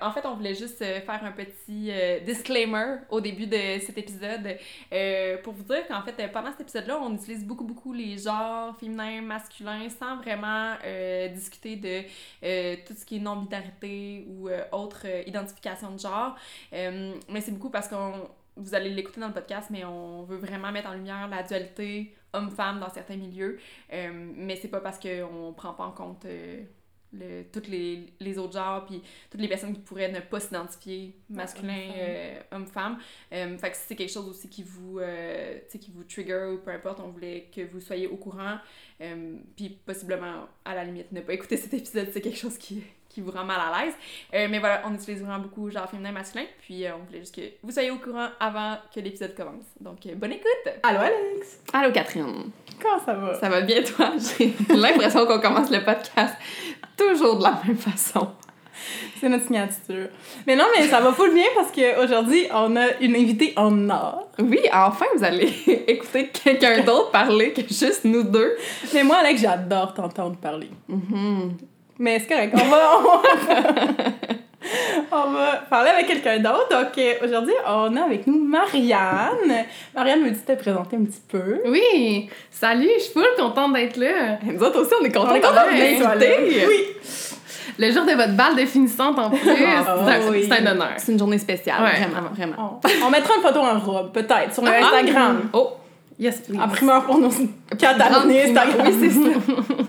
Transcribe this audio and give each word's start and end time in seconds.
en 0.00 0.12
fait, 0.12 0.24
on 0.26 0.34
voulait 0.34 0.54
juste 0.54 0.82
euh, 0.82 1.00
faire 1.00 1.24
un 1.24 1.32
petit 1.32 1.90
euh, 1.90 2.20
disclaimer 2.20 2.96
au 3.08 3.20
début 3.20 3.46
de 3.46 3.78
cet 3.80 3.98
épisode 3.98 4.56
euh, 4.92 5.38
pour 5.42 5.52
vous 5.52 5.62
dire 5.64 5.86
qu'en 5.88 6.02
fait, 6.02 6.30
pendant 6.32 6.50
cet 6.50 6.62
épisode-là, 6.62 6.98
on 7.00 7.14
utilise 7.14 7.44
beaucoup, 7.44 7.64
beaucoup 7.64 7.92
les 7.92 8.18
genres 8.18 8.76
féminins, 8.78 9.22
masculins, 9.22 9.88
sans 9.88 10.16
vraiment 10.16 10.74
discuter 11.32 11.76
de 11.76 12.02
tout 12.86 12.94
ce 12.94 13.04
qui 13.04 13.16
est 13.16 13.20
non-binarité 13.20 14.26
ou 14.28 14.48
autre 14.72 15.06
identification 15.26 15.92
de 15.92 15.98
genre. 15.98 16.36
Mais 16.72 17.40
c'est 17.40 17.52
beaucoup 17.52 17.70
parce 17.70 17.88
qu'on 17.88 18.28
vous 18.56 18.74
allez 18.74 18.90
l'écouter 18.90 19.20
dans 19.20 19.28
le 19.28 19.34
podcast, 19.34 19.68
mais 19.70 19.84
on 19.84 20.22
veut 20.24 20.36
vraiment 20.36 20.70
mettre 20.72 20.88
en 20.88 20.94
lumière 20.94 21.28
la 21.28 21.42
dualité 21.42 22.14
homme-femme 22.32 22.80
dans 22.80 22.90
certains 22.90 23.16
milieux. 23.16 23.58
Euh, 23.92 24.30
mais 24.36 24.56
c'est 24.56 24.68
pas 24.68 24.80
parce 24.80 24.98
qu'on 24.98 25.52
prend 25.56 25.72
pas 25.72 25.84
en 25.84 25.92
compte 25.92 26.26
le, 27.12 27.42
toutes 27.52 27.68
les, 27.68 28.06
les 28.20 28.38
autres 28.38 28.52
genres, 28.52 28.86
puis 28.86 29.02
toutes 29.30 29.40
les 29.40 29.48
personnes 29.48 29.72
qui 29.72 29.80
pourraient 29.80 30.12
ne 30.12 30.20
pas 30.20 30.40
s'identifier 30.40 31.16
masculin, 31.28 31.72
homme-femme. 31.72 31.98
euh, 31.98 32.40
homme-femme. 32.52 32.98
Euh, 33.32 33.58
fait 33.58 33.70
que 33.70 33.76
si 33.76 33.82
c'est 33.88 33.96
quelque 33.96 34.12
chose 34.12 34.28
aussi 34.28 34.48
qui 34.48 34.62
vous, 34.62 34.98
euh, 34.98 35.58
qui 35.68 35.90
vous 35.90 36.04
trigger 36.04 36.52
ou 36.54 36.58
peu 36.58 36.70
importe, 36.70 37.00
on 37.00 37.08
voulait 37.08 37.48
que 37.54 37.62
vous 37.62 37.80
soyez 37.80 38.06
au 38.06 38.16
courant. 38.16 38.58
Euh, 39.00 39.36
puis 39.56 39.70
possiblement, 39.84 40.46
à 40.64 40.74
la 40.74 40.84
limite, 40.84 41.10
ne 41.12 41.20
pas 41.20 41.32
écouter 41.34 41.56
cet 41.56 41.74
épisode, 41.74 42.08
c'est 42.12 42.20
quelque 42.20 42.38
chose 42.38 42.58
qui, 42.58 42.82
qui 43.10 43.20
vous 43.20 43.30
rend 43.32 43.44
mal 43.44 43.58
à 43.60 43.84
l'aise. 43.84 43.94
Euh, 44.32 44.46
mais 44.48 44.58
voilà, 44.58 44.82
on 44.86 44.94
utilise 44.94 45.20
vraiment 45.20 45.40
beaucoup 45.40 45.68
genre 45.70 45.88
féminin, 45.90 46.12
masculin. 46.12 46.44
Puis 46.62 46.86
euh, 46.86 46.92
on 46.94 47.04
voulait 47.04 47.18
juste 47.18 47.34
que 47.34 47.42
vous 47.62 47.72
soyez 47.72 47.90
au 47.90 47.98
courant 47.98 48.28
avant 48.38 48.76
que 48.94 49.00
l'épisode 49.00 49.34
commence. 49.34 49.64
Donc, 49.80 50.06
euh, 50.06 50.14
bonne 50.14 50.32
écoute! 50.32 50.72
Allô, 50.82 51.00
Alex? 51.00 51.60
Allô, 51.72 51.92
Catherine! 51.92 52.50
Comment 52.80 53.04
ça 53.04 53.12
va? 53.14 53.34
Ça 53.34 53.48
va 53.48 53.60
bien, 53.60 53.82
toi? 53.82 54.12
J'ai 54.38 54.54
l'impression 54.74 55.26
qu'on 55.26 55.40
commence 55.40 55.70
le 55.70 55.84
podcast 55.84 56.34
toujours 56.96 57.38
de 57.38 57.42
la 57.42 57.60
même 57.66 57.76
façon. 57.76 58.28
C'est 59.20 59.28
notre 59.28 59.44
signature. 59.44 60.08
Mais 60.46 60.56
non, 60.56 60.64
mais 60.74 60.86
ça 60.88 61.00
va 61.00 61.12
full 61.12 61.34
bien 61.34 61.44
parce 61.54 61.70
qu'aujourd'hui, 61.70 62.46
on 62.52 62.74
a 62.76 62.96
une 63.00 63.14
invitée 63.14 63.52
en 63.56 63.90
or. 63.90 64.28
Oui, 64.38 64.60
enfin, 64.72 65.04
vous 65.14 65.24
allez 65.24 65.52
écouter 65.86 66.28
quelqu'un 66.28 66.82
d'autre 66.82 67.10
parler 67.10 67.52
que 67.52 67.60
juste 67.62 68.04
nous 68.04 68.22
deux. 68.22 68.56
Mais 68.94 69.04
moi, 69.04 69.16
Alex, 69.18 69.42
j'adore 69.42 69.92
t'entendre 69.92 70.36
parler. 70.36 70.70
Mhm. 70.88 71.56
Mais 72.00 72.18
c'est 72.18 72.26
correct, 72.26 72.54
on 72.54 72.64
va... 72.68 72.90
On 75.12 75.16
va, 75.16 75.26
on 75.26 75.32
va 75.32 75.52
parler 75.68 75.90
avec 75.90 76.06
quelqu'un 76.06 76.38
d'autre. 76.38 76.68
Donc, 76.70 76.98
aujourd'hui, 77.24 77.52
on 77.66 77.96
a 77.96 78.02
avec 78.04 78.26
nous 78.26 78.42
Marianne. 78.44 79.64
Marianne, 79.94 80.22
veux-tu 80.24 80.40
te 80.40 80.52
présenter 80.52 80.96
un 80.96 81.04
petit 81.04 81.20
peu? 81.28 81.60
Oui! 81.66 82.28
Salut, 82.50 82.88
je 82.98 83.02
suis 83.04 83.12
full 83.12 83.24
contente 83.38 83.72
d'être 83.74 83.96
là. 83.96 84.38
Nous 84.44 84.62
autres 84.62 84.80
aussi, 84.82 84.92
on 85.00 85.04
est 85.04 85.10
contents 85.12 85.32
d'être 85.34 85.50
invitée. 85.56 86.66
Oui. 86.68 86.84
Le 87.78 87.90
jour 87.92 88.04
de 88.04 88.12
votre 88.12 88.34
balle 88.36 88.56
de 88.56 88.64
finissante 88.66 89.18
en 89.18 89.30
plus, 89.30 89.38
Ah, 89.48 89.96
c'est 90.06 90.12
un- 90.14 90.30
oui. 90.30 90.46
c'est 90.48 90.58
un 90.60 90.66
honneur. 90.72 90.88
C'est 90.98 91.12
une 91.12 91.18
journée 91.18 91.38
spéciale, 91.38 91.82
Ouais. 91.82 91.98
vraiment, 92.06 92.28
vraiment. 92.34 92.80
On, 92.84 93.06
on 93.06 93.10
mettra 93.10 93.34
une 93.36 93.42
photo 93.42 93.60
en 93.60 93.78
robe, 93.78 94.12
peut-être, 94.12 94.52
sur 94.54 94.62
le 94.62 94.70
Ah, 94.70 94.84
Instagram. 94.86 95.50
Oh! 95.52 95.70
Yes, 96.18 96.40
please. 96.42 96.60
En 96.60 96.68
primeur 96.68 97.04
pour 97.04 97.18
nos 97.18 97.30
quatre 97.78 98.00
Instagram. 98.00 98.86
Oui, 98.86 98.94
c'est 99.00 99.10
ça. 99.10 99.74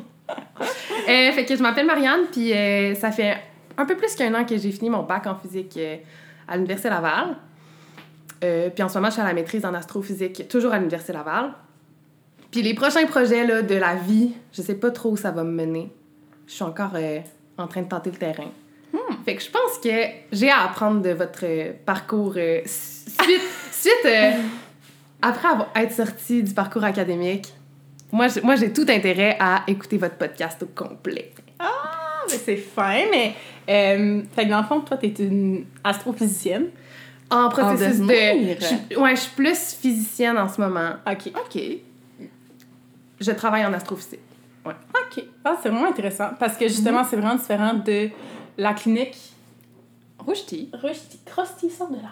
Euh, 1.08 1.32
fait 1.32 1.46
que 1.46 1.56
je 1.56 1.62
m'appelle 1.62 1.86
Marianne, 1.86 2.26
puis 2.32 2.54
euh, 2.54 2.96
ça 2.96 3.12
fait 3.12 3.38
un 3.78 3.86
peu 3.86 3.96
plus 3.96 4.16
qu'un 4.16 4.34
an 4.36 4.46
que 4.46 4.58
j'ai 4.58 4.72
fini 4.72 4.90
mon 4.90 5.04
bac 5.04 5.28
en 5.28 5.36
physique 5.36 5.76
euh, 5.78 5.98
à 6.48 6.56
l'Université 6.56 6.90
Laval. 6.90 7.36
Puis 8.42 8.84
en 8.84 8.90
ce 8.90 8.96
moment, 8.96 9.10
je 9.10 9.14
suis 9.14 9.22
à 9.22 9.26
la 9.26 9.34
maîtrise 9.34 9.64
en 9.66 9.74
astrophysique, 9.76 10.48
toujours 10.48 10.74
à 10.74 10.78
l'Université 10.78 11.14
Laval. 11.14 11.54
Puis 12.50 12.64
les 12.64 12.74
prochains 12.74 13.06
projets 13.06 13.46
là, 13.46 13.62
de 13.62 13.76
la 13.76 13.94
vie, 13.96 14.32
je 14.52 14.64
sais 14.64 14.74
pas 14.74 14.90
trop 14.90 15.12
où 15.12 15.18
ça 15.18 15.30
va 15.30 15.44
me 15.44 15.52
mener. 15.52 15.92
Je 16.48 16.54
suis 16.54 16.64
encore 16.64 16.94
en 17.60 17.68
train 17.68 17.84
de 17.84 17.88
tenter 17.88 18.10
le 18.10 18.18
terrain. 18.18 18.50
Fait 19.26 19.36
que 19.36 19.44
je 19.44 19.52
pense 19.52 19.78
que 19.84 20.08
j'ai 20.32 20.50
à 20.50 20.64
apprendre 20.64 21.04
de 21.04 21.12
votre 21.12 21.46
parcours 21.86 22.34
suite, 22.66 23.42
suite 23.72 24.08
après 25.22 25.48
avoir 25.48 25.70
être 25.76 25.94
sortie 25.94 26.42
du 26.42 26.56
parcours 26.56 26.84
académique. 26.84 27.54
Moi, 28.12 28.28
j'ai- 28.28 28.42
moi, 28.42 28.56
j'ai 28.56 28.72
tout 28.74 28.86
intérêt 28.90 29.38
à 29.40 29.64
écouter 29.68 29.98
votre 29.98 30.16
podcast 30.16 30.62
au 30.64 30.68
complet. 30.68 31.32
Ah, 31.60 32.24
mais 32.30 32.38
c'est 32.38 32.58
fin, 32.58 33.04
mais. 33.10 33.34
Euh, 33.70 34.22
fait 34.36 34.46
que 34.46 34.50
dans 34.50 34.62
le 34.62 34.66
fond, 34.68 34.82
toi, 34.82 34.98
t'es 34.98 35.08
une 35.20 35.66
astrophysicienne. 35.84 36.68
En 37.30 37.48
processus 37.50 38.00
de. 38.00 38.14
je 38.92 38.98
ouais, 39.00 39.16
je 39.16 39.22
suis 39.22 39.32
plus 39.36 39.74
physicienne 39.80 40.38
en 40.38 40.50
ce 40.50 40.60
moment. 40.60 40.94
OK. 41.10 41.32
OK. 41.36 41.62
Je 43.20 43.32
travaille 43.32 43.66
en 43.66 43.74
astrophysique. 43.74 44.20
OK. 44.66 45.24
Ah, 45.46 45.56
c'est 45.62 45.70
vraiment 45.70 45.88
intéressant 45.88 46.32
parce 46.40 46.58
que 46.58 46.68
justement, 46.68 47.04
c'est 47.04 47.16
vraiment 47.16 47.36
différent 47.36 47.74
de 47.76 48.10
la 48.58 48.74
clinique. 48.74 49.18
Rouge-ti. 50.26 50.70
Rusty, 50.74 51.20
Krusty, 51.26 51.70
sort 51.70 51.90
de 51.90 51.96
là. 51.96 52.10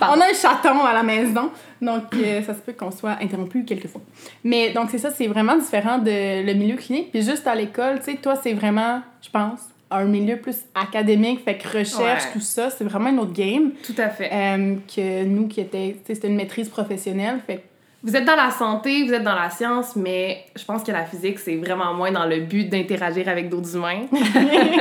On 0.00 0.20
a 0.20 0.24
un 0.30 0.34
chaton 0.34 0.84
à 0.84 0.92
la 0.92 1.02
maison, 1.02 1.50
donc 1.80 2.04
euh, 2.14 2.42
ça 2.42 2.54
se 2.54 2.60
peut 2.60 2.72
qu'on 2.72 2.90
soit 2.90 3.16
interrompu 3.20 3.64
quelques 3.64 3.88
fois. 3.88 4.00
Mais 4.42 4.72
donc, 4.72 4.90
c'est 4.90 4.98
ça, 4.98 5.10
c'est 5.10 5.26
vraiment 5.26 5.56
différent 5.56 5.98
de 5.98 6.44
le 6.44 6.52
milieu 6.54 6.76
clinique. 6.76 7.10
Puis 7.10 7.22
juste 7.22 7.46
à 7.46 7.54
l'école, 7.54 7.98
tu 8.00 8.12
sais, 8.12 8.16
toi, 8.18 8.36
c'est 8.42 8.52
vraiment, 8.52 9.00
je 9.22 9.30
pense, 9.30 9.60
un 9.90 10.04
milieu 10.04 10.36
plus 10.38 10.56
académique, 10.74 11.44
fait 11.44 11.56
que 11.56 11.68
recherche, 11.78 12.24
Ouais. 12.24 12.32
tout 12.32 12.40
ça, 12.40 12.70
c'est 12.70 12.84
vraiment 12.84 13.10
un 13.10 13.18
autre 13.18 13.32
game 13.32 13.72
Tout 13.84 13.94
à 13.98 14.08
fait. 14.08 14.30
euh, 14.32 14.74
que 14.94 15.24
nous 15.24 15.46
qui 15.46 15.60
était, 15.60 15.92
tu 16.00 16.06
sais, 16.06 16.14
c'était 16.16 16.28
une 16.28 16.36
maîtrise 16.36 16.68
professionnelle, 16.68 17.40
fait 17.46 17.56
que 17.58 17.62
Vous 18.04 18.14
êtes 18.14 18.26
dans 18.26 18.36
la 18.36 18.50
santé, 18.50 19.04
vous 19.04 19.14
êtes 19.14 19.22
dans 19.22 19.34
la 19.34 19.48
science, 19.48 19.96
mais 19.96 20.44
je 20.54 20.62
pense 20.66 20.82
que 20.82 20.92
la 20.92 21.06
physique, 21.06 21.38
c'est 21.38 21.56
vraiment 21.56 21.94
moins 21.94 22.12
dans 22.12 22.26
le 22.26 22.40
but 22.40 22.68
d'interagir 22.68 23.30
avec 23.30 23.48
d'autres 23.48 23.74
humains. 23.76 24.02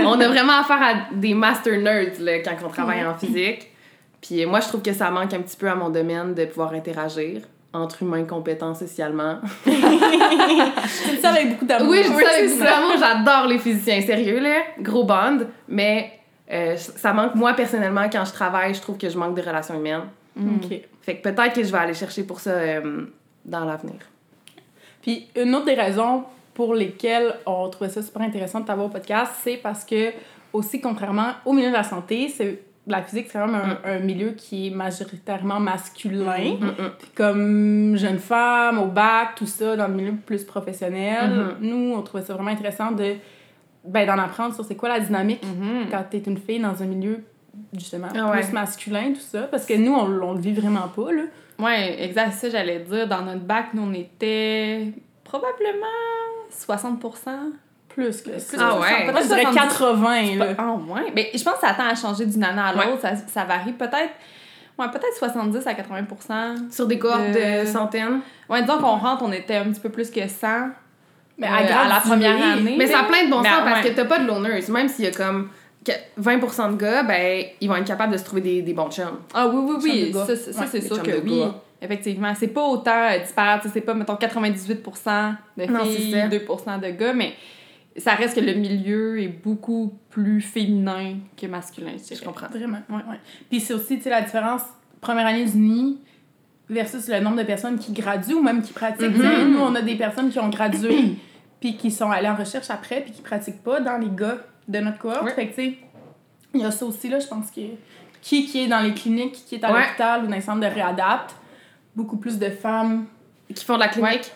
on 0.05 0.19
a 0.19 0.27
vraiment 0.27 0.59
affaire 0.59 0.81
à 0.81 1.15
des 1.15 1.33
master 1.33 1.79
nerds 1.79 2.19
là, 2.19 2.39
quand 2.39 2.51
on 2.65 2.67
travaille 2.67 3.05
en 3.05 3.15
physique. 3.15 3.71
Puis 4.21 4.45
moi, 4.45 4.59
je 4.59 4.67
trouve 4.67 4.81
que 4.81 4.91
ça 4.91 5.09
manque 5.09 5.33
un 5.33 5.39
petit 5.39 5.55
peu 5.55 5.69
à 5.69 5.75
mon 5.75 5.89
domaine 5.89 6.33
de 6.33 6.43
pouvoir 6.43 6.73
interagir 6.73 7.43
entre 7.71 8.03
humains 8.03 8.25
compétents 8.25 8.75
socialement. 8.75 9.37
ça 11.21 11.29
avec 11.29 11.51
beaucoup 11.51 11.65
d'amour. 11.65 11.91
Oui, 11.91 12.03
je 12.03 12.09
dis 12.11 12.19
ça 12.19 12.29
avec 12.29 12.49
beaucoup 12.49 12.63
d'amour, 12.63 12.93
j'adore 12.99 13.47
les 13.47 13.57
physiciens, 13.57 14.01
sérieux, 14.01 14.41
là. 14.41 14.59
Gros 14.81 15.05
bond, 15.05 15.47
mais 15.69 16.11
euh, 16.51 16.75
ça 16.75 17.13
manque, 17.13 17.35
moi, 17.35 17.53
personnellement, 17.53 18.09
quand 18.11 18.25
je 18.25 18.33
travaille, 18.33 18.73
je 18.73 18.81
trouve 18.81 18.97
que 18.97 19.07
je 19.07 19.17
manque 19.17 19.35
de 19.35 19.41
relations 19.41 19.75
humaines. 19.75 20.09
OK. 20.37 20.81
Fait 21.01 21.17
que 21.17 21.29
peut-être 21.29 21.53
que 21.53 21.63
je 21.63 21.71
vais 21.71 21.77
aller 21.77 21.93
chercher 21.93 22.23
pour 22.23 22.39
ça 22.39 22.51
euh, 22.51 23.05
dans 23.45 23.65
l'avenir. 23.65 23.99
Puis 25.01 25.27
une 25.35 25.53
autre 25.55 25.65
des 25.65 25.73
raisons 25.73 26.23
pour 26.53 26.73
lesquelles 26.73 27.35
on 27.45 27.69
trouvait 27.69 27.89
ça 27.89 28.01
super 28.01 28.21
intéressant 28.21 28.61
de 28.61 28.65
t'avoir 28.65 28.87
au 28.87 28.89
podcast, 28.89 29.31
c'est 29.43 29.57
parce 29.57 29.83
que, 29.83 30.11
aussi, 30.53 30.79
contrairement 30.79 31.31
au 31.45 31.53
milieu 31.53 31.69
de 31.69 31.73
la 31.73 31.83
santé, 31.83 32.29
c'est 32.29 32.61
la 32.85 33.01
physique, 33.01 33.27
c'est 33.31 33.39
quand 33.39 33.47
même 33.47 33.77
un, 33.83 33.95
un 33.95 33.99
milieu 33.99 34.31
qui 34.31 34.67
est 34.67 34.69
majoritairement 34.69 35.59
masculin. 35.59 36.57
Mm, 36.59 36.65
mm. 36.65 36.91
Puis 36.99 37.09
comme 37.15 37.95
jeune 37.95 38.19
femme, 38.19 38.79
au 38.79 38.87
bac, 38.87 39.35
tout 39.35 39.45
ça, 39.45 39.75
dans 39.75 39.87
le 39.87 39.93
milieu 39.93 40.13
plus 40.13 40.43
professionnel, 40.43 41.55
nous, 41.61 41.93
on 41.95 42.01
trouvait 42.01 42.23
ça 42.23 42.33
vraiment 42.33 42.51
intéressant 42.51 42.91
de 42.91 43.15
ben, 43.85 44.07
d'en 44.07 44.17
apprendre 44.17 44.53
sur 44.55 44.63
c'est 44.63 44.75
quoi 44.75 44.89
la 44.89 44.99
dynamique 44.99 45.43
quand 45.91 46.03
t'es 46.09 46.19
une 46.19 46.37
fille 46.37 46.59
dans 46.59 46.81
un 46.81 46.85
milieu, 46.85 47.23
justement, 47.73 48.07
Ah 48.15 48.31
ouais. 48.31 48.41
plus 48.41 48.51
masculin, 48.53 49.13
tout 49.13 49.19
ça. 49.21 49.43
Parce 49.43 49.65
que 49.65 49.73
nous, 49.75 49.93
on, 49.93 50.05
on 50.21 50.33
le 50.33 50.39
vit 50.39 50.53
vraiment 50.53 50.87
pas, 50.87 51.11
là. 51.11 51.23
Ouais, 51.59 52.03
exact, 52.03 52.31
ça 52.33 52.49
j'allais 52.49 52.79
dire. 52.79 53.07
Dans 53.07 53.21
notre 53.21 53.41
bac, 53.41 53.67
nous 53.73 53.83
on 53.83 53.93
était 53.93 54.91
probablement 55.23 55.85
60%. 56.51 56.99
Plus 57.89 58.21
que 58.21 58.31
Plus 58.31 58.43
Ah 58.59 58.71
que 58.75 58.81
ouais. 58.81 58.87
60, 58.89 59.11
Moi, 59.11 59.21
je 59.21 59.27
dirais 59.27 59.41
70. 59.43 59.55
80, 59.77 60.35
là. 60.37 60.45
Ah 60.57 60.73
ouais. 60.73 61.11
Mais 61.15 61.29
je 61.35 61.43
pense 61.43 61.53
que 61.55 61.59
ça 61.67 61.73
tend 61.75 61.85
à 61.87 61.93
changer 61.95 62.25
d'une 62.25 62.43
année 62.43 62.59
à 62.59 62.75
Ouais. 62.75 62.87
l'autre. 62.87 63.01
Ça, 63.01 63.15
ça 63.15 63.43
varie 63.43 63.73
peut-être. 63.73 64.13
Ouais, 64.79 64.87
peut-être 64.91 65.15
70 65.19 65.67
à 65.67 65.73
80% 65.75 66.71
Sur 66.71 66.87
des 66.87 66.97
cohortes 66.97 67.21
De- 67.31 67.61
de 67.61 67.67
centaines. 67.67 68.21
Ouais, 68.49 68.61
disons 68.63 68.79
qu'on 68.79 68.97
rentre, 68.97 69.21
on 69.23 69.31
était 69.31 69.57
un 69.57 69.65
petit 69.65 69.79
peu 69.79 69.89
plus 69.89 70.09
que 70.09 70.27
100. 70.27 70.69
Mais 71.37 71.47
euh, 71.47 71.51
à 71.51 71.87
la 71.87 71.99
première 71.99 72.41
année. 72.53 72.75
Mais 72.79 72.87
ça 72.87 73.01
a 73.01 73.03
plein 73.03 73.25
de 73.25 73.29
bon 73.29 73.41
Mais, 73.41 73.49
sens 73.49 73.59
parce 73.63 73.83
ouais. 73.83 73.89
que 73.91 73.95
t'as 73.95 74.05
pas 74.05 74.17
de 74.19 74.25
loners. 74.27 74.63
Même 74.69 74.87
s'il 74.89 75.05
y 75.05 75.07
a 75.07 75.11
comme 75.11 75.49
20% 76.19 76.71
de 76.73 76.77
gars, 76.77 77.03
ben, 77.03 77.45
ils 77.59 77.67
vont 77.67 77.75
être 77.75 77.85
capables 77.87 78.13
de 78.13 78.17
se 78.17 78.23
trouver 78.23 78.41
des, 78.41 78.61
des 78.61 78.73
bons 78.73 78.89
chums. 78.89 79.19
Ah 79.33 79.47
oui, 79.47 79.61
oui, 79.67 79.75
oui. 79.83 80.11
Chums. 80.13 80.25
Ça, 80.25 80.35
ça, 80.35 80.53
ça, 80.53 80.61
Ouais, 80.61 80.67
c'est 80.71 80.81
sûr 80.81 81.01
que 81.03 81.21
oui. 81.23 81.39
gars. 81.39 81.55
Effectivement. 81.81 82.33
C'est 82.35 82.47
pas 82.47 82.63
autant 82.63 83.09
euh, 83.11 83.17
sais, 83.25 83.69
C'est 83.73 83.81
pas, 83.81 83.93
mettons, 83.93 84.15
98% 84.15 85.35
de 85.57 85.65
Non, 85.65 85.83
filles, 85.85 86.11
c'est 86.11 86.21
ça. 86.21 86.27
2% 86.27 86.79
de 86.79 86.89
gars, 86.91 87.13
mais 87.13 87.33
ça 87.97 88.13
reste 88.15 88.35
que 88.35 88.39
le 88.39 88.53
milieu 88.53 89.21
est 89.21 89.27
beaucoup 89.27 89.93
plus 90.09 90.39
féminin 90.41 91.15
que 91.39 91.45
masculin, 91.47 91.91
je 92.09 92.15
Je 92.15 92.23
comprends. 92.23 92.47
Vraiment, 92.47 92.79
ouais, 92.89 92.95
ouais. 92.95 93.19
Puis 93.49 93.59
c'est 93.59 93.73
aussi, 93.73 93.97
tu 93.97 94.03
sais, 94.03 94.09
la 94.09 94.21
différence 94.21 94.61
première 95.01 95.27
année 95.27 95.45
du 95.45 95.57
nid 95.57 95.99
versus 96.69 97.09
le 97.09 97.19
nombre 97.19 97.37
de 97.37 97.43
personnes 97.43 97.77
qui 97.77 97.91
graduent 97.91 98.35
ou 98.35 98.41
même 98.41 98.61
qui 98.61 98.71
pratiquent. 98.71 99.15
Mhm. 99.17 99.51
Nous, 99.51 99.59
on 99.59 99.75
a 99.75 99.81
des 99.81 99.95
personnes 99.95 100.29
qui 100.29 100.39
ont 100.39 100.49
gradué 100.49 101.15
puis 101.59 101.75
qui 101.75 101.91
sont 101.91 102.09
allées 102.09 102.29
en 102.29 102.35
recherche 102.35 102.69
après 102.69 103.01
puis 103.01 103.11
qui 103.11 103.21
pratiquent 103.21 103.61
pas 103.61 103.81
dans 103.81 103.97
les 103.97 104.09
gars 104.09 104.37
de 104.67 104.79
notre 104.79 104.97
cohorte. 104.99 105.29
Fait 105.31 105.47
que, 105.47 105.55
tu 105.55 105.61
sais, 105.71 105.77
il 106.53 106.61
y 106.61 106.65
a 106.65 106.71
ça 106.71 106.85
aussi, 106.85 107.09
là, 107.09 107.19
je 107.19 107.27
pense 107.27 107.49
que 107.51 107.61
qui, 108.21 108.45
qui 108.45 108.63
est 108.63 108.67
dans 108.67 108.79
les 108.81 108.93
cliniques, 108.93 109.33
qui 109.45 109.55
est 109.55 109.63
à 109.63 109.71
Ouais. 109.73 109.81
l'hôpital 109.85 110.23
ou 110.23 110.27
dans 110.27 110.35
les 110.35 110.41
centres 110.41 110.61
de 110.61 110.65
réadapt, 110.73 111.35
beaucoup 111.95 112.17
plus 112.17 112.39
de 112.39 112.49
femmes. 112.49 113.05
Qui 113.53 113.65
font 113.65 113.75
de 113.75 113.79
la 113.81 113.89
clinique. 113.89 114.31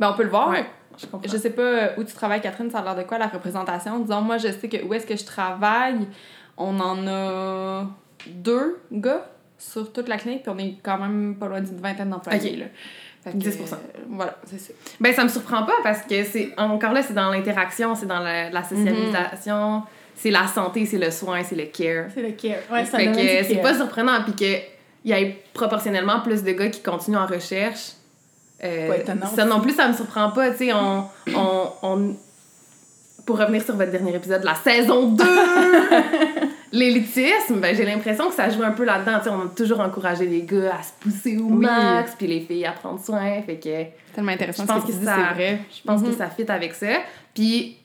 Ben, 0.00 0.10
on 0.10 0.14
peut 0.16 0.24
le 0.24 0.28
voir. 0.30 0.48
Ouais. 0.50 0.66
je 0.98 1.06
comprends. 1.06 1.28
Je 1.30 1.36
sais 1.36 1.50
pas 1.50 1.62
euh, 1.62 1.88
où 1.96 2.04
tu 2.04 2.12
travailles, 2.12 2.40
Catherine, 2.40 2.70
ça 2.70 2.80
a 2.80 2.82
l'air 2.82 2.96
de 2.96 3.02
quoi 3.02 3.16
la 3.18 3.28
représentation? 3.28 4.00
Disons, 4.00 4.20
moi, 4.22 4.38
je 4.38 4.48
sais 4.48 4.68
que 4.68 4.84
où 4.84 4.92
est-ce 4.92 5.06
que 5.06 5.16
je 5.16 5.24
travaille, 5.24 6.06
on 6.56 6.78
en 6.80 7.06
a 7.06 7.86
deux 8.26 8.80
gars 8.92 9.26
sur 9.58 9.92
toute 9.92 10.08
la 10.08 10.16
clinique, 10.18 10.42
puis 10.42 10.52
on 10.54 10.58
est 10.58 10.76
quand 10.82 10.98
même 10.98 11.36
pas 11.38 11.46
loin 11.48 11.60
d'une 11.60 11.78
vingtaine 11.78 12.10
d'employés. 12.10 12.64
Ok. 12.64 12.70
Là. 13.26 13.32
Fait 13.32 13.38
que, 13.38 13.44
10%. 13.44 13.72
euh, 13.72 13.76
voilà, 14.10 14.36
c'est 14.48 14.58
ça. 14.60 14.72
Ben, 15.00 15.14
ça 15.14 15.24
me 15.24 15.28
surprend 15.28 15.64
pas 15.64 15.74
parce 15.82 16.02
que 16.02 16.24
c'est 16.24 16.50
encore 16.56 16.92
là, 16.92 17.02
c'est 17.02 17.14
dans 17.14 17.30
l'interaction, 17.30 17.94
c'est 17.94 18.06
dans 18.06 18.20
la, 18.20 18.50
la 18.50 18.62
socialisation, 18.64 19.82
c'est 20.14 20.30
la 20.30 20.46
santé, 20.46 20.84
c'est 20.86 20.98
le 20.98 21.10
soin, 21.10 21.42
c'est 21.42 21.56
le 21.56 21.64
care. 21.66 22.06
C'est 22.14 22.22
le 22.22 22.32
care. 22.32 22.58
Ouais, 22.70 22.84
fait 22.84 23.06
que 23.06 23.40
du 23.42 23.48
c'est 23.48 23.60
pas 23.62 23.74
surprenant 23.74 24.22
puis 24.24 24.34
que 24.34 24.62
il 25.06 25.10
y 25.10 25.12
ait 25.12 25.42
proportionnellement 25.52 26.20
plus 26.20 26.42
de 26.42 26.52
gars 26.52 26.68
qui 26.68 26.82
continuent 26.82 27.16
en 27.18 27.26
recherche. 27.26 27.92
Euh, 28.62 28.88
ça 29.34 29.44
non 29.44 29.60
plus, 29.60 29.72
ça 29.74 29.86
me 29.88 29.92
surprend 29.92 30.30
pas. 30.30 30.50
Tu 30.52 30.56
sais, 30.68 30.72
on, 30.72 31.04
on, 31.34 31.68
on- 31.82 32.16
Pour 33.26 33.38
revenir 33.38 33.62
sur 33.62 33.76
votre 33.76 33.90
dernier 33.90 34.14
épisode, 34.14 34.42
la 34.44 34.54
saison 34.54 35.08
2, 35.08 35.24
l'élitisme, 36.78 37.60
ben, 37.60 37.74
j'ai 37.74 37.84
l'impression 37.84 38.28
que 38.28 38.34
ça 38.34 38.50
joue 38.50 38.62
un 38.62 38.72
peu 38.72 38.84
là-dedans. 38.84 39.18
Tu 39.18 39.24
sais, 39.24 39.30
on 39.30 39.42
a 39.42 39.48
toujours 39.56 39.80
encouragé 39.80 40.26
les 40.26 40.42
gars 40.42 40.76
à 40.78 40.82
se 40.82 40.92
pousser 41.00 41.38
au 41.38 41.44
Oui. 41.46 41.64
max, 41.66 42.14
puis 42.18 42.26
les 42.26 42.40
filles 42.40 42.66
à 42.66 42.72
prendre 42.72 43.02
soin. 43.02 43.40
Fait 43.42 43.56
que 43.56 43.62
C'est 43.64 43.92
tellement 44.14 44.32
intéressant 44.32 44.62
Je 44.64 44.68
ce 44.68 44.72
pense 44.74 44.82
que 44.82 44.86
tu 44.88 44.92
que 44.94 44.98
dis, 45.00 45.04
ça- 45.06 45.16
c'est 45.28 45.34
vrai. 45.34 45.60
je 45.76 45.82
pense 45.82 46.00
Mhm. 46.02 46.10
que 46.10 46.16
ça 46.16 46.26
fit 46.28 46.50
avec 46.50 46.74
ça. 46.74 46.86
Puis, 47.34 47.76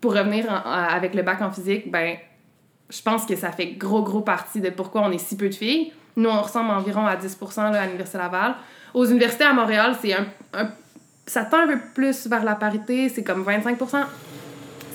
pour 0.00 0.14
revenir 0.14 0.46
en- 0.50 0.68
en- 0.68 0.88
avec 0.96 1.14
le 1.14 1.22
bac 1.22 1.40
en 1.42 1.50
physique, 1.50 1.90
ben, 1.90 2.16
je 2.90 3.02
pense 3.02 3.26
que 3.26 3.36
ça 3.36 3.50
fait 3.52 3.66
gros, 3.72 4.02
gros 4.02 4.20
partie 4.22 4.60
de 4.60 4.70
pourquoi 4.70 5.02
on 5.02 5.12
est 5.12 5.18
si 5.18 5.36
peu 5.36 5.48
de 5.48 5.54
filles. 5.54 5.92
Nous, 6.16 6.28
on 6.28 6.40
ressemble 6.42 6.70
environ 6.70 7.06
à 7.06 7.16
10 7.16 7.38
là, 7.56 7.82
à 7.82 7.84
l'Université 7.86 8.18
Laval. 8.18 8.54
Aux 8.94 9.04
universités 9.04 9.44
à 9.44 9.52
Montréal, 9.52 9.94
c'est 10.00 10.14
un, 10.14 10.26
un- 10.54 10.70
ça 11.26 11.44
tend 11.44 11.58
un 11.60 11.66
peu 11.68 11.78
plus 11.94 12.26
vers 12.26 12.42
la 12.44 12.54
parité, 12.54 13.08
c'est 13.10 13.22
comme 13.22 13.42
25 13.42 13.76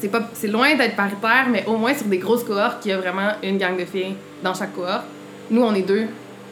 c'est 0.04 0.10
pas 0.10 0.24
c'est 0.34 0.50
loin 0.50 0.76
d'être 0.76 0.98
paritaire 0.98 1.48
mais 1.50 1.64
au 1.66 1.78
moins 1.78 1.94
sur 1.94 2.08
des 2.08 2.18
grosses 2.18 2.44
cohortes 2.44 2.86
il 2.86 2.90
y 2.90 2.92
a 2.92 2.98
vraiment 2.98 3.30
une 3.42 3.58
gang 3.58 3.78
de 3.78 3.86
filles 3.86 4.16
dans 4.44 4.54
chaque 4.54 4.74
cohorte 4.74 5.06
nous 5.50 5.62
on 5.64 5.74
est 5.74 5.82
deux 5.84 6.08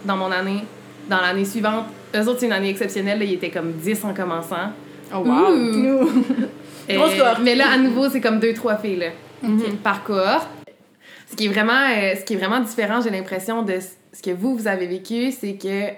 dans 0.05 0.15
mon 0.15 0.31
année 0.31 0.63
dans 1.09 1.19
l'année 1.19 1.43
suivante 1.43 1.85
eux 2.15 2.27
autres 2.29 2.39
c'est 2.39 2.45
une 2.45 2.53
année 2.53 2.69
exceptionnelle 2.69 3.19
là, 3.19 3.25
ils 3.25 3.33
étaient 3.33 3.49
comme 3.49 3.73
10 3.73 4.05
en 4.05 4.13
commençant 4.13 4.71
Oh, 5.13 5.17
wow. 5.17 5.53
Nous. 5.53 6.09
Et- 6.87 6.95
Grosse 6.95 7.15
cohorte. 7.15 7.41
Mais 7.43 7.53
là, 7.53 7.65
à 7.73 7.77
nouveau, 7.77 8.07
c'est 8.09 8.21
comme 8.21 8.39
deux, 8.39 8.53
trois 8.53 8.77
filles, 8.77 8.95
là, 8.95 9.07
par 9.83 10.05
cohorte. 10.05 10.47
Ce 11.29 11.35
qui 11.35 11.47
est 11.47 11.49
vraiment, 11.49 11.73
euh, 11.73 12.15
ce 12.17 12.23
qui 12.23 12.35
est 12.35 12.37
vraiment 12.37 12.61
différent, 12.61 13.01
j'ai 13.01 13.09
l'impression, 13.09 13.61
de 13.61 13.73
ce 14.13 14.21
que 14.21 14.31
vous, 14.31 14.55
vous 14.55 14.67
avez 14.69 14.87
vécu, 14.87 15.33
c'est 15.33 15.55
que 15.57 15.89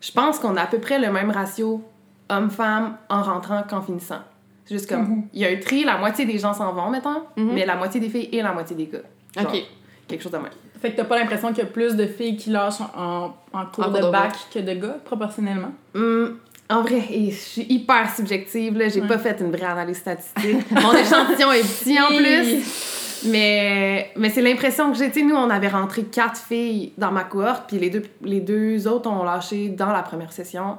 je 0.00 0.12
pense 0.12 0.38
qu'on 0.38 0.56
a 0.56 0.62
à 0.62 0.66
peu 0.66 0.78
près 0.78 1.00
le 1.00 1.10
même 1.10 1.30
ratio 1.32 1.82
homme-femme 2.28 2.96
en 3.08 3.22
rentrant 3.22 3.64
qu'en 3.68 3.82
finissant. 3.82 4.20
C'est 4.64 4.74
juste 4.74 4.88
comme, 4.88 5.24
il 5.32 5.40
y 5.40 5.44
a 5.44 5.48
un 5.48 5.56
tri, 5.56 5.84
la 5.84 5.98
moitié 5.98 6.24
des 6.24 6.38
gens 6.38 6.52
s'en 6.54 6.72
vont, 6.72 6.88
mettons, 6.90 7.22
Mhm. 7.36 7.52
mais 7.52 7.66
la 7.66 7.76
moitié 7.76 8.00
des 8.00 8.08
filles 8.08 8.28
et 8.32 8.42
la 8.42 8.52
moitié 8.52 8.76
des 8.76 8.86
gars. 8.86 8.98
Genre, 9.36 9.52
Ok. 9.52 9.60
Quelque 10.08 10.22
chose 10.22 10.32
de 10.32 10.38
même. 10.38 10.50
Fait 10.80 10.90
que 10.92 10.96
t'as 10.96 11.04
pas 11.04 11.18
l'impression 11.18 11.48
qu'il 11.48 11.58
y 11.58 11.66
a 11.66 11.66
plus 11.70 11.94
de 11.96 12.06
filles 12.06 12.36
qui 12.36 12.50
lâchent 12.50 12.80
en, 12.96 13.32
en, 13.52 13.66
cours 13.66 13.86
En 13.86 13.90
de 13.90 14.10
bac 14.10 14.32
que 14.52 14.58
de 14.58 14.74
gars, 14.74 14.96
proportionnellement? 15.04 15.72
Hum, 15.94 16.38
en 16.68 16.82
vrai, 16.82 17.02
je 17.10 17.30
suis 17.34 17.66
hyper 17.68 18.14
subjective, 18.14 18.76
là. 18.76 18.88
J'ai 18.88 19.00
Ouais. 19.00 19.06
pas 19.08 19.18
fait 19.18 19.40
une 19.40 19.50
vraie 19.52 19.66
analyse 19.66 19.98
statistique. 19.98 20.70
Mon 20.70 20.92
échantillon 20.94 21.52
est 21.52 21.62
petit 21.62 21.98
en 22.00 22.08
plus. 22.08 23.20
Mais, 23.24 24.10
mais 24.16 24.30
c'est 24.30 24.42
l'impression 24.42 24.90
que 24.90 24.98
j'ai. 24.98 25.08
Tu 25.10 25.20
sais, 25.20 25.24
nous, 25.24 25.36
on 25.36 25.48
avait 25.50 25.68
rentré 25.68 26.02
quatre 26.04 26.40
filles 26.40 26.92
dans 26.98 27.12
ma 27.12 27.22
cohorte, 27.24 27.64
puis 27.68 27.78
les 27.78 27.88
deux, 27.90 28.02
les 28.22 28.40
deux 28.40 28.88
autres 28.88 29.08
ont 29.08 29.22
lâché 29.24 29.68
dans 29.68 29.90
la 29.92 30.02
première 30.02 30.32
session. 30.32 30.78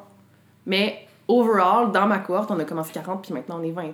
Mais 0.66 1.06
overall, 1.40 1.92
dans 1.92 2.06
ma 2.08 2.20
cohorte, 2.20 2.52
on 2.52 2.60
a 2.60 2.64
commencé 2.66 2.92
40, 2.94 3.22
puis 3.24 3.34
maintenant 3.34 3.60
on 3.60 3.64
est 3.64 3.72
20. 3.72 3.92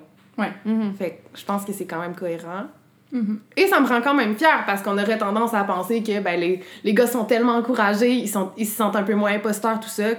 Mhm. 0.65 0.93
Fait 0.97 1.21
que 1.33 1.39
je 1.39 1.45
pense 1.45 1.65
que 1.65 1.73
c'est 1.73 1.85
quand 1.85 1.99
même 1.99 2.15
cohérent. 2.15 2.63
Mhm. 3.11 3.39
Et 3.57 3.67
ça 3.67 3.79
me 3.79 3.87
rend 3.87 4.01
quand 4.01 4.13
même 4.13 4.35
fière 4.35 4.63
parce 4.65 4.81
qu'on 4.81 4.93
aurait 4.97 5.17
tendance 5.17 5.53
à 5.53 5.63
penser 5.63 6.01
que 6.03 6.19
ben, 6.21 6.39
les, 6.39 6.61
les 6.83 6.93
gars 6.93 7.07
sont 7.07 7.25
tellement 7.25 7.53
encouragés, 7.55 8.11
ils, 8.13 8.27
sont, 8.29 8.51
ils 8.55 8.67
se 8.67 8.75
sentent 8.77 8.95
un 8.95 9.03
peu 9.03 9.15
moins 9.15 9.31
imposteurs, 9.33 9.79
tout 9.79 9.89
ça, 9.89 10.09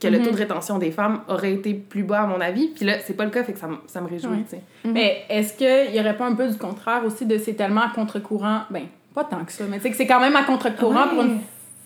que 0.00 0.08
le 0.08 0.18
Mhm. 0.18 0.24
taux 0.24 0.30
de 0.32 0.36
rétention 0.36 0.78
des 0.78 0.90
femmes 0.90 1.20
aurait 1.28 1.52
été 1.54 1.72
plus 1.74 2.02
bas 2.02 2.22
à 2.22 2.26
mon 2.26 2.40
avis. 2.40 2.68
Puis 2.68 2.84
là, 2.84 2.94
c'est 2.98 3.14
pas 3.16 3.24
le 3.24 3.30
cas, 3.30 3.44
fait 3.44 3.52
que 3.52 3.58
ça, 3.60 3.68
me- 3.68 3.76
ça 3.86 4.00
me 4.00 4.08
réjouit, 4.08 4.44
Ouais. 4.52 4.60
Mais 4.84 5.22
est-ce 5.30 5.54
qu'il 5.56 5.94
y 5.96 6.00
aurait 6.00 6.16
pas 6.16 6.26
un 6.26 6.34
peu 6.34 6.48
du 6.48 6.58
contraire 6.58 7.02
aussi 7.06 7.24
de 7.24 7.38
c'est 7.38 7.54
tellement 7.54 7.82
à 7.82 7.90
contre-courant? 7.94 8.62
Ben, 8.70 8.82
pas 9.14 9.22
tant 9.24 9.44
que 9.44 9.52
ça, 9.52 9.64
mais 9.70 9.76
tu 9.76 9.84
sais 9.84 9.90
que 9.90 9.96
c'est 9.96 10.06
quand 10.08 10.20
même 10.20 10.34
à 10.36 10.42
contre-courant 10.42 11.04
Ouais. 11.04 11.08
pour 11.10 11.22
une 11.22 11.38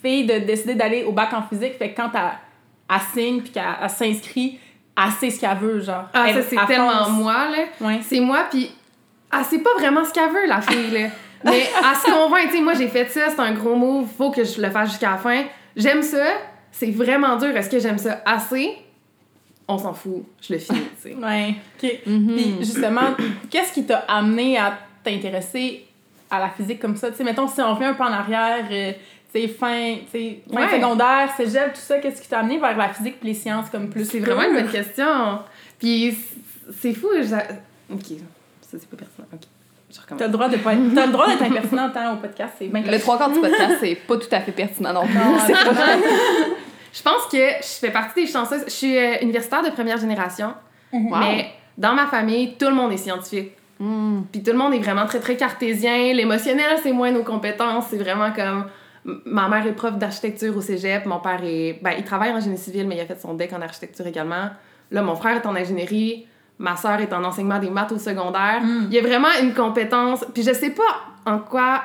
fille 0.03 0.27
de 0.27 0.39
décider 0.39 0.75
d'aller 0.75 1.05
au 1.05 1.13
bac 1.13 1.33
en 1.35 1.43
physique. 1.43 1.75
Fait 1.79 1.91
que 1.93 1.97
quand 1.97 2.11
elle, 2.15 2.21
elle 2.89 3.01
signe 3.13 3.43
puis 3.43 3.51
qu'elle 3.51 3.65
elle 3.83 3.91
s'inscrit, 3.91 4.59
elle 4.97 5.13
sait 5.13 5.31
ce 5.31 5.41
qu'elle 5.41 5.57
veut, 5.59 5.81
genre. 5.81 6.05
Ah, 6.15 6.27
Elle- 6.29 6.35
ça, 6.43 6.49
c'est 6.51 6.57
elle 6.57 6.67
tellement 6.67 7.11
moi, 7.11 7.49
là. 7.51 7.65
Ouais. 7.81 8.01
C'est 8.03 8.21
moi, 8.21 8.47
puis 8.51 8.71
elle 9.37 9.45
sait 9.45 9.59
pas 9.59 9.71
vraiment 9.79 10.05
ce 10.05 10.13
qu'elle 10.13 10.31
veut, 10.31 10.47
la 10.47 10.61
fille, 10.61 10.91
là. 10.91 11.09
Mais 11.45 11.61
elle 11.61 11.97
se 11.97 12.11
convainc, 12.11 12.47
tu 12.51 12.57
sais, 12.57 12.61
moi 12.63 12.73
j'ai 12.75 12.89
fait 12.89 13.09
ça, 13.11 13.29
c'est 13.31 13.41
un 13.41 13.53
gros 13.53 13.77
move, 13.77 14.09
faut 14.17 14.31
que 14.31 14.43
je 14.43 14.61
le 14.61 14.71
fasse 14.71 14.91
jusqu'à 14.91 15.11
la 15.11 15.17
fin. 15.19 15.45
J'aime 15.77 16.03
ça, 16.03 16.25
c'est 16.73 16.91
vraiment 16.91 17.37
dur, 17.37 17.55
est-ce 17.57 17.69
que 17.71 17.79
j'aime 17.79 17.99
ça 17.99 18.21
assez? 18.25 18.73
On 19.69 19.77
s'en 19.79 19.93
fout, 19.93 20.25
je 20.41 20.55
le 20.55 20.59
finis, 20.59 20.81
tu 21.03 21.11
sais. 21.11 21.15
Ouais. 21.23 21.55
OK. 21.83 21.93
Mhm. 22.07 22.35
Puis 22.37 22.57
justement, 22.61 23.15
qu'est-ce 23.51 23.73
qui 23.73 23.85
t'a 23.85 23.99
amené 24.09 24.59
à 24.59 24.79
t'intéresser 25.05 25.85
à 26.31 26.41
la 26.41 26.49
physique 26.49 26.81
comme 26.81 26.97
ça? 26.97 27.11
Tu 27.11 27.19
sais, 27.19 27.25
mettons, 27.25 27.47
si 27.47 27.61
on 27.61 27.75
revient 27.75 27.87
un 27.87 27.95
peu 27.95 28.03
en 28.05 28.13
arrière, 28.13 28.65
euh, 28.71 28.93
sais, 29.41 29.49
fin, 29.49 29.97
fin 30.13 30.19
Ouais. 30.57 30.71
secondaire, 30.71 31.31
cégep, 31.37 31.73
tout 31.75 31.81
ça, 31.81 31.99
qu'est-ce 31.99 32.21
qui 32.23 32.29
t'a 32.29 32.41
amené 32.41 32.59
vers 32.59 32.77
la 32.77 32.89
physique 32.91 33.19
puis 33.21 33.29
les 33.29 33.35
sciences 33.35 33.71
comme 33.71 33.89
plus 33.91 34.05
C'est 34.05 34.21
vraiment 34.21 34.43
une 34.43 34.55
bonne 34.55 34.71
question. 34.71 35.41
Puis 35.79 36.17
c'est 36.81 36.95
fou, 36.95 37.09
j'a- 37.23 37.47
ok, 37.93 38.05
ça 38.63 38.79
c'est 38.79 38.89
pas 38.89 38.97
pertinent, 38.97 39.27
ok. 39.33 39.41
Je 39.95 40.01
recommence. 40.01 40.19
T'as 40.19 40.27
le 40.27 40.33
droit 40.33 40.49
de 40.49 40.57
pas 40.57 40.73
être- 40.75 40.95
t'as 40.95 41.07
le 41.07 41.13
droit 41.13 41.29
d'être 41.29 41.43
impertinent 41.43 41.91
tant 41.91 42.15
au 42.15 42.17
podcast, 42.17 42.55
c'est 42.59 42.67
bien 42.67 42.83
Le 42.83 42.99
trois 42.99 43.17
quarts 43.19 43.31
du 43.31 43.41
podcast, 43.41 43.77
c'est 43.81 43.95
pas 43.95 44.17
tout 44.17 44.27
à 44.33 44.41
fait 44.41 44.53
pertinent 44.53 44.93
non 44.93 45.07
plus. 45.07 45.15
Non, 45.15 45.39
C'est 45.47 45.53
pas- 45.53 45.97
Je 46.93 47.03
pense 47.03 47.27
que 47.31 47.37
je 47.37 47.79
fais 47.81 47.91
partie 47.91 48.25
des 48.25 48.31
chanceuses. 48.31 48.65
Je 48.67 48.71
suis 48.71 48.97
euh, 48.99 49.17
universitaire 49.23 49.63
de 49.63 49.71
première 49.71 49.99
génération, 49.99 50.55
Wow. 50.93 51.17
mais 51.19 51.51
dans 51.79 51.93
ma 51.95 52.07
famille, 52.07 52.55
tout 52.59 52.67
le 52.67 52.75
monde 52.75 52.93
est 52.93 52.97
scientifique. 52.97 53.53
Mhm. 53.79 54.25
Puis 54.33 54.43
tout 54.43 54.53
le 54.53 54.57
monde 54.59 54.73
est 54.75 54.79
vraiment 54.79 55.05
très, 55.07 55.21
très 55.21 55.37
cartésien. 55.37 56.13
L'émotionnel, 56.15 56.79
c'est 56.83 56.93
moins 56.93 57.11
nos 57.11 57.23
compétences. 57.23 57.85
C'est 57.91 57.99
vraiment 57.99 58.33
comme... 58.33 58.67
Ma 59.25 59.49
mère 59.49 59.67
est 59.67 59.73
prof 59.73 59.97
d'architecture 59.97 60.57
au 60.57 60.61
cégep. 60.61 61.07
Mon 61.07 61.21
père 61.21 61.41
est... 61.45 61.79
Ben, 61.83 61.93
il 61.97 62.05
travaille 62.05 62.33
en 62.33 62.41
génie 62.41 62.59
civil, 62.59 62.89
mais 62.89 62.97
il 62.97 63.01
a 63.01 63.07
fait 63.07 63.21
son 63.21 63.35
deck 63.35 63.53
en 63.53 63.63
architecture 63.63 64.07
également. 64.07 64.51
Là, 64.91 65.03
mon 65.03 65.15
frère 65.15 65.37
est 65.37 65.47
en 65.47 65.55
ingénierie. 65.55 66.27
Ma 66.59 66.77
sœur 66.77 67.01
est 67.01 67.13
en 67.13 67.23
enseignement 67.23 67.59
des 67.61 67.71
maths 67.71 67.93
au 67.93 67.99
secondaire. 67.99 68.61
Mm. 68.63 68.87
Il 68.91 68.95
y 68.95 68.99
a 68.99 69.03
vraiment 69.03 69.29
une 69.41 69.55
compétence. 69.55 70.25
Puis 70.35 70.43
je 70.43 70.53
sais 70.53 70.71
pas 70.71 70.83
en 71.25 71.39
quoi... 71.39 71.83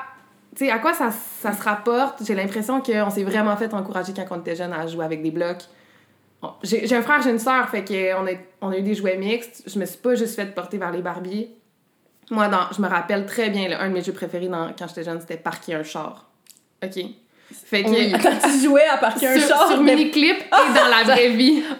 Tu 0.56 0.66
sais, 0.66 0.70
à 0.70 0.78
quoi 0.78 0.92
ça, 0.94 1.10
ça 1.10 1.52
se 1.52 1.62
rapporte. 1.62 2.24
J'ai 2.26 2.34
l'impression 2.34 2.80
qu'on 2.80 3.10
s'est 3.10 3.24
vraiment 3.24 3.56
fait 3.56 3.72
encourager 3.72 4.12
quand 4.12 4.26
on 4.30 4.40
était 4.40 4.56
jeune 4.56 4.72
à 4.72 4.86
jouer 4.86 5.04
avec 5.04 5.22
des 5.22 5.30
blocs. 5.30 5.62
J'ai 6.64 6.94
un 6.96 7.02
frère, 7.02 7.22
j'ai 7.22 7.30
une 7.30 7.38
sœur, 7.38 7.68
fait 7.68 7.84
qu'on 7.84 8.26
a, 8.26 8.32
on 8.60 8.70
a 8.70 8.76
eu 8.76 8.82
des 8.82 8.96
jouets 8.96 9.16
mixtes. 9.16 9.62
Je 9.64 9.78
me 9.78 9.86
suis 9.86 9.98
pas 9.98 10.16
juste 10.16 10.34
fait 10.34 10.52
porter 10.52 10.76
vers 10.76 10.90
les 10.90 11.00
Barbies. 11.00 11.50
Moi, 12.30 12.48
dans, 12.48 12.66
je 12.76 12.82
me 12.82 12.88
rappelle 12.88 13.26
très 13.26 13.48
bien, 13.48 13.68
là, 13.68 13.80
un 13.80 13.88
de 13.88 13.94
mes 13.94 14.02
jeux 14.02 14.12
préférés 14.12 14.48
dans, 14.48 14.72
quand 14.76 14.88
j'étais 14.88 15.04
jeune, 15.04 15.20
c'était 15.20 15.36
parquer 15.36 15.74
un 15.74 15.84
char. 15.84 16.26
OK? 16.82 17.04
Fait 17.52 17.82
que. 17.82 17.88
Oui. 17.90 18.12
Quand 18.22 18.38
tu 18.42 18.64
jouais 18.64 18.86
à 18.86 18.96
partir 18.96 19.30
un 19.30 19.38
char, 19.38 19.68
sur 19.68 19.82
mais- 19.82 19.94
mini-clip 19.94 20.36
et 20.40 20.74
dans 20.74 20.88
la 20.88 21.04
vraie 21.04 21.28
vie. 21.30 21.62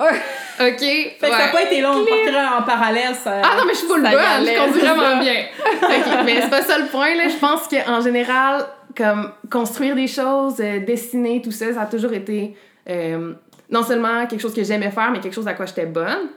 OK? 0.61 0.81
Fait 0.81 1.17
que 1.21 1.27
ça 1.27 1.47
n'a 1.47 1.49
pas 1.49 1.63
été 1.63 1.81
long, 1.81 2.05
partir 2.05 2.39
en 2.59 2.63
parallèle, 2.63 3.15
ça... 3.15 3.41
Ah 3.43 3.57
non, 3.57 3.65
mais 3.67 3.73
je 3.73 3.79
suis 3.79 3.87
full 3.89 4.03
bonne, 4.03 4.13
je 4.13 4.59
conduis 4.59 4.81
vraiment 4.87 5.19
bien. 5.19 5.47
Ok, 5.83 6.25
mais 6.27 6.43
c'est 6.43 6.51
pas 6.51 6.63
ça 6.63 6.79
le 6.79 6.87
point, 6.87 7.15
là. 7.15 7.29
Je 7.29 7.37
pense 7.37 7.67
qu'en 7.69 8.01
général, 8.03 8.67
comme 8.97 9.33
construire 9.51 9.95
des 9.95 10.07
choses, 10.07 10.57
euh, 10.61 10.81
dessiner, 10.81 11.41
tout 11.41 11.51
ça, 11.51 11.73
ça 11.73 11.83
a 11.83 11.87
toujours 11.87 12.13
été 12.13 12.55
euh, 12.91 13.33
non 13.71 13.83
seulement 13.83 14.27
quelque 14.27 14.41
chose 14.43 14.55
que 14.55 14.63
j'aimais 14.63 14.91
faire, 14.91 15.11
mais 15.11 15.21
quelque 15.21 15.35
chose 15.35 15.49
à 15.49 15.55
quoi 15.55 15.65
j'étais 15.67 15.87
bonne. 15.87 16.29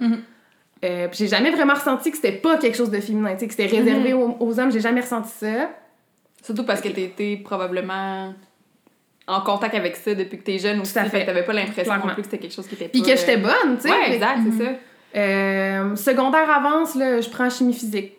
Euh, 0.84 1.08
puis 1.08 1.18
j'ai 1.20 1.28
jamais 1.28 1.52
vraiment 1.52 1.74
ressenti 1.74 2.10
que 2.10 2.18
c'était 2.18 2.32
pas 2.38 2.58
quelque 2.58 2.78
chose 2.78 2.92
de 2.92 3.00
féminin, 3.02 3.34
tu 3.34 3.40
sais, 3.40 3.48
que 3.48 3.54
c'était 3.54 3.78
réservé 3.78 4.14
aux, 4.14 4.38
aux 4.40 4.60
hommes, 4.60 4.72
j'ai 4.72 4.80
jamais 4.82 5.02
ressenti 5.02 5.32
ça. 5.40 5.70
Surtout 6.42 6.64
parce 6.64 6.80
que 6.80 6.90
t'étais 6.90 7.38
probablement 7.44 8.34
en 9.28 9.42
contact 9.42 9.76
avec 9.76 9.96
ça 9.96 10.14
depuis 10.14 10.38
que 10.38 10.44
t'es 10.44 10.60
jeune 10.60 10.80
aussi. 10.82 10.94
Tout 10.94 11.00
à 11.00 11.04
fait. 11.04 11.10
fait 11.10 11.22
que 11.22 11.26
t'avais 11.28 11.44
pas 11.44 11.54
l'impression 11.54 11.94
non 11.96 12.14
plus 12.14 12.18
que 12.18 12.24
c'était 12.24 12.38
quelque 12.38 12.54
chose 12.54 12.68
qui 12.68 12.76
était 12.76 12.90
Puis 12.90 13.02
pas, 13.02 13.12
que 13.12 13.18
j'étais 13.18 13.38
euh, 13.38 13.42
bonne, 13.42 13.78
tu 13.78 13.88
sais. 13.88 13.90
Ouais, 13.90 14.14
exact, 14.14 14.40
c'est 14.46 14.64
ça. 14.64 14.72
Euh, 15.16 15.96
secondaire 15.96 16.50
avance, 16.50 16.96
là, 16.96 17.22
je 17.22 17.30
prends 17.30 17.50
chimie 17.50 17.74
physique. 17.74 18.14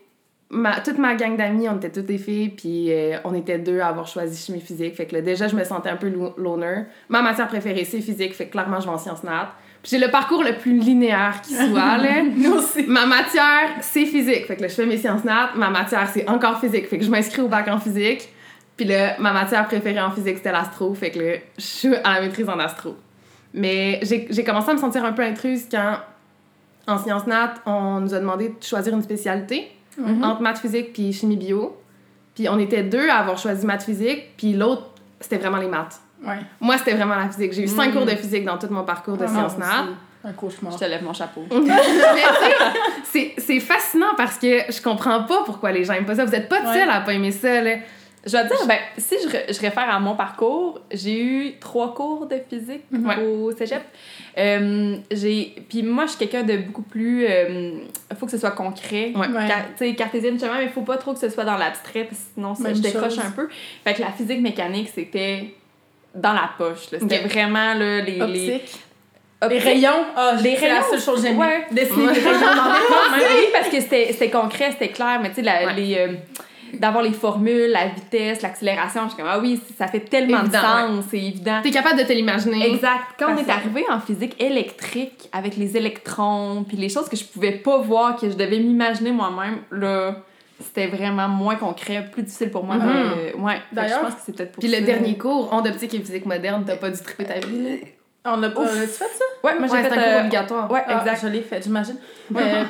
Ma, 0.49 0.81
toute 0.81 0.99
ma 0.99 1.15
gang 1.17 1.37
d'amis, 1.37 1.69
on 1.69 1.77
était 1.77 1.91
toutes 1.91 2.07
des 2.07 2.19
filles, 2.19 2.51
puis 2.51 2.93
euh, 2.93 3.19
on 3.25 3.35
était 3.35 3.59
deux 3.59 3.81
à 3.81 3.89
avoir 3.89 4.07
choisi 4.07 4.41
chimie 4.41 4.61
physique. 4.61 4.95
Fait 4.95 5.07
que 5.07 5.15
là, 5.15 5.21
déjà, 5.21 5.49
je 5.49 5.57
me 5.57 5.65
sentais 5.65 5.91
un 5.91 5.97
peu 5.97 6.11
loner. 6.37 6.85
Ma 7.09 7.21
matière 7.21 7.49
préférée, 7.49 7.85
c'est 7.85 8.01
physique, 8.01 8.35
fait 8.35 8.47
que 8.47 8.53
clairement, 8.53 8.81
je 8.81 8.87
vais 8.87 8.93
en 8.93 8.99
sciences 8.99 9.25
nat. 9.25 9.53
Puis 9.83 9.91
j'ai 9.91 10.05
le 10.05 10.11
parcours 10.11 10.43
le 10.43 10.57
plus 10.57 10.79
linéaire 10.79 11.41
qui 11.43 11.55
soit, 11.55 11.99
là. 11.99 12.23
Nous 12.37 12.53
aussi. 12.55 12.85
Ma 12.87 13.07
matière, 13.07 13.77
c'est 13.81 14.07
physique. 14.07 14.47
Fait 14.47 14.57
que 14.57 14.63
là, 14.63 14.69
je 14.69 14.75
fais 14.75 14.87
mes 14.87 14.97
sciences 14.97 15.25
nat. 15.25 15.51
Ma 15.55 15.71
matière, 15.71 16.09
c'est 16.13 16.29
encore 16.29 16.59
physique. 16.59 16.89
Fait 16.89 16.99
que 16.99 17.05
je 17.05 17.11
m'inscris 17.11 17.43
au 17.43 17.49
bac 17.49 17.69
en 17.69 17.79
physique. 17.79 18.29
Puis 18.77 18.85
là, 18.87 19.17
ma 19.19 19.33
matière 19.33 19.67
préférée 19.67 20.01
en 20.01 20.11
physique, 20.11 20.37
c'était 20.39 20.53
l'astro. 20.53 20.93
Fait 20.95 21.11
que 21.11 21.19
là, 21.19 21.37
je 21.57 21.63
suis 21.65 21.95
à 21.97 22.15
la 22.15 22.21
maîtrise 22.21 22.49
en 22.49 22.59
astro. 22.59 22.97
Mais 23.55 24.01
j'ai 24.03 24.27
j'ai 24.31 24.45
commencé 24.45 24.71
à 24.71 24.75
me 24.75 24.79
sentir 24.79 25.05
un 25.05 25.13
peu 25.13 25.23
intruse 25.23 25.67
quand, 25.71 25.97
En 26.89 26.99
sciences 26.99 27.27
nat, 27.27 27.55
on 27.67 27.99
nous 28.01 28.15
a 28.15 28.21
demandé 28.21 28.51
de 28.51 28.63
choisir 28.63 28.95
une 28.95 29.03
spécialité 29.03 29.73
Mhm. 29.99 30.23
entre 30.23 30.41
maths 30.43 30.59
physique 30.59 30.93
puis 30.93 31.13
chimie 31.13 31.37
bio. 31.37 31.77
Puis 32.35 32.49
on 32.51 32.59
était 32.59 32.83
deux 32.85 33.09
à 33.09 33.17
avoir 33.17 33.39
choisi 33.39 33.65
maths 33.67 33.83
physique, 33.83 34.35
puis 34.37 34.53
l'autre, 34.53 34.91
c'était 35.19 35.39
vraiment 35.39 35.57
les 35.57 35.67
maths. 35.69 35.99
Ouais. 36.25 36.37
Moi, 36.61 36.77
c'était 36.79 36.93
vraiment 36.95 37.17
la 37.17 37.29
physique. 37.29 37.53
J'ai 37.55 37.63
eu 37.63 37.67
cinq 37.69 37.89
Mm. 37.91 37.93
cours 37.97 38.05
de 38.07 38.11
physique 38.11 38.45
dans 38.45 38.57
tout 38.59 38.69
mon 38.71 38.85
parcours 38.85 39.17
de 39.17 39.25
Ah, 39.25 39.29
sciences 39.29 39.57
nat. 39.59 39.87
Un 40.25 40.33
cauchemar. 40.33 40.73
Je 40.75 40.79
te 40.79 40.85
lève 40.85 41.03
mon 41.03 41.13
chapeau. 41.15 41.45
Mais 41.51 41.59
tu 41.61 41.71
sais, 41.71 42.55
c'est 43.05 43.35
c'est 43.39 43.61
fascinant 43.61 44.15
parce 44.17 44.39
que 44.39 44.71
je 44.71 44.81
comprends 44.83 45.23
pas 45.25 45.43
pourquoi 45.45 45.73
les 45.73 45.83
gens 45.85 45.95
aiment 45.95 46.05
pas 46.07 46.15
ça. 46.17 46.25
Vous 46.25 46.35
êtes 46.35 46.49
pas 46.49 46.61
Ouais. 46.61 46.75
seul 46.81 46.91
à 46.91 47.01
pas 47.01 47.15
aimer 47.15 47.33
ça, 47.33 47.61
là. 47.63 47.77
Je 48.27 48.33
vais 48.33 48.43
te 48.43 48.49
dire, 48.49 48.67
ben, 48.67 48.79
si 48.99 49.15
je, 49.23 49.53
je 49.55 49.61
réfère 49.61 49.89
à 49.89 50.01
mon 50.01 50.17
parcours, 50.17 50.81
j'ai 50.93 51.23
eu 51.23 51.53
trois 51.61 51.95
cours 51.95 52.27
de 52.27 52.37
physique 52.51 52.83
Ouais. 52.93 53.23
au 53.25 53.53
cégep. 53.57 53.83
Euh, 54.37 54.97
j'ai... 55.13 55.55
Puis 55.69 55.83
moi, 55.85 56.07
je 56.07 56.11
suis 56.11 56.19
quelqu'un 56.19 56.43
de 56.43 56.57
beaucoup 56.57 56.83
plus... 56.83 57.25
Il 57.25 58.17
faut 58.19 58.27
que 58.27 58.33
ce 58.33 58.39
soit 58.39 58.51
concret. 58.51 59.13
Ouais. 59.15 59.29
Ouais. 59.29 59.47
Car- 59.47 59.67
tu 59.79 59.87
sais, 59.87 59.95
cartésienne, 59.95 60.35
justement, 60.35 60.55
mais 60.59 60.65
il 60.65 60.71
faut 60.71 60.83
pas 60.83 60.97
trop 60.97 61.13
que 61.13 61.21
ce 61.21 61.29
soit 61.29 61.45
dans 61.45 61.57
l'abstrait, 61.57 62.05
parce 62.05 62.19
que 62.21 62.27
sinon, 62.35 62.55
ça, 62.57 62.75
je 62.75 62.81
décroche 62.81 63.15
chose. 63.15 63.25
un 63.25 63.31
peu. 63.31 63.49
Fait 63.85 63.95
que 63.95 64.03
la 64.03 64.11
physique 64.11 64.41
mécanique, 64.41 64.91
c'était 64.95 65.55
dans 66.15 66.33
la 66.33 66.51
poche. 66.59 66.89
C'était 66.91 67.21
vraiment 67.21 67.75
là, 67.75 68.01
les... 68.01 68.13
les... 68.27 68.55
Optique. 68.55 68.81
Les 69.51 69.59
rayons, 69.59 69.91
ah, 70.17 70.33
Les 70.43 70.57
c'est 70.57 70.67
la 70.67 70.77
rayons, 70.81 70.87
seule 70.93 71.01
chose 71.01 71.23
que 71.23 71.29
ouais. 71.29 71.67
Dessiner 71.71 72.07
des 72.07 72.21
rayons 72.21 72.41
dans 72.41 73.17
les 73.19 73.53
parce 73.53 73.69
que 73.69 73.81
c'était 73.83 74.31
concret, 74.31 74.71
c'était 74.73 74.89
clair, 74.89 75.21
mais 75.23 75.29
tu 75.29 75.37
sais, 75.37 75.43
les, 75.43 75.95
euh, 75.99 76.13
d'avoir 76.81 77.03
les 77.03 77.13
formules, 77.13 77.71
la 77.71 77.89
vitesse, 77.89 78.43
l'accélération, 78.43 79.03
je 79.05 79.09
suis 79.09 79.17
comme, 79.17 79.29
ah 79.31 79.39
oui, 79.39 79.61
ça 79.79 79.87
fait 79.89 80.01
tellement 80.01 80.41
Évident, 80.41 80.59
de 80.59 80.65
sens, 80.99 81.05
c'est 81.11 81.19
évident. 81.19 81.61
T'es 81.63 81.71
capable 81.71 81.99
de 81.99 82.05
te 82.05 82.13
l'imaginer. 82.13 82.67
Exact. 82.75 83.03
Quand 83.19 83.35
on 83.35 83.37
est 83.37 83.51
arrivé 83.51 83.85
en 83.91 84.01
physique 84.01 84.41
électrique 84.43 85.29
avec 85.33 85.57
les 85.57 85.77
électrons, 85.77 86.65
puis 86.67 86.77
les 86.77 86.89
choses 86.89 87.09
que 87.09 87.17
je 87.17 87.25
pouvais 87.25 87.53
pas 87.53 87.79
voir, 87.79 88.17
que 88.17 88.29
je 88.31 88.35
devais 88.37 88.59
m'imaginer 88.59 89.13
moi-même, 89.13 89.59
là, 89.71 90.17
c'était 90.61 90.87
vraiment 90.87 91.29
moins 91.29 91.57
concret, 91.57 92.09
plus 92.11 92.23
difficile 92.23 92.51
pour 92.51 92.65
moi. 92.65 92.77
Mhm. 92.77 92.83
de- 92.87 93.41
ouais. 93.43 93.61
D'ailleurs, 93.73 93.99
je 94.01 94.05
pense 94.07 94.15
que 94.15 94.21
c'est 94.25 94.37
peut-être 94.37 94.53
pour 94.53 94.61
Puis 94.63 94.71
le 94.75 94.81
dernier 94.85 95.19
cours, 95.19 95.49
onde 95.53 95.67
optique 95.67 95.93
et 95.95 95.99
physique 96.01 96.25
moderne, 96.27 96.65
t'as 96.67 96.77
pas 96.77 96.91
dû 96.91 97.01
triper 97.01 97.25
ta 97.25 97.39
vie. 97.41 97.81
On 98.25 98.43
a 98.43 98.49
pas. 98.49 98.63
As-tu 98.65 98.77
fait 98.87 99.05
ça? 99.05 99.25
Ouais, 99.45 99.57
moi 99.59 99.69
j'ai 99.69 99.75
Ouais, 99.75 99.83
fait. 99.85 99.93
un 99.93 99.95
cours 99.95 100.03
euh, 100.03 100.21
obligatoire. 100.21 100.71
Ouais, 100.71 100.83
Ah, 100.89 100.99
exact. 101.01 101.21
je 101.23 101.29
l'ai 101.29 101.43
fait, 101.43 101.63
j'imagine. 101.63 101.97
Euh, 102.35 102.65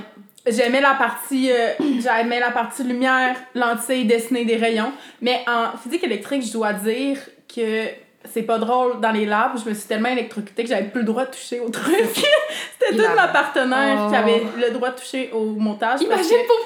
J'aimais 0.47 0.81
la 0.81 0.95
partie 0.95 1.51
euh, 1.51 1.71
j'aimais 2.01 2.41
la 2.41 2.51
partie 2.51 2.85
lumière, 2.85 3.37
lentille, 3.55 4.05
dessiner 4.05 4.45
des 4.45 4.57
rayons, 4.57 4.93
mais 5.21 5.45
en 5.47 5.77
physique 5.79 6.05
électrique, 6.05 6.45
je 6.47 6.53
dois 6.53 6.73
dire 6.73 7.19
que 7.55 7.85
c'est 8.33 8.43
pas 8.43 8.59
drôle 8.59 9.01
dans 9.01 9.13
les 9.13 9.25
labs, 9.25 9.53
je 9.65 9.69
me 9.69 9.75
suis 9.75 9.87
tellement 9.87 10.09
électrocutée 10.09 10.65
que 10.65 10.69
j'avais 10.69 10.89
plus 10.89 11.01
le 11.01 11.07
droit 11.07 11.25
de 11.27 11.31
toucher 11.31 11.61
au 11.61 11.69
truc. 11.69 11.95
C'était 12.79 12.97
toute 12.97 13.15
ma 13.15 13.29
partenaire 13.29 13.99
Oh. 14.07 14.11
qui 14.11 14.17
avait 14.17 14.43
le 14.59 14.71
droit 14.73 14.91
de 14.91 14.97
toucher 14.97 15.31
au 15.33 15.45
montage. 15.45 16.01
Imagine 16.03 16.25
que 16.25 16.47
pour 16.47 16.57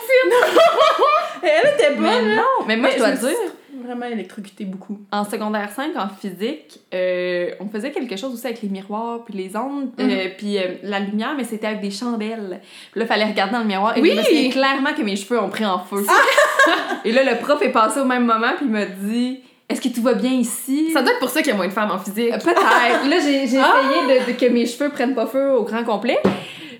elle 1.43 1.75
était 1.75 1.95
bonne. 1.95 2.05
Mais 2.05 2.37
non, 2.37 2.43
mais 2.67 2.77
moi 2.77 2.89
Mais 2.89 2.95
je 2.95 2.99
dois 2.99 3.15
je 3.15 3.21
dire. 3.27 3.53
Vraiment 3.85 4.07
électrocutée 4.07 4.65
beaucoup. 4.65 4.99
En 5.13 5.25
secondaire 5.25 5.71
5, 5.71 5.93
en 5.97 6.09
physique, 6.09 6.81
euh, 6.93 7.51
on 7.61 7.69
faisait 7.69 7.91
quelque 7.93 8.17
chose 8.17 8.35
aussi 8.35 8.47
avec 8.47 8.63
les 8.63 8.69
miroirs, 8.69 9.25
puis 9.25 9.35
les 9.35 9.57
ondes, 9.57 9.91
Mhm. 9.99 10.11
euh, 10.11 10.29
puis 10.37 10.59
euh, 10.59 10.63
la 10.83 11.01
lumière, 11.01 11.35
mais 11.37 11.45
c'était 11.45 11.69
avec 11.69 11.81
des 11.81 11.91
chandelles. 11.91 12.61
Puis 12.91 12.99
là, 13.01 13.05
il 13.07 13.09
fallait 13.09 13.25
regarder 13.25 13.53
dans 13.53 13.61
le 13.61 13.67
miroir. 13.67 13.97
Et 13.97 14.01
Oui! 14.01 14.11
je 14.13 14.47
me 14.49 14.51
clairement 14.53 14.93
que 14.93 15.03
mes 15.03 15.17
cheveux 15.17 15.41
ont 15.41 15.49
pris 15.49 15.65
en 15.65 15.79
feu. 15.79 16.05
et 17.05 17.13
là, 17.13 17.23
le 17.25 17.39
prof 17.39 17.61
est 17.63 17.71
passé 17.73 18.01
au 18.01 18.05
même 18.05 18.25
moment, 18.27 18.53
puis 18.57 18.67
il 18.67 18.73
m'a 18.73 18.87
dit 18.87 19.41
Est-ce 19.69 19.81
que 19.81 19.89
tout 19.89 20.03
va 20.03 20.15
bien 20.15 20.33
ici 20.33 20.91
Ça 20.93 21.01
doit 21.03 21.13
être 21.13 21.21
pour 21.21 21.31
ça 21.31 21.41
qu'il 21.43 21.51
y 21.53 21.55
a 21.55 21.57
moins 21.57 21.69
de 21.69 21.73
femmes 21.73 21.93
en 21.93 21.99
physique. 21.99 22.31
Peut-être. 22.33 23.09
là, 23.09 23.17
j'ai 23.21 23.47
j'ai 23.47 23.57
essayé 23.57 24.21
de, 24.27 24.33
de- 24.33 24.37
que 24.39 24.47
mes 24.47 24.67
cheveux 24.67 24.91
prennent 24.91 25.15
pas 25.15 25.27
feu 25.27 25.53
au 25.53 25.63
grand 25.63 25.85
complet. 25.85 26.19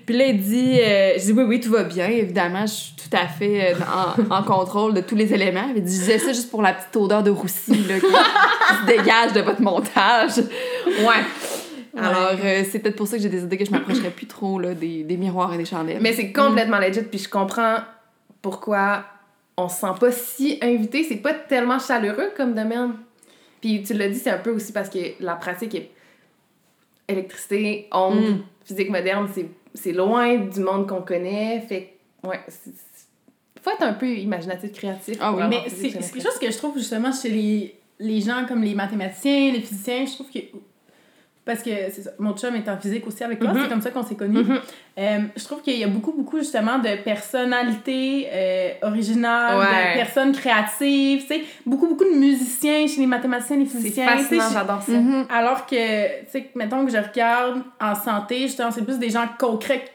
Puis 0.05 0.17
là, 0.17 0.25
il 0.27 0.39
dit, 0.41 0.79
euh, 0.81 1.13
je 1.17 1.25
dis 1.25 1.31
oui, 1.33 1.43
oui, 1.43 1.59
tout 1.59 1.71
va 1.71 1.83
bien, 1.83 2.07
évidemment, 2.07 2.65
je 2.65 2.73
suis 2.73 2.93
tout 2.95 3.15
à 3.17 3.27
fait 3.27 3.73
euh, 3.73 3.75
en, 4.29 4.35
en 4.37 4.43
contrôle 4.43 4.93
de 4.93 5.01
tous 5.01 5.15
les 5.15 5.33
éléments. 5.33 5.67
Il 5.75 5.83
dit, 5.83 5.93
je 5.95 5.99
disais 5.99 6.19
ça 6.19 6.33
juste 6.33 6.49
pour 6.49 6.61
la 6.61 6.73
petite 6.73 6.95
odeur 6.95 7.23
de 7.23 7.29
roussi 7.31 7.75
là, 7.87 7.99
qui, 7.99 8.05
qui 8.05 8.81
se 8.81 8.85
dégage 8.85 9.33
de 9.33 9.41
votre 9.41 9.61
montage. 9.61 10.37
Ouais. 10.87 11.23
Alors, 11.97 12.31
euh, 12.43 12.63
c'est 12.69 12.79
peut-être 12.79 12.95
pour 12.95 13.07
ça 13.07 13.17
que 13.17 13.23
j'ai 13.23 13.29
décidé 13.29 13.57
que 13.57 13.65
je 13.65 13.71
m'approcherais 13.71 14.11
plus 14.11 14.25
trop 14.27 14.59
là, 14.59 14.73
des, 14.73 15.03
des 15.03 15.17
miroirs 15.17 15.53
et 15.53 15.57
des 15.57 15.65
chandelles. 15.65 15.99
Mais 16.01 16.13
c'est 16.13 16.31
complètement 16.31 16.79
legit, 16.79 17.01
puis 17.01 17.19
je 17.19 17.29
comprends 17.29 17.77
pourquoi 18.41 19.03
on 19.57 19.67
se 19.67 19.81
sent 19.81 19.93
pas 19.99 20.11
si 20.11 20.57
invité. 20.61 21.03
C'est 21.03 21.17
pas 21.17 21.33
tellement 21.33 21.79
chaleureux 21.79 22.31
comme 22.37 22.53
domaine. 22.53 22.93
Puis 23.59 23.83
tu 23.83 23.93
l'as 23.93 24.07
dit, 24.07 24.17
c'est 24.17 24.31
un 24.31 24.37
peu 24.37 24.51
aussi 24.51 24.71
parce 24.71 24.89
que 24.89 24.99
la 25.19 25.35
pratique 25.35 25.75
est 25.75 25.91
électricité, 27.07 27.87
ondes, 27.91 28.15
Mm. 28.21 28.37
physique 28.65 28.89
moderne, 28.89 29.27
c'est, 29.33 29.45
c'est 29.73 29.93
loin 29.93 30.37
du 30.37 30.59
monde 30.59 30.87
qu'on 30.87 31.01
connaît. 31.01 31.61
Fait 31.61 31.97
que, 32.23 32.27
ouais, 32.27 32.39
faut 33.61 33.71
être 33.71 33.83
un 33.83 33.93
peu 33.93 34.07
imaginatif, 34.07 34.71
créatif. 34.71 35.17
Ah 35.19 35.33
oui. 35.33 35.43
Mais 35.49 35.69
c'est 35.69 35.89
quelque 35.89 36.21
chose 36.21 36.39
que 36.39 36.51
je 36.51 36.57
trouve 36.57 36.77
justement 36.77 37.11
chez 37.11 37.29
les, 37.29 37.79
les 37.99 38.21
gens 38.21 38.45
comme 38.47 38.63
les 38.63 38.75
mathématiciens, 38.75 39.51
les 39.51 39.61
physiciens, 39.61 40.05
je 40.05 40.13
trouve 40.13 40.29
que. 40.31 40.39
Parce 41.43 41.63
que 41.63 41.71
c'est 41.91 42.03
ça, 42.03 42.11
mon 42.19 42.33
chum 42.37 42.55
est 42.55 42.69
en 42.69 42.77
physique 42.77 43.07
aussi 43.07 43.23
avec 43.23 43.41
moi, 43.41 43.51
Mhm. 43.51 43.61
c'est 43.63 43.69
comme 43.69 43.81
ça 43.81 43.89
qu'on 43.89 44.03
s'est 44.03 44.15
connus. 44.15 44.43
Mhm. 44.43 44.59
Euh, 44.99 45.19
je 45.35 45.43
trouve 45.43 45.61
qu'il 45.63 45.75
y 45.75 45.83
a 45.83 45.87
beaucoup, 45.87 46.11
beaucoup 46.11 46.37
justement 46.37 46.77
de 46.77 47.01
personnalités 47.03 48.27
euh, 48.31 48.69
originales, 48.83 49.57
Ouais. 49.57 49.93
de 49.93 49.97
personnes 50.03 50.33
créatives, 50.33 51.21
tu 51.21 51.27
sais, 51.27 51.41
beaucoup, 51.65 51.87
beaucoup 51.87 52.03
de 52.03 52.15
musiciens 52.17 52.85
chez 52.87 52.99
les 53.01 53.07
mathématiciens, 53.07 53.57
les 53.57 53.65
C'est 53.65 53.77
physiciens. 53.77 54.07
sais, 54.17 54.17
fascinant, 54.23 54.49
j'adore 54.53 54.81
ça. 54.83 54.91
Mhm. 54.91 55.25
Alors 55.29 55.65
que, 55.65 56.21
tu 56.25 56.31
sais, 56.31 56.49
mettons 56.55 56.85
que 56.85 56.91
je 56.91 56.97
regarde 56.97 57.61
en 57.79 57.95
santé, 57.95 58.41
justement, 58.41 58.69
c'est 58.71 58.83
plus 58.85 58.99
des 58.99 59.09
gens 59.09 59.25
concrets. 59.39 59.85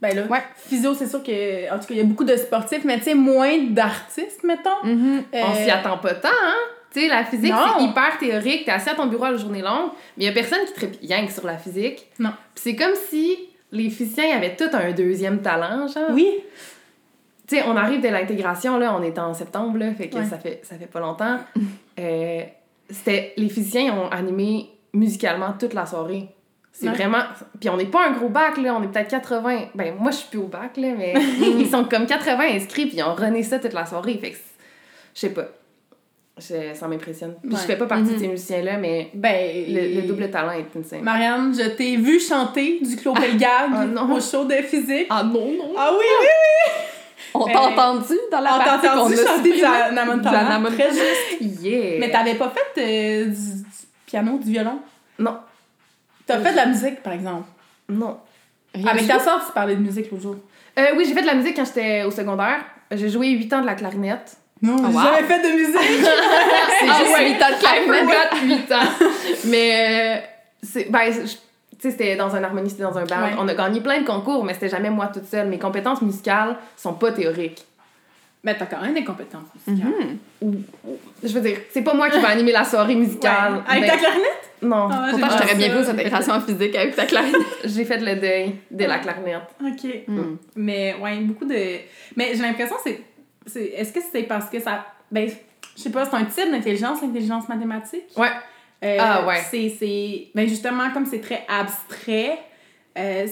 Ben 0.00 0.14
là, 0.14 0.22
Ouais. 0.30 0.42
physio, 0.56 0.94
c'est 0.94 1.06
sûr 1.06 1.22
que, 1.22 1.72
en 1.72 1.78
tout 1.78 1.86
cas, 1.86 1.94
il 1.94 1.96
y 1.96 2.00
a 2.00 2.04
beaucoup 2.04 2.24
de 2.24 2.36
sportifs, 2.36 2.84
mais 2.84 2.98
tu 2.98 3.04
sais, 3.04 3.14
moins 3.14 3.58
d'artistes, 3.70 4.44
mettons. 4.44 4.70
On 4.84 4.88
Euh, 5.34 5.64
s'y 5.64 5.70
attend 5.70 5.98
pas 5.98 6.14
tant, 6.14 6.28
hein? 6.28 6.54
Tu 6.94 7.00
sais, 7.00 7.08
la 7.08 7.24
physique, 7.24 7.52
c'est 7.78 7.84
hyper 7.84 8.18
théorique. 8.18 8.64
T'es 8.66 8.70
assis 8.70 8.88
à 8.90 8.94
ton 8.94 9.06
bureau 9.06 9.24
à 9.24 9.32
la 9.32 9.36
journée 9.36 9.62
longue, 9.62 9.90
mais 10.16 10.24
il 10.24 10.26
y 10.26 10.28
a 10.28 10.32
personne 10.32 10.60
qui 10.78 11.08
que 11.26 11.32
sur 11.32 11.44
la 11.44 11.58
physique. 11.58 12.06
Non. 12.20 12.30
C'est 12.54 12.76
comme 12.76 12.94
si 13.10 13.36
les 13.72 13.90
physiciens 13.90 14.36
avaient 14.36 14.54
tout 14.54 14.70
un 14.72 14.92
deuxième 14.92 15.42
talent, 15.42 15.88
genre. 15.88 16.10
Oui. 16.12 16.28
Tu 17.48 17.56
sais, 17.56 17.64
on 17.66 17.76
arrive 17.76 18.00
de 18.00 18.08
l'intégration, 18.08 18.78
là, 18.78 18.96
on 18.98 19.02
est 19.02 19.18
en 19.18 19.34
septembre, 19.34 19.78
là, 19.78 19.92
fait 19.92 20.08
que 20.08 20.16
Ouais. 20.16 20.24
ça, 20.24 20.38
fait, 20.38 20.60
ça 20.62 20.76
fait 20.76 20.86
pas 20.86 21.00
longtemps. 21.00 21.38
Euh, 21.96 22.42
c'était... 22.90 23.34
Les 23.36 23.48
physiciens 23.48 23.94
ont 23.96 24.08
animé 24.08 24.68
musicalement 24.92 25.52
toute 25.56 25.74
la 25.74 25.86
soirée. 25.86 26.26
C'est 26.72 26.88
Ouais. 26.88 26.92
vraiment... 26.94 27.22
Puis 27.60 27.68
on 27.68 27.76
n'est 27.76 27.86
pas 27.86 28.08
un 28.08 28.10
gros 28.10 28.28
bac, 28.28 28.56
là, 28.56 28.74
on 28.74 28.82
est 28.82 28.88
peut-être 28.88 29.10
80... 29.10 29.66
Ben, 29.76 29.94
moi, 29.96 30.10
je 30.10 30.16
suis 30.16 30.28
plus 30.28 30.40
au 30.40 30.48
bac, 30.48 30.76
là, 30.76 30.88
mais 30.98 31.14
ils 31.40 31.68
sont 31.70 31.84
comme 31.84 32.04
80 32.06 32.36
inscrits, 32.56 32.86
puis 32.86 32.96
ils 32.96 33.02
ont 33.04 33.14
rené 33.14 33.44
ça 33.44 33.60
toute 33.60 33.74
la 33.74 33.86
soirée, 33.86 34.18
fait 34.20 34.32
que... 34.32 34.36
Je 35.14 35.20
sais 35.20 35.30
pas. 35.30 35.44
Je- 36.36 36.74
ça 36.74 36.88
m'impressionne. 36.88 37.34
Puis 37.40 37.50
Ouais. 37.52 37.56
je 37.60 37.64
fais 37.66 37.76
pas 37.76 37.86
partie 37.86 38.04
Mhm. 38.04 38.14
de 38.14 38.18
ces 38.18 38.28
musiciens-là, 38.28 38.76
mais 38.76 39.08
Ben. 39.14 39.64
le, 39.68 40.00
le 40.00 40.02
double 40.02 40.28
talent 40.30 40.50
est 40.52 40.66
insane. 40.76 41.02
Marianne, 41.02 41.54
je 41.56 41.68
t'ai 41.70 41.96
vu 41.96 42.18
chanter 42.18 42.80
du 42.82 42.96
Claude 42.96 43.20
Pelgag 43.20 43.70
Ah, 43.72 44.02
au 44.12 44.20
show 44.20 44.44
de 44.44 44.54
physique. 44.54 45.06
Ah 45.10 45.22
non, 45.22 45.52
non! 45.52 45.72
Ah 45.78 45.92
oui, 45.92 46.04
oui! 46.20 46.26
On 47.34 47.46
Ben, 47.46 47.52
t'a 47.52 47.60
entendu 47.62 48.14
dans 48.32 48.40
la 48.40 48.54
On 48.54 48.58
t'a 48.58 48.64
partie 48.64 48.86
qu'on 48.88 49.06
a 49.06 49.36
chanter 49.36 49.58
Jana 49.58 50.04
Montana. 50.04 50.58
Montana. 50.58 50.70
Très 50.76 50.90
juste. 50.90 51.62
Yeah! 51.62 51.98
Mais 52.00 52.10
t'avais 52.10 52.34
pas 52.34 52.50
fait 52.50 52.80
euh, 52.80 53.24
du, 53.26 53.30
du 53.62 53.86
piano, 54.06 54.38
du 54.38 54.50
violon? 54.50 54.78
Non. 55.18 55.36
T'as 56.26 56.40
fait 56.40 56.50
de 56.52 56.56
la 56.56 56.66
musique, 56.66 57.00
par 57.02 57.12
exemple? 57.12 57.46
Non. 57.88 58.18
Rien 58.74 58.86
Avec 58.88 59.02
du 59.02 59.08
ta 59.08 59.20
soeur, 59.20 59.44
tu 59.46 59.52
parlais 59.52 59.76
de 59.76 59.80
musique 59.82 60.10
l'autre 60.10 60.22
jour. 60.24 60.36
Euh, 60.78 60.86
oui, 60.96 61.04
j'ai 61.06 61.14
fait 61.14 61.22
de 61.22 61.26
la 61.26 61.34
musique 61.34 61.54
quand 61.54 61.64
j'étais 61.64 62.02
au 62.02 62.10
secondaire. 62.10 62.64
J'ai 62.90 63.08
joué 63.08 63.28
8 63.30 63.52
ans 63.52 63.60
de 63.60 63.66
la 63.66 63.74
clarinette. 63.74 64.36
Non, 64.66 64.76
Oh, 64.78 64.86
j'ai 64.88 64.96
wow. 64.96 65.02
jamais 65.02 65.22
fait 65.28 65.40
de 65.40 65.56
musique. 65.56 65.76
C'est 66.80 66.86
Ah 66.88 66.98
juste 67.00 67.14
ouais, 67.16 67.28
8 67.30 67.42
ans 67.42 67.48
de 67.50 67.54
I 67.54 67.58
clarinette. 67.58 68.66
8 68.68 68.72
ans. 68.72 69.06
Mais, 69.46 70.16
euh, 70.16 70.20
c'est, 70.62 70.90
ben, 70.90 71.12
je- 71.12 71.20
tu 71.20 71.36
sais, 71.80 71.90
c'était 71.90 72.16
dans 72.16 72.34
un 72.34 72.42
harmonie, 72.42 72.70
c'était 72.70 72.82
dans 72.82 72.96
un 72.96 73.04
band. 73.04 73.22
Ouais. 73.22 73.34
On 73.38 73.46
a 73.48 73.54
gagné 73.54 73.80
plein 73.80 74.00
de 74.00 74.06
concours, 74.06 74.42
mais 74.44 74.54
c'était 74.54 74.70
jamais 74.70 74.90
moi 74.90 75.08
toute 75.12 75.26
seule. 75.26 75.48
Mes 75.48 75.58
compétences 75.58 76.00
musicales 76.02 76.56
sont 76.76 76.94
pas 76.94 77.12
théoriques. 77.12 77.62
Mais 78.42 78.54
t'as 78.56 78.66
quand 78.66 78.80
même 78.82 78.92
des 78.94 79.04
compétences 79.04 79.42
musicales. 79.66 79.90
Mhm. 80.42 80.62
Je 81.22 81.28
veux 81.32 81.40
dire, 81.40 81.56
c'est 81.72 81.80
pas 81.82 81.94
moi 81.94 82.10
qui 82.10 82.18
vais 82.20 82.26
animer 82.26 82.52
la 82.52 82.64
soirée 82.64 82.94
musicale. 82.94 83.54
Ouais. 83.54 83.60
Avec 83.68 83.82
Ben, 83.84 83.90
ta 83.90 83.96
clarinette? 83.96 84.50
Non. 84.62 84.88
Ah, 84.90 85.06
Pourtant, 85.10 85.28
je 85.30 85.38
t'aurais 85.42 85.54
bien 85.56 85.68
vu 85.74 85.84
cette 85.84 85.94
intégration 85.94 86.32
en 86.34 86.40
physique 86.40 86.74
avec 86.76 86.94
ta 86.96 87.04
clarinette. 87.06 87.40
J'ai 87.64 87.84
fait 87.84 87.98
le 87.98 88.16
deuil 88.16 88.54
de 88.70 88.84
la 88.84 88.98
clarinette. 88.98 89.48
Ok. 89.62 89.90
Mm. 90.08 90.36
Mais 90.56 90.94
ouais, 91.02 91.16
beaucoup 91.20 91.44
de. 91.46 91.54
Mais 92.16 92.32
j'ai 92.34 92.42
l'impression 92.42 92.76
c'est. 92.84 92.92
c'est... 92.92 93.02
Est-ce 93.54 93.92
que 93.92 94.00
c'est 94.12 94.22
parce 94.24 94.50
que 94.50 94.60
ça. 94.60 94.86
Ben, 95.10 95.28
je 95.76 95.82
sais 95.82 95.90
pas, 95.90 96.04
c'est 96.04 96.16
un 96.16 96.24
type 96.24 96.50
d'intelligence, 96.50 97.02
l'intelligence 97.02 97.48
mathématique? 97.48 98.04
Ouais. 98.16 98.30
Euh, 98.82 98.96
Ah, 99.00 99.26
ouais. 99.26 99.42
C'est, 99.50 99.74
c'est... 99.78 100.28
Ben 100.34 100.48
justement, 100.48 100.90
comme 100.92 101.06
c'est 101.06 101.20
très 101.20 101.44
abstrait, 101.48 102.38
euh, 102.98 103.26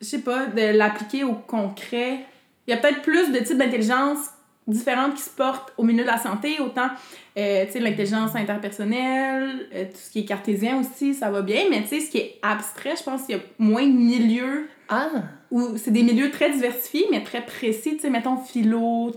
je 0.00 0.06
sais 0.06 0.22
pas, 0.22 0.46
de 0.46 0.76
l'appliquer 0.76 1.24
au 1.24 1.34
concret. 1.34 2.20
Il 2.66 2.70
y 2.70 2.72
a 2.72 2.78
peut-être 2.78 3.02
plus 3.02 3.30
de 3.30 3.38
types 3.40 3.58
d'intelligence 3.58 4.30
différentes 4.66 5.14
qui 5.14 5.22
se 5.22 5.28
portent 5.30 5.74
au 5.76 5.82
milieu 5.82 6.02
de 6.04 6.08
la 6.08 6.16
santé, 6.16 6.56
autant, 6.58 6.88
euh, 7.36 7.66
tu 7.66 7.72
sais, 7.72 7.80
l'intelligence 7.80 8.34
interpersonnelle, 8.34 9.68
euh, 9.74 9.84
tout 9.84 9.98
ce 9.98 10.10
qui 10.10 10.20
est 10.20 10.24
cartésien 10.24 10.80
aussi, 10.80 11.12
ça 11.12 11.30
va 11.30 11.42
bien, 11.42 11.64
mais 11.70 11.82
tu 11.82 11.88
sais, 11.88 12.00
ce 12.00 12.10
qui 12.10 12.18
est 12.18 12.38
abstrait, 12.42 12.94
je 12.96 13.02
pense 13.02 13.24
qu'il 13.24 13.36
y 13.36 13.38
a 13.38 13.42
moins 13.58 13.86
de 13.86 13.92
milieux 13.92 14.68
Ah! 14.88 15.10
Où 15.50 15.76
c'est 15.76 15.90
des 15.90 16.02
milieux 16.02 16.30
très 16.30 16.50
diversifiés, 16.50 17.06
mais 17.10 17.22
très 17.22 17.42
précis. 17.44 17.96
Tu 17.96 18.00
sais, 18.00 18.10
mettons 18.10 18.38
philo, 18.38 19.12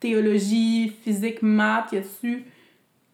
théologie, 0.00 0.92
physique, 1.02 1.42
maths, 1.42 1.92
y 1.92 1.96
a-tu? 1.98 2.44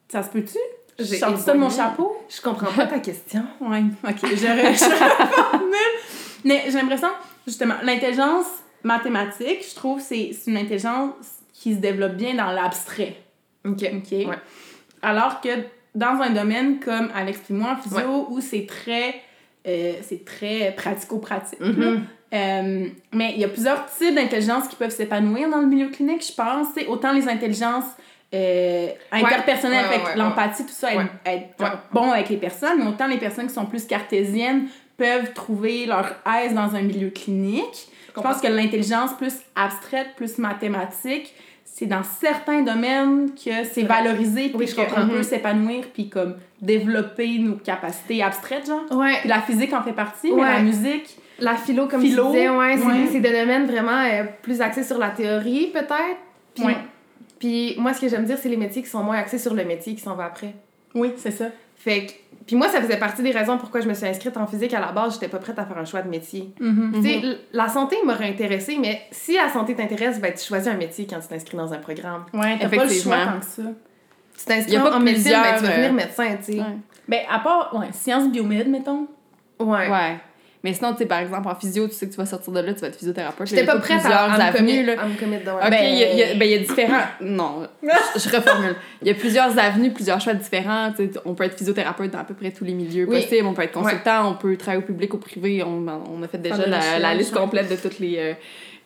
Ça 0.08 0.22
se 0.22 0.30
peut-tu? 0.30 0.58
J'ai 0.98 1.16
sorti 1.16 1.42
ça 1.42 1.54
de 1.54 1.58
mon 1.58 1.70
chapeau? 1.70 2.16
Je 2.28 2.40
comprends 2.40 2.70
pas 2.72 2.86
ta 2.86 2.98
question. 2.98 3.44
Ouais, 3.60 3.82
ok, 4.04 4.18
je, 4.22 4.36
je 4.36 5.24
reformule. 5.24 5.76
Mais 6.44 6.64
j'ai 6.66 6.72
l'impression, 6.72 7.08
justement, 7.46 7.74
l'intelligence 7.82 8.46
mathématique, 8.82 9.64
je 9.68 9.74
trouve, 9.74 10.00
c'est 10.00 10.32
une 10.46 10.56
intelligence 10.56 11.14
qui 11.52 11.74
se 11.74 11.78
développe 11.78 12.14
bien 12.14 12.34
dans 12.34 12.50
l'abstrait. 12.50 13.16
Ok. 13.64 13.82
OK? 13.94 14.10
Ouais. 14.10 14.38
Alors 15.00 15.40
que 15.40 15.48
dans 15.94 16.20
un 16.20 16.30
domaine 16.30 16.80
comme 16.80 17.10
Alex 17.14 17.38
et 17.50 17.52
moi, 17.52 17.72
en 17.72 17.76
physio, 17.76 18.26
où 18.30 18.40
c'est 18.40 18.66
très, 18.66 19.14
euh, 19.66 19.94
c'est 20.02 20.24
très 20.24 20.72
pratico-pratique. 20.76 21.60
Mhm. 21.60 22.04
Euh, 22.32 22.86
mais 23.12 23.32
il 23.34 23.40
y 23.40 23.44
a 23.44 23.48
plusieurs 23.48 23.86
types 23.86 24.14
d'intelligence 24.14 24.66
qui 24.68 24.76
peuvent 24.76 24.94
s'épanouir 24.94 25.50
dans 25.50 25.60
le 25.60 25.66
milieu 25.66 25.88
clinique, 25.88 26.24
je 26.26 26.32
pense. 26.32 26.68
C'est 26.74 26.86
autant 26.86 27.12
les 27.12 27.28
intelligences 27.28 27.84
euh, 28.34 28.88
interpersonnelles, 29.10 29.84
Ouais, 29.84 29.94
avec 29.94 30.06
ouais, 30.06 30.12
ouais, 30.12 30.16
l'empathie, 30.16 30.64
tout 30.64 30.72
ça, 30.72 30.88
être, 31.26 31.48
bon 31.92 32.10
avec 32.10 32.30
les 32.30 32.38
personnes, 32.38 32.78
mais 32.78 32.86
autant 32.86 33.06
les 33.06 33.18
personnes 33.18 33.46
qui 33.46 33.54
sont 33.54 33.66
plus 33.66 33.84
cartésiennes 33.84 34.68
peuvent 34.96 35.32
trouver 35.34 35.84
leur 35.84 36.14
aise 36.40 36.54
dans 36.54 36.74
un 36.74 36.82
milieu 36.82 37.10
clinique. 37.10 37.88
Je 38.16 38.20
pense 38.20 38.40
que 38.40 38.46
l'intelligence 38.46 39.12
plus 39.14 39.34
abstraite, 39.54 40.08
plus 40.16 40.38
mathématique, 40.38 41.34
c'est 41.64 41.86
dans 41.86 42.02
certains 42.02 42.62
domaines 42.62 43.30
que 43.34 43.64
c'est 43.70 43.82
valorisé, 43.82 44.50
puis 44.50 44.58
Oui, 44.58 44.74
qu'on 44.74 45.08
peut 45.08 45.22
s'épanouir, 45.22 45.84
puis 45.92 46.08
comme 46.08 46.36
développer 46.60 47.38
nos 47.38 47.56
capacités 47.56 48.22
abstraites, 48.22 48.66
genre. 48.66 48.84
Ouais. 48.90 49.16
Puis 49.20 49.28
la 49.28 49.40
physique 49.40 49.72
en 49.72 49.82
fait 49.82 49.92
partie, 49.92 50.32
mais 50.32 50.42
la 50.42 50.60
musique, 50.60 51.16
La 51.42 51.56
philo, 51.56 51.86
comme 51.88 52.00
Philo, 52.00 52.26
tu 52.26 52.32
disais, 52.32 52.48
ouais, 52.48 52.76
c'est 52.78 52.84
ouais. 52.86 53.08
c'est 53.10 53.20
des 53.20 53.32
domaines 53.32 53.66
vraiment 53.66 54.02
euh, 54.04 54.24
plus 54.42 54.60
axés 54.60 54.82
sur 54.84 54.98
la 54.98 55.10
théorie, 55.10 55.70
peut-être. 55.72 56.18
Puis, 56.54 56.64
Ouais. 56.64 56.76
puis 57.38 57.74
moi, 57.78 57.92
ce 57.94 58.00
que 58.00 58.08
j'aime 58.08 58.24
dire, 58.24 58.38
c'est 58.40 58.48
les 58.48 58.56
métiers 58.56 58.82
qui 58.82 58.88
sont 58.88 59.02
moins 59.02 59.16
axés 59.18 59.38
sur 59.38 59.54
le 59.54 59.64
métier 59.64 59.94
qui 59.94 60.00
s'en 60.00 60.14
va 60.14 60.24
après. 60.26 60.54
oui, 60.94 61.12
c'est 61.16 61.30
ça. 61.30 61.46
Fait 61.74 62.06
que, 62.06 62.12
puis 62.46 62.54
moi, 62.54 62.68
ça 62.68 62.80
faisait 62.80 62.96
partie 62.98 63.22
des 63.22 63.32
raisons 63.32 63.58
pourquoi 63.58 63.80
je 63.80 63.88
me 63.88 63.94
suis 63.94 64.06
inscrite 64.06 64.36
en 64.36 64.46
physique 64.46 64.72
à 64.72 64.78
la 64.78 64.92
base. 64.92 65.14
J'étais 65.14 65.26
pas 65.26 65.38
prête 65.38 65.58
à 65.58 65.64
faire 65.66 65.78
un 65.78 65.84
choix 65.84 66.02
de 66.02 66.08
métier. 66.08 66.50
Mhm. 66.60 66.92
Tu 66.94 67.02
sais, 67.02 67.14
l- 67.16 67.38
la 67.52 67.68
santé 67.68 67.96
m'aurait 68.04 68.28
intéressée, 68.28 68.76
mais 68.80 69.00
si 69.10 69.34
la 69.34 69.48
santé 69.48 69.74
t'intéresse, 69.74 70.20
ben, 70.20 70.32
tu 70.32 70.44
choisis 70.44 70.68
un 70.68 70.76
métier 70.76 71.08
quand 71.10 71.18
tu 71.18 71.26
t'inscris 71.26 71.56
dans 71.56 71.72
un 71.72 71.78
programme. 71.78 72.24
Ouais, 72.34 72.56
t'as 72.60 72.68
pas 72.68 72.84
le 72.84 72.90
choix 72.90 73.24
tant 73.24 73.40
que 73.40 73.44
ça. 73.46 73.62
Tu 74.38 74.44
t'inscris 74.44 74.78
en 74.78 74.82
pas 74.82 74.96
en 74.96 75.00
médecine, 75.00 75.32
ben, 75.32 75.56
tu 75.58 75.64
vas 75.64 75.68
devenir 75.70 75.90
euh, 75.90 75.92
médecin, 75.94 76.36
tu 76.36 76.52
sais. 76.52 76.58
Ouais. 76.60 76.76
Ben, 77.08 77.20
à 77.28 77.38
part, 77.40 77.74
ouais, 77.76 77.88
sciences 77.92 78.30
biomed, 78.30 78.68
mettons. 78.68 79.08
Ouais. 79.58 79.90
Ouais. 79.90 80.16
Mais 80.64 80.72
sinon, 80.74 80.92
tu 80.92 80.98
sais, 80.98 81.06
par 81.06 81.18
exemple, 81.18 81.48
en 81.48 81.54
physio, 81.56 81.88
tu 81.88 81.94
sais 81.94 82.06
que 82.06 82.12
tu 82.12 82.16
vas 82.18 82.26
sortir 82.26 82.52
de 82.52 82.60
là, 82.60 82.72
tu 82.72 82.80
vas 82.80 82.86
être 82.86 82.96
physiothérapeute. 82.96 83.48
J'étais 83.48 83.64
pas 83.64 83.78
prête 83.80 84.04
à, 84.06 84.26
à, 84.32 84.44
avenues, 84.44 84.84
commettre, 84.84 84.96
là. 84.96 85.02
à 85.02 85.08
me 85.08 85.18
commettre 85.18 85.44
dans 85.44 85.56
Ok, 85.56 85.70
Ben- 85.70 85.84
il 85.84 85.98
y 85.98 86.38
ben, 86.38 86.44
il 86.44 86.50
y 86.50 86.54
a 86.54 86.58
différents. 86.58 87.02
Non, 87.20 87.68
je, 87.82 88.20
je 88.20 88.28
reformule. 88.36 88.76
Il 89.00 89.08
y 89.08 89.10
a 89.10 89.14
plusieurs 89.14 89.58
avenues, 89.58 89.90
plusieurs 89.92 90.20
choix 90.20 90.34
différents. 90.34 90.92
tu 90.96 91.10
on 91.24 91.34
peut 91.34 91.44
être 91.44 91.58
physiothérapeute 91.58 92.12
dans 92.12 92.20
à 92.20 92.24
peu 92.24 92.34
près 92.34 92.52
tous 92.52 92.64
les 92.64 92.74
milieux 92.74 93.06
Oui. 93.08 93.22
possibles. 93.22 93.46
On 93.46 93.54
peut 93.54 93.62
être 93.62 93.72
consultant, 93.72 94.30
on 94.30 94.34
peut 94.36 94.56
travailler 94.56 94.82
au 94.84 94.86
public, 94.86 95.12
au 95.14 95.18
privé. 95.18 95.64
On, 95.64 95.84
on 95.88 96.22
a 96.22 96.28
fait 96.28 96.38
déjà 96.38 96.64
la, 96.66 97.14
liste 97.14 97.34
complète 97.34 97.68
de 97.68 97.76
tous 97.76 97.98
les, 97.98 98.18
euh, 98.18 98.34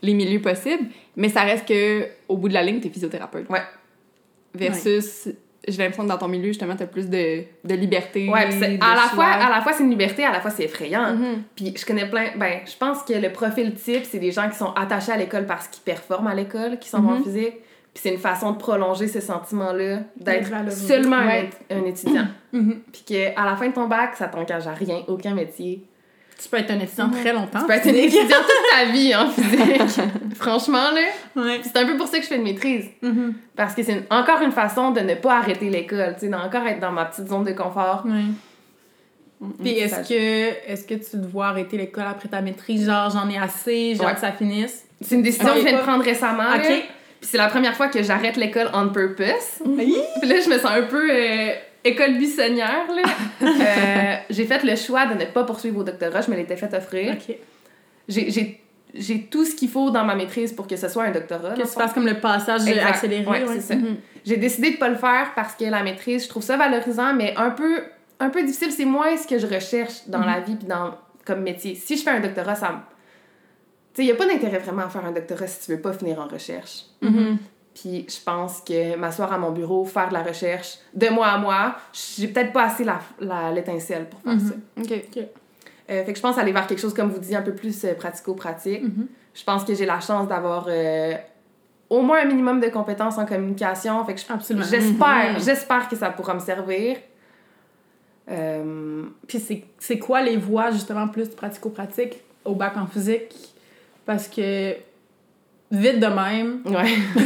les 0.01 0.15
milieux 0.15 0.41
possibles. 0.41 0.85
Mais 1.17 1.29
ça 1.29 1.43
reste 1.43 1.69
que 1.69 2.07
au 2.29 2.39
bout 2.39 2.49
de 2.49 2.55
la 2.55 2.63
ligne, 2.63 2.81
t'es 2.81 2.89
physiothérapeute. 2.89 3.51
Ouais. 3.51 3.63
Versus, 4.55 5.29
j'ai 5.69 5.79
l'impression 5.79 6.05
que 6.05 6.09
dans 6.09 6.19
ton 6.19 6.29
milieu, 6.29 6.49
justement, 6.49 6.77
t'as 6.77 6.87
plus 6.87 7.09
de, 7.09 7.43
de 7.65 7.75
liberté. 7.75 8.29
Ouais, 8.29 8.49
de 8.49 8.83
à 8.85 8.95
la, 8.95 9.01
fois, 9.03 9.25
à 9.27 9.51
la 9.51 9.61
fois, 9.63 9.73
c'est 9.73 9.83
une 9.83 9.91
liberté, 9.91 10.25
à 10.25 10.33
la 10.33 10.41
fois, 10.41 10.51
c'est 10.51 10.65
effrayant. 10.65 11.15
Mhm. 11.15 11.43
Puis 11.55 11.75
je 11.77 11.85
connais 11.87 12.09
plein. 12.09 12.27
Ben, 12.37 12.61
je 12.67 12.77
pense 12.77 13.03
que 13.03 13.13
le 13.15 13.31
profil 13.33 13.75
type, 13.75 14.05
c'est 14.05 14.19
des 14.19 14.33
gens 14.33 14.49
qui 14.49 14.57
sont 14.57 14.73
attachés 14.75 15.13
à 15.13 15.17
l'école 15.17 15.47
parce 15.47 15.69
qu'ils 15.69 15.83
performent 15.83 16.29
à 16.29 16.35
l'école, 16.35 16.79
qui 16.79 16.89
sont 16.89 17.01
bons 17.01 17.13
en 17.15 17.17
Mhm. 17.19 17.25
physique. 17.25 17.55
Puis 17.95 18.03
c'est 18.03 18.13
une 18.13 18.19
façon 18.21 18.53
de 18.53 18.59
prolonger 18.59 19.09
ce 19.09 19.21
sentiment-là, 19.21 20.01
d'être 20.17 20.71
seulement 20.71 21.17
un 21.17 21.27
Ouais. 21.27 21.45
étu- 21.71 21.75
un, 21.79 21.85
étudiant. 21.87 22.27
Mhm. 22.53 22.83
Puis 22.93 23.03
qu'à 23.07 23.45
la 23.45 23.57
fin 23.57 23.69
de 23.69 23.73
ton 23.73 23.87
bac, 23.87 24.17
ça 24.17 24.29
t'engage 24.29 24.67
à 24.67 24.73
rien, 24.73 25.03
aucun 25.09 25.35
métier. 25.35 25.83
Tu 26.43 26.49
peux 26.51 26.59
être 26.59 26.71
un 26.71 26.81
étudiant 26.81 27.09
très 27.09 27.33
longtemps. 27.33 27.61
Tu 27.61 27.67
peux 27.67 27.73
être 27.73 27.87
un 27.87 27.95
étudiant 27.95 28.21
toute 28.27 28.71
ta 28.71 28.85
vie 28.93 29.15
en 29.15 29.31
physique. 29.31 30.03
Franchement, 30.35 30.91
là. 30.91 31.01
Ouais. 31.43 31.61
C'est 31.63 31.77
un 31.79 31.87
peu 31.87 31.97
pour 31.97 32.07
ça 32.09 32.19
que 32.19 32.25
je 32.25 32.29
fais 32.29 32.37
une 32.37 32.43
maîtrise. 32.43 32.87
Mhm. 33.01 33.35
Parce 33.57 33.75
que 33.75 33.83
c'est 33.83 34.03
encore 34.11 34.43
une 34.43 34.53
façon 34.53 34.91
de 34.91 35.01
ne 35.01 35.15
pas 35.15 35.39
arrêter 35.39 35.71
l'école, 35.71 36.15
tu 36.15 36.27
sais, 36.27 36.29
d'encore 36.29 36.67
être 36.67 36.81
dans 36.81 36.93
ma 36.93 37.07
petite 37.07 37.29
zone 37.29 37.45
de 37.45 37.53
confort. 37.53 38.03
Ouais. 38.05 38.13
Mhm. 39.41 39.53
Puis 39.63 39.71
est-ce 39.79 40.09
que, 40.09 40.71
est-ce 40.73 40.87
que 40.87 40.95
tu 40.95 41.11
te 41.11 41.27
vois 41.27 41.49
arrêter 41.49 41.77
l'école 41.79 42.05
après 42.11 42.29
ta 42.29 42.41
maîtrise? 42.43 42.87
Genre, 42.87 43.11
j'en 43.11 43.29
ai 43.31 43.39
assez, 43.39 43.97
hâte 44.01 44.15
que 44.17 44.21
ça 44.21 44.33
finisse? 44.33 44.85
C'est 45.01 45.15
une 45.15 45.23
décision 45.23 45.53
que 45.55 45.61
je 45.61 45.65
viens 45.67 45.79
de 45.79 45.83
prendre 45.83 46.05
récemment. 46.05 46.43
là. 46.45 46.57
Ok. 46.57 46.65
Puis 47.21 47.31
c'est 47.31 47.39
la 47.39 47.49
première 47.49 47.75
fois 47.75 47.89
que 47.89 48.03
j'arrête 48.03 48.37
l'école 48.37 48.69
on 48.75 48.89
purpose. 48.91 49.61
Oui. 49.65 49.97
Puis 50.21 50.29
là, 50.29 50.37
je 50.41 50.49
me 50.51 50.59
sens 50.59 50.71
un 50.71 50.83
peu 50.83 51.09
euh, 51.11 51.49
école 51.87 52.15
buissonnière, 52.19 52.87
là. 52.95 53.03
Euh, 53.43 54.17
j'ai 54.31 54.45
fait 54.47 54.63
le 54.65 54.75
choix 54.77 55.07
de 55.07 55.15
ne 55.15 55.25
pas 55.27 55.45
poursuivre 55.45 55.79
au 55.79 55.85
doctorat, 55.85 56.21
je 56.23 56.31
me 56.31 56.37
l'étais 56.37 56.57
fait 56.57 56.73
offrir. 56.75 57.13
Ok. 57.15 57.37
J'ai- 58.09 58.31
J'ai 58.31 58.63
j'ai 58.95 59.25
tout 59.25 59.45
ce 59.45 59.55
qu'il 59.55 59.69
faut 59.69 59.91
dans 59.91 60.05
ma 60.05 60.15
maîtrise 60.15 60.53
pour 60.55 60.67
que 60.67 60.75
ce 60.77 60.89
soit 60.89 61.05
un 61.05 61.11
doctorat. 61.11 61.51
Que 61.55 61.61
tu 61.63 61.67
fasses 61.67 61.93
comme 61.93 62.07
le 62.07 62.19
passage 62.19 62.67
Exact. 62.67 62.87
accéléré. 62.87 63.27
Ouais, 63.27 63.43
ouais. 63.45 63.55
c'est 63.57 63.61
ça. 63.61 63.77
Mhm. 63.77 63.97
J'ai 64.25 64.39
décidé 64.39 64.71
de 64.71 64.77
pas 64.79 64.89
le 64.89 64.95
faire 64.97 65.33
parce 65.35 65.55
que 65.55 65.65
la 65.65 65.83
maîtrise, 65.83 66.25
je 66.25 66.29
trouve 66.31 66.43
ça 66.43 66.57
valorisant, 66.57 67.13
mais 67.13 67.35
un 67.37 67.51
peu, 67.51 67.83
un 68.21 68.31
peu 68.31 68.43
difficile. 68.43 68.73
C'est 68.73 68.87
moins 68.87 69.15
ce 69.19 69.27
que 69.27 69.39
je 69.39 69.47
recherche 69.47 70.07
dans 70.09 70.21
Mhm. 70.21 70.27
la 70.27 70.41
vie 70.41 70.57
puis 70.57 70.67
dans, 70.67 70.95
comme 71.27 71.43
métier. 71.43 71.75
Si 71.75 71.97
je 71.99 72.03
fais 72.05 72.11
un 72.11 72.21
doctorat, 72.21 72.55
ça 72.55 72.71
me... 72.71 72.77
Tu 72.77 72.83
sais, 73.97 74.03
il 74.03 74.07
n'y 74.07 74.13
a 74.13 74.15
pas 74.15 74.27
d'intérêt 74.27 74.59
vraiment 74.61 74.83
à 74.83 74.89
faire 74.89 75.05
un 75.05 75.13
doctorat 75.13 75.47
si 75.47 75.67
tu 75.67 75.73
veux 75.73 75.81
pas 75.83 75.93
finir 75.93 76.19
en 76.19 76.27
recherche. 76.29 76.85
Mhm. 77.03 77.37
Puis 77.79 78.07
je 78.09 78.17
pense 78.25 78.63
que 78.63 78.97
m'asseoir 78.97 79.31
à 79.33 79.37
mon 79.39 79.51
bureau, 79.51 79.85
faire 79.85 80.09
de 80.09 80.15
la 80.15 80.23
recherche, 80.23 80.79
de 80.95 81.09
moi 81.11 81.27
à 81.27 81.37
moi, 81.37 81.77
j'ai 81.93 82.29
peut-être 82.29 82.53
pas 82.53 82.65
assez 82.65 82.85
la, 82.85 83.01
la- 83.21 83.53
l'étincelle 83.53 84.07
pour 84.09 84.21
faire 84.23 84.33
Mhm. 84.35 84.41
ça. 84.41 84.55
Ok. 84.81 84.93
Euh, 85.89 86.05
fait 86.05 86.13
que 86.13 86.17
je 86.17 86.23
pense 86.23 86.39
aller 86.39 86.53
vers 86.53 86.67
quelque 86.67 86.81
chose, 86.81 86.95
comme 86.95 87.11
vous 87.11 87.19
dites, 87.19 87.35
un 87.35 87.43
peu 87.43 87.55
plus 87.55 87.85
euh, 87.85 87.93
pratico-pratique. 87.95 88.83
Mhm. 88.83 89.07
Je 89.35 89.45
pense 89.45 89.63
que 89.65 89.75
j'ai 89.75 89.85
la 89.85 90.01
chance 90.01 90.27
d'avoir 90.27 90.67
euh, 90.69 91.15
au 91.91 92.01
moins 92.01 92.23
un 92.23 92.25
minimum 92.25 92.61
de 92.61 92.69
compétences 92.69 93.19
en 93.19 93.27
communication. 93.27 94.03
Fait 94.07 94.15
que 94.15 94.21
je- 94.21 94.33
Absolument. 94.33 94.65
j'espère, 94.69 95.33
Mhm. 95.35 95.41
j'espère 95.45 95.89
que 95.89 95.97
ça 95.97 96.09
pourra 96.11 96.33
me 96.35 96.41
servir. 96.41 96.97
Euh, 98.31 99.05
Puis 99.29 99.39
c'est, 99.39 99.65
c'est 99.79 99.99
quoi 99.99 100.23
les 100.23 100.37
voies 100.37 100.71
justement 100.71 101.07
plus 101.09 101.29
pratico-pratiques 101.29 102.23
au 102.45 102.55
bac 102.55 102.77
en 102.77 102.87
physique? 102.87 103.35
Parce 104.05 104.27
que 104.29 104.75
vite 105.71 106.01
de 106.01 106.07
même, 106.07 106.61
ouais. 106.67 106.95
tu 107.17 107.23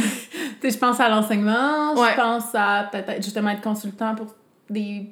sais, 0.61 0.71
je 0.71 0.77
pense 0.77 0.99
à 0.99 1.09
l'enseignement, 1.09 1.93
Ouais. 1.95 2.09
je 2.11 2.15
pense 2.21 2.45
à 2.55 2.89
peut-être 2.91 3.23
justement 3.23 3.49
être 3.51 3.61
consultant 3.61 4.15
pour 4.15 4.27
des, 4.69 5.07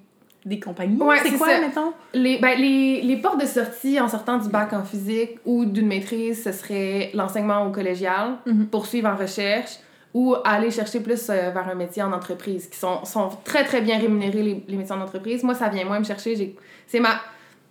des 0.46 0.60
compagnies. 0.60 0.98
Ouais, 1.02 1.18
c'est 1.24 1.38
quoi, 1.38 1.48
ça. 1.50 1.62
mettons? 1.62 1.94
Les, 2.14 2.38
ben, 2.40 2.58
les, 2.60 3.02
les 3.02 3.18
portes 3.18 3.40
de 3.42 3.46
sortie 3.46 4.00
en 4.00 4.08
sortant 4.08 4.38
du 4.38 4.50
bac 4.50 4.74
en 4.74 4.84
physique 4.84 5.38
ou 5.46 5.66
d'une 5.66 5.88
maîtrise, 5.88 6.44
ce 6.44 6.52
serait 6.52 7.12
l'enseignement 7.14 7.66
au 7.66 7.72
collégial, 7.72 8.38
Mhm. 8.46 8.68
poursuivre 8.68 9.10
en 9.10 9.16
recherche 9.16 9.78
ou 10.16 10.36
aller 10.44 10.72
chercher 10.72 11.02
plus 11.02 11.30
euh, 11.30 11.52
vers 11.52 11.68
un 11.70 11.76
métier 11.76 12.02
en 12.02 12.12
entreprise, 12.12 12.68
qui 12.68 12.80
sont, 12.80 13.06
sont 13.06 13.30
très 13.44 13.64
très 13.64 13.82
bien 13.82 14.00
rémunérés, 14.00 14.42
les, 14.42 14.64
les 14.68 14.76
métiers 14.78 14.96
en 14.96 15.02
entreprise. 15.02 15.44
Moi, 15.44 15.54
ça 15.54 15.70
vient 15.70 15.86
moins 15.86 16.00
me 16.00 16.04
chercher. 16.06 16.36
J'ai, 16.36 16.56
c'est 16.88 17.00
ma... 17.00 17.20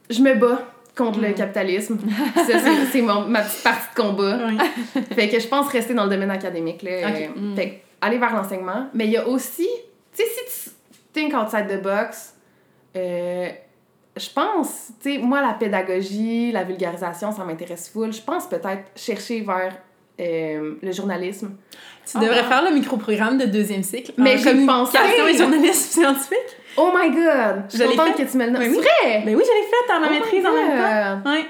Je 0.08 0.22
me 0.22 0.34
bats 0.36 0.62
contre 0.98 1.20
le 1.20 1.28
Mhm. 1.28 1.34
capitalisme. 1.34 1.98
ça, 2.34 2.42
c'est, 2.92 3.00
ma 3.02 3.40
petite 3.42 3.62
partie 3.62 3.94
de 3.96 4.02
combat. 4.02 4.38
Oui. 4.48 5.02
Fait 5.14 5.28
que 5.28 5.38
je 5.40 5.46
pense 5.48 5.68
rester 5.68 5.94
dans 5.94 6.04
le 6.04 6.10
domaine 6.10 6.30
académique. 6.30 6.82
Là. 6.82 6.90
Euh, 6.90 7.28
Mm. 7.36 7.56
Fait 7.56 7.68
que 7.70 7.74
aller 8.00 8.18
vers 8.18 8.34
l'enseignement. 8.34 8.88
Mais 8.94 9.06
il 9.06 9.12
y 9.12 9.16
a 9.16 9.26
aussi, 9.26 9.66
tu 10.14 10.22
sais, 10.22 10.28
si 10.48 10.70
tu 10.70 10.76
think 11.12 11.32
outside 11.34 11.66
the 11.68 11.82
box, 11.82 12.34
euh, 12.96 13.48
je 14.16 14.28
pense, 14.30 14.88
tu 15.00 15.12
sais, 15.14 15.18
moi, 15.18 15.40
la 15.40 15.54
pédagogie, 15.54 16.50
la 16.52 16.64
vulgarisation, 16.64 17.30
ça 17.32 17.44
m'intéresse 17.44 17.88
full. 17.88 18.12
Je 18.12 18.20
pense 18.22 18.46
peut-être 18.48 18.84
chercher 18.96 19.40
vers 19.42 19.76
euh, 20.20 20.74
le 20.82 20.92
journalisme. 20.92 21.52
Tu 22.10 22.16
Ah. 22.16 22.20
devrais 22.20 22.44
faire 22.44 22.64
le 22.64 22.74
micro-programme 22.74 23.36
de 23.38 23.44
deuxième 23.44 23.82
cycle. 23.82 24.12
Mais 24.16 24.38
en 24.38 24.42
communication 24.42 24.66
pensais. 25.00 25.34
et 25.34 25.36
journalisme 25.36 25.72
scientifique. 26.00 26.56
Oh 26.76 26.90
my 26.94 27.10
god! 27.10 27.64
Je 27.70 27.76
suis 27.76 27.86
contente 27.96 28.16
que 28.16 28.22
tu 28.22 28.36
me 28.36 28.46
le 28.46 28.50
nommes. 28.52 28.62
Oui, 28.62 28.68
oui. 28.70 28.76
C'est 28.82 29.08
vrai! 29.08 29.22
Ben 29.26 29.36
oui, 29.36 29.42
je 29.44 29.52
l'ai 29.52 29.66
fait 29.66 29.88
dans 29.92 30.00
ma 30.00 30.06
Oh 30.08 30.10
maîtrise 30.12 30.46
en 30.46 30.52
même 30.52 31.22
temps. 31.22 31.30
Ouais. 31.30 31.44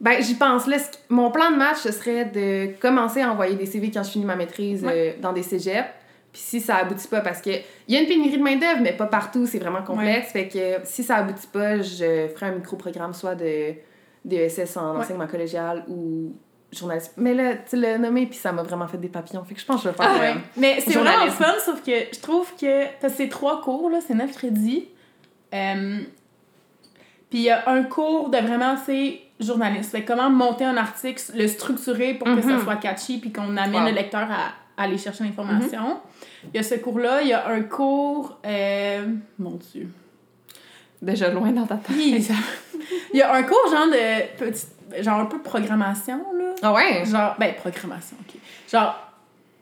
Ben, 0.00 0.22
j'y 0.22 0.34
pense. 0.34 0.66
Là, 0.68 0.76
mon 1.08 1.30
plan 1.32 1.50
de 1.50 1.56
match, 1.56 1.78
ce 1.78 1.90
serait 1.92 2.24
de 2.26 2.78
commencer 2.80 3.20
à 3.20 3.32
envoyer 3.32 3.56
des 3.56 3.66
CV 3.66 3.90
quand 3.90 4.04
je 4.04 4.10
finis 4.10 4.24
ma 4.24 4.36
maîtrise 4.36 4.86
euh, 4.88 5.12
dans 5.20 5.32
des 5.32 5.42
cégeps. 5.42 5.88
Puis 6.32 6.42
si 6.42 6.60
ça 6.60 6.76
aboutit 6.76 7.08
pas, 7.08 7.20
parce 7.20 7.40
que 7.40 7.50
il 7.50 7.94
y 7.94 7.96
a 7.96 8.00
une 8.00 8.06
pénurie 8.06 8.38
de 8.38 8.42
main-d'œuvre, 8.42 8.80
mais 8.80 8.92
pas 8.92 9.06
partout, 9.06 9.46
c'est 9.46 9.58
vraiment 9.58 9.82
complexe. 9.82 10.30
Fait 10.32 10.46
que 10.46 10.76
si 10.84 11.02
ça 11.02 11.16
aboutit 11.16 11.48
pas, 11.48 11.78
je 11.82 12.28
ferai 12.34 12.46
un 12.46 12.52
micro-programme 12.52 13.12
soit 13.14 13.34
de, 13.34 13.72
de 14.24 14.48
SS 14.48 14.76
en 14.76 14.92
Ouais. 14.94 15.00
enseignement 15.00 15.26
collégial 15.26 15.84
ou 15.88 16.32
journalisme. 16.72 17.12
Mais 17.16 17.34
là, 17.34 17.54
tu 17.56 17.76
l'as 17.76 17.98
nommé, 17.98 18.26
puis 18.26 18.38
ça 18.38 18.52
m'a 18.52 18.62
vraiment 18.62 18.86
fait 18.88 18.98
des 18.98 19.08
papillons. 19.08 19.42
Fait 19.44 19.54
que 19.54 19.60
je 19.60 19.66
pense 19.66 19.82
que 19.82 19.88
je 19.88 19.88
vais 19.88 19.96
faire. 19.96 20.10
Ah, 20.14 20.18
ouais. 20.20 20.34
Mais 20.56 20.80
c'est 20.80 20.94
vraiment 20.98 21.30
fun, 21.30 21.54
sauf 21.64 21.82
que 21.82 21.92
je 22.12 22.20
trouve 22.20 22.50
que 22.60 22.84
parce 23.00 23.14
que 23.14 23.18
c'est 23.24 23.28
trois 23.28 23.60
cours, 23.62 23.88
là, 23.90 23.98
c'est 24.06 24.14
neuf 24.14 24.32
crédits. 24.36 24.88
Puis 27.30 27.38
il 27.40 27.44
y 27.44 27.50
a 27.50 27.68
un 27.68 27.82
cours 27.82 28.30
de 28.30 28.38
vraiment, 28.38 28.76
c'est 28.84 29.20
journaliste. 29.40 29.90
Fait 29.92 30.04
comment 30.04 30.30
monter 30.30 30.64
un 30.64 30.76
article, 30.76 31.22
le 31.34 31.46
structurer 31.46 32.14
pour 32.14 32.26
que 32.26 32.40
ça 32.42 32.48
Mhm. 32.48 32.62
soit 32.64 32.76
catchy 32.76 33.18
puis 33.18 33.32
qu'on 33.32 33.56
amène 33.56 33.82
Wow. 33.82 33.88
le 33.88 33.94
lecteur 33.94 34.22
à, 34.30 34.52
à 34.80 34.84
aller 34.84 34.98
chercher 34.98 35.24
l'information. 35.24 36.00
Il 36.52 36.56
y 36.56 36.58
a 36.58 36.62
ce 36.62 36.74
cours-là. 36.76 37.22
Il 37.22 37.28
y 37.28 37.32
a 37.32 37.46
un 37.48 37.62
cours... 37.62 38.38
euh, 38.46 39.06
mon 39.38 39.52
Dieu. 39.72 39.88
Déjà 41.02 41.28
loin 41.30 41.50
dans 41.52 41.66
ta 41.66 41.76
tête. 41.76 41.96
Il 43.12 43.18
y 43.18 43.22
a 43.22 43.32
un 43.34 43.42
cours 43.42 43.70
genre 43.70 43.86
de... 43.86 44.36
Petit, 44.38 44.66
genre 45.00 45.20
un 45.20 45.26
peu 45.26 45.38
programmation, 45.40 46.18
là. 46.38 46.44
Ah 46.62 46.72
ouais? 46.72 47.04
Genre, 47.04 47.34
ben, 47.38 47.54
programmation, 47.54 48.16
ok. 48.20 48.40
Genre, 48.70 48.96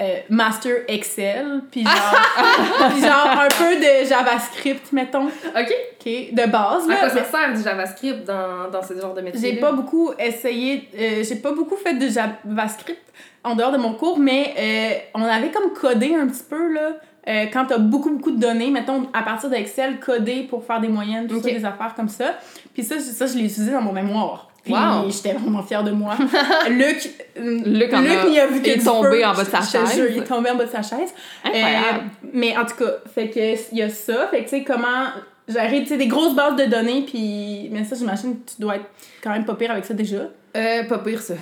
euh, 0.00 0.18
Master 0.28 0.74
Excel, 0.88 1.62
puis 1.70 1.82
genre, 1.84 2.90
puis 2.90 3.00
genre 3.02 3.28
un 3.40 3.48
peu 3.48 3.76
de 3.76 4.06
JavaScript, 4.06 4.92
mettons, 4.92 5.26
OK. 5.26 5.32
ok, 5.54 6.04
de 6.34 6.50
base, 6.50 6.84
À 6.84 6.88
là. 6.88 6.96
quoi 7.00 7.10
ça 7.10 7.24
sert 7.24 7.54
du 7.54 7.62
JavaScript 7.62 8.24
dans, 8.26 8.70
dans 8.70 8.82
ce 8.82 8.98
genre 9.00 9.14
de 9.14 9.22
métier? 9.22 9.52
J'ai 9.54 9.60
pas 9.60 9.72
beaucoup 9.72 10.12
essayé, 10.18 10.88
euh, 10.98 11.24
j'ai 11.26 11.36
pas 11.36 11.52
beaucoup 11.52 11.76
fait 11.76 11.94
de 11.94 12.08
JavaScript 12.08 13.00
en 13.42 13.54
dehors 13.56 13.72
de 13.72 13.78
mon 13.78 13.94
cours, 13.94 14.18
mais 14.18 14.54
euh, 14.58 14.98
on 15.14 15.22
avait 15.22 15.50
comme 15.50 15.72
codé 15.72 16.14
un 16.14 16.26
petit 16.26 16.42
peu, 16.48 16.72
là. 16.74 16.90
euh, 17.28 17.46
quand 17.52 17.64
t'as 17.66 17.78
beaucoup, 17.78 18.10
beaucoup 18.10 18.32
de 18.32 18.40
données, 18.40 18.70
mettons, 18.70 19.08
à 19.14 19.22
partir 19.22 19.48
d'Excel, 19.48 19.98
coder 20.00 20.42
pour 20.42 20.64
faire 20.64 20.80
des 20.80 20.88
moyennes, 20.88 21.26
tout 21.26 21.40
ça, 21.40 21.48
Ok. 21.48 21.54
des 21.54 21.64
affaires 21.64 21.94
comme 21.94 22.08
ça. 22.08 22.34
Puis 22.74 22.82
ça, 22.82 22.98
ça, 23.00 23.26
je 23.26 23.34
l'ai 23.34 23.44
utilisé 23.44 23.72
dans 23.72 23.80
mon 23.82 23.92
mémoire. 23.92 24.50
Puis 24.66 24.74
Wow. 24.74 25.08
j'étais 25.08 25.32
vraiment 25.32 25.62
fière 25.62 25.84
de 25.84 25.92
moi. 25.92 26.16
Luc, 26.68 27.08
Luc 27.36 27.92
en 27.94 27.98
a- 27.98 28.28
n'y 28.28 28.38
a 28.40 28.48
vu 28.48 28.60
que 28.60 28.68
est 28.68 28.84
tombé 28.84 29.24
en 29.24 29.32
bas 29.32 29.44
de 29.44 29.48
sa 29.48 29.60
chaise. 29.62 30.02
il 30.10 30.18
est 30.18 30.24
tombé 30.24 30.50
en 30.50 30.56
bas 30.56 30.64
de 30.64 30.70
sa 30.70 30.82
chaise. 30.82 31.14
Incroyable. 31.44 31.98
Euh, 32.00 32.28
mais 32.32 32.56
en 32.58 32.64
tout 32.66 32.74
cas, 32.74 32.90
fait 33.14 33.30
que 33.30 33.38
il 33.72 33.78
y 33.78 33.82
a 33.82 33.88
ça. 33.88 34.26
Fait 34.28 34.38
que 34.40 34.50
tu 34.50 34.56
sais, 34.56 34.64
comment 34.64 35.06
gérer 35.46 35.82
tu 35.82 35.86
sais, 35.90 35.96
des 35.96 36.08
grosses 36.08 36.34
bases 36.34 36.56
de 36.56 36.64
données, 36.64 37.04
puis. 37.06 37.68
Mais 37.70 37.84
ça, 37.84 37.94
j'imagine 37.94 38.40
que 38.40 38.50
tu 38.56 38.60
dois 38.60 38.74
être 38.76 38.86
quand 39.22 39.30
même 39.30 39.44
pas 39.44 39.54
pire 39.54 39.70
avec 39.70 39.84
ça 39.84 39.94
déjà. 39.94 40.22
Euh, 40.56 40.82
pas 40.84 40.98
pire, 40.98 41.20
ça. 41.22 41.34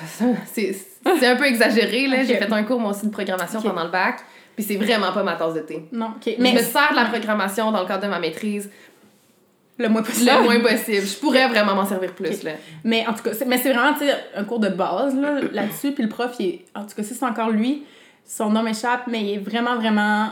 C'est 0.53 1.27
un 1.27 1.37
peu 1.37 1.47
exagéré, 1.47 2.07
là. 2.07 2.25
J'ai 2.25 2.37
fait 2.37 2.53
un 2.53 2.63
cours, 2.65 2.79
moi 2.81 2.91
aussi, 2.91 3.07
de 3.07 3.11
programmation 3.13 3.63
pendant 3.63 3.85
le 3.85 3.91
bac. 3.91 4.17
Puis 4.57 4.65
c'est 4.65 4.77
vraiment 4.77 5.11
pas 5.13 5.25
ma 5.25 5.35
tasse 5.35 5.55
de 5.55 5.61
thé. 5.61 5.85
Non. 5.91 6.11
Mais 6.39 6.51
je 6.51 6.55
me 6.55 6.59
sers 6.63 6.91
de 6.93 6.97
la 6.97 7.07
programmation 7.07 7.73
dans 7.73 7.81
le 7.81 7.89
cadre 7.89 8.05
de 8.05 8.09
ma 8.09 8.21
maîtrise 8.21 8.71
le 9.79 9.89
moins 9.89 10.03
possible. 10.03 10.31
le 10.31 10.43
moins 10.45 10.61
possible. 10.61 11.07
Je 11.07 11.17
pourrais 11.19 11.49
vraiment 11.49 11.75
m'en 11.75 11.85
servir 11.87 12.13
plus, 12.15 12.43
là. 12.43 12.53
Mais 12.85 13.07
en 13.07 13.13
tout 13.15 13.23
cas, 13.25 13.33
c'est- 13.35 13.45
mais 13.45 13.59
c'est 13.59 13.73
vraiment 13.73 13.97
un 14.37 14.45
cours 14.45 14.61
de 14.61 14.69
base 14.69 15.15
là, 15.17 15.41
là-dessus. 15.53 15.93
Puis 15.93 16.03
le 16.05 16.09
prof, 16.09 16.33
il 16.39 16.47
est, 16.47 16.65
en 16.75 16.83
tout 16.83 16.95
cas, 16.97 17.03
si 17.03 17.15
c'est 17.15 17.25
encore 17.25 17.51
lui, 17.51 17.85
son 18.25 18.51
nom 18.51 18.63
m'échappe, 18.63 19.07
mais 19.09 19.21
il 19.23 19.31
est 19.35 19.39
vraiment, 19.39 19.77
vraiment 19.77 20.29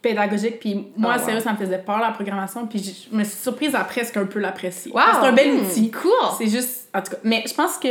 pédagogique. 0.00 0.60
Puis 0.60 0.74
moi, 0.96 1.14
Oh, 1.16 1.18
wow. 1.18 1.24
sérieux, 1.26 1.40
ça 1.40 1.52
me 1.52 1.56
faisait 1.56 1.78
peur 1.78 1.98
la 1.98 2.10
programmation. 2.10 2.66
Puis 2.66 3.06
je 3.10 3.16
me 3.16 3.24
suis 3.24 3.36
surprise 3.38 3.74
à 3.74 3.80
presque 3.84 4.16
un 4.16 4.26
peu 4.26 4.38
l'apprécier. 4.38 4.92
Wow! 4.92 5.00
C'est 5.20 5.26
un 5.28 5.32
bel 5.32 5.52
Hmm, 5.54 5.64
outil. 5.66 5.90
Cool! 5.90 6.10
C'est 6.38 6.48
juste, 6.48 6.88
en 6.94 7.00
tout 7.02 7.12
cas. 7.12 7.18
Mais 7.24 7.42
je 7.48 7.54
pense 7.54 7.78
que. 7.78 7.88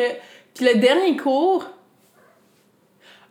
Puis 0.54 0.66
le 0.66 0.80
dernier 0.80 1.18
cours. 1.18 1.66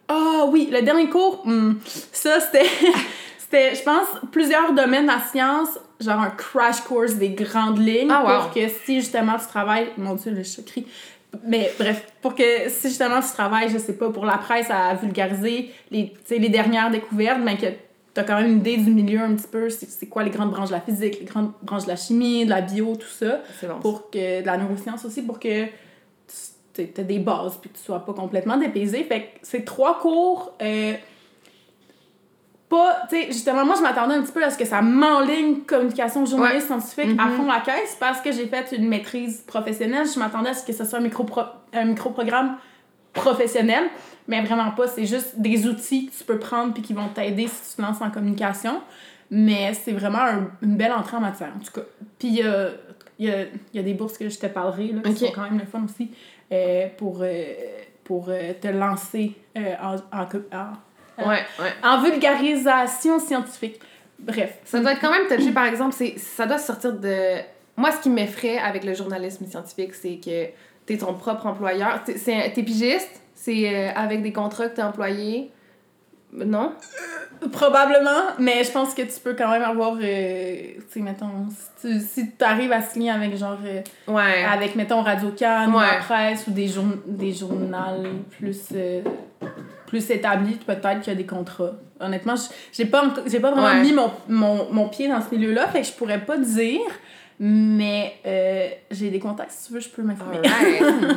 Ah 0.09 0.45
oui, 0.49 0.69
le 0.71 0.83
dernier 0.83 1.09
cours, 1.09 1.43
hmm, 1.47 1.75
ça 2.13 2.41
c'était. 2.41 2.67
c'était, 3.53 3.75
je 3.75 3.83
pense, 3.83 4.09
plusieurs 4.31 4.73
domaines 4.73 5.07
de 5.07 5.13
la 5.13 5.21
science, 5.21 5.79
genre 6.01 6.21
un 6.21 6.31
crash 6.31 6.81
course 6.81 7.15
des 7.15 7.31
grandes 7.31 7.79
lignes. 7.79 8.11
Ah, 8.11 8.23
wow. 8.25 8.43
Pour 8.45 8.55
que 8.55 8.69
si 8.69 9.01
justement 9.01 9.37
tu 9.39 9.47
travailles. 9.47 9.89
Mon 9.99 10.15
Dieu, 10.15 10.33
le 10.33 10.63
crie. 10.65 10.87
Mais 11.45 11.71
bref, 11.79 12.07
pour 12.21 12.35
que 12.35 12.69
si 12.69 12.89
justement 12.89 13.21
tu 13.21 13.33
travailles, 13.33 13.69
je 13.71 13.79
sais 13.79 13.97
pas, 13.97 14.11
pour 14.11 14.27
la 14.27 14.39
presse 14.39 14.69
à 14.71 14.95
vulgariser 14.95 15.71
les, 15.91 16.13
tu 16.27 16.39
les 16.39 16.49
dernières 16.49 16.91
découvertes, 16.91 17.41
mais 17.43 17.57
que 17.57 17.67
t'as 18.13 18.25
quand 18.25 18.37
même 18.37 18.51
une 18.51 18.59
idée 18.59 18.77
du 18.77 18.91
milieu 18.91 19.21
un 19.21 19.35
petit 19.35 19.49
peu, 19.49 19.71
c'est 19.71 20.07
quoi 20.07 20.23
les 20.23 20.31
grandes 20.31 20.51
branches 20.51 20.69
de 20.69 20.75
la 20.75 20.81
physique, 20.81 21.19
les 21.21 21.27
grandes 21.27 21.53
branches 21.63 21.85
de 21.85 21.89
la 21.89 21.97
chimie, 21.97 22.45
de 22.45 22.51
la 22.51 22.61
bio, 22.61 22.97
tout 22.97 23.07
ça 23.07 23.41
bon. 23.63 23.81
pour 23.81 24.11
que 24.11 24.41
de 24.43 24.47
la 24.47 24.59
neuroscience 24.59 25.05
aussi 25.07 25.23
pour 25.23 25.41
que 25.41 25.65
tu 26.75 26.83
aies 26.83 27.05
des 27.05 27.19
bases 27.19 27.57
puis 27.59 27.71
que 27.71 27.79
tu 27.79 27.85
sois 27.85 28.05
pas 28.05 28.13
complètement 28.13 28.59
dépaysé 28.59 29.05
fait 29.05 29.21
que 29.21 29.27
c'est 29.43 29.65
trois 29.65 29.99
cours 29.99 30.53
euh, 30.61 30.93
pas 32.77 33.03
tu 33.11 33.17
sais 33.17 33.27
justement 33.27 33.65
moi 33.67 33.75
je 33.77 33.83
m'attendais 33.83 34.15
un 34.15 34.23
petit 34.23 34.33
peu 34.33 34.43
à 34.43 34.51
ce 34.51 34.57
que 34.59 34.65
ça 34.65 34.81
m'enligne 34.83 35.61
communication 35.73 36.25
journaliste 36.27 36.67
scientifique 36.69 37.19
à 37.19 37.27
Mhm. 37.27 37.37
fond 37.37 37.47
la 37.47 37.61
caisse 37.61 37.97
parce 38.01 38.21
que 38.23 38.33
j'ai 38.33 38.47
fait 38.47 38.73
une 38.77 38.89
maîtrise 38.89 39.43
professionnelle 39.47 40.07
je 40.13 40.19
m'attendais 40.19 40.51
à 40.51 40.55
ce 40.55 40.65
que 40.67 40.73
ce 40.73 40.85
soit 40.85 40.99
un 40.99 41.03
micro 41.03 41.27
un 41.75 41.85
micro 41.85 42.11
professionnel 43.13 43.85
mais 44.29 44.41
vraiment 44.43 44.71
pas 44.71 44.87
c'est 44.89 45.05
juste 45.07 45.39
des 45.39 45.67
outils 45.67 46.07
que 46.09 46.17
tu 46.17 46.25
peux 46.25 46.39
prendre 46.39 46.73
puis 46.73 46.83
qui 46.83 46.95
vont 46.95 47.09
t'aider 47.09 47.47
si 47.49 47.71
tu 47.71 47.77
te 47.77 47.83
lances 47.83 48.01
en 48.01 48.11
communication 48.11 48.81
mais 49.31 49.73
c'est 49.75 49.93
vraiment 49.93 50.21
un- 50.21 50.51
une 50.63 50.77
belle 50.77 50.93
entrée 50.93 51.17
en 51.17 51.21
matière, 51.21 51.53
en 51.57 51.65
tout 51.65 51.73
cas. 51.73 51.87
Puis 52.19 52.29
il 52.29 52.35
y 52.35 52.43
a, 52.43 52.69
y, 53.19 53.31
a, 53.31 53.43
il 53.45 53.49
y 53.73 53.79
a 53.79 53.83
des 53.83 53.95
bourses 53.95 54.19
que 54.19 54.29
je 54.29 54.39
te 54.39 54.45
parlerai, 54.47 54.89
là, 54.89 55.01
qui 55.05 55.11
Ok. 55.11 55.17
sont 55.31 55.33
quand 55.35 55.43
même 55.45 55.59
le 55.59 55.65
fun 55.65 55.83
aussi, 55.87 56.11
euh, 56.53 56.89
pour, 56.99 57.21
euh, 57.23 57.43
pour 58.05 58.27
euh, 58.29 58.53
te 58.61 58.69
lancer 58.69 59.33
en, 59.57 59.95
en, 59.95 60.23
en, 60.25 60.73
Ouais, 61.19 61.25
ouais. 61.59 61.73
en 61.83 62.01
vulgarisation 62.03 63.19
scientifique. 63.19 63.81
Bref. 64.19 64.59
Ça 64.65 64.81
doit 64.81 64.93
être 64.93 65.01
quand 65.01 65.11
même 65.11 65.27
touché, 65.29 65.51
par 65.53 65.67
exemple, 65.67 65.95
c'est 65.97 66.17
ça 66.19 66.47
doit 66.47 66.59
sortir 66.59 66.93
de... 66.95 67.39
Moi, 67.77 67.91
ce 67.93 68.01
qui 68.01 68.11
m'effraie 68.11 68.59
avec 68.59 68.85
le 68.85 68.95
journalisme 68.95 69.47
scientifique, 69.47 69.95
c'est 69.95 70.17
que 70.25 70.47
t'es 70.87 70.97
ton 70.99 71.15
propre 71.15 71.47
employeur. 71.47 72.03
T'es 72.05 72.17
c'est- 72.19 72.53
t'es 72.53 72.63
pigiste, 72.63 73.21
c'est 73.35 73.69
euh, 73.75 73.91
avec 73.95 74.23
des 74.23 74.33
contrats 74.33 74.69
que 74.69 74.77
t'es 74.77 74.83
employé. 74.83 75.51
Non? 76.33 76.73
Probablement, 77.51 78.31
mais 78.39 78.63
je 78.65 78.71
pense 78.71 78.95
que 78.95 79.03
tu 79.03 79.21
peux 79.23 79.35
quand 79.35 79.51
même 79.51 79.63
avoir, 79.63 79.97
euh, 80.01 80.57
tu 80.77 80.83
sais, 80.89 81.01
mettons, 81.01 81.49
si 81.81 81.89
tu 81.89 82.01
si 82.01 82.31
arrives 82.45 82.73
à 82.73 82.81
signer 82.81 83.11
avec 83.11 83.37
genre, 83.37 83.59
euh, 83.65 83.83
Ouais. 84.07 84.45
avec, 84.45 84.75
mettons, 84.77 85.03
Radio-Can 85.03 85.71
ou 85.73 85.77
Ouais. 85.79 85.85
la 85.87 85.99
presse 85.99 86.47
ou 86.47 86.53
des, 86.53 86.69
jour 86.69 86.85
des 87.07 87.33
journaux 87.35 87.77
plus, 88.31 88.61
euh, 88.75 89.03
plus 89.93 90.11
établis, 90.11 90.55
peut-être 90.67 91.01
qu'il 91.01 91.13
y 91.13 91.17
a 91.17 91.19
des 91.19 91.27
contrats. 91.27 91.73
Honnêtement, 92.01 92.35
j'ai 92.73 92.87
pas, 92.87 93.03
j'ai 93.27 93.41
pas 93.41 93.51
vraiment 93.51 93.67
Ouais. 93.67 93.83
mis 93.83 93.93
mon, 93.93 94.11
mon, 94.27 94.73
mon 94.73 94.89
pied 94.89 95.07
dans 95.07 95.21
ce 95.21 95.35
milieu-là, 95.35 95.69
fait 95.69 95.83
que 95.83 95.87
je 95.87 95.93
pourrais 95.93 96.21
pas 96.25 96.39
dire, 96.39 96.81
mais 97.39 98.15
euh, 98.25 98.69
j'ai 98.91 99.11
des 99.11 99.19
contacts, 99.19 99.51
si 99.53 99.67
tu 99.69 99.75
veux, 99.75 99.81
je 99.81 99.91
peux 99.91 100.03
m'informer. 100.03 100.39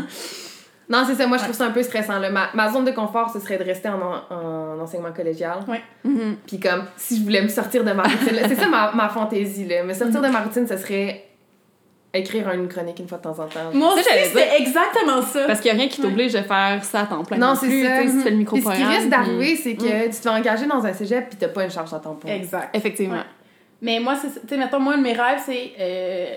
Non, 0.87 1.03
c'est 1.07 1.15
ça. 1.15 1.25
Moi, 1.25 1.37
je 1.39 1.43
trouve 1.45 1.55
ça 1.55 1.65
un 1.65 1.71
peu 1.71 1.81
stressant. 1.81 2.19
Là. 2.19 2.29
Ma, 2.29 2.49
ma 2.53 2.71
zone 2.71 2.85
de 2.85 2.91
confort, 2.91 3.31
ce 3.33 3.39
serait 3.39 3.57
de 3.57 3.63
rester 3.63 3.89
en, 3.89 3.99
en, 3.99 4.35
en 4.35 4.79
enseignement 4.79 5.11
collégial. 5.11 5.57
Mhm. 6.03 6.35
Puis 6.45 6.59
comme, 6.59 6.83
si 6.95 7.17
je 7.17 7.23
voulais 7.23 7.41
me 7.41 7.47
sortir 7.47 7.83
de 7.83 7.91
ma 7.91 8.03
routine, 8.03 8.37
c'est 8.47 8.53
ça 8.55 8.67
ma, 8.67 8.91
ma 8.91 9.09
fantaisie, 9.09 9.65
là. 9.65 9.83
Me 9.83 9.93
sortir 9.95 10.21
de 10.21 10.27
ma 10.27 10.41
routine, 10.41 10.67
ce 10.67 10.77
serait 10.77 11.23
écrire 12.17 12.49
une 12.51 12.67
chronique 12.67 12.99
une 12.99 13.07
fois 13.07 13.17
de 13.17 13.23
temps 13.23 13.39
en 13.39 13.47
temps. 13.47 13.71
Moi 13.73 13.95
c'était 13.97 14.57
exactement 14.59 15.21
ça. 15.21 15.45
Parce 15.47 15.59
qu'il 15.61 15.71
n'y 15.71 15.77
a 15.77 15.81
rien 15.81 15.89
qui 15.89 16.01
t'oblige 16.01 16.33
de 16.33 16.41
faire 16.41 16.79
ça 16.83 17.01
à 17.01 17.05
temps 17.05 17.23
plein. 17.23 17.37
Non, 17.37 17.55
c'est 17.55 17.67
ça. 17.83 18.01
tu 18.01 18.07
Si 18.09 18.15
tu 18.17 18.21
fais 18.23 18.31
le 18.31 18.43
Puis 18.45 18.61
ce 18.61 18.69
qui 18.75 18.83
risque 18.83 19.09
d'arriver, 19.09 19.55
c'est 19.55 19.75
que 19.75 19.83
Mm. 19.83 20.03
tu 20.05 20.09
te 20.09 20.15
fais 20.15 20.29
engager 20.29 20.65
dans 20.65 20.85
un 20.85 20.93
cégep 20.93 21.29
puis 21.29 21.37
t'as 21.39 21.47
pas 21.49 21.63
une 21.63 21.71
charge 21.71 21.93
à 21.93 21.99
temps 21.99 22.15
plein. 22.15 22.33
Exact. 22.35 22.69
Effectivement. 22.75 23.15
Ouais. 23.15 23.21
Mais 23.81 23.99
moi, 23.99 24.15
c'est 24.15 24.29
ça. 24.29 24.39
Tu 24.41 24.47
sais, 24.49 24.57
mettons, 24.57 24.79
moi, 24.79 24.93
un 24.93 24.97
de 24.97 25.03
mes 25.03 25.13
rêves, 25.13 25.41
c'est. 25.45 25.73
euh, 25.79 26.33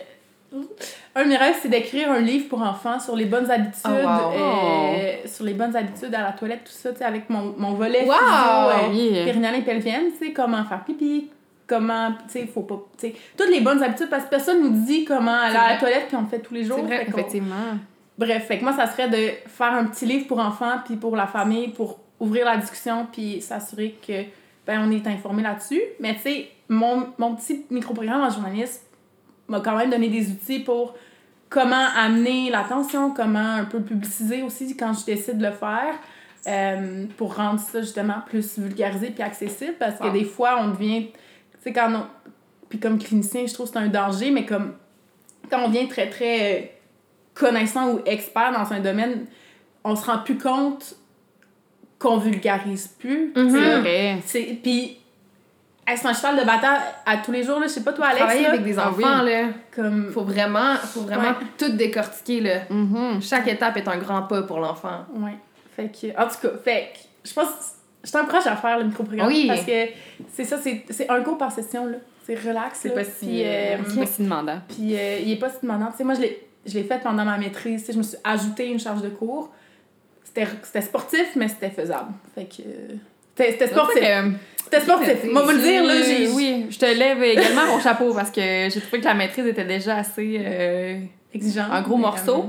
Un 1.14 1.24
de 1.24 1.28
mes 1.28 1.36
rêves, 1.36 1.56
c'est 1.62 1.68
d'écrire 1.68 2.10
un 2.10 2.20
livre 2.20 2.48
pour 2.48 2.62
enfants 2.62 2.98
sur 2.98 3.14
les 3.14 3.26
bonnes 3.26 3.50
habitudes, 3.50 3.82
Oh, 3.84 4.06
wow. 4.06 4.32
euh, 4.34 5.12
sur 5.26 5.44
les 5.44 5.52
bonnes 5.54 5.74
habitudes 5.76 6.14
à 6.14 6.22
la 6.22 6.32
toilette, 6.32 6.64
tout 6.64 6.72
ça, 6.72 6.90
tu 6.92 6.98
sais, 6.98 7.04
avec 7.04 7.28
mon, 7.28 7.54
mon 7.58 7.74
volet 7.74 8.04
Wow! 8.04 8.12
physio, 8.14 8.30
euh, 8.30 8.90
Oui. 8.90 9.24
périnale 9.24 9.56
et 9.56 9.62
pelvienne, 9.62 10.06
tu 10.18 10.26
sais, 10.26 10.32
comment 10.32 10.64
faire 10.64 10.82
pipi, 10.84 11.30
comment, 11.68 12.12
tu 12.26 12.40
sais, 12.40 12.46
faut 12.46 12.62
pas, 12.62 12.82
tu 12.98 13.08
sais, 13.08 13.14
toutes 13.36 13.50
les 13.50 13.60
bonnes 13.60 13.82
habitudes, 13.82 14.08
parce 14.10 14.24
que 14.24 14.30
personne 14.30 14.60
nous 14.62 14.84
dit 14.84 15.04
comment 15.04 15.34
aller 15.34 15.54
à 15.56 15.74
la 15.74 15.76
toilette, 15.76 16.08
puis 16.08 16.16
on 16.16 16.22
le 16.22 16.26
fait 16.26 16.40
tous 16.40 16.54
les 16.54 16.64
jours. 16.64 16.78
C'est 16.80 16.86
vrai, 16.86 17.06
Effectivement. 17.06 17.78
Bref, 18.16 18.46
fait 18.48 18.58
que 18.58 18.64
moi, 18.64 18.72
ça 18.72 18.86
serait 18.88 19.08
de 19.08 19.48
faire 19.48 19.72
un 19.74 19.84
petit 19.84 20.04
livre 20.06 20.26
pour 20.26 20.40
enfants, 20.40 20.78
puis 20.84 20.96
pour 20.96 21.14
la 21.14 21.28
famille, 21.28 21.68
pour 21.68 22.00
ouvrir 22.18 22.46
la 22.46 22.56
discussion, 22.56 23.06
puis 23.12 23.40
s'assurer 23.40 23.96
que 24.04 24.24
ben, 24.66 24.82
on 24.84 24.90
est 24.90 25.06
informé 25.06 25.42
là-dessus. 25.42 25.80
Mais 26.00 26.14
tu 26.16 26.22
sais, 26.22 26.48
mon, 26.68 27.06
mon 27.18 27.36
petit 27.36 27.64
micro-programme 27.70 28.22
en 28.22 28.30
journaliste 28.30 28.84
m'a 29.46 29.60
quand 29.60 29.76
même 29.76 29.90
donné 29.90 30.08
des 30.08 30.30
outils 30.30 30.58
pour 30.58 30.94
comment 31.48 31.86
amener 31.96 32.50
l'attention, 32.50 33.12
comment 33.14 33.38
un 33.54 33.64
peu 33.64 33.80
publiciser 33.80 34.42
aussi 34.42 34.76
quand 34.76 34.92
je 34.92 35.04
décide 35.06 35.38
de 35.38 35.46
le 35.46 35.52
faire, 35.52 35.94
euh, 36.46 37.06
pour 37.16 37.36
rendre 37.36 37.60
ça 37.60 37.80
justement 37.80 38.16
plus 38.26 38.58
vulgarisé 38.58 39.10
puis 39.10 39.22
accessible, 39.22 39.74
parce 39.78 39.98
que 39.98 40.04
Wow. 40.06 40.12
des 40.12 40.24
fois, 40.24 40.58
on 40.60 40.68
devient, 40.70 41.08
sais, 41.62 41.72
quand 41.72 41.92
on... 41.94 42.02
Puis 42.68 42.78
comme 42.78 42.98
clinicien, 42.98 43.46
je 43.46 43.54
trouve 43.54 43.66
que 43.66 43.72
c'est 43.72 43.78
un 43.84 43.88
danger, 43.88 44.30
mais 44.30 44.44
comme 44.44 44.74
quand 45.50 45.62
on 45.64 45.68
devient 45.68 45.88
très, 45.88 46.08
très 46.10 46.52
euh, 46.54 46.66
connaissant 47.34 47.92
ou 47.92 48.00
expert 48.04 48.52
dans 48.52 48.70
un 48.72 48.80
domaine, 48.80 49.26
on 49.84 49.96
se 49.96 50.04
rend 50.04 50.18
plus 50.18 50.36
compte 50.36 50.94
qu'on 51.98 52.18
vulgarise 52.18 52.88
plus. 52.98 53.32
Mhm. 53.34 53.50
C'est 53.50 54.20
C'est- 54.26 54.58
Puis, 54.62 54.98
c'est 55.86 56.06
un 56.06 56.12
cheval 56.12 56.38
de 56.38 56.44
bataille 56.44 56.80
à 57.06 57.16
tous 57.16 57.32
les 57.32 57.42
jours, 57.42 57.58
là. 57.58 57.66
Je 57.66 57.72
sais 57.72 57.82
pas 57.82 57.92
toi, 57.94 58.06
Alex, 58.08 58.18
Travailler 58.20 58.42
là, 58.42 58.48
avec 58.50 58.64
des 58.64 58.78
Ah 58.78 58.90
enfants, 58.90 59.24
oui. 59.24 59.30
là, 59.32 59.44
comme... 59.74 60.10
faut 60.12 60.22
vraiment, 60.24 60.74
faut 60.76 61.00
vraiment 61.00 61.22
Ouais. 61.30 61.46
tout 61.56 61.70
décortiquer, 61.70 62.40
là. 62.40 62.54
Mhm. 62.70 63.22
Chaque 63.22 63.48
étape 63.48 63.76
est 63.78 63.88
un 63.88 63.96
grand 63.96 64.22
pas 64.22 64.42
pour 64.42 64.60
l'enfant. 64.60 65.06
Ouais. 65.14 65.36
Fait 65.74 65.88
que, 65.90 66.08
en 66.20 66.28
tout 66.28 66.36
cas, 66.42 66.54
fait 66.62 66.92
que, 66.92 67.28
je 67.28 67.32
pense, 67.34 67.48
je 68.08 68.12
t'encourage 68.12 68.46
à 68.46 68.56
faire 68.56 68.78
le 68.78 68.84
micro-programme. 68.86 69.28
Oui. 69.28 69.44
Parce 69.46 69.62
que 69.64 69.86
c'est 70.34 70.44
ça, 70.44 70.56
c'est 70.58 71.08
un 71.10 71.20
cours 71.22 71.36
par 71.38 71.52
session, 71.52 71.86
là. 71.86 71.98
C'est 72.26 72.34
relax, 72.34 72.80
C'est 72.82 72.90
pas 72.94 73.04
si, 73.04 73.26
Puis, 73.26 73.42
euh, 73.44 73.46
euh, 73.46 73.76
C'est 73.88 74.00
pas 74.00 74.06
si 74.06 74.22
demandant. 74.22 74.58
Puis 74.68 74.96
euh, 74.96 75.18
il 75.24 75.32
est 75.32 75.36
pas 75.36 75.48
si 75.50 75.56
demandant. 75.62 75.86
Tu 75.90 75.98
sais, 75.98 76.04
moi, 76.04 76.14
je 76.14 76.20
l'ai- 76.20 76.82
fait 76.84 77.00
pendant 77.02 77.24
ma 77.24 77.38
maîtrise. 77.38 77.80
Tu 77.80 77.86
sais, 77.86 77.92
je 77.94 77.98
me 77.98 78.02
suis 78.02 78.18
ajouté 78.24 78.66
une 78.68 78.78
charge 78.78 79.00
de 79.02 79.08
cours. 79.08 79.50
C'était 80.24 80.82
sportif, 80.82 81.26
mais 81.36 81.48
c'était 81.48 81.70
faisable. 81.70 82.12
Fait 82.34 82.44
que. 82.44 82.62
C'était 83.36 83.66
sportif. 83.68 84.02
C'était 84.64 84.80
sportif. 84.80 85.24
Moi, 85.32 85.42
vous 85.42 85.50
le 85.52 85.58
dire, 85.62 85.84
là, 85.84 86.02
j'ai. 86.02 86.28
Oui, 86.30 86.66
je 86.70 86.78
te 86.78 86.84
lève 86.86 87.22
également 87.22 87.66
mon 87.66 87.80
chapeau 87.80 88.12
parce 88.14 88.30
que 88.30 88.40
j'ai 88.70 88.80
trouvé 88.80 89.00
que 89.00 89.04
la 89.06 89.14
maîtrise 89.14 89.46
était 89.46 89.64
déjà 89.64 89.96
assez. 89.96 90.38
euh, 90.44 91.00
Exigeant. 91.34 91.70
un 91.70 91.82
gros 91.82 91.96
morceau. 91.96 92.46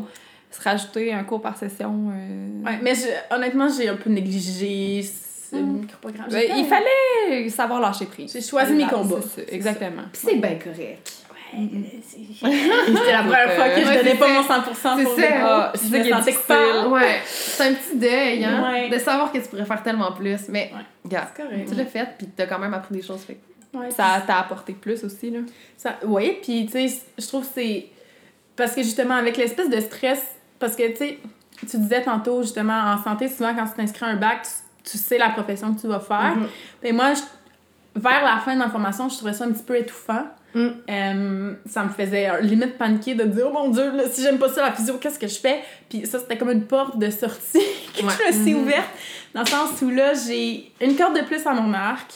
Se 0.51 0.61
rajouter 0.61 1.13
un 1.13 1.23
cours 1.23 1.41
par 1.41 1.55
session. 1.57 2.11
euh, 2.11 2.65
Ouais, 2.65 2.79
mais 2.81 2.95
je- 2.95 3.33
honnêtement, 3.35 3.67
j'ai 3.69 3.87
un 3.87 3.95
peu 3.95 4.09
négligé 4.09 5.03
ce 5.49 5.55
Mm. 5.55 5.79
microprogramme. 5.81 6.27
ben, 6.29 6.43
il 6.57 6.65
fallait 6.65 7.49
savoir 7.49 7.79
lâcher 7.81 8.05
prise. 8.05 8.31
J'ai 8.33 8.41
choisi 8.41 8.73
mes 8.73 8.85
combats. 8.87 9.17
c'est 9.21 9.45
ça, 9.47 9.51
Exactement. 9.55 10.03
Puis 10.11 10.21
c'est 10.25 10.35
bien 10.35 10.55
correct. 10.55 11.13
C'était 11.51 13.11
la 13.11 13.23
première 13.23 13.53
fois 13.53 13.69
que 13.69 13.81
je 13.81 13.87
Ouais, 13.87 13.97
donnais 13.97 14.11
c'est 14.11 14.17
pas 14.19 14.27
mon 14.33 14.43
100% 14.43 14.97
C'est 14.97 15.03
pour 15.03 15.15
ça. 15.15 15.23
Ah, 15.41 15.71
c'est 15.73 15.87
ça 15.87 15.97
me 15.97 16.03
qui 16.03 16.09
est 16.09 16.11
sentais 16.13 16.31
difficile. 16.31 16.55
coupable. 16.55 16.87
Ouais, 16.93 17.19
c'est 17.25 17.63
un 17.63 17.73
petit 17.73 17.97
deuil, 17.97 18.45
hein, 18.45 18.71
Ouais. 18.71 18.89
de 18.89 18.97
savoir 18.99 19.31
que 19.31 19.39
tu 19.39 19.47
pourrais 19.47 19.65
faire 19.65 19.81
tellement 19.83 20.11
plus, 20.11 20.47
mais 20.49 20.71
Ouais. 20.73 20.81
regarde, 21.03 21.27
C'est 21.35 21.43
correct. 21.43 21.69
tu 21.69 21.75
l'as 21.75 21.85
fait, 21.85 22.07
puis 22.19 22.27
t'as 22.35 22.45
quand 22.45 22.59
même 22.59 22.73
appris 22.75 22.93
des 22.95 23.01
choses. 23.01 23.21
Fait. 23.21 23.39
Ça 23.89 24.23
t'a 24.25 24.39
apporté 24.39 24.73
plus 24.73 25.03
aussi, 25.03 25.31
là. 25.31 25.39
Ça, 25.77 25.95
oui, 26.05 26.37
puis 26.43 26.65
tu 26.67 26.87
sais, 26.87 27.01
je 27.17 27.27
trouve 27.27 27.41
que 27.43 27.51
c'est. 27.55 27.87
Parce 28.55 28.75
que 28.75 28.83
justement, 28.83 29.15
avec 29.15 29.37
l'espèce 29.37 29.69
de 29.69 29.79
stress, 29.79 30.21
parce 30.59 30.75
que 30.75 30.87
tu 30.89 30.97
sais, 30.97 31.17
tu 31.69 31.77
disais 31.77 32.01
tantôt, 32.03 32.41
justement, 32.41 32.79
en 32.93 33.03
santé, 33.03 33.27
souvent 33.27 33.55
quand 33.55 33.65
tu 33.65 33.73
t'inscris 33.73 34.05
à 34.05 34.09
un 34.09 34.15
bac, 34.17 34.43
tu, 34.43 34.49
tu 34.91 34.97
sais 34.97 35.17
la 35.17 35.29
profession 35.29 35.73
que 35.73 35.81
tu 35.81 35.87
vas 35.87 35.99
faire. 35.99 36.35
Mhm. 36.35 36.47
Et 36.83 36.91
moi, 36.91 37.13
je- 37.13 37.21
vers 37.99 38.23
la 38.23 38.37
fin 38.39 38.55
de 38.55 38.59
la 38.59 38.69
formation, 38.69 39.09
je 39.09 39.15
trouvais 39.15 39.33
ça 39.33 39.45
un 39.45 39.51
petit 39.51 39.63
peu 39.63 39.75
étouffant. 39.77 40.25
Mm. 40.55 40.67
Euh, 40.89 41.53
ça 41.67 41.83
me 41.83 41.89
faisait 41.89 42.41
limite 42.41 42.77
paniquer 42.77 43.13
de 43.13 43.23
dire, 43.25 43.45
oh 43.49 43.53
mon 43.53 43.69
dieu, 43.69 43.91
là, 43.95 44.03
si 44.11 44.23
j'aime 44.23 44.39
pas 44.39 44.49
ça 44.49 44.61
la 44.63 44.71
physio, 44.71 44.95
qu'est-ce 44.97 45.19
que 45.19 45.27
je 45.27 45.39
fais? 45.39 45.59
Puis 45.89 46.07
ça, 46.07 46.17
c'était 46.17 46.37
comme 46.37 46.49
une 46.49 46.65
porte 46.65 46.97
de 46.97 47.09
sortie 47.11 47.59
que 47.95 48.03
Ouais. 48.05 48.13
je 48.31 48.37
me 48.37 48.43
suis 48.43 48.53
Mhm. 48.55 48.61
ouverte, 48.63 48.89
dans 49.35 49.41
le 49.41 49.45
sens 49.47 49.69
où 49.83 49.89
là, 49.91 50.13
j'ai 50.13 50.71
une 50.81 50.95
corde 50.95 51.15
de 51.19 51.21
plus 51.23 51.45
à 51.45 51.53
mon 51.53 51.71
arc. 51.73 52.13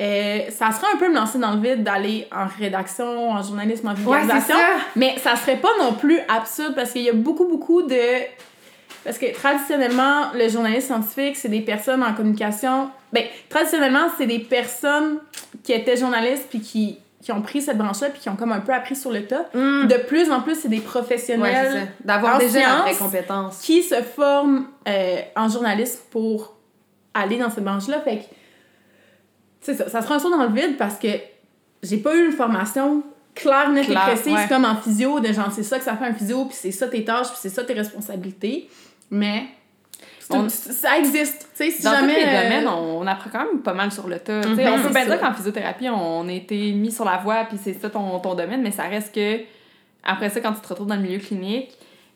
Euh, 0.00 0.38
ça 0.50 0.70
serait 0.70 0.86
un 0.94 0.96
peu 0.96 1.08
me 1.10 1.14
lancer 1.16 1.38
dans 1.38 1.52
le 1.54 1.60
vide 1.60 1.82
d'aller 1.82 2.26
en 2.32 2.46
rédaction, 2.46 3.30
en 3.32 3.42
journalisme, 3.42 3.88
en 3.88 3.90
Ouais, 3.90 3.96
vulgarisation. 4.20 4.54
ça. 4.54 4.66
mais 4.96 5.18
ça 5.18 5.34
serait 5.36 5.56
pas 5.56 5.70
non 5.80 5.92
plus 5.94 6.20
absurde 6.28 6.74
parce 6.76 6.92
qu'il 6.92 7.02
y 7.02 7.10
a 7.10 7.14
beaucoup, 7.14 7.46
beaucoup 7.48 7.82
de. 7.82 7.96
Parce 9.04 9.18
que 9.18 9.32
traditionnellement, 9.32 10.32
le 10.34 10.48
journaliste 10.48 10.88
scientifique, 10.88 11.36
c'est 11.36 11.48
des 11.48 11.60
personnes 11.60 12.02
en 12.02 12.14
communication. 12.14 12.90
Ben, 13.12 13.24
traditionnellement, 13.48 14.08
c'est 14.16 14.26
des 14.26 14.40
personnes 14.40 15.18
qui 15.62 15.72
étaient 15.72 15.96
journalistes 15.96 16.46
puis 16.50 16.60
qui, 16.60 16.98
qui 17.22 17.32
ont 17.32 17.40
pris 17.40 17.62
cette 17.62 17.78
branche-là 17.78 18.10
puis 18.10 18.20
qui 18.20 18.28
ont 18.28 18.36
comme 18.36 18.52
un 18.52 18.60
peu 18.60 18.72
appris 18.72 18.96
sur 18.96 19.10
le 19.10 19.26
tas. 19.26 19.46
Mm. 19.54 19.86
De 19.86 19.96
plus 20.06 20.30
en 20.30 20.40
plus, 20.40 20.56
c'est 20.56 20.68
des 20.68 20.78
Ouais, 20.78 20.82
professionnels 20.82 21.72
ça. 21.72 22.04
D'avoir 22.04 22.38
déjà 22.38 22.60
la 22.60 22.76
vraie 22.82 22.94
sciences, 22.94 22.98
compétence. 22.98 23.58
qui 23.60 23.82
se 23.82 24.02
forment 24.02 24.66
euh, 24.86 25.20
en 25.36 25.48
journalisme 25.48 26.00
pour 26.10 26.56
aller 27.14 27.38
dans 27.38 27.50
cette 27.50 27.64
branche-là. 27.64 28.00
Fait 28.00 28.18
que, 28.18 28.24
c'est 29.60 29.74
ça, 29.74 29.88
ça 29.88 30.14
un 30.14 30.18
saut 30.18 30.30
dans 30.30 30.44
le 30.44 30.52
vide 30.52 30.76
parce 30.76 30.96
que 30.98 31.08
j'ai 31.82 31.98
pas 31.98 32.14
eu 32.14 32.26
une 32.26 32.32
formation 32.32 33.02
claire, 33.34 33.70
nette 33.70 33.88
et 33.88 33.94
précise 33.94 34.32
ouais. 34.32 34.48
comme 34.48 34.64
en 34.64 34.76
physio, 34.76 35.20
de 35.20 35.32
genre 35.32 35.50
c'est 35.52 35.62
ça 35.62 35.78
que 35.78 35.84
ça 35.84 35.96
fait 35.96 36.06
un 36.06 36.14
physio, 36.14 36.44
puis 36.44 36.56
c'est 36.58 36.72
ça 36.72 36.88
tes 36.88 37.04
tâches, 37.04 37.28
puis 37.28 37.38
c'est 37.40 37.48
ça 37.48 37.64
tes 37.64 37.72
responsabilités. 37.72 38.68
Mais 39.10 39.44
c'est 40.20 40.34
On- 40.36 40.42
une- 40.44 40.50
ça 40.50 40.98
existe, 40.98 41.48
tu 41.56 41.64
sais, 41.64 41.70
si 41.70 41.82
Dans 41.82 41.92
jamais... 41.92 42.14
tous 42.14 42.20
les 42.20 42.26
euh, 42.26 42.42
domaines, 42.42 42.68
on, 42.68 43.00
on 43.00 43.06
apprend 43.06 43.30
quand 43.30 43.44
même 43.46 43.62
pas 43.62 43.72
mal 43.74 43.90
sur 43.90 44.06
le 44.08 44.18
tas. 44.18 44.42
Sais, 44.42 44.48
Mhm, 44.48 44.58
on 44.60 44.76
peut 44.76 44.82
c'est 44.88 44.92
pas 44.92 45.00
ça. 45.04 45.06
dire 45.06 45.20
qu'en 45.20 45.32
physiothérapie, 45.34 45.88
on 45.88 46.28
a 46.28 46.32
été 46.32 46.72
mis 46.72 46.92
sur 46.92 47.04
la 47.04 47.16
voie, 47.18 47.44
puis 47.48 47.58
c'est 47.62 47.74
ça 47.74 47.88
ton, 47.90 48.18
ton 48.20 48.34
domaine, 48.34 48.62
mais 48.62 48.70
ça 48.70 48.84
reste 48.84 49.14
que, 49.14 49.40
après 50.04 50.28
ça, 50.30 50.40
quand 50.40 50.52
tu 50.52 50.60
te 50.60 50.68
retrouves 50.68 50.86
dans 50.86 50.96
le 50.96 51.02
milieu 51.02 51.18
clinique, 51.18 51.70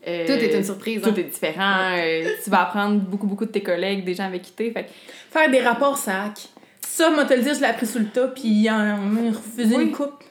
euh, 0.06 0.26
Tout 0.26 0.32
est 0.32 0.54
une 0.56 0.64
surprise. 0.64 1.00
tout 1.00 1.10
hein. 1.10 1.14
est 1.16 1.22
différent. 1.24 1.92
euh, 1.96 2.28
tu 2.42 2.50
vas 2.50 2.62
apprendre 2.62 2.96
beaucoup, 3.00 3.26
beaucoup 3.26 3.46
de 3.46 3.50
tes 3.52 3.62
collègues, 3.62 4.04
des 4.04 4.14
gens 4.14 4.24
avec 4.24 4.42
qui 4.42 4.52
t'es. 4.52 4.70
Fait 4.72 4.86
Faire 5.30 5.48
des 5.50 5.60
rapports 5.60 5.96
sac. 5.96 6.48
Ça, 6.86 7.08
moi, 7.10 7.24
te 7.24 7.32
le 7.34 7.40
dire, 7.42 7.54
je 7.54 7.60
l'ai 7.60 7.66
appris 7.66 7.86
sous 7.86 8.00
le 8.00 8.06
tas, 8.08 8.26
puis 8.28 8.66
on 8.70 8.96
m'a 8.96 9.30
refusé 9.30 9.76
Oui. 9.76 9.84
une 9.84 9.92
coupe. 9.92 10.24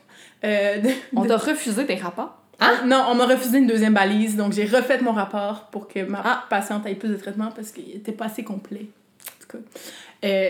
euh, 0.44 0.78
de- 0.80 0.90
on 1.16 1.24
t'a 1.26 1.38
refusé 1.38 1.86
tes 1.86 1.96
rapports? 1.96 2.36
Non, 2.86 3.06
on 3.10 3.16
m'a 3.16 3.26
refusé 3.26 3.58
une 3.58 3.68
deuxième 3.68 3.94
balise, 3.94 4.36
donc 4.38 4.54
j'ai 4.54 4.66
refait 4.66 5.02
mon 5.02 5.12
rapport 5.14 5.68
pour 5.72 5.88
que 5.88 6.00
ma 6.04 6.22
Ah. 6.24 6.44
patiente 6.50 6.86
ait 6.86 6.96
plus 6.96 7.10
de 7.10 7.16
traitement 7.16 7.50
parce 7.56 7.72
qu'il 7.72 7.90
était 7.96 8.12
pas 8.12 8.26
assez 8.26 8.44
complet. 8.44 8.86
En 9.28 9.42
tout 9.42 9.58
cas. 9.58 9.64
Euh, 10.26 10.50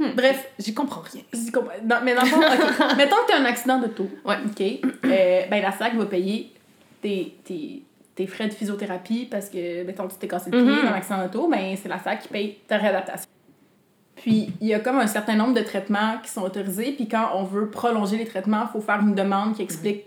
Hmm. 0.00 0.12
Bref, 0.14 0.48
J'y 0.60 0.74
comprends 0.74 1.00
rien. 1.00 1.22
j'y 1.32 1.50
comprends. 1.50 1.72
Non, 1.84 1.96
mais 2.04 2.14
dans 2.14 2.20
le 2.22 2.28
fond, 2.28 2.38
mettons 2.96 3.16
que 3.16 3.26
tu 3.26 3.32
as 3.32 3.40
un 3.40 3.44
accident 3.46 3.80
d'auto. 3.80 4.08
Ouais. 4.24 4.36
OK. 4.46 4.60
Euh, 4.60 5.42
ben, 5.50 5.60
la 5.60 5.72
SAC 5.72 5.96
va 5.96 6.06
payer 6.06 6.52
tes, 7.02 7.34
tes, 7.44 7.82
tes 8.14 8.26
frais 8.28 8.46
de 8.46 8.54
physiothérapie 8.54 9.26
parce 9.28 9.48
que, 9.48 9.82
mettons, 9.82 10.06
tu 10.06 10.14
t'es 10.16 10.28
cassé 10.28 10.50
le 10.52 10.62
pied 10.62 10.70
Mhm. 10.72 10.84
dans 10.84 10.90
l'accident 10.92 11.24
d'auto, 11.24 11.48
ben, 11.48 11.76
c'est 11.82 11.88
la 11.88 11.98
SAC 11.98 12.20
qui 12.20 12.28
paye 12.28 12.58
ta 12.68 12.76
réadaptation. 12.76 13.28
Puis, 14.14 14.52
il 14.60 14.68
y 14.68 14.74
a 14.74 14.78
comme 14.78 15.00
un 15.00 15.06
certain 15.08 15.34
nombre 15.34 15.54
de 15.54 15.62
traitements 15.62 16.18
qui 16.22 16.30
sont 16.30 16.42
autorisés, 16.42 16.92
puis 16.92 17.08
quand 17.08 17.30
on 17.34 17.42
veut 17.42 17.68
prolonger 17.68 18.18
les 18.18 18.24
traitements, 18.26 18.66
il 18.68 18.72
faut 18.72 18.80
faire 18.80 19.00
une 19.00 19.16
demande 19.16 19.56
qui 19.56 19.62
explique 19.62 20.04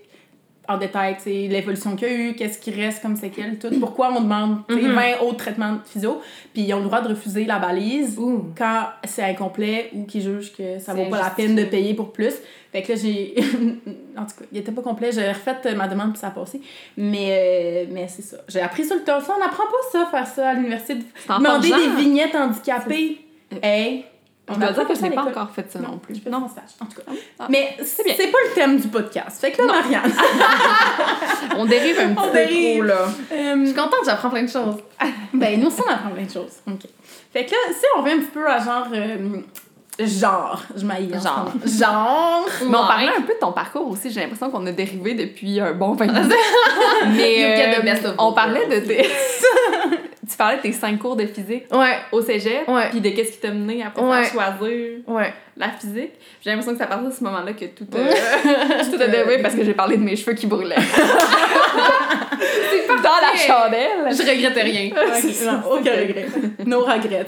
en 0.67 0.77
détail 0.77 1.17
l'évolution 1.25 1.95
qu'il 1.95 2.07
y 2.07 2.11
a 2.11 2.13
eu, 2.13 2.33
qu'est-ce 2.35 2.59
qui 2.59 2.71
reste 2.71 3.01
comme 3.01 3.15
séquelles, 3.15 3.57
tout. 3.57 3.69
Pourquoi 3.79 4.11
on 4.15 4.21
demande 4.21 4.59
sais, 4.69 4.75
Mhm. 4.75 4.93
20 4.93 5.21
autres 5.23 5.37
traitements 5.37 5.73
de 5.73 5.79
physio, 5.85 6.21
puis 6.53 6.63
ils 6.63 6.73
ont 6.73 6.77
le 6.79 6.85
droit 6.85 7.01
de 7.01 7.09
refuser 7.09 7.45
la 7.45 7.59
balise 7.59 8.17
Ouh. 8.17 8.45
quand 8.57 8.85
c'est 9.03 9.23
incomplet 9.23 9.89
ou 9.93 10.05
qu'ils 10.05 10.21
jugent 10.21 10.53
que 10.53 10.79
ça 10.79 10.93
vaut 10.93 11.09
pas 11.09 11.21
la 11.21 11.29
peine 11.31 11.55
de 11.55 11.63
payer 11.65 11.93
pour 11.93 12.11
plus. 12.13 12.33
Fait 12.71 12.83
que 12.83 12.93
là, 12.93 12.99
j'ai. 13.01 13.35
en 14.17 14.21
tout 14.25 14.35
cas, 14.39 14.45
il 14.51 14.59
était 14.59 14.71
pas 14.71 14.81
complet. 14.81 15.11
J'ai 15.11 15.27
refait 15.27 15.57
euh, 15.65 15.75
ma 15.75 15.87
demande 15.89 16.11
puis 16.11 16.19
ça 16.19 16.27
a 16.27 16.31
passé. 16.31 16.61
Mais, 16.95 17.85
euh, 17.87 17.91
mais 17.91 18.07
c'est 18.07 18.21
ça. 18.21 18.37
J'ai 18.47 18.61
appris 18.61 18.85
sur 18.85 18.95
le 18.95 19.03
tas. 19.03 19.19
Ça, 19.19 19.33
on 19.35 19.39
n'apprend 19.39 19.63
pas 19.65 19.89
ça, 19.91 20.07
faire 20.09 20.27
ça 20.27 20.49
à 20.51 20.53
l'université. 20.53 20.95
Demander 21.27 21.69
des 21.69 22.01
vignettes 22.01 22.35
handicapées. 22.35 23.19
Hey! 23.61 24.05
Je 24.49 24.53
on 24.55 24.57
dois 24.57 24.71
dire 24.71 24.87
que 24.87 24.95
je 24.95 25.01
n'ai 25.01 25.11
pas 25.11 25.21
encore 25.23 25.49
fait 25.51 25.71
ça 25.71 25.79
non, 25.79 25.97
plus. 25.97 26.15
Je 26.15 26.21
fais 26.21 26.29
Non. 26.29 26.47
stage, 26.49 26.63
en 26.81 26.85
tout 26.85 26.97
cas. 26.97 27.11
Ah. 27.39 27.47
Mais 27.49 27.77
C'est 27.83 28.03
bien. 28.03 28.13
c'est 28.17 28.27
pas 28.27 28.37
le 28.49 28.53
thème 28.53 28.79
du 28.79 28.87
podcast. 28.89 29.39
Fait 29.39 29.51
que 29.51 29.61
là, 29.61 29.67
Non. 29.67 29.73
Marianne. 29.73 30.11
On 31.57 31.65
dérive 31.65 31.99
un 31.99 32.09
petit 32.13 32.19
On 32.19 32.27
peu 32.27 32.33
dérive. 32.33 32.77
trop, 32.79 32.83
là. 32.87 33.05
euh, 33.31 33.55
Je 33.59 33.65
suis 33.65 33.73
contente, 33.75 33.99
j'apprends 34.05 34.29
plein 34.29 34.43
de 34.43 34.49
choses. 34.49 34.75
Ben, 35.33 35.59
nous 35.61 35.67
aussi, 35.67 35.81
on 35.87 35.89
apprend 35.89 36.09
plein 36.09 36.23
de 36.25 36.31
choses. 36.31 36.57
OK. 36.67 36.81
Fait 37.31 37.45
que 37.45 37.51
là, 37.51 37.57
si 37.71 37.85
on 37.95 38.01
revient 38.01 38.15
un 38.15 38.19
petit 38.19 38.31
peu 38.31 38.45
à 38.49 38.59
genre. 38.59 38.87
euh, 38.93 39.39
genre, 39.99 40.61
je 40.75 40.81
ce 40.81 41.23
Genre. 41.23 41.51
Genre. 41.65 42.45
Mais 42.63 42.77
on 42.77 42.87
parlait 42.87 43.07
un 43.17 43.21
peu 43.21 43.33
de 43.33 43.39
ton 43.39 43.53
parcours 43.53 43.87
aussi. 43.89 44.11
J'ai 44.11 44.19
l'impression 44.21 44.49
qu'on 44.49 44.65
a 44.65 44.71
dérivé 44.73 45.13
depuis 45.13 45.59
un 45.61 45.71
bon 45.71 45.93
20 45.93 46.09
ans. 46.09 46.29
Mais 47.15 47.63
euh, 47.63 48.11
on 48.17 48.33
parlait 48.33 48.67
de 48.67 48.85
tes... 48.85 49.07
tu 50.31 50.37
parlais 50.37 50.57
de 50.57 50.61
tes 50.61 50.71
cinq 50.71 50.97
cours 50.99 51.15
de 51.15 51.25
physique 51.25 51.65
Ouais, 51.71 51.97
au 52.11 52.21
cégep, 52.21 52.65
puis 52.89 53.01
de 53.01 53.09
qu'est-ce 53.09 53.33
qui 53.33 53.37
t'a 53.39 53.51
mené 53.51 53.83
après 53.83 54.01
Ouais. 54.01 54.17
à 54.17 54.23
choisir 54.23 54.99
ouais. 55.07 55.33
la 55.57 55.69
physique. 55.69 56.11
J'ai 56.43 56.49
l'impression 56.49 56.71
que 56.71 56.77
c'est 56.77 56.83
à 56.83 56.87
partir 56.87 57.09
de 57.09 57.13
ce 57.13 57.23
moment-là 57.23 57.53
que 57.53 57.65
tout, 57.65 57.85
a- 57.93 58.83
tout 58.85 59.01
a 59.01 59.07
dérivé 59.07 59.41
parce 59.41 59.55
que 59.55 59.63
j'ai 59.63 59.73
parlé 59.73 59.97
de 59.97 60.03
mes 60.03 60.15
cheveux 60.15 60.33
qui 60.33 60.47
brûlaient. 60.47 60.75
Dans 63.03 63.09
la 63.19 63.35
chandelle. 63.35 64.15
Je 64.15 64.21
regrette 64.21 64.55
rien. 64.63 64.89
Non, 65.51 65.71
aucun 65.71 65.91
regret. 65.91 66.25
No 66.65 66.81
regrets. 66.81 67.25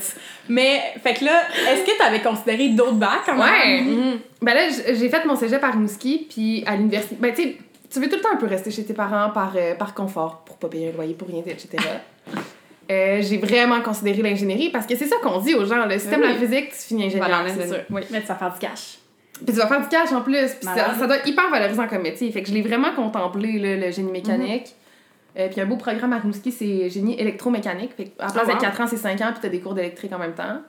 Mais, 0.50 0.82
fait 1.04 1.13
que 1.16 1.26
là, 1.26 1.42
est-ce 1.72 1.84
que 1.84 1.98
t'avais 1.98 2.22
considéré 2.22 2.70
d'autres 2.70 2.94
bacs 2.94 3.22
quand 3.26 3.38
Ouais. 3.39 3.82
même? 3.82 3.86
Mhm. 3.86 4.20
Ben 4.42 4.54
là, 4.54 4.62
j'ai 4.94 5.10
fait 5.10 5.26
mon 5.26 5.36
cégep 5.36 5.63
à 5.63 5.72
Rimouski, 5.72 6.28
puis 6.30 6.63
à 6.68 6.76
l'université. 6.76 7.16
Ben, 7.20 7.34
tu 7.34 7.42
sais, 7.44 7.58
tu 7.92 8.00
veux 8.00 8.10
tout 8.10 8.16
le 8.18 8.22
temps 8.22 8.34
un 8.34 8.38
peu 8.38 8.46
rester 8.48 8.70
chez 8.72 8.84
tes 8.86 8.94
parents 8.94 9.30
par, 9.32 9.54
euh, 9.56 9.74
par 9.76 9.94
confort, 9.96 10.44
pour 10.46 10.58
pas 10.58 10.68
payer 10.68 10.89
un 10.89 10.96
loyer 10.96 11.13
pour 11.16 11.28
rien, 11.28 11.42
etc. 11.48 11.70
Euh, 12.91 13.22
j'ai 13.22 13.38
vraiment 13.38 13.82
considéré 13.82 14.22
l'ingénierie 14.22 14.69
parce 14.69 14.86
que 14.86 14.96
c'est 14.96 15.06
ça 15.08 15.15
qu'on 15.24 15.39
dit 15.39 15.56
aux 15.56 15.65
gens. 15.65 15.88
Si 15.98 16.08
t'aimes 16.10 16.22
Oui. 16.22 16.28
la 16.28 16.36
physique, 16.36 16.69
tu 16.72 16.78
finis 16.88 17.06
ingénieur, 17.06 17.28
Voilà, 17.30 17.50
c'est 17.50 17.67
sûr. 17.67 17.80
Oui. 17.89 18.02
Mais 18.12 18.22
ça 18.22 18.36
fait 18.36 18.46
du 18.46 18.60
cash. 18.60 18.98
Puis 19.36 19.46
tu 19.46 19.54
vas 19.54 19.67
faire 19.67 19.82
du 19.82 19.88
cash 19.88 20.12
en 20.12 20.22
plus. 20.22 20.36
Puis 20.56 20.63
ça, 20.67 21.06
doit 21.08 21.17
être 21.17 21.28
hyper 21.28 21.50
valorisant 21.50 21.88
comme 21.88 22.02
métier. 22.02 22.32
Fait 22.32 22.41
que 22.43 22.50
je 22.50 22.54
l'ai 22.54 22.62
vraiment 22.62 22.93
contemplé, 22.93 23.58
là, 23.60 23.76
le 23.88 23.91
génie 23.91 24.12
mécanique. 24.12 24.76
Euh, 25.39 25.48
puis 25.50 25.60
un 25.62 25.65
beau 25.65 25.78
programme 25.78 26.13
à 26.13 26.19
Rimouski, 26.19 26.52
c'est 26.52 26.89
génie 26.89 27.19
électromécanique. 27.19 27.91
Fait 27.98 28.12
à 28.19 28.28
la 28.28 28.32
place 28.32 28.46
Ah, 28.48 28.52
d'être 28.52 28.62
4 28.62 28.82
ans, 28.82 28.88
c'est 28.88 28.98
5 28.98 29.19
ans, 29.22 29.32
puis 29.32 29.39
t'as 29.41 29.50
des 29.50 29.60
cours 29.62 29.74
d'électrique 29.74 30.13
en 30.13 30.19
même 30.19 30.34
temps. 30.36 30.62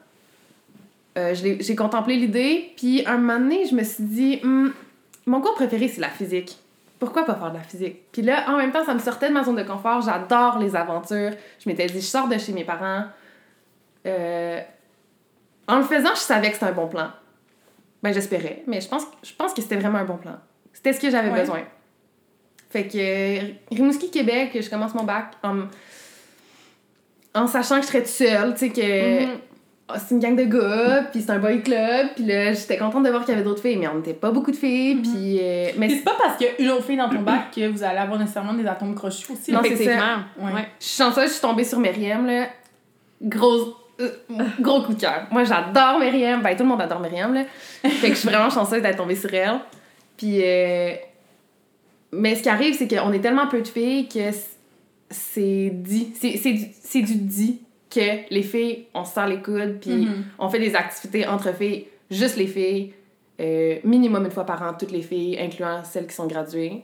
Euh, 1.19 1.35
j'ai 1.35 1.77
contemplé 1.77 2.17
l'idée, 2.17 2.73
puis 2.77 3.05
un 3.07 3.19
moment 3.19 3.39
donné, 3.39 3.67
je 3.71 3.75
me 3.75 3.85
suis 3.85 4.03
dit, 4.05 4.41
Hmm, 4.43 4.71
mon 5.27 5.41
cours 5.41 5.55
préféré, 5.55 5.89
c'est 5.89 6.01
la 6.01 6.09
physique. 6.09 6.57
Pourquoi 7.05 7.25
pas 7.25 7.35
faire 7.35 7.51
de 7.51 7.57
la 7.59 7.63
physique? 7.63 8.11
Puis 8.13 8.23
là, 8.23 8.45
en 8.49 8.57
même 8.57 8.73
temps, 8.73 8.85
ça 8.85 8.95
me 8.95 8.99
sortait 8.99 9.29
de 9.29 9.35
ma 9.35 9.45
zone 9.45 9.57
de 9.57 9.63
confort. 9.63 10.01
J'adore 10.03 10.59
les 10.59 10.75
aventures. 10.75 11.33
Je 11.59 11.69
m'étais 11.69 11.87
dit, 11.87 12.01
je 12.01 12.07
sors 12.07 12.29
de 12.29 12.39
chez 12.39 12.53
mes 12.53 12.65
parents. 12.65 13.05
Euh, 14.07 14.61
En 15.67 15.79
le 15.79 15.85
faisant, 15.85 16.15
je 16.15 16.21
savais 16.21 16.49
que 16.49 16.55
c'était 16.55 16.67
un 16.67 16.73
bon 16.73 16.89
plan. 16.89 17.11
Ben, 18.03 18.13
j'espérais, 18.13 18.63
mais 18.67 18.81
je 18.83 18.89
pense, 18.89 19.05
je 19.23 19.33
pense 19.33 19.55
que 19.55 19.63
c'était 19.63 19.77
vraiment 19.77 19.99
un 19.99 20.05
bon 20.05 20.19
plan. 20.19 20.37
C'était 20.75 20.93
ce 20.93 21.01
que 21.01 21.11
j'avais 21.11 21.31
Ouais. 21.31 21.41
besoin. 21.41 21.61
Fait 22.71 22.87
que 22.87 22.99
euh, 22.99 23.53
Rimouski, 23.71 24.11
Québec, 24.11 24.59
je 24.61 24.69
commence 24.69 24.95
mon 24.95 25.05
bac 25.05 25.33
en, 25.43 25.61
en 27.35 27.47
sachant 27.47 27.77
que 27.77 27.83
je 27.83 27.87
serais 27.87 28.01
toute 28.03 28.09
seule, 28.09 28.53
tu 28.55 28.59
sais, 28.61 28.71
que 28.71 29.25
Mhm. 29.27 29.39
Ah, 29.87 29.99
c'est 29.99 30.15
une 30.15 30.21
gang 30.21 30.35
de 30.35 30.45
gars, 30.45 31.05
puis 31.13 31.21
c'est 31.21 31.31
un 31.31 31.39
boy 31.39 31.63
club, 31.63 32.09
puis 32.15 32.25
là, 32.25 32.55
j'étais 32.55 32.79
contente 32.79 33.05
de 33.05 33.11
voir 33.11 33.23
qu'il 33.23 33.35
y 33.35 33.37
avait 33.37 33.45
d'autres 33.45 33.61
filles, 33.61 33.77
mais 33.77 33.87
on 33.87 33.97
n'était 33.97 34.15
pas 34.15 34.31
beaucoup 34.31 34.51
de 34.51 34.57
filles, 34.57 34.97
puis... 34.97 35.39
euh, 35.39 35.73
mais 35.77 35.91
c'est 35.91 36.05
pas 36.05 36.17
parce 36.19 36.39
qu'il 36.39 36.47
y 36.47 36.51
a 36.51 36.63
une 36.63 36.71
autre 36.71 36.85
fille 36.85 36.97
dans 36.97 37.11
ton 37.11 37.21
bac 37.21 37.51
que 37.55 37.69
vous 37.69 37.83
allez 37.83 37.99
avoir 37.99 38.19
nécessairement 38.19 38.55
des 38.55 38.67
atomes 38.67 38.95
crochus 38.95 39.31
aussi. 39.33 39.53
Non, 39.53 39.59
là. 39.61 39.65
c'est 39.69 39.75
Effectivement. 39.75 40.17
Ouais. 40.39 40.53
Ouais. 40.53 40.69
Je 40.81 40.87
suis 40.87 40.97
chanceuse, 40.97 41.27
je 41.27 41.33
suis 41.33 41.41
tombée 41.43 41.65
sur 41.65 41.79
Myriam, 41.81 42.27
là. 42.27 42.47
Gros, 43.21 43.77
euh, 44.01 44.11
gros 44.59 44.83
coup 44.83 44.95
de 44.95 45.01
cœur. 45.01 45.27
Moi, 45.31 45.45
j'adore 45.45 45.99
Myriam. 45.99 46.41
Ben, 46.41 46.57
tout 46.57 46.63
le 46.63 46.71
monde 46.71 46.81
adore 46.81 47.01
Myriam, 47.01 47.35
là. 47.35 47.45
Fait 47.83 48.09
que 48.09 48.15
je 48.15 48.21
suis 48.21 48.29
vraiment 48.29 48.49
chanceuse 48.49 48.81
d'être 48.81 48.97
tombée 48.97 49.17
sur 49.17 49.33
elle. 49.35 49.61
Puis, 50.17 50.41
euh, 50.43 50.95
mais 52.11 52.37
ce 52.37 52.43
qui 52.43 52.49
arrive, 52.49 52.75
c'est 52.75 52.89
qu'on 52.89 53.13
est 53.13 53.21
tellement 53.21 53.49
peu 53.49 53.61
de 53.61 53.69
filles 53.69 54.09
que 54.09 54.31
c'est 55.11 55.71
dit. 55.73 56.15
C'est, 56.19 56.39
c'est, 56.39 56.53
du, 56.53 56.65
c'est 56.83 57.03
du 57.03 57.17
dit 57.17 57.64
que 57.95 58.33
les 58.33 58.43
filles, 58.43 58.87
on 58.95 59.05
se 59.05 59.15
serre 59.15 59.29
les 59.29 59.41
coudes, 59.41 59.79
puis 59.81 60.07
Mhm. 60.07 60.25
on 60.39 60.49
fait 60.49 60.59
des 60.59 60.75
activités 60.75 61.27
entre 61.27 61.55
filles, 61.55 61.87
juste 62.11 62.37
les 62.37 62.47
filles, 62.47 62.93
euh, 63.41 63.79
minimum 63.85 64.25
une 64.25 64.31
fois 64.31 64.45
par 64.45 64.63
an, 64.63 64.75
toutes 64.79 64.93
les 64.93 65.03
filles, 65.03 65.39
incluant 65.41 65.83
celles 65.85 66.07
qui 66.07 66.15
sont 66.15 66.27
graduées. 66.27 66.83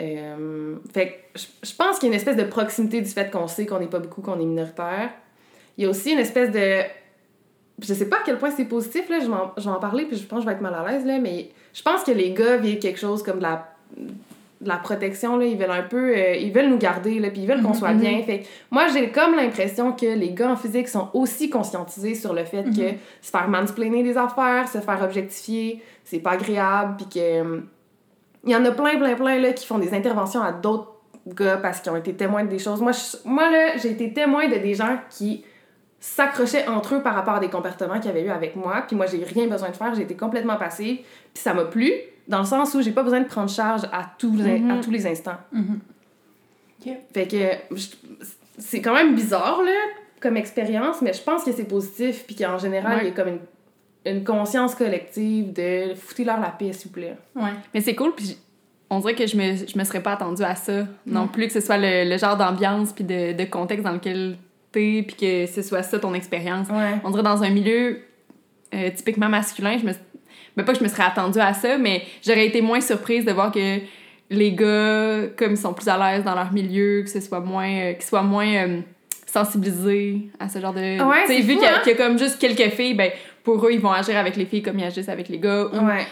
Euh, 0.00 0.76
fait 0.94 1.28
que 1.34 1.40
je, 1.62 1.74
pense 1.74 1.98
qu'il 1.98 2.08
y 2.08 2.10
a 2.10 2.14
une 2.14 2.18
espèce 2.18 2.36
de 2.36 2.44
proximité 2.44 3.00
du 3.02 3.08
fait 3.10 3.30
qu'on 3.30 3.46
sait 3.46 3.66
qu'on 3.66 3.78
n'est 3.80 3.86
pas 3.86 3.98
beaucoup, 3.98 4.22
qu'on 4.22 4.40
est 4.40 4.46
minoritaire. 4.46 5.10
Il 5.76 5.84
y 5.84 5.86
a 5.86 5.90
aussi 5.90 6.12
une 6.12 6.18
espèce 6.18 6.50
de. 6.50 6.82
Je 7.82 7.94
sais 7.94 8.08
pas 8.08 8.16
à 8.16 8.20
quel 8.24 8.38
point 8.38 8.50
c'est 8.50 8.64
positif, 8.66 9.08
là, 9.08 9.18
je, 9.20 9.26
vais 9.26 9.70
en 9.70 9.80
parler, 9.80 10.04
puis 10.04 10.16
je 10.16 10.24
pense 10.26 10.38
que 10.38 10.42
je 10.42 10.46
vais 10.46 10.54
être 10.54 10.60
mal 10.62 10.74
à 10.74 10.90
l'aise, 10.90 11.04
là, 11.06 11.18
mais 11.18 11.50
je 11.72 11.82
pense 11.82 12.02
que 12.04 12.10
les 12.10 12.32
gars 12.32 12.58
vivent 12.58 12.78
quelque 12.78 12.98
chose 12.98 13.22
comme 13.22 13.38
de 13.38 13.42
la, 13.42 13.74
de 14.60 14.68
la 14.68 14.76
protection, 14.76 15.36
là, 15.38 15.46
ils 15.46 15.56
veulent 15.56 15.70
un 15.70 15.82
peu. 15.82 16.14
euh, 16.16 16.34
ils 16.34 16.52
veulent 16.52 16.68
nous 16.68 16.76
garder, 16.78 17.18
là, 17.18 17.30
puis 17.30 17.42
ils 17.42 17.48
veulent 17.48 17.62
qu'on 17.62 17.72
soit 17.74 17.92
mhm. 17.94 18.00
bien. 18.00 18.22
Fait 18.22 18.42
moi, 18.70 18.88
j'ai 18.92 19.08
comme 19.10 19.34
l'impression 19.34 19.92
que 19.92 20.04
les 20.06 20.32
gars 20.32 20.50
en 20.50 20.56
physique 20.56 20.88
sont 20.88 21.08
aussi 21.14 21.48
conscientisés 21.48 22.14
sur 22.14 22.34
le 22.34 22.44
fait 22.44 22.64
que 22.64 22.90
Mhm. 22.92 22.96
se 23.22 23.30
faire 23.30 23.48
mansplainer 23.48 24.02
des 24.02 24.16
affaires, 24.18 24.68
se 24.68 24.78
faire 24.78 25.02
objectifier, 25.02 25.82
c'est 26.04 26.18
pas 26.20 26.32
agréable, 26.32 26.96
puis 26.98 27.06
que. 27.20 27.40
hum, 27.40 27.66
Il 28.44 28.50
y 28.52 28.56
en 28.56 28.64
a 28.64 28.70
plein, 28.70 28.96
plein, 28.96 29.14
plein, 29.16 29.38
là, 29.38 29.52
qui 29.52 29.66
font 29.66 29.78
des 29.78 29.92
interventions 29.92 30.40
à 30.42 30.50
d'autres 30.50 30.92
gars 31.26 31.58
parce 31.58 31.80
qu'ils 31.80 31.92
ont 31.92 31.96
été 31.96 32.14
témoins 32.14 32.42
de 32.44 32.48
des 32.48 32.58
choses. 32.58 32.80
Moi, 32.80 32.92
je- 32.92 33.18
moi 33.28 33.50
là, 33.50 33.76
j'ai 33.76 33.90
été 33.90 34.14
témoin 34.14 34.48
de 34.48 34.56
des 34.56 34.74
gens 34.74 34.96
qui 35.10 35.44
s'accrochaient 35.98 36.66
entre 36.66 36.94
eux 36.94 37.02
par 37.02 37.14
rapport 37.14 37.34
à 37.34 37.40
des 37.40 37.50
comportements 37.50 38.00
qu'ils 38.00 38.10
avaient 38.10 38.22
eu 38.24 38.30
avec 38.30 38.56
moi, 38.56 38.84
puis 38.86 38.96
moi, 38.96 39.04
j'ai 39.06 39.22
rien 39.24 39.46
besoin 39.46 39.68
de 39.68 39.76
faire, 39.76 39.94
j'ai 39.94 40.02
été 40.02 40.16
complètement 40.16 40.56
passive, 40.56 40.96
puis 41.34 41.42
ça 41.42 41.52
m'a 41.52 41.64
plu, 41.66 41.92
dans 42.30 42.38
le 42.38 42.44
sens 42.46 42.74
où 42.74 42.80
j'ai 42.80 42.92
pas 42.92 43.02
besoin 43.02 43.20
de 43.20 43.26
prendre 43.26 43.50
charge 43.50 43.82
à 43.92 44.10
tous 44.18 44.34
les, 44.36 44.58
Mhm. 44.60 44.70
à 44.70 44.76
tous 44.82 44.90
les 44.90 45.06
instants. 45.06 45.36
Mhm. 45.52 45.80
Fait 47.12 47.26
que 47.26 47.76
c'est 48.58 48.80
quand 48.80 48.94
même 48.94 49.14
bizarre, 49.14 49.60
là, 49.62 49.72
comme 50.20 50.36
expérience, 50.36 51.02
mais 51.02 51.12
je 51.12 51.20
pense 51.22 51.44
que 51.44 51.52
c'est 51.52 51.64
positif, 51.64 52.24
puis 52.26 52.36
qu'en 52.36 52.56
général, 52.58 52.96
Ouais. 52.98 53.02
il 53.04 53.08
y 53.08 53.10
a 53.10 53.14
comme 53.14 53.28
une, 53.28 53.40
une 54.12 54.24
conscience 54.24 54.74
collective 54.74 55.52
de 55.52 55.94
foutez-leur 55.94 56.40
la 56.40 56.48
paix, 56.50 56.72
s'il 56.72 56.88
vous 56.88 56.94
plaît. 56.94 57.16
Ouais. 57.36 57.50
Mais 57.74 57.80
c'est 57.82 57.94
cool, 57.94 58.14
puis 58.14 58.38
on 58.88 58.98
dirait 59.00 59.14
que 59.14 59.26
je 59.26 59.36
me, 59.36 59.56
je 59.56 59.78
me 59.78 59.84
serais 59.84 60.02
pas 60.02 60.12
attendue 60.12 60.42
à 60.42 60.54
ça 60.54 60.86
non 61.06 61.24
Mm. 61.24 61.28
plus, 61.28 61.46
que 61.48 61.52
ce 61.52 61.60
soit 61.60 61.78
le, 61.78 62.08
le 62.08 62.16
genre 62.18 62.36
d'ambiance 62.36 62.92
puis 62.92 63.04
de, 63.04 63.32
de 63.32 63.44
contexte 63.44 63.84
dans 63.84 63.92
lequel 63.92 64.36
t'es, 64.72 65.04
puis 65.06 65.16
que 65.16 65.46
ce 65.52 65.62
soit 65.62 65.82
ça 65.82 65.98
ton 65.98 66.14
expérience. 66.14 66.68
Ouais. 66.68 66.94
On 67.04 67.10
dirait 67.10 67.22
dans 67.22 67.42
un 67.42 67.50
milieu 67.50 68.00
euh, 68.72 68.90
typiquement 68.94 69.28
masculin, 69.28 69.76
je 69.78 69.84
me 69.86 69.92
ben 70.56 70.64
pas 70.64 70.72
que 70.72 70.78
je 70.78 70.84
me 70.84 70.88
serais 70.88 71.04
attendue 71.04 71.38
à 71.40 71.54
ça, 71.54 71.78
mais 71.78 72.02
j'aurais 72.26 72.46
été 72.46 72.60
moins 72.62 72.80
surprise 72.80 73.24
de 73.24 73.32
voir 73.32 73.52
que 73.52 73.78
les 74.30 74.52
gars, 74.52 75.28
comme 75.36 75.52
ils 75.52 75.56
sont 75.56 75.72
plus 75.74 75.88
à 75.88 75.96
l'aise 75.98 76.24
dans 76.24 76.34
leur 76.34 76.52
milieu, 76.52 77.02
que 77.02 77.10
ce 77.10 77.20
soit 77.20 77.40
moins, 77.40 77.68
euh, 77.68 77.92
qu'ils 77.94 78.04
soient 78.04 78.22
moins 78.22 78.46
euh, 78.46 78.80
sensibilisés 79.26 80.28
à 80.38 80.48
ce 80.48 80.58
genre 80.60 80.72
de... 80.74 81.02
Ouais, 81.02 81.22
Tu 81.26 81.28
sais, 81.28 81.36
c'est 81.36 81.40
vu 81.42 81.52
fou, 81.54 81.58
qu'il 81.60 81.68
y, 81.68 81.72
a- 81.72 81.76
hein? 81.76 81.80
qu'il 81.82 81.92
y 81.92 81.94
a 81.94 81.98
comme 81.98 82.18
juste 82.18 82.38
quelques 82.38 82.70
filles, 82.74 82.94
ben 82.94 83.10
pour 83.42 83.64
eux, 83.66 83.72
ils 83.72 83.80
vont 83.80 83.90
agir 83.92 84.16
avec 84.16 84.36
les 84.36 84.44
filles 84.44 84.62
comme 84.62 84.78
ils 84.78 84.84
agissent 84.84 85.08
avec 85.08 85.28
les 85.28 85.38
gars, 85.38 85.64
ou 85.66 85.76
Ouais. 85.86 86.06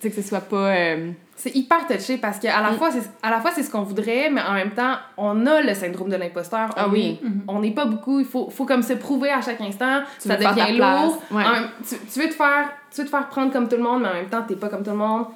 Tu 0.00 0.08
sais, 0.08 0.14
que 0.14 0.22
ce 0.22 0.28
soit 0.28 0.40
pas... 0.40 0.74
euh, 0.76 1.10
C'est 1.36 1.54
hyper 1.54 1.86
touché 1.86 2.16
parce 2.18 2.38
qu'à 2.38 2.60
la, 2.62 2.70
Mm. 2.72 2.76
fois, 2.78 2.90
c'est- 2.90 3.10
à 3.22 3.30
la 3.30 3.40
fois, 3.40 3.50
c'est 3.54 3.62
ce 3.62 3.70
qu'on 3.70 3.82
voudrait, 3.82 4.30
mais 4.30 4.40
en 4.42 4.54
même 4.54 4.70
temps, 4.72 4.94
on 5.16 5.46
a 5.46 5.60
le 5.62 5.74
syndrome 5.74 6.08
de 6.08 6.16
l'imposteur. 6.16 6.70
Ah 6.76 6.86
On 6.88 6.92
oui. 6.92 7.18
est- 7.22 7.26
On 7.48 7.60
n'est 7.60 7.72
pas 7.72 7.84
beaucoup. 7.84 8.18
Il 8.20 8.24
faut, 8.26 8.48
faut 8.50 8.64
comme 8.64 8.82
se 8.82 8.94
prouver 8.94 9.30
à 9.30 9.40
chaque 9.42 9.60
instant. 9.60 10.00
Tu 10.20 10.28
ça 10.28 10.36
devient 10.36 10.76
lourd. 10.78 11.22
Ouais. 11.30 11.44
Tu, 11.86 11.96
tu 12.12 12.20
veux 12.20 12.28
te 12.28 12.34
faire, 12.34 12.70
tu 12.90 13.00
veux 13.00 13.04
te 13.06 13.10
faire 13.10 13.28
prendre 13.28 13.52
comme 13.52 13.68
tout 13.68 13.76
le 13.76 13.82
monde, 13.82 14.02
mais 14.02 14.08
en 14.08 14.14
même 14.14 14.28
temps, 14.28 14.42
t'es 14.48 14.56
pas 14.56 14.68
comme 14.68 14.82
tout 14.82 14.90
le 14.90 14.96
monde. 14.96 15.26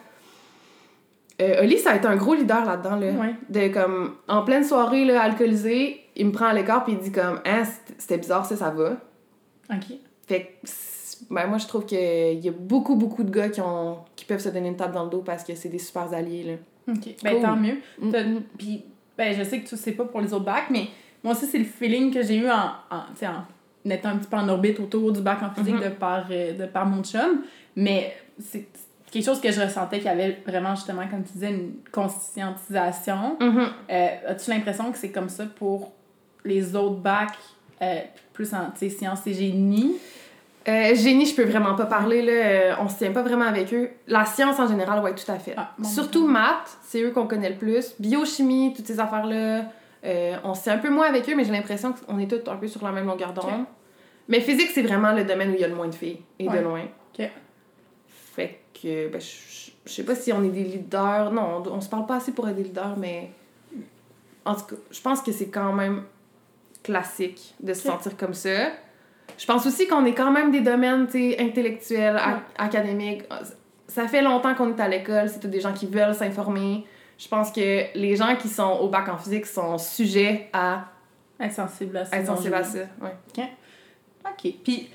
Euh, 1.41 1.63
Oli, 1.63 1.79
ça 1.79 1.93
a 1.93 1.97
été 1.97 2.07
un 2.07 2.17
gros 2.17 2.35
leader 2.35 2.65
là-dedans. 2.67 2.97
Là. 2.97 3.07
Ouais. 3.13 3.35
De 3.49 3.73
comme, 3.73 4.15
en 4.29 4.43
pleine 4.43 4.65
soirée, 4.65 5.05
là, 5.07 5.23
alcoolisé, 5.23 6.01
il 6.17 6.27
me 6.27 6.33
prend 6.33 6.47
à 6.47 6.53
l'écart 6.53 6.85
puis 6.85 6.93
il 6.95 6.99
dit 6.99 7.13
comme, 7.13 7.41
hein, 7.47 7.63
c'était- 7.99 8.19
bizarre, 8.19 8.45
ça, 8.45 8.57
ça 8.57 8.71
va. 8.71 8.91
Ok. 9.73 9.87
Fait 10.29 10.43
que, 10.63 10.69
ben, 11.31 11.47
moi, 11.47 11.59
je 11.59 11.67
trouve 11.67 11.85
qu'il 11.87 11.99
y 12.41 12.49
a 12.49 12.53
beaucoup, 12.53 12.95
beaucoup 12.97 13.23
de 13.25 13.31
gars 13.31 13.49
qui, 13.49 13.61
ont, 13.61 13.99
qui 14.17 14.25
peuvent 14.25 14.41
se 14.41 14.49
donner 14.49 14.69
une 14.69 14.77
tape 14.77 14.93
dans 14.93 15.05
le 15.05 15.11
dos 15.11 15.23
parce 15.23 15.45
que 15.45 15.55
c'est 15.55 15.69
des 15.69 15.79
super 15.79 16.13
alliés. 16.13 16.45
Là. 16.45 16.95
Ok. 16.95 17.15
Ben, 17.23 17.33
Cool. 17.35 17.43
tant 17.43 17.57
mieux. 17.57 17.79
Mm. 17.99 18.41
Puis, 18.59 18.85
ben, 19.19 19.35
je 19.37 19.43
sais 19.45 19.61
que 19.61 19.69
tu 19.69 19.77
sais 19.77 19.93
pas 19.93 20.05
pour 20.05 20.21
les 20.21 20.33
autres 20.33 20.45
bacs, 20.45 20.71
mais 20.71 20.87
moi 21.23 21.35
aussi, 21.35 21.47
c'est 21.47 21.59
le 21.59 21.65
feeling 21.65 22.13
que 22.13 22.23
j'ai 22.23 22.37
eu 22.37 22.49
en, 22.49 22.71
en, 22.91 23.27
en 23.27 23.91
étant 23.91 24.11
un 24.11 24.17
petit 24.17 24.29
peu 24.29 24.37
en 24.37 24.49
orbite 24.49 24.79
autour 24.81 25.13
du 25.13 25.21
bac 25.21 25.39
en 25.43 25.51
physique 25.51 25.75
Mhm. 25.75 25.83
de, 25.85 25.89
par, 25.91 26.27
euh, 26.31 26.53
de 26.53 26.67
par 26.67 26.87
mon 26.87 27.03
chum. 27.03 27.43
Mais 27.77 28.15
c'est 28.39 28.67
quelque 29.11 29.25
chose 29.25 29.41
que 29.41 29.51
je 29.53 29.61
ressentais 29.61 29.97
qu'il 29.99 30.07
y 30.07 30.11
avait 30.11 30.39
vraiment, 30.47 30.75
justement, 30.75 31.07
comme 31.09 31.23
tu 31.25 31.33
disais, 31.35 31.51
une 31.51 31.73
conscientisation. 31.93 33.37
Euh, 33.41 34.07
As-tu 34.29 34.51
l'impression 34.51 34.91
que 34.93 34.99
c'est 34.99 35.11
comme 35.11 35.29
ça 35.29 35.45
pour 35.47 35.93
les 36.45 36.75
autres 36.75 36.97
bacs, 37.01 37.37
euh, 37.83 38.01
plus 38.33 38.53
en 38.55 38.71
sciences 38.77 39.27
et 39.27 39.35
génie? 39.35 39.97
Euh, 40.69 40.95
génie, 40.95 41.25
je 41.27 41.35
peux 41.35 41.45
vraiment 41.45 41.75
pas 41.75 41.87
parler, 41.87 42.21
là. 42.23 42.33
euh, 42.33 42.75
on 42.81 42.89
se 42.89 42.99
tient 42.99 43.13
pas 43.13 43.23
vraiment 43.23 43.47
avec 43.47 43.73
eux. 43.73 43.89
La 44.07 44.27
science 44.27 44.59
en 44.59 44.69
général, 44.69 45.03
ouais, 45.03 45.15
tout 45.15 45.31
à 45.31 45.39
fait. 45.39 45.55
Ah, 45.57 45.73
bon, 45.79 45.89
Surtout 45.89 46.27
maths, 46.27 46.77
c'est 46.83 47.03
eux 47.03 47.11
qu'on 47.13 47.27
connaît 47.27 47.49
le 47.51 47.57
plus. 47.57 47.95
Biochimie, 47.99 48.75
toutes 48.77 48.87
ces 48.87 49.01
affaires-là, 49.01 49.65
euh, 50.05 50.37
on 50.45 50.55
se 50.55 50.65
tient 50.65 50.75
un 50.75 50.79
peu 50.79 50.91
moins 50.91 51.07
avec 51.07 51.29
eux, 51.31 51.35
mais 51.35 51.45
j'ai 51.45 51.53
l'impression 51.53 51.95
qu'on 51.95 52.19
est 52.19 52.27
tous 52.27 52.49
un 52.51 52.57
peu 52.57 52.69
sur 52.69 52.85
la 52.85 52.93
même 52.93 53.07
longueur 53.07 53.33
d'onde. 53.33 53.65
Mais 54.29 54.41
physique, 54.41 54.71
c'est 54.75 54.83
vraiment 54.83 55.13
le 55.13 55.25
domaine 55.25 55.51
où 55.51 55.55
il 55.55 55.61
y 55.61 55.65
a 55.65 55.69
le 55.69 55.75
moins 55.75 55.89
de 55.89 55.95
filles, 55.95 56.21
et 56.39 56.47
Ouais. 56.49 56.59
de 56.59 56.63
loin. 56.63 56.83
Fait 58.35 58.61
que, 58.81 59.09
ben, 59.09 59.21
je 59.21 59.91
sais 59.93 60.05
pas 60.05 60.15
si 60.15 60.33
on 60.33 60.43
est 60.45 60.49
des 60.51 60.63
leaders. 60.65 61.33
Non, 61.33 61.63
on, 61.67 61.71
on 61.73 61.81
se 61.81 61.89
parle 61.89 62.07
pas 62.07 62.17
assez 62.17 62.33
pour 62.33 62.49
être 62.49 62.55
des 62.57 62.63
leaders, 62.65 62.97
mais 62.97 63.31
en 64.45 64.55
tout 64.55 64.67
cas, 64.67 64.77
je 64.91 65.01
pense 65.01 65.21
que 65.21 65.33
c'est 65.33 65.49
quand 65.49 65.73
même 65.73 66.05
classique 66.83 67.55
de 67.61 67.75
se 67.75 67.83
sentir 67.83 68.17
comme 68.17 68.35
ça. 68.35 68.69
Je 69.39 69.47
pense 69.47 69.67
aussi 69.67 69.87
qu'on 69.87 70.05
est 70.05 70.15
quand 70.15 70.31
même 70.31 70.51
des 70.51 70.61
domaines 70.61 71.07
intellectuels, 71.39 72.15
Ouais. 72.17 72.21
académiques. 72.59 73.23
Ça 73.89 74.07
fait 74.07 74.23
longtemps 74.23 74.55
qu'on 74.55 74.77
est 74.77 74.81
à 74.81 74.89
l'école, 74.89 75.29
c'est 75.29 75.41
tous 75.41 75.49
des 75.49 75.61
gens 75.61 75.73
qui 75.73 75.87
veulent 75.87 76.15
s'informer. 76.15 76.85
Je 77.19 77.29
pense 77.29 77.51
que 77.51 77.97
les 77.99 78.17
gens 78.17 78.37
qui 78.37 78.49
sont 78.49 78.79
au 78.81 78.89
bac 78.89 79.09
en 79.09 79.17
physique 79.19 79.47
sont 79.47 79.77
sujets 79.79 80.49
à 80.53 80.85
Être 81.41 81.53
sensible 81.53 81.97
à 81.97 82.05
ça. 82.05 82.17
être 82.17 82.27
sensibles 82.27 82.55
à 82.55 82.65
ça. 82.65 82.79
Ouais. 83.01 83.17
OK. 84.27 84.55
Puis, 84.63 84.89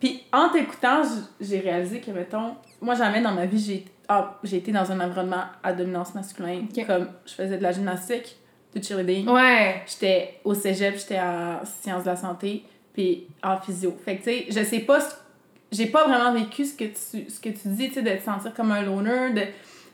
puis 0.00 0.22
en 0.32 0.48
t'écoutant, 0.48 1.02
j'ai 1.40 1.58
réalisé 1.60 2.00
que, 2.00 2.10
mettons, 2.10 2.54
moi, 2.80 2.94
jamais 2.94 3.20
dans 3.20 3.32
ma 3.32 3.46
vie, 3.46 3.58
j'ai 3.58 3.84
ah, 4.08 4.38
j'ai 4.42 4.58
été 4.58 4.72
dans 4.72 4.90
un 4.92 5.00
environnement 5.00 5.44
à 5.62 5.72
dominance 5.72 6.14
masculine. 6.14 6.66
Ok. 6.76 6.86
Comme 6.86 7.08
je 7.24 7.32
faisais 7.32 7.56
de 7.56 7.62
la 7.62 7.72
gymnastique, 7.72 8.36
du 8.74 8.82
cheerleading. 8.82 9.28
Ouais. 9.28 9.82
J'étais 9.86 10.40
au 10.44 10.54
cégep, 10.54 10.96
j'étais 10.98 11.18
en 11.20 11.60
sciences 11.64 12.02
de 12.04 12.08
la 12.10 12.16
santé, 12.16 12.64
puis 12.94 13.26
en 13.42 13.58
physio. 13.58 13.96
Fait 14.04 14.16
que, 14.16 14.24
tu 14.24 14.30
sais, 14.30 14.46
je 14.50 14.64
sais 14.64 14.80
pas, 14.80 15.00
ce- 15.00 15.14
j'ai 15.70 15.86
pas 15.86 16.04
vraiment 16.06 16.32
vécu 16.32 16.64
ce 16.64 16.74
que 16.74 16.84
tu, 16.84 17.28
ce 17.30 17.40
que 17.40 17.48
tu 17.48 17.68
dis, 17.68 17.88
tu 17.88 17.94
sais, 17.94 18.02
de 18.02 18.10
te 18.10 18.22
sentir 18.22 18.52
comme 18.54 18.70
un 18.72 18.82
loner, 18.82 19.30
de, 19.34 19.40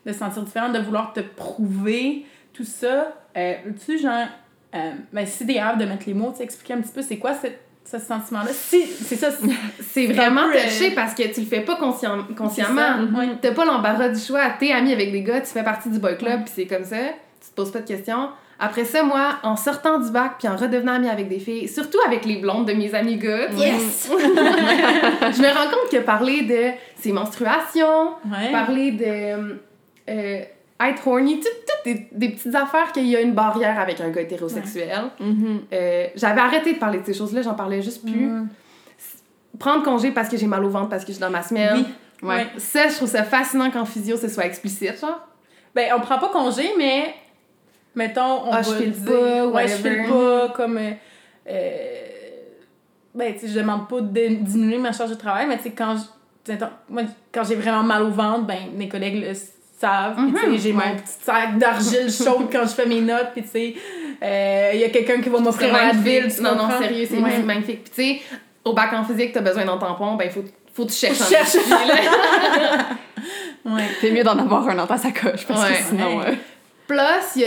de 0.08 0.12
se 0.12 0.18
sentir 0.18 0.42
différente, 0.42 0.72
de 0.72 0.80
vouloir 0.80 1.12
te 1.12 1.20
prouver, 1.20 2.24
tout 2.52 2.64
ça. 2.64 3.16
Euh, 3.36 3.54
tu 3.86 3.98
genre, 3.98 4.26
euh, 4.74 4.92
ben, 5.12 5.26
t'es 5.26 5.54
capable 5.54 5.80
de 5.80 5.86
mettre 5.86 6.04
les 6.06 6.14
mots, 6.14 6.30
tu 6.32 6.38
sais, 6.38 6.44
expliquer 6.44 6.74
un 6.74 6.80
petit 6.80 6.92
peu 6.92 7.02
c'est 7.02 7.18
quoi 7.18 7.34
cette- 7.34 7.60
ce 7.84 7.98
sentiment-là? 7.98 8.50
Si, 8.52 8.84
c'est 8.84 9.16
ça, 9.16 9.30
c'est 9.30 9.46
C'est 9.46 9.82
C'est 9.82 10.06
vraiment 10.12 10.46
touché 10.52 10.90
euh, 10.92 10.94
parce 10.94 11.14
que 11.14 11.22
tu 11.32 11.40
le 11.40 11.46
fais 11.46 11.60
pas 11.62 11.78
c'est 12.28 12.34
consciemment. 12.34 12.82
T'as 13.40 13.52
pas 13.54 13.64
l'embarras 13.64 14.08
du 14.10 14.20
choix. 14.20 14.50
T'es 14.58 14.72
ami 14.72 14.92
avec 14.92 15.10
des 15.10 15.22
gars, 15.22 15.40
tu 15.40 15.46
fais 15.46 15.62
partie 15.64 15.88
du 15.88 15.98
boy 15.98 16.18
club, 16.18 16.42
puis 16.44 16.52
c'est 16.54 16.66
comme 16.66 16.84
ça. 16.84 16.96
Tu 17.40 17.48
te 17.50 17.54
poses 17.54 17.70
pas 17.72 17.80
de 17.80 17.86
questions. 17.86 18.28
Après 18.60 18.84
ça, 18.84 19.04
moi, 19.04 19.36
en 19.44 19.54
sortant 19.56 19.98
du 20.00 20.10
bac, 20.10 20.32
puis 20.40 20.48
en 20.48 20.56
redevenant 20.56 20.94
amie 20.94 21.08
avec 21.08 21.28
des 21.28 21.38
filles, 21.38 21.68
surtout 21.68 21.98
avec 22.06 22.24
les 22.24 22.36
blondes 22.38 22.66
de 22.66 22.72
mes 22.72 22.92
amis 22.94 23.16
gars, 23.16 23.48
Yes! 23.56 24.10
je 24.10 25.42
me 25.42 25.48
rends 25.54 25.70
compte 25.70 25.90
que 25.92 25.98
parler 25.98 26.42
de 26.42 26.72
ses 26.96 27.12
menstruations, 27.12 28.14
Ouais. 28.30 28.50
parler 28.50 28.90
de 28.92 29.60
euh, 30.10 30.40
être 30.80 31.06
horny, 31.06 31.38
tout- 31.38 31.46
toutes 31.66 31.84
des, 31.94 32.08
des 32.10 32.28
petites 32.30 32.54
affaires 32.54 32.90
qu'il 32.92 33.06
y 33.06 33.14
a 33.16 33.20
une 33.20 33.32
barrière 33.32 33.78
avec 33.78 34.00
un 34.00 34.10
gars 34.10 34.22
hétérosexuel. 34.22 35.04
Mhm. 35.20 35.60
Euh, 35.72 36.06
J'avais 36.16 36.40
arrêté 36.40 36.72
de 36.74 36.78
parler 36.78 36.98
de 36.98 37.06
ces 37.06 37.14
choses-là, 37.14 37.42
j'en 37.42 37.54
parlais 37.54 37.80
juste 37.82 38.02
plus. 38.04 38.26
Mm. 38.26 38.48
Prendre 39.58 39.82
congé 39.84 40.10
parce 40.10 40.28
que 40.28 40.36
j'ai 40.36 40.46
mal 40.46 40.64
au 40.64 40.68
ventre, 40.68 40.88
parce 40.88 41.02
que 41.04 41.08
je 41.08 41.14
suis 41.14 41.20
dans 41.20 41.30
ma 41.30 41.42
semaine. 41.42 41.84
Oui. 42.22 42.28
Ouais. 42.28 42.34
Ouais. 42.36 42.46
Ça, 42.58 42.88
je 42.88 42.94
trouve 42.96 43.08
ça 43.08 43.22
fascinant 43.24 43.70
qu'en 43.70 43.84
physio, 43.84 44.16
ce 44.16 44.28
soit 44.28 44.46
explicite, 44.46 45.00
genre. 45.00 45.20
Ben, 45.74 45.92
on 45.96 46.00
prend 46.00 46.18
pas 46.18 46.28
congé, 46.28 46.70
mais 46.76 47.14
mettons, 47.98 48.46
on 48.46 48.52
Ah, 48.52 48.60
va 48.60 48.62
je 48.62 48.74
file 48.82 48.92
dire, 48.92 49.12
pas, 49.12 49.46
ouais, 49.48 49.68
je 49.68 49.74
file 49.74 50.04
pas, 50.08 50.48
comme 50.54 50.78
euh, 50.78 50.90
euh, 51.50 51.94
Ben, 53.14 53.34
tu 53.34 53.40
sais, 53.40 53.48
je 53.48 53.58
demande 53.58 53.88
pas 53.88 54.00
de 54.00 54.26
diminuer 54.28 54.78
ma 54.78 54.92
charge 54.92 55.10
de 55.10 55.16
travail, 55.16 55.46
mais 55.48 55.56
tu 55.56 55.64
sais, 55.64 55.70
quand 55.72 55.96
je- 55.96 56.52
tu 56.52 56.56
sais, 56.58 56.64
moi, 56.88 57.02
quand 57.32 57.42
j'ai 57.44 57.56
vraiment 57.56 57.82
mal 57.82 58.02
au 58.04 58.10
ventre, 58.10 58.44
ben, 58.46 58.58
mes 58.76 58.88
collègues 58.88 59.20
le 59.26 59.32
savent. 59.80 60.16
Puis, 60.16 60.32
tu 60.32 60.38
sais, 60.40 60.46
Mhm, 60.46 60.58
j'ai 60.58 60.72
ouais. 60.72 60.76
mon 60.90 60.96
petit 60.96 61.24
sac 61.24 61.58
d'argile 61.58 62.10
chaude 62.12 62.46
quand 62.52 62.62
je 62.62 62.74
fais 62.74 62.86
mes 62.86 63.00
notes. 63.00 63.28
Puis, 63.32 63.42
tu 63.42 63.48
sais, 63.48 63.74
euh, 64.22 64.70
il 64.74 64.80
y 64.80 64.84
a 64.84 64.90
quelqu'un 64.90 65.20
qui 65.20 65.28
va 65.30 65.38
m'offrir 65.40 65.74
un 65.74 65.88
Advil. 65.90 66.32
tu 66.34 66.42
Non, 66.42 66.54
non, 66.54 66.68
sérieux, 66.80 67.06
c'est 67.10 67.18
Ouais. 67.18 67.38
magnifique. 67.42 67.84
Puis 67.84 67.92
tu 67.94 68.02
sais, 68.02 68.38
au 68.64 68.72
bac 68.72 68.92
en 68.92 69.02
physique, 69.04 69.32
t'as 69.32 69.40
besoin 69.40 69.64
d'un 69.64 69.78
tampon, 69.78 70.14
ben 70.14 70.30
faut, 70.30 70.44
faut 70.72 70.84
que 70.84 70.90
tu 70.90 70.96
cherches 70.96 71.16
Faut 71.18 71.34
que 71.34 71.40
un 71.40 71.44
tu 71.44 71.50
cherches. 71.58 71.68
là. 73.64 73.72
Ouais. 73.74 73.82
C'est 74.00 74.10
mieux 74.12 74.22
d'en 74.24 74.38
avoir 74.38 74.68
un 74.68 74.74
dans 74.76 74.86
ta 74.86 74.96
sacoche 74.96 75.44
parce 75.46 75.62
Ouais. 75.68 75.76
que 75.76 75.82
sinon. 75.82 76.18
Ouais. 76.18 76.24
euh, 76.28 76.34
Plus, 76.88 77.44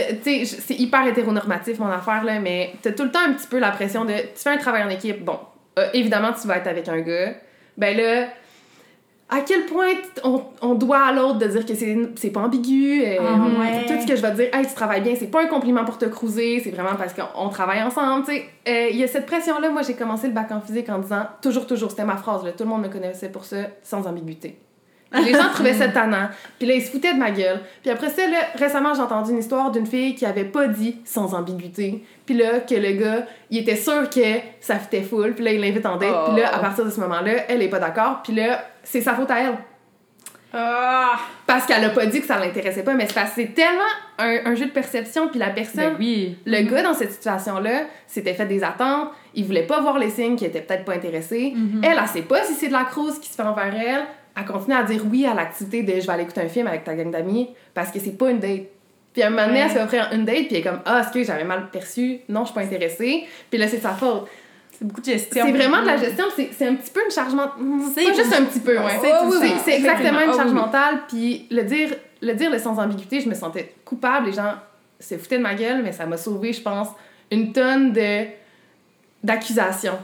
c'est 0.60 0.74
hyper 0.74 1.06
hétéronormatif 1.06 1.78
mon 1.80 1.88
affaire, 1.88 2.22
là, 2.24 2.38
mais 2.38 2.72
t'as 2.80 2.92
tout 2.92 3.02
le 3.04 3.10
temps 3.10 3.24
un 3.28 3.32
petit 3.32 3.48
peu 3.48 3.58
la 3.58 3.70
pression 3.72 4.04
de. 4.04 4.12
Tu 4.12 4.28
fais 4.36 4.50
un 4.50 4.56
travail 4.56 4.84
en 4.84 4.88
équipe, 4.88 5.24
bon, 5.24 5.38
euh, 5.78 5.88
évidemment, 5.94 6.32
tu 6.40 6.46
vas 6.46 6.58
être 6.58 6.68
avec 6.68 6.88
un 6.88 7.00
gars. 7.00 7.34
Ben 7.76 7.96
là, 7.96 8.28
à 9.28 9.40
quel 9.40 9.64
point 9.66 9.88
on, 10.24 10.42
on 10.60 10.74
doit 10.74 11.06
à 11.06 11.12
l'autre 11.12 11.38
de 11.38 11.46
dire 11.46 11.64
que 11.66 11.74
c'est 11.74 12.30
pas 12.30 12.40
ambigu. 12.40 13.02
euh, 13.04 13.16
Ah, 13.20 13.60
ouais. 13.60 13.86
Tout 13.86 14.00
ce 14.02 14.06
que 14.06 14.14
je 14.14 14.22
vais 14.22 14.30
te 14.30 14.36
dire, 14.36 14.48
hey, 14.54 14.64
tu 14.66 14.74
travailles 14.74 15.00
bien, 15.00 15.14
c'est 15.18 15.26
pas 15.30 15.42
un 15.42 15.46
compliment 15.46 15.84
pour 15.84 15.98
te 15.98 16.04
cruiser, 16.04 16.60
c'est 16.62 16.70
vraiment 16.70 16.94
parce 16.96 17.12
qu'on 17.14 17.24
on 17.34 17.48
travaille 17.48 17.82
ensemble. 17.82 18.24
Euh, 18.30 18.88
Il 18.90 18.96
y 18.96 19.02
a 19.02 19.08
cette 19.08 19.26
pression-là. 19.26 19.70
Moi, 19.70 19.82
j'ai 19.82 19.94
commencé 19.94 20.28
le 20.28 20.34
bac 20.34 20.52
en 20.52 20.60
physique 20.60 20.88
en 20.88 20.98
disant 20.98 21.26
toujours, 21.42 21.66
toujours, 21.66 21.90
c'était 21.90 22.04
ma 22.04 22.16
phrase, 22.16 22.44
là, 22.44 22.52
tout 22.52 22.62
le 22.64 22.70
monde 22.70 22.82
me 22.82 22.88
connaissait 22.88 23.30
pour 23.30 23.44
ça, 23.44 23.56
sans 23.82 24.06
ambiguïté. 24.06 24.56
Les 25.24 25.32
gens 25.32 25.48
trouvaient 25.52 25.74
ça 25.74 25.88
tannant. 25.92 26.28
Puis 26.58 26.66
là, 26.68 26.74
ils 26.74 26.82
se 26.82 26.90
foutaient 26.90 27.12
de 27.14 27.18
ma 27.18 27.30
gueule. 27.30 27.60
Puis 27.82 27.90
après 27.90 28.10
ça, 28.10 28.26
là, 28.26 28.38
récemment, 28.54 28.94
j'ai 28.94 29.02
entendu 29.02 29.32
une 29.32 29.38
histoire 29.38 29.70
d'une 29.70 29.86
fille 29.86 30.14
qui 30.14 30.24
avait 30.26 30.44
pas 30.44 30.66
dit 30.68 30.98
sans 31.04 31.34
ambiguïté. 31.34 32.04
Puis 32.26 32.34
là, 32.36 32.60
que 32.60 32.74
le 32.74 32.92
gars, 32.92 33.26
il 33.50 33.58
était 33.58 33.76
sûr 33.76 34.08
que 34.08 34.20
ça 34.60 34.76
fitait 34.78 35.02
full. 35.02 35.34
Puis 35.34 35.44
là, 35.44 35.52
il 35.52 35.60
l'invite 35.60 35.84
en 35.86 35.96
date. 35.96 36.14
Puis 36.32 36.40
là, 36.40 36.48
à 36.54 36.58
Oh. 36.58 36.60
partir 36.60 36.84
de 36.84 36.90
ce 36.90 37.00
moment-là, 37.00 37.32
elle 37.48 37.62
est 37.62 37.68
pas 37.68 37.78
d'accord. 37.80 38.20
Puis 38.24 38.34
là, 38.34 38.64
c'est 38.82 39.00
sa 39.00 39.14
faute 39.14 39.30
à 39.30 39.40
elle. 39.40 39.58
Ah! 40.54 41.12
Parce 41.46 41.64
qu'elle 41.64 41.82
a 41.84 41.88
pas 41.90 42.04
dit 42.06 42.20
que 42.20 42.26
ça 42.26 42.38
l'intéressait 42.38 42.82
pas. 42.82 42.92
Mais 42.94 43.06
c'est 43.34 43.54
tellement 43.54 43.80
un, 44.18 44.38
un 44.44 44.54
jeu 44.54 44.66
de 44.66 44.70
perception. 44.70 45.28
Puis 45.28 45.38
la 45.38 45.48
personne, 45.50 45.92
Ben 45.92 45.96
oui. 45.98 46.36
le 46.44 46.60
gars 46.62 46.82
dans 46.82 46.92
cette 46.94 47.12
situation-là 47.12 47.84
s'était 48.06 48.34
fait 48.34 48.44
des 48.46 48.62
attentes. 48.62 49.08
Il 49.34 49.46
voulait 49.46 49.66
pas 49.66 49.80
voir 49.80 49.98
les 49.98 50.10
signes 50.10 50.36
qu'il 50.36 50.46
était 50.46 50.60
peut-être 50.60 50.84
pas 50.84 50.92
intéressé. 50.92 51.52
Mhm. 51.56 51.80
Elle, 51.82 51.98
elle 52.00 52.08
sait 52.08 52.22
pas 52.22 52.42
si 52.44 52.52
c'est 52.52 52.68
de 52.68 52.72
la 52.74 52.84
crouse 52.84 53.18
qui 53.18 53.28
se 53.30 53.34
fait 53.34 53.42
envers 53.42 53.74
elle. 53.74 54.02
Elle 54.36 54.44
continue 54.46 54.74
à 54.76 54.82
dire 54.82 55.02
oui 55.10 55.26
à 55.26 55.34
l'activité 55.34 55.82
de 55.82 56.00
je 56.00 56.06
vais 56.06 56.12
aller 56.12 56.22
écouter 56.22 56.40
un 56.40 56.48
film 56.48 56.66
avec 56.66 56.84
ta 56.84 56.94
gang 56.94 57.10
d'amis 57.10 57.50
parce 57.74 57.90
que 57.90 57.98
c'est 58.00 58.16
pas 58.16 58.30
une 58.30 58.38
date. 58.38 58.62
Puis 59.12 59.22
à 59.22 59.26
un 59.26 59.30
moment 59.30 59.46
donné, 59.46 59.58
elle 59.60 59.70
se 59.70 59.86
fait 59.88 60.00
une 60.12 60.24
date, 60.24 60.36
puis 60.46 60.48
elle 60.52 60.56
est 60.56 60.62
comme 60.62 60.80
Ah, 60.86 61.00
est-ce 61.00 61.12
que 61.12 61.22
j'avais 61.22 61.44
mal 61.44 61.68
perçu 61.70 62.20
Non, 62.30 62.40
je 62.40 62.46
suis 62.46 62.54
pas 62.54 62.62
intéressée. 62.62 63.24
Puis 63.50 63.58
là, 63.58 63.68
c'est 63.68 63.78
sa 63.80 63.90
faute. 63.90 64.26
C'est 64.70 64.86
beaucoup 64.86 65.02
de 65.02 65.06
gestion. 65.06 65.44
C'est 65.46 65.52
vraiment 65.52 65.82
de 65.82 65.86
la 65.86 65.98
gestion, 65.98 66.24
c'est 66.34 66.48
c'est 66.56 66.66
un 66.66 66.74
petit 66.76 66.90
peu 66.90 67.04
une 67.04 67.10
charge 67.10 67.34
mentale. 67.34 67.58
C'est 67.94 68.04
pas 68.04 68.14
juste 68.14 68.34
un 68.34 68.44
petit 68.44 68.60
peu, 68.60 68.78
ouais. 68.78 68.98
C'est 69.02 69.10
Oh, 69.12 69.26
oui, 69.30 69.36
oui, 69.42 69.72
exactement 69.74 70.20
une 70.20 70.30
Oh, 70.30 70.36
charge 70.36 70.48
oui. 70.50 70.54
mentale. 70.56 71.00
Puis 71.08 71.46
le 71.50 71.62
dire, 71.64 71.90
le 72.22 72.32
dire 72.32 72.50
le 72.50 72.58
sans 72.58 72.78
ambiguïté, 72.78 73.20
je 73.20 73.28
me 73.28 73.34
sentais 73.34 73.74
coupable. 73.84 74.26
Les 74.28 74.32
gens 74.32 74.54
se 74.98 75.18
foutaient 75.18 75.36
de 75.38 75.42
ma 75.42 75.54
gueule, 75.54 75.82
mais 75.82 75.92
ça 75.92 76.06
m'a 76.06 76.16
sauvé, 76.16 76.54
je 76.54 76.62
pense, 76.62 76.88
une 77.30 77.52
tonne 77.52 77.92
de 77.92 78.24
d'accusations. 79.22 79.98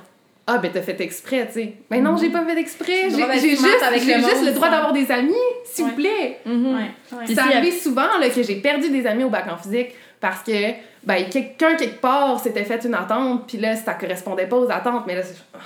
Ah, 0.50 0.56
ben 0.56 0.70
t'as 0.72 0.80
fait 0.80 0.98
exprès, 1.02 1.46
tu 1.46 1.52
sais. 1.52 1.74
Ben 1.90 2.02
non, 2.02 2.16
j'ai 2.16 2.30
pas 2.30 2.42
fait 2.42 2.58
exprès. 2.58 3.10
J'ai 3.10 3.50
juste, 3.50 3.82
avec 3.86 4.02
le 4.02 4.14
juste 4.14 4.46
le 4.46 4.52
droit 4.52 4.70
d'avoir 4.70 4.94
des 4.94 5.12
amis, 5.12 5.34
s'il 5.62 5.84
vous 5.84 5.90
plaît. 5.92 6.40
Mhm. 6.46 6.66
Ouais, 6.66 6.80
ouais. 6.80 6.90
Puis 7.26 7.34
C'est 7.34 7.34
si 7.34 7.40
arrivé 7.40 7.70
souvent 7.70 8.18
là, 8.18 8.30
que 8.30 8.42
j'ai 8.42 8.56
perdu 8.56 8.88
des 8.88 9.06
amis 9.06 9.24
au 9.24 9.28
bac 9.28 9.44
en 9.46 9.58
physique 9.58 9.90
parce 10.20 10.42
que 10.42 10.72
ben, 11.04 11.28
quelqu'un 11.28 11.74
quelque 11.74 12.00
part 12.00 12.40
s'était 12.40 12.64
fait 12.64 12.82
une 12.86 12.94
attente, 12.94 13.46
puis 13.46 13.58
là, 13.58 13.76
ça 13.76 13.92
correspondait 13.92 14.46
pas 14.46 14.56
aux 14.56 14.70
attentes, 14.70 15.04
mais 15.06 15.16
là, 15.16 15.22
c'est 15.22 15.36
ah, 15.52 15.58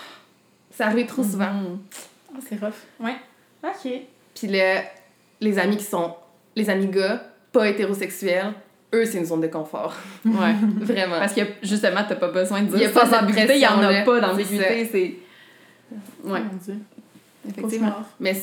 c'est 0.73 0.83
arrivé 0.83 1.07
trop 1.07 1.23
souvent. 1.23 1.53
Mhm. 1.53 1.79
Ah, 2.35 2.39
c'est 2.49 2.61
rough. 2.61 2.75
Ouais. 2.99 3.15
Ok. 3.63 3.93
Puis 4.35 4.49
là, 4.49 4.83
les 5.41 5.59
amis 5.61 5.77
qui 5.77 5.85
sont 5.85 6.17
les 6.57 6.69
amis 6.69 6.89
gars, 6.89 7.23
pas 7.53 7.69
hétérosexuels, 7.69 8.53
eux, 8.95 9.05
c'est 9.05 9.19
une 9.19 9.25
zone 9.25 9.41
de 9.41 9.47
confort. 9.49 9.95
Ouais. 10.25 10.55
Vraiment. 10.81 11.19
Parce 11.19 11.33
que 11.35 11.43
justement, 11.63 12.01
t'as 12.09 12.17
pas 12.17 12.29
besoin 12.29 12.63
de 12.63 12.69
Il 12.77 12.83
y 12.83 12.85
a 12.85 12.89
dire 12.89 12.93
pas 12.93 13.07
sans 13.07 13.13
cette 13.13 13.23
ambiguïté, 13.23 13.57
il 13.57 13.63
y 13.63 13.67
en 13.67 13.83
a 13.83 14.03
pas 14.03 14.15
C'est 14.15 14.21
d'ambiguïté, 14.21 14.89
c'est. 14.91 15.15
Ouais, 16.25 16.41
Mon 16.41 16.59
Dieu. 16.65 16.77
effectivement. 17.49 17.95
Mais 18.21 18.35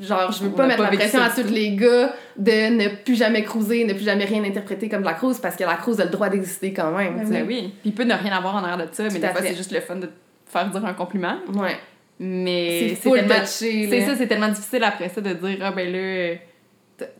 genre, 0.00 0.30
je 0.32 0.44
veux 0.44 0.50
pas 0.50 0.66
mettre 0.66 0.84
pas 0.84 0.90
la 0.90 0.96
pression 0.96 1.20
à 1.20 1.30
tous 1.30 1.50
les 1.50 1.74
gars 1.76 2.12
de 2.36 2.76
ne 2.76 2.88
plus 2.88 3.16
jamais 3.16 3.42
cruiser, 3.42 3.84
ne 3.84 3.94
plus 3.94 4.04
jamais 4.04 4.24
rien 4.24 4.44
interpréter 4.44 4.88
comme 4.88 5.00
de 5.00 5.06
la 5.06 5.14
cruise 5.14 5.38
parce 5.38 5.56
que 5.56 5.64
la 5.64 5.76
cruise 5.76 6.00
a 6.00 6.04
le 6.04 6.10
droit 6.10 6.28
d'exister 6.28 6.72
quand 6.72 6.90
même. 6.92 7.16
Ben. 7.16 7.28
Ben 7.28 7.44
oui. 7.46 7.72
Puis 7.80 7.90
il 7.90 7.94
peut 7.94 8.04
ne 8.04 8.14
rien 8.14 8.32
avoir 8.32 8.56
en 8.56 8.64
arrière 8.64 8.86
de 8.86 8.92
ça, 8.92 9.04
mais 9.04 9.18
des 9.18 9.28
fois, 9.28 9.40
c'est 9.42 9.56
juste 9.56 9.72
le 9.72 9.80
fun 9.80 9.96
de 9.96 10.06
te 10.06 10.12
faire 10.46 10.68
dire 10.70 10.84
un 10.84 10.94
compliment. 10.94 11.36
Ouais. 11.54 11.76
Mais 12.20 12.96
C'est 13.00 13.10
tellement. 13.10 13.34
C'est 13.44 14.06
ça, 14.06 14.16
c'est 14.16 14.26
tellement 14.26 14.48
difficile 14.48 14.84
après 14.84 15.08
ça 15.08 15.20
de 15.20 15.32
dire, 15.34 15.58
ah 15.62 15.70
ben 15.70 15.90
là, 15.92 16.36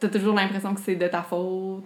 t'as 0.01 0.09
toujours 0.09 0.35
l'impression 0.35 0.75
que 0.75 0.81
c'est 0.81 0.97
de 0.97 1.07
ta 1.07 1.23
faute. 1.23 1.85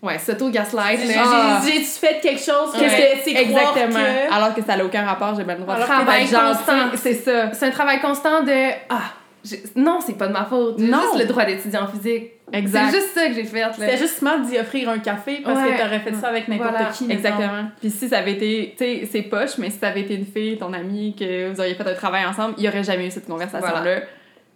Ouais, 0.00 0.18
s'auto-gaslight. 0.18 1.00
J'ai- 1.00 1.14
là. 1.14 1.22
Ah. 1.26 1.60
J'ai-tu 1.64 1.84
fait 1.84 2.20
quelque 2.22 2.38
chose? 2.40 2.70
Qu'est-ce 2.78 2.94
Ouais, 2.94 3.12
que 3.16 3.24
c'est 3.24 3.44
croire 3.46 3.76
Exactement. 3.76 4.04
que... 4.04 4.34
Alors 4.34 4.54
que 4.54 4.62
ça 4.62 4.76
n'a 4.76 4.84
aucun 4.84 5.04
rapport, 5.04 5.34
j'ai 5.34 5.42
bien 5.44 5.54
le 5.56 5.62
droit 5.62 5.74
de 5.74 5.82
Alors, 5.82 5.92
travail 5.92 6.24
d'être 6.24 6.30
gentil. 6.40 6.56
constant. 6.58 6.96
C'est 6.96 7.14
ça. 7.14 7.52
C'est 7.52 7.66
un 7.66 7.70
travail 7.70 8.00
constant 8.00 8.42
de 8.44 8.70
Ah, 8.88 9.00
j'ai- 9.44 9.62
non, 9.74 9.98
c'est 10.04 10.16
pas 10.16 10.28
de 10.28 10.32
ma 10.32 10.44
faute. 10.44 10.76
J'ai 10.78 10.86
Non. 10.86 11.00
juste 11.02 11.18
le 11.18 11.24
droit 11.26 11.44
d'étudier 11.44 11.78
en 11.78 11.88
physique. 11.88 12.30
Exact. 12.52 12.86
C'est 12.90 12.96
juste 13.00 13.12
ça 13.14 13.26
que 13.26 13.34
j'ai 13.34 13.44
fait. 13.44 13.60
Là. 13.60 13.72
C'était 13.76 13.96
juste 13.98 14.18
smart 14.18 14.38
d'y 14.38 14.56
offrir 14.58 14.88
un 14.88 14.98
café 15.00 15.40
parce 15.44 15.58
Ouais. 15.60 15.72
que 15.74 15.82
t'aurais 15.82 15.98
fait 16.00 16.14
ça 16.14 16.28
avec 16.28 16.46
n'importe 16.48 16.70
Voilà. 16.70 16.86
qui. 16.90 17.10
Exactement. 17.10 17.64
Puis 17.80 17.90
si 17.90 18.08
ça 18.08 18.18
avait 18.18 18.32
été, 18.34 18.74
tu 18.78 18.84
sais, 18.84 19.08
c'est 19.10 19.22
poche, 19.22 19.58
mais 19.58 19.68
si 19.68 19.78
ça 19.78 19.88
avait 19.88 20.02
été 20.02 20.14
une 20.14 20.24
fille, 20.26 20.56
ton 20.58 20.72
amie, 20.72 21.14
que 21.18 21.50
vous 21.52 21.60
auriez 21.60 21.74
fait 21.74 21.86
un 21.90 21.94
travail 21.94 22.24
ensemble, 22.24 22.54
il 22.56 22.64
y 22.64 22.68
aurait 22.68 22.84
jamais 22.84 23.08
eu 23.08 23.10
cette 23.10 23.26
conversation-là. 23.26 24.00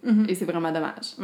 Mhm. 0.03 0.25
Et 0.29 0.35
c'est 0.35 0.45
vraiment 0.45 0.71
dommage. 0.71 1.15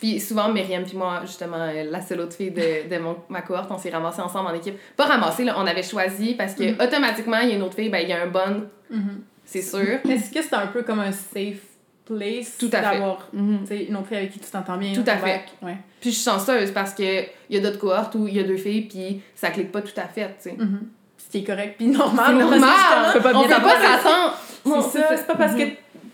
Puis 0.00 0.18
souvent, 0.18 0.48
Myriam 0.48 0.82
puis 0.84 0.96
moi, 0.96 1.20
justement, 1.26 1.58
euh, 1.58 1.84
la 1.90 2.00
seule 2.00 2.20
autre 2.20 2.34
fille 2.34 2.50
de, 2.50 2.88
de 2.88 2.98
mon, 2.98 3.16
ma 3.28 3.42
cohorte, 3.42 3.70
on 3.70 3.76
s'est 3.76 3.90
ramassés 3.90 4.22
ensemble 4.22 4.48
en 4.48 4.54
équipe. 4.54 4.76
Pas 4.96 5.04
ramassés, 5.04 5.44
là, 5.44 5.54
on 5.58 5.66
avait 5.66 5.82
choisi 5.82 6.34
parce 6.34 6.54
que 6.54 6.62
Mhm. 6.72 6.80
automatiquement, 6.80 7.38
il 7.40 7.50
y 7.50 7.52
a 7.52 7.56
une 7.56 7.62
autre 7.62 7.74
fille, 7.76 7.90
ben 7.90 7.98
il 7.98 8.08
y 8.08 8.12
a 8.14 8.22
un 8.22 8.26
bon, 8.26 8.66
Mhm. 8.88 9.20
c'est 9.44 9.60
sûr. 9.62 9.98
Est-ce 10.08 10.30
que 10.32 10.40
c'est 10.42 10.54
un 10.54 10.68
peu 10.68 10.82
comme 10.82 11.00
un 11.00 11.12
safe 11.12 11.58
place 12.06 12.56
d'avoir 12.64 13.28
tu 13.30 13.38
sais, 13.66 13.84
une 13.84 13.94
autre 13.96 14.08
fille 14.08 14.16
avec 14.16 14.30
qui 14.32 14.38
tu 14.40 14.50
t'entends 14.50 14.78
bien? 14.78 14.92
Tout 14.94 15.04
à 15.06 15.16
fait. 15.18 15.42
Ouais. 15.62 15.76
Puis 16.00 16.10
je 16.10 16.14
suis 16.16 16.24
chanceuse 16.24 16.70
parce 16.72 16.94
que 16.94 17.02
il 17.50 17.56
y 17.56 17.58
a 17.58 17.60
d'autres 17.60 17.78
cohortes 17.78 18.14
où 18.14 18.26
il 18.26 18.34
y 18.34 18.40
a 18.40 18.44
deux 18.44 18.56
filles, 18.56 18.82
puis 18.88 19.20
ça 19.34 19.50
clique 19.50 19.70
pas 19.70 19.82
tout 19.82 19.92
à 19.98 20.08
fait, 20.08 20.28
tu 20.42 20.50
sais. 20.50 20.56
Mhm. 20.58 20.80
Ce 21.18 21.30
qui 21.30 21.38
est 21.38 21.44
correct 21.44 21.74
puis 21.76 21.86
normal. 21.88 22.24
C'est 22.28 22.32
normal, 22.38 22.60
justement, 22.60 23.02
on 23.08 23.12
peut 23.12 23.20
pas 23.20 23.38
On 23.38 24.82
ça, 24.82 25.08
c'est 25.16 25.26
pas 25.26 25.34
parce 25.36 25.54
que 25.54 25.62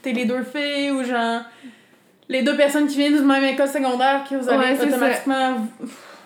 t'es 0.02 0.12
les 0.12 0.24
deux 0.24 0.42
filles 0.42 0.90
ou 0.90 1.04
genre 1.04 1.42
les 2.28 2.42
deux 2.42 2.56
personnes 2.56 2.86
qui 2.86 2.96
viennent 2.96 3.16
du 3.16 3.22
même 3.22 3.44
école 3.44 3.68
secondaire 3.68 4.24
que 4.28 4.34
vous 4.36 4.48
allez 4.48 4.76
Ouais, 4.78 4.86
automatiquement. 4.86 5.56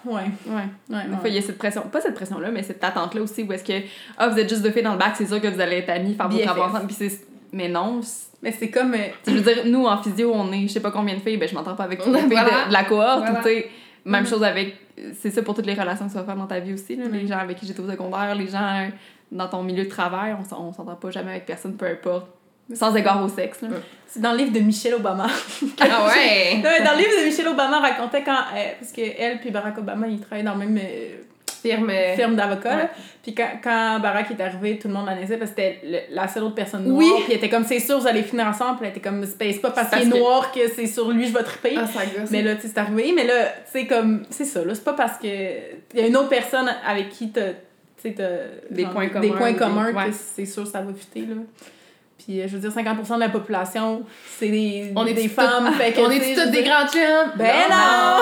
Ouais, 0.05 0.15
Ouais. 0.15 0.23
ouais. 0.55 0.63
Des 0.89 0.95
ouais. 0.95 1.17
fois, 1.21 1.29
il 1.29 1.35
y 1.35 1.39
a 1.39 1.43
cette 1.43 1.59
pression, 1.59 1.83
pas 1.83 2.01
cette 2.01 2.15
pression-là, 2.15 2.51
mais 2.51 2.63
cette 2.63 2.83
attente-là 2.83 3.21
aussi 3.21 3.43
où 3.43 3.53
est-ce 3.53 3.65
que, 3.65 3.87
ah, 4.17 4.29
vous 4.29 4.39
êtes 4.39 4.49
juste 4.49 4.63
deux 4.63 4.71
filles 4.71 4.83
dans 4.83 4.93
le 4.93 4.99
bac, 4.99 5.13
c'est 5.17 5.27
sûr 5.27 5.41
que 5.41 5.47
vous 5.49 5.61
allez 5.61 5.77
être 5.77 5.91
amis, 5.91 6.15
faire 6.15 6.29
vos 6.29 6.39
travaux 6.39 6.63
ensemble. 6.63 6.87
Puis 6.87 6.97
c'est. 6.99 7.21
Mais 7.53 7.69
non. 7.69 8.01
c'est- 8.03 8.29
Mais 8.43 8.53
c'est 8.53 8.71
comme. 8.71 8.95
euh, 8.95 9.09
Je 9.27 9.33
veux 9.33 9.41
dire, 9.55 9.63
nous, 9.67 9.85
en 9.85 10.03
physio, 10.03 10.33
on 10.35 10.51
est, 10.53 10.63
je 10.63 10.73
sais 10.73 10.81
pas 10.81 10.91
combien 10.91 11.15
de 11.15 11.21
filles, 11.21 11.37
ben 11.37 11.47
je 11.47 11.55
m'entends 11.55 11.75
pas 11.75 11.85
avec 11.85 12.01
toutes 12.03 12.15
les 12.15 12.21
filles 12.21 12.29
Voilà. 12.31 12.65
de, 12.65 12.69
de 12.69 12.73
la 12.73 12.85
cohorte. 12.85 13.19
Voilà. 13.27 13.37
tu 13.41 13.49
sais, 13.49 13.69
même 14.07 14.23
Mhm. 14.23 14.29
chose 14.31 14.43
avec. 14.45 14.77
C'est 15.21 15.31
ça 15.31 15.43
pour 15.43 15.55
toutes 15.55 15.67
les 15.67 15.75
relations 15.75 16.07
que 16.07 16.13
tu 16.13 16.17
vas 16.17 16.25
faire 16.25 16.37
dans 16.37 16.47
ta 16.47 16.61
vie 16.61 16.73
aussi. 16.73 16.97
là, 16.97 17.05
Les 17.13 17.27
gens 17.27 17.39
avec 17.39 17.59
qui 17.59 17.67
j'étais 17.67 17.81
au 17.81 17.91
secondaire, 17.91 18.35
les 18.35 18.47
gens 18.49 18.59
euh, 18.85 18.89
dans 19.33 19.49
ton 19.49 19.63
milieu 19.63 19.85
de 19.85 19.89
travail, 19.91 20.35
on 20.41 20.45
s'entend 20.45 20.95
pas 20.95 21.11
jamais 21.11 21.33
avec 21.33 21.45
personne, 21.45 21.77
peu 21.77 21.87
importe. 21.87 22.27
Sans 22.75 22.95
égard 22.95 23.23
au 23.25 23.29
sexe. 23.29 23.63
Là. 23.63 23.69
Ouais. 23.69 23.75
C'est 24.07 24.21
dans 24.21 24.33
le 24.33 24.39
livre 24.39 24.53
de 24.53 24.61
Michelle 24.61 24.95
Obama. 24.95 25.27
Ah 25.81 26.07
ouais! 26.09 26.57
Non, 26.63 26.71
mais 26.79 26.85
dans 26.85 26.93
le 26.93 26.99
livre 26.99 27.21
de 27.21 27.25
Michelle 27.27 27.49
Obama, 27.49 27.81
elle 27.85 27.91
racontait 27.93 28.23
quand. 28.23 28.33
euh, 28.57 28.73
parce 28.81 28.93
que 28.93 29.01
elle 29.19 29.39
puis 29.39 29.51
Barack 29.51 29.79
Obama, 29.79 30.07
ils 30.09 30.21
travaillent 30.21 30.45
dans 30.45 30.55
le 30.55 30.59
même 30.67 30.79
euh, 30.79 31.17
Firme. 31.63 31.91
firme 32.17 32.37
d'avocats. 32.37 32.71
là. 32.77 32.83
Ouais. 32.85 32.91
Puis 33.23 33.35
quand, 33.35 33.49
quand 33.63 34.01
Barack 34.01 34.31
est 34.31 34.43
arrivé, 34.43 34.79
tout 34.79 34.89
le 34.89 34.95
monde 34.95 35.07
l'analyser 35.07 35.37
parce 35.37 35.51
que 35.51 35.57
c'était 35.63 35.81
le- 35.85 36.15
la 36.15 36.27
seule 36.27 36.45
autre 36.45 36.55
personne 36.55 36.85
noire. 36.85 36.97
Oui. 36.99 37.11
Puis 37.25 37.33
elle 37.33 37.37
était 37.37 37.51
comme, 37.51 37.65
c'est 37.65 37.79
sûr, 37.81 38.01
vous 38.01 38.07
allez 38.07 38.23
finir 38.23 38.47
ensemble. 38.47 38.79
Puis 38.79 38.87
elle 38.87 38.97
était 38.97 39.07
comme, 39.09 39.25
c'est 39.27 39.61
pas- 39.61 39.71
parce, 39.71 39.91
Parce 39.91 40.03
qu'il 40.03 40.09
est 40.09 40.13
que- 40.13 40.19
noir 40.19 40.51
que 40.53 40.61
c'est 40.75 40.87
sur 40.87 41.11
lui, 41.11 41.27
je 41.29 41.33
vais 41.35 41.43
triper. 41.43 41.75
Ah, 41.77 41.87
ça 41.87 42.07
gosse. 42.07 42.31
Mais 42.31 42.43
là, 42.43 42.55
tu 42.57 42.63
sais, 42.63 42.69
c'est 42.69 42.79
arrivé. 42.81 43.13
Mais 43.15 43.27
là, 43.27 43.45
tu 43.71 43.73
sais, 43.81 43.87
comme, 43.87 44.23
c'est 44.31 44.45
ça, 44.47 44.65
là. 44.65 44.75
C'est 44.75 44.85
pas 44.85 44.95
parce 44.95 45.19
que. 45.19 45.27
Il 45.27 46.01
y 46.01 46.03
a 46.03 46.07
une 46.07 46.17
autre 46.17 46.31
personne 46.31 46.69
avec 46.87 47.11
qui 47.11 47.31
t'as. 47.31 47.51
tu 47.51 47.55
sais, 48.09 48.13
t'as- 48.15 48.75
Des 48.75 48.83
genre, 48.85 48.93
points 48.93 49.05
Des 49.07 49.11
communs 49.13 49.37
points 49.37 49.53
des- 49.53 49.59
communs 49.59 49.93
ouais. 49.93 50.07
que 50.11 50.15
c'est 50.35 50.47
sûr, 50.47 50.67
ça 50.67 50.81
va 50.81 50.93
fuiter, 50.95 51.21
là. 51.21 51.35
Puis, 52.25 52.41
euh, 52.41 52.47
je 52.49 52.57
veux 52.57 52.61
dire, 52.61 52.71
50% 52.71 53.15
de 53.15 53.21
la 53.21 53.29
population, 53.31 54.03
c'est 54.39 54.49
des, 54.51 54.93
On 54.95 55.07
est 55.07 55.15
des 55.15 55.23
toutes- 55.23 55.33
femmes. 55.33 55.73
fait 55.79 55.93
que, 55.93 56.01
on 56.01 56.11
est 56.11 56.35
veux 56.35 56.51
des 56.51 56.63
grands 56.63 56.87
chums! 56.87 57.33
ben 57.37 57.55
non! 57.71 58.21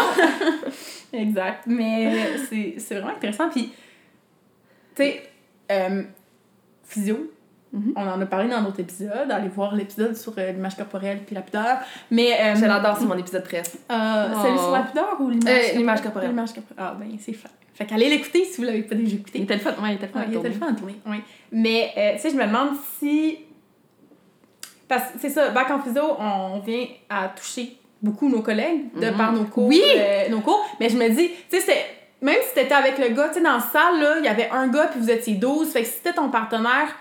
exact. 1.13 1.65
Mais 1.67 2.13
c'est 2.49 2.95
vraiment 2.95 3.11
intéressant. 3.17 3.49
Puis, 3.51 3.73
tu 4.95 5.03
sais, 5.03 5.23
euh, 5.73 6.03
physio, 6.85 7.31
Mhm. 7.71 7.93
on 7.97 8.01
en 8.01 8.19
a 8.19 8.25
parlé 8.25 8.49
dans 8.49 8.63
d'autres 8.63 8.81
épisodes. 8.81 9.31
Allez 9.31 9.49
voir 9.49 9.75
l'épisode 9.75 10.17
sur 10.17 10.33
euh, 10.39 10.53
l'image 10.53 10.75
corporelle 10.75 11.19
puis 11.27 11.35
la 11.35 11.43
pudeur. 11.43 11.77
Mais. 12.11 12.33
euh, 12.41 12.55
Je 12.57 12.65
l'adore, 12.65 12.97
c'est 12.99 13.05
mon 13.05 13.19
épisode 13.19 13.45
13. 13.45 13.75
euh, 13.91 14.29
Oh. 14.35 14.39
Celui 14.43 14.59
sur 14.59 14.71
la 14.71 14.83
pudeur 14.85 15.17
ou 15.21 15.29
l'image 15.29 15.53
Euh, 15.75 15.77
l'image 15.77 16.01
corporelle. 16.01 16.31
L'image 16.31 16.55
corporelle. 16.55 16.79
Ah, 16.79 16.97
ben, 16.99 17.09
c'est 17.21 17.35
fait. 17.35 17.49
Fait 17.75 17.85
qu'allez 17.85 18.09
l'écouter 18.09 18.45
si 18.47 18.57
vous 18.57 18.63
l'avez 18.65 18.83
pas 18.85 18.95
déjà 18.95 19.17
écouté. 19.17 19.39
Il 19.41 19.43
était 19.45 19.55
le 19.55 19.61
fun, 19.61 19.71
ouais, 19.83 19.91
il 19.91 19.95
était 19.97 20.07
le 20.07 20.13
fun. 20.13 20.21
Ah, 20.21 20.23
à 20.23 20.27
il 20.29 20.35
était 20.39 20.49
le 20.49 20.55
tourner. 20.55 20.67
fun 20.67 20.73
à 20.75 20.79
tourner, 20.79 20.97
oui. 21.07 21.17
Mais, 21.53 21.93
tu 22.17 22.23
sais, 22.23 22.31
je 22.31 22.37
me 22.37 22.47
demande 22.47 22.71
si. 22.99 23.39
Parce 24.89 25.13
que 25.13 25.19
c'est 25.21 25.29
ça, 25.31 25.51
bac 25.51 25.71
en 25.71 25.81
physio, 25.81 26.03
on 26.19 26.61
vient 26.61 26.87
à 27.11 27.29
toucher 27.29 27.77
beaucoup 28.03 28.29
nos 28.29 28.41
collègues 28.43 28.93
de 28.99 29.11
Mhm. 29.11 29.17
par 29.17 29.33
nos 29.33 29.45
cours. 29.45 29.67
Oui! 29.67 29.83
euh, 29.97 30.29
nos 30.31 30.41
cours. 30.41 30.65
Mais 30.81 30.89
je 30.89 30.97
me 30.97 31.09
dis, 31.11 31.31
tu 31.51 31.61
sais, 31.61 31.85
même 32.23 32.39
si 32.49 32.55
t'étais 32.55 32.75
avec 32.75 32.97
le 32.99 33.09
gars, 33.09 33.29
tu 33.29 33.35
sais, 33.35 33.41
dans 33.43 33.55
la 33.55 33.61
salle, 33.61 34.01
là, 34.01 34.15
il 34.19 34.25
y 34.25 34.29
avait 34.29 34.49
un 34.51 34.69
gars 34.69 34.87
puis 34.87 35.01
vous 35.01 35.11
étiez 35.11 35.35
12. 35.35 35.71
Fait 35.73 35.83
que 35.83 35.87
si 35.89 35.95
c'était 35.95 36.13
ton 36.15 36.31
partenaire, 36.31 36.95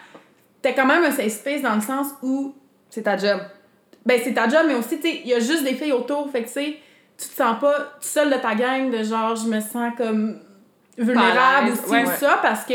t'es 0.62 0.74
quand 0.74 0.86
même 0.86 1.04
un 1.04 1.12
safe 1.12 1.32
space 1.32 1.62
dans 1.62 1.76
le 1.76 1.82
sens 1.82 2.08
où, 2.22 2.54
C'est 2.90 3.04
ta 3.04 3.16
job. 3.18 3.40
ben, 4.06 4.20
c'est 4.24 4.34
ta 4.34 4.48
job, 4.50 4.62
mais 4.68 4.76
aussi, 4.76 5.00
tu 5.00 5.08
sais, 5.10 5.22
il 5.24 5.28
y 5.30 5.34
a 5.34 5.40
juste 5.40 5.64
des 5.64 5.76
filles 5.76 5.92
autour. 5.94 6.30
Fait 6.32 6.42
que, 6.42 6.48
tu 6.48 6.54
sais, 6.54 6.78
tu 7.18 7.28
te 7.30 7.34
sens 7.36 7.60
pas 7.60 7.74
tout 7.80 8.08
seul 8.08 8.30
de 8.30 8.36
ta 8.38 8.54
gang, 8.56 8.90
de 8.92 9.02
genre, 9.04 9.36
je 9.36 9.48
me 9.48 9.60
sens 9.60 9.94
comme 9.98 10.40
vulnérable 10.98 11.72
Ouais, 11.88 12.04
ou 12.04 12.08
ouais. 12.08 12.16
ça, 12.16 12.40
parce 12.42 12.64
que 12.66 12.74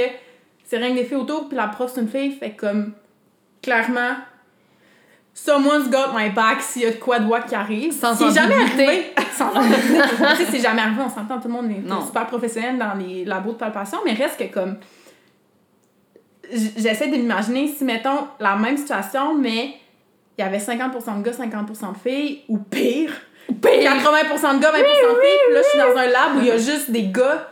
c'est 0.64 0.78
rien 0.78 0.90
que 0.90 0.94
des 1.00 1.04
filles 1.04 1.16
autour, 1.18 1.48
puis 1.48 1.56
la 1.56 1.66
prof, 1.68 1.90
c'est 1.94 2.00
une 2.00 2.08
fille. 2.08 2.32
Fait 2.32 2.50
que, 2.52 2.66
comme, 2.66 2.92
clairement, 3.62 4.14
someone's 5.34 5.88
got 5.88 6.12
my 6.14 6.30
back 6.30 6.60
s'il 6.60 6.82
y 6.82 6.86
a 6.86 6.90
de 6.90 6.96
quoi 6.96 7.18
de 7.18 7.26
what 7.26 7.42
qui 7.42 7.54
arrive. 7.54 7.92
Sans 7.92 8.14
c'est 8.14 8.32
jamais 8.32 8.54
arrivé. 8.54 9.12
Sans 9.36 9.50
tu 9.50 9.58
sais, 10.36 10.50
c'est 10.50 10.60
jamais 10.60 10.82
arrivé, 10.82 11.00
on 11.04 11.08
s'entend, 11.08 11.40
tout 11.40 11.48
le 11.48 11.54
monde 11.54 11.70
est 11.70 11.86
Non. 11.88 12.04
super 12.04 12.26
professionnel 12.26 12.78
dans 12.78 12.94
les 12.94 13.24
labos 13.24 13.52
de 13.52 13.56
palpation, 13.56 13.98
mais 14.04 14.12
reste 14.12 14.38
que 14.38 14.52
comme. 14.52 14.76
J'essaie 16.76 17.08
de 17.08 17.16
m'imaginer 17.16 17.68
si, 17.68 17.82
mettons, 17.84 18.28
la 18.38 18.56
même 18.56 18.76
situation, 18.76 19.34
mais 19.38 19.74
il 20.36 20.42
y 20.42 20.44
avait 20.44 20.58
50% 20.58 21.18
de 21.18 21.22
gars, 21.22 21.32
50% 21.32 21.92
de 21.94 21.98
filles, 21.98 22.42
ou 22.48 22.58
pire. 22.58 23.10
80% 23.50 24.56
de 24.56 24.60
gars, 24.60 24.70
20% 24.70 24.72
de 24.72 25.20
filles, 25.20 25.38
puis 25.46 25.54
là, 25.54 25.60
je 25.62 25.68
suis 25.68 25.78
dans 25.78 25.96
un 25.98 26.06
lab 26.08 26.36
où 26.36 26.40
il 26.40 26.46
y 26.46 26.50
a 26.50 26.58
juste 26.58 26.90
des 26.90 27.04
gars. 27.04 27.48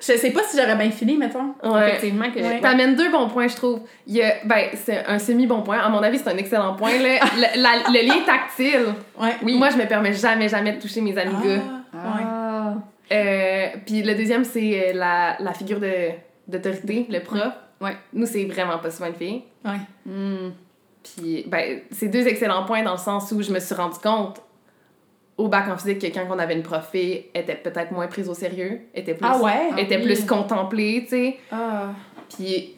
Je 0.00 0.12
sais 0.16 0.30
pas 0.30 0.42
si 0.44 0.56
j'aurais 0.56 0.76
bien 0.76 0.90
fini, 0.90 1.16
mettons. 1.16 1.54
Ouais. 1.64 1.88
Effectivement 1.88 2.30
que. 2.30 2.38
Ouais. 2.38 2.60
T'amènes 2.60 2.94
deux 2.94 3.10
bons 3.10 3.28
points, 3.28 3.48
je 3.48 3.56
trouve. 3.56 3.80
Il 4.06 4.14
y 4.16 4.22
a, 4.22 4.34
ben, 4.44 4.68
c'est 4.74 5.04
un 5.06 5.18
semi-bon 5.18 5.62
point. 5.62 5.78
À 5.78 5.88
mon 5.88 6.02
avis, 6.02 6.18
c'est 6.18 6.28
un 6.28 6.36
excellent 6.36 6.74
point. 6.74 6.92
Là. 6.98 7.18
Le, 7.36 7.60
la- 7.62 7.88
le 7.90 8.06
lien 8.06 8.22
tactile. 8.24 8.94
Ouais. 9.20 9.34
Moi, 9.42 9.70
je 9.70 9.76
me 9.78 9.86
permets 9.86 10.12
jamais, 10.12 10.48
jamais 10.48 10.72
de 10.72 10.80
toucher 10.80 11.00
mes 11.00 11.16
amis 11.18 11.34
gars. 11.44 11.62
Ah. 11.92 11.98
Ah. 11.98 12.74
Euh, 13.12 13.66
puis 13.84 14.02
le 14.02 14.14
deuxième, 14.14 14.44
c'est 14.44 14.90
euh, 14.90 14.92
la, 14.94 15.36
la 15.40 15.52
figure 15.52 15.80
de, 15.80 16.10
d'autorité, 16.48 17.06
le 17.08 17.20
prof. 17.20 17.52
Ouais. 17.80 17.96
Nous, 18.12 18.26
c'est 18.26 18.44
vraiment 18.44 18.78
pas 18.78 18.90
souvent 18.90 19.08
une 19.08 19.14
fille. 19.14 19.42
Ouais. 19.64 19.80
Hmm. 20.04 20.50
Puis, 21.02 21.44
ben, 21.46 21.80
c'est 21.90 22.08
deux 22.08 22.26
excellents 22.26 22.64
points 22.64 22.82
dans 22.82 22.92
le 22.92 22.98
sens 22.98 23.30
où 23.32 23.40
je 23.42 23.52
me 23.52 23.60
suis 23.60 23.74
rendu 23.74 23.98
compte 23.98 24.40
au 25.38 25.48
bac 25.48 25.68
en 25.68 25.76
physique 25.76 26.00
que 26.00 26.06
quand 26.06 26.26
on 26.30 26.38
avait 26.38 26.54
une 26.54 26.62
prof 26.62 26.88
fille, 26.90 27.26
elle 27.34 27.42
était 27.42 27.56
peut-être 27.56 27.92
moins 27.92 28.06
prise 28.06 28.28
au 28.28 28.34
sérieux, 28.34 28.80
était 28.94 29.14
plus, 29.14 29.26
Ah 29.28 29.38
ouais? 29.38 29.70
était 29.82 29.96
oui. 29.98 30.04
plus 30.04 30.24
contemplée, 30.24 31.02
tu 31.04 31.10
sais. 31.10 31.36
Ah. 31.52 31.88
Puis 32.34 32.74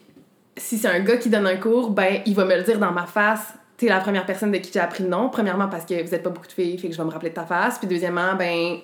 si 0.57 0.77
c'est 0.77 0.89
un 0.89 0.99
gars 0.99 1.17
qui 1.17 1.29
donne 1.29 1.47
un 1.47 1.55
cours, 1.55 1.89
ben 1.91 2.21
il 2.25 2.35
va 2.35 2.43
me 2.45 2.55
le 2.55 2.63
dire 2.63 2.77
dans 2.79 2.91
ma 2.91 3.05
face. 3.05 3.53
T'es 3.77 3.87
la 3.87 4.01
première 4.01 4.25
personne 4.25 4.51
de 4.51 4.57
qui 4.57 4.71
j'ai 4.73 4.79
appris 4.81 5.03
le 5.03 5.09
nom. 5.09 5.29
Premièrement 5.29 5.69
parce 5.69 5.85
que 5.85 5.93
vous 6.05 6.13
êtes 6.13 6.21
pas 6.21 6.29
beaucoup 6.29 6.47
de 6.47 6.51
filles, 6.51 6.77
fait 6.77 6.89
que 6.89 6.93
je 6.93 6.97
vais 6.97 7.05
me 7.05 7.11
rappeler 7.11 7.29
de 7.29 7.35
ta 7.35 7.45
face. 7.45 7.79
Puis 7.79 7.87
deuxièmement, 7.87 8.35
ben 8.37 8.77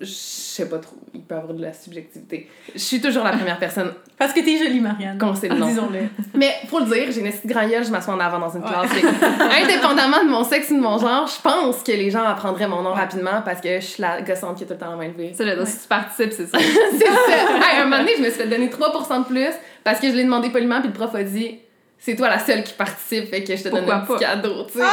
je 0.00 0.06
sais 0.06 0.68
pas 0.68 0.78
trop, 0.78 0.96
il 1.14 1.20
peut 1.22 1.34
avoir 1.36 1.54
de 1.54 1.62
la 1.62 1.72
subjectivité. 1.72 2.48
Je 2.74 2.78
suis 2.80 3.00
toujours 3.00 3.22
la 3.24 3.30
première 3.32 3.58
personne 3.58 3.92
Parce 4.18 4.32
que 4.32 4.40
t'es 4.40 4.58
jolie, 4.58 4.80
Marianne. 4.80 5.18
qu'on 5.18 5.34
sait 5.34 5.48
le 5.48 5.56
nom? 5.56 5.66
Disons-le. 5.68 6.00
Mais 6.34 6.52
faut 6.68 6.80
le 6.80 6.86
dire, 6.86 7.10
j'ai 7.12 7.20
une 7.20 7.30
petite 7.30 7.46
grand 7.46 7.62
je 7.68 7.90
m'assois 7.90 8.14
en 8.14 8.20
avant 8.20 8.38
dans 8.40 8.50
une 8.50 8.62
Ouais. 8.62 8.68
classe. 8.68 9.62
Indépendamment 9.62 10.24
de 10.24 10.28
mon 10.30 10.42
sexe 10.44 10.70
ou 10.70 10.76
de 10.76 10.80
mon 10.80 10.98
genre, 10.98 11.26
je 11.26 11.40
pense 11.40 11.82
que 11.82 11.92
les 11.92 12.10
gens 12.10 12.24
apprendraient 12.24 12.68
mon 12.68 12.82
nom 12.82 12.92
rapidement 12.92 13.42
parce 13.44 13.60
que 13.60 13.80
je 13.80 13.84
suis 13.86 14.02
la 14.02 14.20
gossante 14.22 14.56
qui 14.58 14.64
a 14.64 14.66
tout 14.66 14.72
le 14.74 14.78
temps 14.78 14.90
la 14.90 14.96
main 14.96 15.08
levée. 15.08 15.32
Ça, 15.34 15.44
là, 15.44 15.64
si 15.64 15.82
tu 15.82 15.88
participes, 15.88 16.32
c'est 16.32 16.46
ça. 16.46 16.58
C'est 16.98 17.04
ça. 17.06 17.70
Hey, 17.72 17.80
un 17.80 17.84
moment 17.84 17.98
donné, 17.98 18.12
je 18.16 18.22
me 18.22 18.28
suis 18.30 18.38
fait 18.40 18.48
donner 18.48 18.68
3% 18.68 19.18
de 19.20 19.24
plus 19.26 19.54
parce 19.84 20.00
que 20.00 20.08
je 20.08 20.14
l'ai 20.14 20.24
demandé 20.24 20.50
poliment, 20.50 20.80
puis 20.80 20.88
le 20.88 20.94
prof 20.94 21.14
a 21.14 21.22
dit 21.22 21.58
c'est 21.98 22.16
toi 22.16 22.28
la 22.28 22.38
seule 22.38 22.62
qui 22.64 22.74
participe, 22.74 23.30
fait 23.30 23.42
que 23.44 23.56
je 23.56 23.62
te 23.62 23.68
donne 23.68 23.88
un 23.90 24.00
petit 24.00 24.12
pas? 24.12 24.18
cadeau, 24.18 24.64
tu 24.70 24.78
sais. 24.78 24.84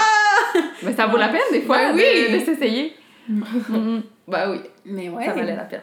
Mais 0.84 0.94
ça 0.94 1.08
vaut 1.08 1.18
la 1.18 1.28
peine, 1.28 1.42
des 1.52 1.62
fois, 1.62 1.78
Ben 1.78 1.96
de- 1.96 1.98
oui. 1.98 2.40
de, 2.40 2.46
s'essayer. 2.46 2.94
Mhm. 3.28 4.04
Bah 4.32 4.50
oui, 4.50 4.60
Mais 4.86 5.10
ouais. 5.10 5.26
ça 5.26 5.34
valait 5.34 5.56
la 5.56 5.64
peine. 5.66 5.82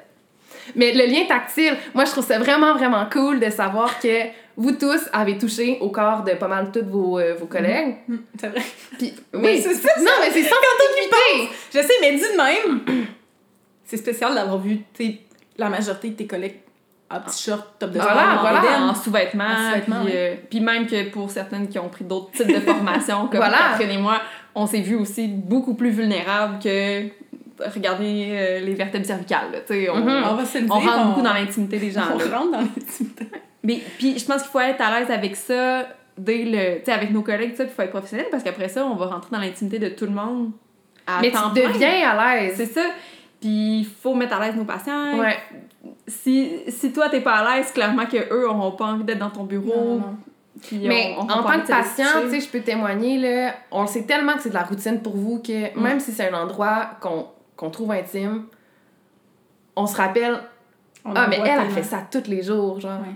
Mais 0.75 0.93
le 0.93 1.07
lien 1.07 1.25
tactile, 1.29 1.77
moi 1.95 2.05
je 2.05 2.11
trouve 2.11 2.25
ça 2.27 2.39
vraiment, 2.39 2.75
vraiment 2.75 3.07
cool 3.13 3.39
de 3.41 3.51
savoir 3.51 3.99
que 4.01 4.25
vous 4.57 4.73
tous 4.73 5.09
avez 5.13 5.39
touché 5.39 5.79
au 5.81 5.91
corps 5.91 6.25
de 6.25 6.33
pas 6.33 6.49
mal 6.49 6.71
tous 6.73 6.85
vos, 6.85 7.19
euh, 7.19 7.35
vos 7.39 7.47
collègues. 7.47 7.97
Mm, 8.09 8.17
C'est 8.41 8.49
vrai. 8.49 8.63
Puis, 8.99 9.15
Oui, 9.35 9.41
mais, 9.43 9.61
c'est 9.61 9.75
ça, 9.75 9.89
Non, 10.01 10.11
mais 10.21 10.31
c'est 10.31 10.43
sans 10.43 10.57
ambiguïté. 10.57 11.55
Je 11.73 11.79
sais, 11.79 11.93
mais 12.01 12.13
dis 12.13 12.23
de 12.23 12.37
même. 12.37 13.07
C'est 13.85 13.97
spécial 13.97 14.35
d'avoir 14.35 14.59
vu 14.59 14.81
la 15.57 15.71
majorité 15.71 16.11
de 16.11 16.15
tes 16.15 16.27
collègues 16.27 16.57
en 17.11 17.21
petit 17.21 17.43
short, 17.45 17.67
top 17.79 17.91
de 17.93 17.99
Voilà, 17.99 18.15
forme, 18.15 18.39
voilà. 18.41 18.83
En 18.83 18.95
sous-vêtements. 18.95 19.73
Puis, 19.83 19.93
oui. 20.05 20.11
euh, 20.15 20.35
puis 20.51 20.61
même 20.61 20.87
que 20.87 21.09
pour 21.09 21.31
certaines 21.31 21.69
qui 21.69 21.79
ont 21.79 21.89
pris 21.89 22.05
d'autres 22.05 22.31
types 22.33 22.49
de 22.49 22.61
formations, 22.61 23.27
comme 23.31 23.39
Voilà. 23.39 23.71
Catherine 23.79 23.93
et 23.93 24.03
moi, 24.03 24.21
on 24.55 24.67
s'est 24.67 24.83
vu 24.83 24.95
aussi 24.97 25.29
beaucoup 25.29 25.73
plus 25.73 25.89
vulnérables 25.89 26.59
que 26.59 27.05
regarder 27.75 28.29
euh, 28.31 28.61
les 28.61 28.75
vertèbres 28.75 29.07
cervicales. 29.07 29.51
là. 29.53 29.59
On, 29.93 29.99
Mhm. 30.01 30.25
On 30.31 30.35
va 30.35 30.45
se 30.45 30.59
le 30.59 30.65
dire. 30.65 30.75
on 30.75 30.79
rentre 30.79 31.07
beaucoup 31.09 31.23
dans 31.23 31.35
l'intimité 31.35 31.79
des 31.79 31.91
gens. 31.91 32.03
On 32.15 32.19
là. 32.19 32.39
rentre 32.39 32.53
dans 32.53 32.61
l'intimité. 32.61 33.27
Mais 33.65 33.81
puis 33.99 34.19
je 34.19 34.25
pense 34.25 34.43
qu'il 34.43 34.51
faut 34.51 34.61
être 34.61 34.81
à 34.81 34.99
l'aise 35.01 35.11
avec 35.11 35.35
ça 35.37 35.87
dès 36.17 36.45
le 36.45 36.79
tu 36.79 36.85
sais 36.87 36.93
avec 36.93 37.11
nos 37.11 37.23
collègues 37.23 37.55
il 37.59 37.67
faut 37.69 37.83
être 37.83 37.91
professionnel 37.91 38.27
parce 38.31 38.43
qu'après 38.43 38.69
ça 38.69 38.85
on 38.87 38.95
va 38.97 39.07
rentrer 39.07 39.31
dans 39.33 39.39
l'intimité 39.41 39.79
de 39.79 39.89
tout 39.89 40.05
le 40.07 40.13
monde 40.13 40.53
à 41.07 41.21
Mais 41.21 41.31
temps 41.31 41.51
tu 41.55 41.61
plein. 41.61 41.71
deviens 41.73 42.09
à 42.11 42.37
l'aise. 42.37 42.55
C'est 42.57 42.67
ça. 42.67 42.83
Puis 43.41 43.81
il 43.81 43.85
faut 43.87 44.15
mettre 44.15 44.35
à 44.37 44.45
l'aise 44.47 44.57
nos 44.57 44.65
patients. 44.65 45.19
Ouais. 45.19 45.37
Si, 46.07 46.51
si 46.69 46.93
toi 46.93 47.09
t'es 47.09 47.21
pas 47.21 47.35
à 47.37 47.57
l'aise, 47.57 47.71
clairement 47.73 48.07
que 48.07 48.17
eux 48.33 48.49
auront 48.49 48.73
pas 48.73 48.87
envie 48.87 49.05
d'être 49.05 49.19
dans 49.19 49.31
ton 49.31 49.45
bureau. 49.45 49.75
Non, 49.77 49.95
non. 49.99 50.17
puis 50.63 50.81
Mais 50.89 51.15
on- 51.19 51.23
on 51.23 51.31
en 51.31 51.43
tant 51.45 51.61
que 51.61 51.69
patient, 51.69 52.05
tu 52.25 52.31
sais, 52.31 52.41
je 52.41 52.49
peux 52.49 52.61
témoigner, 52.61 53.19
là, 53.19 53.55
on 53.71 53.87
sait 53.87 54.03
tellement 54.05 54.35
que 54.35 54.43
c'est 54.43 54.49
de 54.49 54.55
la 54.55 54.65
routine 54.65 55.01
pour 55.01 55.17
vous 55.17 55.41
que 55.41 55.77
Mm. 55.77 55.83
même 55.83 56.01
si 56.01 56.11
c'est 56.13 56.29
un 56.31 56.35
endroit 56.35 56.91
qu'on 57.01 57.27
qu'on 57.59 57.69
trouve 57.71 57.91
intime, 57.91 58.45
on 59.77 59.87
se 59.87 59.97
rappelle, 59.97 60.39
On 61.05 61.13
ah, 61.15 61.27
mais 61.29 61.37
elle, 61.37 61.43
elle 61.47 61.57
tellement. 61.59 61.71
fait 61.75 61.83
ça 61.83 62.07
tous 62.11 62.27
les 62.31 62.43
jours, 62.43 62.81
genre. 62.81 63.01
Ouais. 63.01 63.15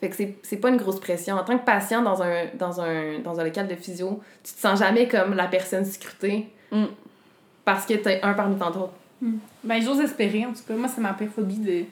Fait 0.00 0.08
que 0.08 0.16
c'est- 0.42 0.56
pas 0.56 0.70
une 0.70 0.78
grosse 0.78 0.98
pression. 1.00 1.36
En 1.36 1.44
tant 1.44 1.58
que 1.58 1.64
patient 1.64 2.00
dans 2.00 2.22
un, 2.22 2.46
dans 2.58 2.80
un, 2.80 3.18
dans 3.18 3.38
un 3.38 3.44
local 3.44 3.68
de 3.68 3.74
physio, 3.74 4.20
tu 4.42 4.54
te 4.54 4.58
sens 4.60 4.78
jamais 4.78 5.06
comme 5.08 5.34
la 5.34 5.46
personne 5.46 5.84
scrutée 5.84 6.48
Mm. 6.72 6.84
parce 7.64 7.84
que 7.84 7.94
t'es 7.94 8.20
un 8.22 8.32
parmi 8.32 8.56
tant 8.56 8.70
d'autres. 8.70 8.92
Ben, 9.62 9.82
j'ose 9.82 10.00
espérer, 10.00 10.46
en 10.46 10.52
tout 10.52 10.62
cas. 10.66 10.74
Moi, 10.74 10.88
c'est 10.88 11.00
ma 11.02 11.12
pire 11.12 11.28
phobie 11.34 11.58
de 11.58 11.84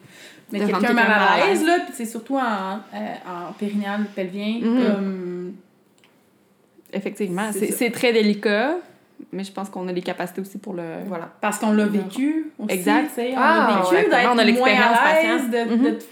mettre 0.51 0.67
quelqu'un 0.67 0.95
mal 0.95 1.11
à 1.11 1.47
l'aise, 1.47 1.63
là. 1.67 1.81
Puis 1.85 1.93
c'est 1.95 2.07
surtout 2.07 2.37
en, 2.39 2.77
euh, 2.95 3.15
en 3.27 3.53
périnéal 3.53 4.07
pelvien. 4.15 4.61
Mhm. 4.63 4.87
Comme... 4.87 5.53
Effectivement, 6.93 7.51
c'est 7.53 7.91
très 7.91 8.13
délicat, 8.15 8.77
mais 9.33 9.45
je 9.45 9.53
pense 9.53 9.69
qu'on 9.69 9.87
a 9.89 9.93
les 9.93 10.03
capacités 10.03 10.41
aussi 10.41 10.59
pour 10.59 10.75
le. 10.75 10.83
Voilà. 11.07 11.31
Parce 11.41 11.59
qu'on 11.59 11.73
l'a 11.73 11.87
vécu 11.87 12.53
aussi, 12.59 12.73
Exact. 12.75 13.11
on 13.19 13.35
Ah, 13.37 13.69
l'a 13.69 13.83
vécu, 13.83 14.05
exactement, 14.07 14.35
on 14.35 14.39
a 14.39 14.45
d'être 14.45 14.59
moins 14.59 14.69
à 14.75 15.23
l'aise, 15.23 15.51
de, 15.51 15.75
Mhm. 15.77 15.83
de, 15.85 15.91
te- 15.91 16.05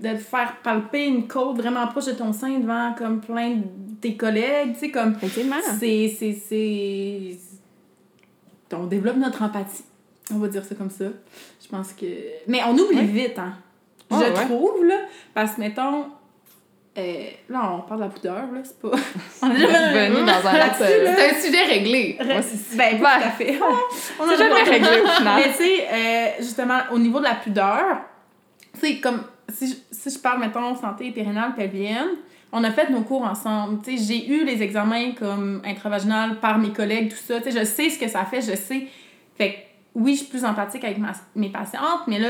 de 0.00 0.08
te 0.14 0.16
faire 0.18 0.56
palper 0.62 1.06
une 1.06 1.26
côte 1.28 1.56
vraiment 1.56 1.86
proche 1.88 2.06
de 2.06 2.12
ton 2.12 2.32
sein 2.32 2.58
devant 2.58 2.94
comme 2.96 3.20
plein 3.20 3.50
de 3.56 3.62
tes 4.00 4.16
collègues, 4.16 4.74
tu 4.74 4.78
sais, 4.80 4.90
comme... 4.90 5.16
C'est... 5.20 6.08
c'est, 6.18 6.32
c'est... 6.32 7.36
On 8.74 8.86
développe 8.86 9.16
notre 9.16 9.42
empathie, 9.42 9.84
on 10.32 10.38
va 10.38 10.48
dire 10.48 10.64
ça 10.64 10.74
comme 10.74 10.90
ça. 10.90 11.04
Je 11.62 11.68
pense 11.68 11.92
que... 11.92 12.06
Mais 12.48 12.60
on 12.66 12.72
oublie 12.76 13.04
vite, 13.06 13.38
hein. 13.38 13.52
Ah, 14.10 14.16
Je 14.20 14.32
ouais. 14.32 14.44
trouve, 14.46 14.84
là, 14.84 14.96
parce 15.34 15.54
que, 15.56 15.60
mettons... 15.60 16.06
euh, 16.98 17.24
là, 17.48 17.72
on 17.74 17.80
parle 17.88 18.00
de 18.00 18.04
la 18.06 18.10
pudeur, 18.10 18.34
là, 18.52 18.60
c'est 18.64 18.78
pas... 18.80 18.90
on 19.42 19.50
est 19.50 19.58
jamais 19.58 20.08
Venu 20.10 20.26
dans 20.26 20.32
un 20.46 20.66
autre. 20.66 20.76
C'est 20.78 21.30
un 21.30 21.40
sujet 21.40 21.64
réglé. 21.64 22.18
Moi, 22.22 22.42
c'est- 22.42 22.76
Ben, 22.76 22.94
Ouais. 22.94 22.98
tout 22.98 23.06
à 23.06 23.30
fait. 23.30 23.58
On 24.20 24.28
a 24.28 24.36
jamais 24.36 24.62
réglé 24.62 25.00
au 25.02 25.06
final. 25.18 25.36
Mais 25.42 25.52
tu 25.52 25.62
sais, 25.64 25.88
euh, 25.90 26.26
justement, 26.40 26.78
au 26.92 26.98
niveau 26.98 27.18
de 27.18 27.24
la 27.24 27.34
pudeur, 27.36 27.96
tu 28.74 28.80
sais, 28.80 28.96
comme 29.00 29.22
si 29.48 29.68
je, 29.68 29.74
si 29.90 30.10
je 30.10 30.18
parle, 30.18 30.40
mettons, 30.40 30.74
santé 30.76 31.10
périnale 31.12 31.54
pelvienne, 31.54 32.08
on 32.52 32.62
a 32.64 32.70
fait 32.70 32.90
nos 32.90 33.00
cours 33.00 33.22
ensemble. 33.24 33.80
Tu 33.82 33.96
sais, 33.96 34.04
j'ai 34.14 34.28
eu 34.28 34.44
les 34.44 34.62
examens 34.62 35.12
comme 35.18 35.62
intravaginal 35.64 36.40
par 36.40 36.58
mes 36.58 36.70
collègues, 36.72 37.10
tout 37.10 37.16
ça. 37.26 37.40
Tu 37.40 37.50
sais, 37.50 37.58
je 37.60 37.64
sais 37.64 37.88
ce 37.88 37.98
que 37.98 38.08
ça 38.08 38.24
fait, 38.26 38.42
je 38.42 38.54
sais. 38.54 38.86
Fait 39.38 39.52
que 39.52 39.56
oui, 39.94 40.12
je 40.12 40.18
suis 40.20 40.28
plus 40.28 40.44
empathique 40.44 40.84
avec 40.84 40.98
ma- 40.98 41.12
mes 41.34 41.48
patientes, 41.48 42.02
mais 42.06 42.18
là, 42.18 42.28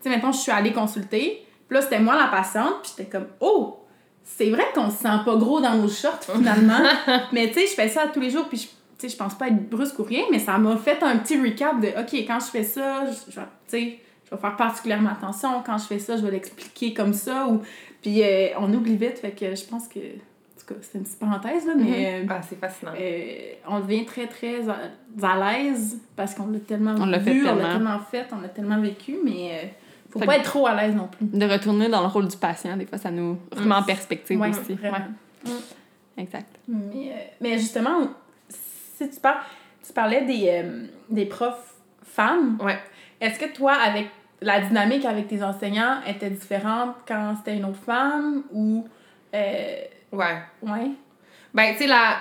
tu 0.00 0.08
sais, 0.08 0.08
mettons, 0.10 0.30
je 0.30 0.38
suis 0.38 0.52
allée 0.52 0.72
consulter. 0.72 1.44
Puis 1.68 1.76
là, 1.76 1.82
c'était 1.82 1.98
moi 1.98 2.14
la 2.16 2.28
patiente, 2.28 2.82
puis 2.82 2.92
j'étais 2.96 3.10
comme, 3.10 3.26
oh! 3.40 3.80
C'est 4.24 4.50
vrai 4.50 4.64
qu'on 4.74 4.90
se 4.90 4.96
sent 4.96 5.18
pas 5.24 5.36
gros 5.36 5.60
dans 5.60 5.74
nos 5.76 5.88
shorts, 5.88 6.20
finalement. 6.34 6.80
mais 7.32 7.48
tu 7.48 7.54
sais, 7.60 7.66
je 7.66 7.72
fais 7.74 7.88
ça 7.88 8.08
tous 8.12 8.20
les 8.20 8.30
jours, 8.30 8.48
puis 8.48 8.68
je, 9.02 9.16
pense 9.16 9.34
pas 9.34 9.48
être 9.48 9.68
brusque 9.68 9.98
ou 9.98 10.02
rien, 10.02 10.22
mais 10.30 10.38
ça 10.38 10.56
m'a 10.58 10.76
fait 10.76 11.02
un 11.02 11.18
petit 11.18 11.40
recap 11.40 11.78
de, 11.80 11.88
OK, 11.88 12.14
quand 12.26 12.40
je 12.40 12.46
fais 12.46 12.64
ça, 12.64 13.04
je, 13.06 13.30
je 13.30 13.36
vais, 13.38 13.46
tu 13.68 13.78
sais, 13.78 13.98
je 14.24 14.34
vais 14.34 14.40
faire 14.40 14.56
particulièrement 14.56 15.10
attention. 15.10 15.62
Quand 15.64 15.76
je 15.78 15.84
fais 15.84 15.98
ça, 15.98 16.16
je 16.16 16.22
vais 16.22 16.30
l'expliquer 16.30 16.94
comme 16.94 17.12
ça. 17.12 17.46
Ou... 17.48 17.60
Puis 18.02 18.22
euh, 18.22 18.48
on 18.58 18.72
oublie 18.72 18.96
vite, 18.96 19.18
fait 19.18 19.32
que 19.32 19.54
je 19.54 19.64
pense 19.64 19.88
que, 19.88 19.98
en 19.98 20.60
tout 20.60 20.74
cas, 20.74 20.74
c'est 20.80 20.98
une 20.98 21.04
petite 21.04 21.18
parenthèse, 21.18 21.66
là, 21.66 21.74
mais 21.76 22.22
euh, 22.22 22.26
Ah, 22.30 22.40
c'est 22.42 22.58
fascinant. 22.58 22.92
euh, 22.98 23.52
on 23.68 23.80
devient 23.80 24.06
très, 24.06 24.26
très 24.26 24.62
à, 24.68 24.78
à 25.22 25.52
l'aise 25.62 25.98
parce 26.16 26.34
qu'on 26.34 26.46
l'a 26.46 26.60
tellement 26.60 26.94
On 26.98 27.06
l'a 27.06 27.20
fait 27.20 27.32
vu, 27.34 27.42
on 27.42 27.54
l'a 27.54 27.54
tellement. 27.54 27.72
tellement 27.72 27.98
fait, 28.10 28.26
on 28.32 28.40
l'a 28.40 28.48
tellement 28.48 28.80
vécu, 28.80 29.18
mais 29.22 29.50
euh, 29.52 29.66
faut 30.14 30.20
Fait 30.20 30.26
pas 30.26 30.36
être 30.36 30.44
trop 30.44 30.66
à 30.66 30.74
l'aise 30.74 30.94
non 30.94 31.08
plus. 31.08 31.26
De 31.26 31.44
retourner 31.46 31.88
dans 31.90 32.00
le 32.00 32.06
rôle 32.06 32.26
du 32.28 32.36
patient, 32.38 32.76
des 32.78 32.86
fois, 32.86 32.96
ça 32.98 33.10
nous 33.10 33.38
remet 33.54 33.74
en 33.74 33.82
perspective 33.82 34.40
Ouais, 34.40 34.48
aussi. 34.50 34.74
vraiment. 34.74 34.98
exact. 36.16 36.56
Mais, 36.68 37.10
euh, 37.12 37.16
mais 37.40 37.58
justement, 37.58 38.08
si 38.48 39.10
tu, 39.10 39.20
parles, 39.20 39.40
tu 39.86 39.92
parlais 39.92 40.22
des, 40.22 40.48
euh, 40.48 40.86
des 41.10 41.26
profs 41.26 41.74
femmes, 42.02 42.58
Ouais. 42.62 42.78
est-ce 43.20 43.38
que 43.38 43.52
toi, 43.54 43.72
avec 43.74 44.06
la 44.40 44.60
dynamique 44.60 45.04
avec 45.04 45.28
tes 45.28 45.42
enseignants, 45.42 45.98
était 46.06 46.30
différente 46.30 46.96
quand 47.06 47.34
c'était 47.38 47.56
une 47.56 47.64
autre 47.64 47.82
femme 47.84 48.44
ou. 48.52 48.86
euh, 49.34 49.74
Ouais. 50.12 50.38
ouais? 50.62 50.90
Ben, 51.52 51.72
tu 51.72 51.78
sais, 51.82 51.86
la... 51.88 52.18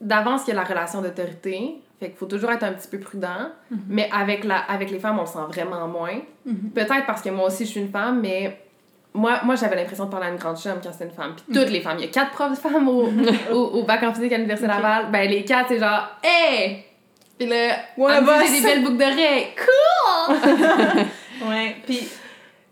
d'avance, 0.00 0.42
il 0.46 0.50
y 0.50 0.52
a 0.52 0.56
la 0.56 0.64
relation 0.64 1.00
d'autorité. 1.02 1.80
Fait 2.04 2.10
qu'il 2.10 2.18
faut 2.18 2.26
toujours 2.26 2.50
être 2.50 2.64
un 2.64 2.72
petit 2.74 2.88
peu 2.88 2.98
prudent. 2.98 3.48
Mais 3.88 4.10
avec, 4.12 4.44
la... 4.44 4.58
avec 4.58 4.90
les 4.90 4.98
femmes, 4.98 5.18
on 5.18 5.22
le 5.22 5.26
sent 5.26 5.38
vraiment 5.48 5.88
moins. 5.88 6.20
Mhm. 6.44 6.70
Peut-être 6.74 7.06
parce 7.06 7.22
que 7.22 7.30
moi 7.30 7.46
aussi, 7.46 7.64
je 7.64 7.70
suis 7.70 7.80
une 7.80 7.90
femme, 7.90 8.20
mais 8.20 8.60
moi, 9.14 9.40
moi 9.44 9.54
j'avais 9.54 9.76
l'impression 9.76 10.04
de 10.04 10.10
parler 10.10 10.26
à 10.26 10.30
une 10.30 10.36
grande 10.36 10.58
chum 10.58 10.74
quand 10.82 10.92
c'était 10.92 11.06
une 11.06 11.12
femme. 11.12 11.32
Puis 11.34 11.58
toutes 11.58 11.70
les 11.70 11.80
femmes. 11.80 11.96
Il 11.98 12.04
y 12.04 12.08
a 12.08 12.10
quatre 12.10 12.32
profs 12.32 12.50
de 12.50 12.56
femmes 12.56 12.88
au, 12.88 13.08
au, 13.52 13.56
au 13.56 13.82
bac 13.84 14.02
en 14.02 14.12
physique 14.12 14.32
à 14.32 14.36
l'Université. 14.36 14.68
Laval. 14.68 15.10
Ben, 15.10 15.30
les 15.30 15.44
quatre, 15.44 15.68
c'est 15.68 15.78
genre, 15.78 16.08
hey! 16.22 16.84
Puis 17.38 17.48
là, 17.48 17.76
Ouais, 17.96 18.12
j'ai 18.46 18.60
des 18.60 18.66
belles 18.66 18.82
boucles 18.82 18.98
d'oreilles. 18.98 19.46
Cool! 19.56 20.36
Ouais. 21.48 21.76
Puis. 21.84 22.08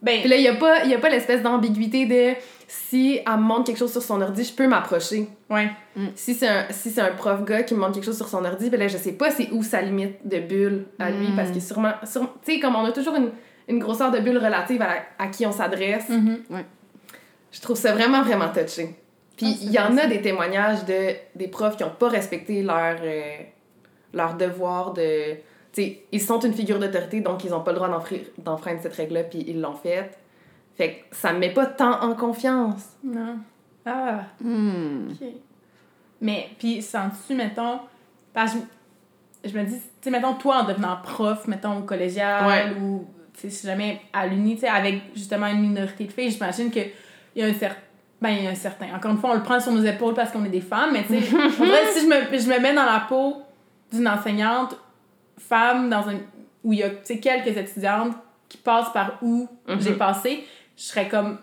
Ben. 0.01 0.21
Puis 0.21 0.29
là, 0.29 0.37
il 0.37 0.43
n'y 0.43 0.49
a 0.49 0.55
pas, 0.55 0.85
y 0.85 0.95
a 0.95 0.99
pas 0.99 1.09
l'espèce 1.09 1.43
d'ambiguïté 1.43 2.07
de 2.07 2.35
si 2.75 3.21
elle 3.27 3.33
me 3.37 3.43
montre 3.43 3.65
quelque 3.65 3.77
chose 3.79 3.93
sur 3.93 4.03
son 4.03 4.23
ordi, 4.23 4.45
je 4.45 4.53
peux 4.55 4.67
m'approcher. 4.67 5.29
Ouais. 5.51 5.69
Si 6.15 6.33
c'est 6.33 6.49
un, 6.49 6.65
si 6.71 6.99
un 6.99 7.11
prof 7.13 7.45
gars 7.45 7.65
qui 7.65 7.75
me 7.75 7.81
montre 7.81 7.93
quelque 7.93 8.05
chose 8.07 8.17
sur 8.17 8.29
son 8.29 8.43
ordi, 8.47 8.71
ben 8.71 8.81
là, 8.81 8.89
je 8.89 8.97
sais 8.97 9.13
pas 9.13 9.31
c'est 9.31 9.51
où 9.53 9.63
sa 9.63 9.83
limite 9.83 10.27
de 10.27 10.39
bulle 10.39 10.87
à 10.99 11.11
lui, 11.11 11.29
Mm. 11.29 11.37
parce 11.37 11.51
que 11.51 11.61
sûrement, 11.61 11.93
tu 12.03 12.09
sais, 12.45 12.61
comme 12.61 12.75
on 12.75 12.85
a 12.87 12.93
toujours 12.93 13.15
une, 13.17 13.31
une 13.69 13.79
grosseur 13.79 14.11
de 14.11 14.19
bulle 14.21 14.39
relative 14.39 14.81
à, 14.81 14.87
la- 14.87 15.03
à 15.19 15.29
qui 15.29 15.45
on 15.45 15.53
s'adresse, 15.53 16.09
Mhm. 16.09 16.39
je 17.53 17.61
trouve 17.61 17.77
ça 17.77 17.93
vraiment, 17.93 18.23
vraiment 18.23 18.49
touché. 18.49 18.95
Puis 19.37 19.47
Ah, 19.51 19.59
il 19.63 19.71
y 19.71 19.79
en 19.79 19.97
a 19.99 20.07
des 20.07 20.23
témoignages 20.23 20.85
de 20.87 21.15
des 21.35 21.49
profs 21.49 21.77
qui 21.77 21.85
ont 21.85 21.91
pas 21.99 22.09
respecté 22.09 22.63
leur, 22.63 22.97
euh, 23.03 23.37
leur 24.15 24.35
devoir 24.35 24.93
de. 24.95 25.35
Tu 25.75 25.83
sais, 25.83 26.03
ils 26.13 26.21
sont 26.23 26.39
une 26.41 26.53
figure 26.55 26.79
d'autorité, 26.79 27.21
donc 27.21 27.45
ils 27.45 27.53
ont 27.55 27.61
pas 27.61 27.73
le 27.73 27.77
droit 27.79 27.89
d'enfreindre 28.39 28.81
cette 28.83 28.95
règle-là, 28.95 29.25
puis 29.25 29.45
ils 29.47 29.61
l'ont 29.61 29.75
faite. 29.75 30.19
Fait 30.77 31.05
que 31.11 31.17
ça 31.17 31.33
me 31.33 31.39
met 31.39 31.51
pas 31.51 31.67
tant 31.67 32.01
en 32.03 32.15
confiance. 32.15 32.97
Non. 33.05 33.37
Ah. 33.85 34.21
Hmm. 34.41 35.09
Ok. 35.11 35.29
Mais, 36.21 36.51
puis, 36.59 36.81
sens-tu, 36.83 37.35
mettons, 37.35 37.81
parce 38.33 38.53
que 38.55 38.59
je, 39.45 39.51
je 39.51 39.59
me 39.59 39.65
dis, 39.65 39.75
tu 39.75 39.81
sais, 40.03 40.11
mettons, 40.11 40.35
toi, 40.35 40.63
en 40.63 40.65
devenant 40.65 40.97
prof, 41.03 41.47
mettons, 41.49 41.79
au 41.79 41.83
collégial, 41.83 42.47
Ouais. 42.47 42.77
ou, 42.81 43.07
tu 43.35 43.41
sais, 43.43 43.51
si 43.51 43.67
jamais 43.67 44.01
à 44.13 44.27
l'uni, 44.27 44.55
tu 44.55 44.61
sais, 44.63 44.69
avec 44.69 45.03
justement 45.15 45.47
une 45.49 45.61
minorité 45.61 46.05
de 46.05 46.13
filles, 46.13 46.31
j'imagine 46.31 46.71
qu'il 46.71 46.91
y 47.37 47.43
a 47.43 47.47
un 47.47 47.55
certain. 47.55 47.81
Ben, 48.21 48.31
il 48.31 48.45
y 48.45 48.47
a 48.47 48.51
un 48.51 48.55
certain. 48.55 48.87
Encore 48.95 49.11
une 49.11 49.19
fois, 49.19 49.31
on 49.31 49.35
le 49.35 49.43
prend 49.43 49.59
sur 49.59 49.73
nos 49.73 49.83
épaules 49.83 50.15
parce 50.15 50.31
qu'on 50.31 50.45
est 50.45 50.49
des 50.49 50.61
femmes, 50.61 50.91
mais 50.93 51.03
tu 51.05 51.21
sais, 51.21 51.37
en 51.37 51.49
vrai, 51.49 51.87
si 51.93 52.03
je 52.03 52.07
me, 52.07 52.39
je 52.39 52.49
me 52.49 52.61
mets 52.61 52.73
dans 52.73 52.85
la 52.85 53.01
peau 53.09 53.43
d'une 53.93 54.07
enseignante 54.07 54.77
femme, 55.39 55.91
dans 55.91 56.09
un. 56.09 56.15
où 56.63 56.73
il 56.73 56.79
y 56.79 56.83
a, 56.85 56.91
tu 56.91 56.97
sais, 57.03 57.19
quelques 57.19 57.57
étudiantes 57.57 58.15
qui 58.49 58.59
passent 58.59 58.93
par 58.93 59.19
où 59.23 59.49
Mhm. 59.67 59.81
j'ai 59.81 59.95
passé, 59.95 60.45
je 60.83 60.89
serais 60.89 61.09
comme 61.09 61.39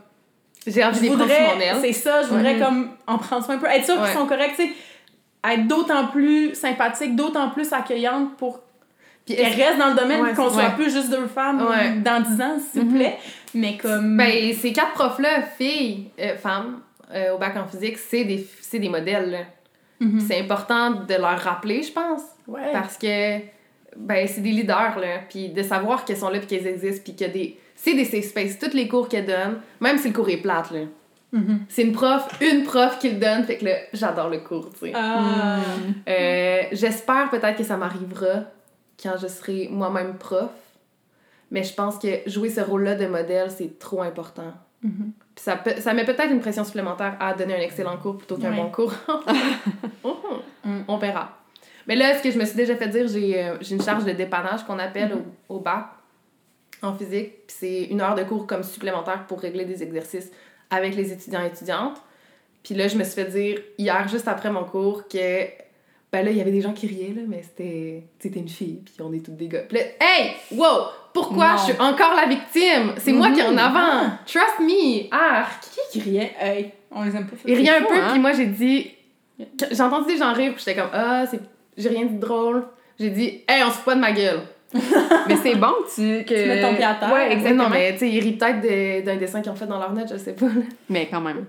J'ai 0.68 0.84
envie 0.84 1.06
je 1.08 1.12
voudrais, 1.12 1.76
c'est 1.82 1.94
ça, 1.94 2.22
je 2.24 2.28
voudrais 2.28 2.58
comme 2.60 2.90
en 3.08 3.18
prendre 3.18 3.46
soin 3.46 3.56
un 3.56 3.58
peu, 3.60 3.68
être 3.68 3.86
sûr 3.86 4.00
Ouais. 4.00 4.08
qu'ils 4.10 4.18
sont 4.18 4.26
corrects, 4.28 4.56
tu 4.58 4.64
sais, 4.68 4.72
être 5.52 5.68
d'autant 5.68 6.08
plus 6.08 6.54
sympathique, 6.56 7.16
d'autant 7.16 7.50
plus 7.52 7.72
accueillante 7.72 8.36
pour 8.38 8.60
Puis 9.26 9.36
qu'elles 9.36 9.54
restent 9.54 9.78
dans 9.80 9.90
le 9.90 9.96
domaine, 9.96 10.22
Ouais, 10.22 10.34
qu'on 10.34 10.50
soit 10.50 10.64
ouais. 10.70 10.76
plus 10.76 10.92
juste 10.94 11.10
deux 11.10 11.28
femmes 11.28 11.60
dans 12.04 12.22
dix 12.22 12.42
ans, 12.42 12.58
s'il 12.60 12.82
vous 12.82 12.90
Mhm. 12.90 12.96
plaît. 12.96 13.18
Mais 13.54 13.78
comme. 13.78 14.18
Ben, 14.18 14.54
ces 14.54 14.74
quatre 14.74 14.92
profs-là, 14.94 15.44
filles, 15.58 16.10
euh, 16.20 16.36
femmes, 16.36 16.82
euh, 17.14 17.34
au 17.36 17.38
bac 17.38 17.56
en 17.56 17.66
physique, 17.68 17.98
c'est 17.98 18.24
des, 18.26 18.46
des 18.74 18.90
modèles. 18.90 19.32
là. 19.32 19.40
Mhm. 20.02 20.20
C'est 20.20 20.40
important 20.40 20.92
de 20.92 21.14
leur 21.16 21.38
rappeler, 21.40 21.84
je 21.84 21.92
pense. 21.92 22.22
Ouais. 22.48 22.72
Parce 22.74 22.98
que, 22.98 23.38
ben, 23.96 24.28
c'est 24.28 24.42
des 24.42 24.52
leaders, 24.52 24.98
là. 25.00 25.20
Puis 25.30 25.50
de 25.50 25.62
savoir 25.64 26.06
qu'elles 26.06 26.18
sont 26.18 26.30
là, 26.30 26.40
puis 26.40 26.48
qu'elles 26.48 26.68
existent, 26.68 27.02
puis 27.04 27.16
qu'il 27.16 27.28
y 27.28 27.30
a 27.30 27.34
des. 27.34 27.60
C'est 27.82 27.94
des 27.94 28.04
safe 28.04 28.26
space. 28.26 28.60
Tous 28.60 28.74
les 28.74 28.88
cours 28.90 29.08
qu'elles 29.08 29.26
donnent, 29.26 29.62
même 29.80 29.98
si 29.98 30.10
le 30.10 30.14
cours 30.14 30.28
est 30.30 30.38
plate, 30.42 30.72
là. 30.72 30.82
Mhm. 31.32 31.60
C'est 31.70 31.84
une 31.84 31.94
prof, 31.94 32.28
une 32.42 32.64
prof 32.64 33.00
qui 33.00 33.10
le 33.12 33.20
donne, 33.20 33.44
fait 33.46 33.58
que 33.58 33.66
là, 33.66 33.76
j'adore 33.94 34.30
le 34.30 34.40
cours, 34.40 34.70
tu 34.74 34.88
sais. 34.88 34.92
Ah. 34.96 35.60
Euh, 36.10 36.62
J'espère 36.74 37.30
peut-être 37.30 37.56
que 37.58 37.64
ça 37.64 37.78
m'arrivera 37.78 38.44
quand 39.02 39.14
je 39.22 39.28
serai 39.28 39.70
moi-même 39.72 40.16
prof. 40.18 40.50
Mais 41.52 41.64
je 41.64 41.74
pense 41.74 41.98
que 41.98 42.08
jouer 42.28 42.50
ce 42.50 42.62
rôle-là 42.62 42.96
de 42.96 43.06
modèle, 43.08 43.50
c'est 43.50 43.80
trop 43.80 44.02
important. 44.02 44.54
Mhm. 44.84 45.12
Puis 45.36 45.44
ça, 45.44 45.56
peut- 45.56 45.80
ça 45.80 45.94
met 45.94 46.04
peut-être 46.04 46.32
une 46.32 46.42
pression 46.42 46.64
supplémentaire 46.66 47.16
à 47.20 47.34
donner 47.34 47.56
un 47.56 47.62
excellent 47.62 47.98
cours 47.98 48.18
plutôt 48.18 48.36
qu'un 48.38 48.52
Ouais. 48.52 48.58
bon 48.58 48.70
cours. 48.72 48.94
Oh, 50.04 50.18
Mm. 50.66 50.82
On 50.90 50.98
verra. 50.98 51.38
Mais 51.88 51.96
là, 51.96 52.18
ce 52.18 52.22
que 52.22 52.32
je 52.32 52.38
me 52.38 52.44
suis 52.46 52.56
déjà 52.58 52.76
fait 52.76 52.90
dire, 52.90 53.08
j'ai 53.08 53.42
euh, 53.42 53.56
j'ai 53.62 53.76
une 53.76 53.82
charge 53.82 54.04
de 54.04 54.12
dépannage 54.12 54.64
qu'on 54.66 54.78
appelle 54.78 55.14
au, 55.50 55.56
au 55.56 55.60
bac 55.60 55.86
en 56.82 56.94
physique. 56.94 57.48
Puis 57.48 57.58
c'est 57.60 57.84
une 57.86 58.02
heure 58.02 58.16
de 58.16 58.24
cours 58.24 58.48
comme 58.48 58.64
supplémentaire 58.64 59.26
pour 59.28 59.40
régler 59.40 59.66
des 59.66 59.84
exercices 59.84 60.32
avec 60.70 60.96
les 60.96 61.12
étudiants 61.12 61.44
et 61.44 61.48
étudiantes. 61.48 62.02
Puis 62.64 62.76
là, 62.76 62.88
je 62.88 62.98
me 62.98 63.04
suis 63.04 63.14
fait 63.14 63.26
dire 63.26 63.60
hier, 63.78 64.08
juste 64.08 64.28
après 64.28 64.52
mon 64.52 64.64
cours, 64.64 65.08
que 65.08 65.46
ben 66.12 66.26
là, 66.26 66.32
il 66.32 66.38
y 66.38 66.42
avait 66.42 66.52
des 66.52 66.62
gens 66.62 66.74
qui 66.74 66.88
riaient, 66.88 67.14
là, 67.16 67.22
mais 67.28 67.44
c'était 67.44 68.04
c'était 68.20 68.40
une 68.40 68.50
fille, 68.50 68.82
puis 68.84 68.96
on 69.00 69.14
est 69.14 69.24
toutes 69.24 69.38
des 69.38 69.48
gars. 69.48 69.62
Puis 69.62 69.78
là, 69.78 69.84
hey, 70.02 70.32
wow, 70.52 70.88
pourquoi 71.14 71.52
Non. 71.52 71.58
je 71.58 71.64
suis 71.72 71.82
encore 71.82 72.16
la 72.16 72.28
victime? 72.28 72.94
C'est 72.98 73.14
moi 73.14 73.32
qui 73.32 73.40
est 73.40 73.46
en 73.46 73.58
avant. 73.58 74.10
Trust 74.26 74.60
me. 74.60 75.14
Arc. 75.14 75.62
Qui 75.62 75.80
qui 75.92 76.10
riait? 76.10 76.36
Hey, 76.40 76.72
on 76.92 77.04
les 77.04 77.16
aime 77.16 77.28
pas. 77.28 77.36
Il 77.46 77.56
riait 77.56 77.70
un 77.70 77.84
peu, 77.84 77.96
hein? 77.96 78.10
puis 78.12 78.20
moi, 78.20 78.34
j'ai 78.34 78.48
dit... 78.48 78.92
J'ai 79.72 79.82
entendu 79.82 80.08
des 80.08 80.18
gens 80.18 80.34
rire, 80.34 80.54
puis 80.54 80.64
j'étais 80.66 80.80
comme, 80.80 80.90
ah, 80.94 81.26
c'est... 81.30 81.40
J'ai 81.78 81.90
rien 81.90 82.06
dit 82.06 82.16
de 82.16 82.20
drôle. 82.20 82.66
J'ai 83.00 83.10
dit, 83.10 83.44
hey, 83.48 83.64
on 83.64 83.70
se 83.70 83.76
fout 83.76 83.86
pas 83.86 83.96
de 83.96 84.02
ma 84.02 84.12
gueule. 84.12 84.42
Mais 85.28 85.36
c'est 85.42 85.56
bon 85.56 85.74
que 85.84 85.96
tu. 85.96 86.26
Que... 86.26 86.44
Tu 86.44 86.48
mets 86.48 86.62
ton 86.62 86.76
pied 86.76 86.84
à 86.86 86.94
terre. 86.96 87.12
Ouais, 87.12 87.32
exactement. 87.34 87.70
Mais 87.70 87.94
tu 87.94 88.00
sais, 88.00 88.10
ils 88.10 88.20
rient 88.20 88.34
peut-être 88.38 88.62
de- 88.62 89.06
d'un 89.06 89.16
dessin 89.18 89.42
qu'ils 89.42 89.52
ont 89.52 89.56
fait 89.56 89.66
dans 89.68 89.80
leur 89.80 89.92
note, 89.94 90.08
je 90.12 90.18
sais 90.18 90.34
pas. 90.34 90.46
là. 90.46 90.62
Mais 90.90 91.08
quand 91.10 91.22
même. 91.22 91.46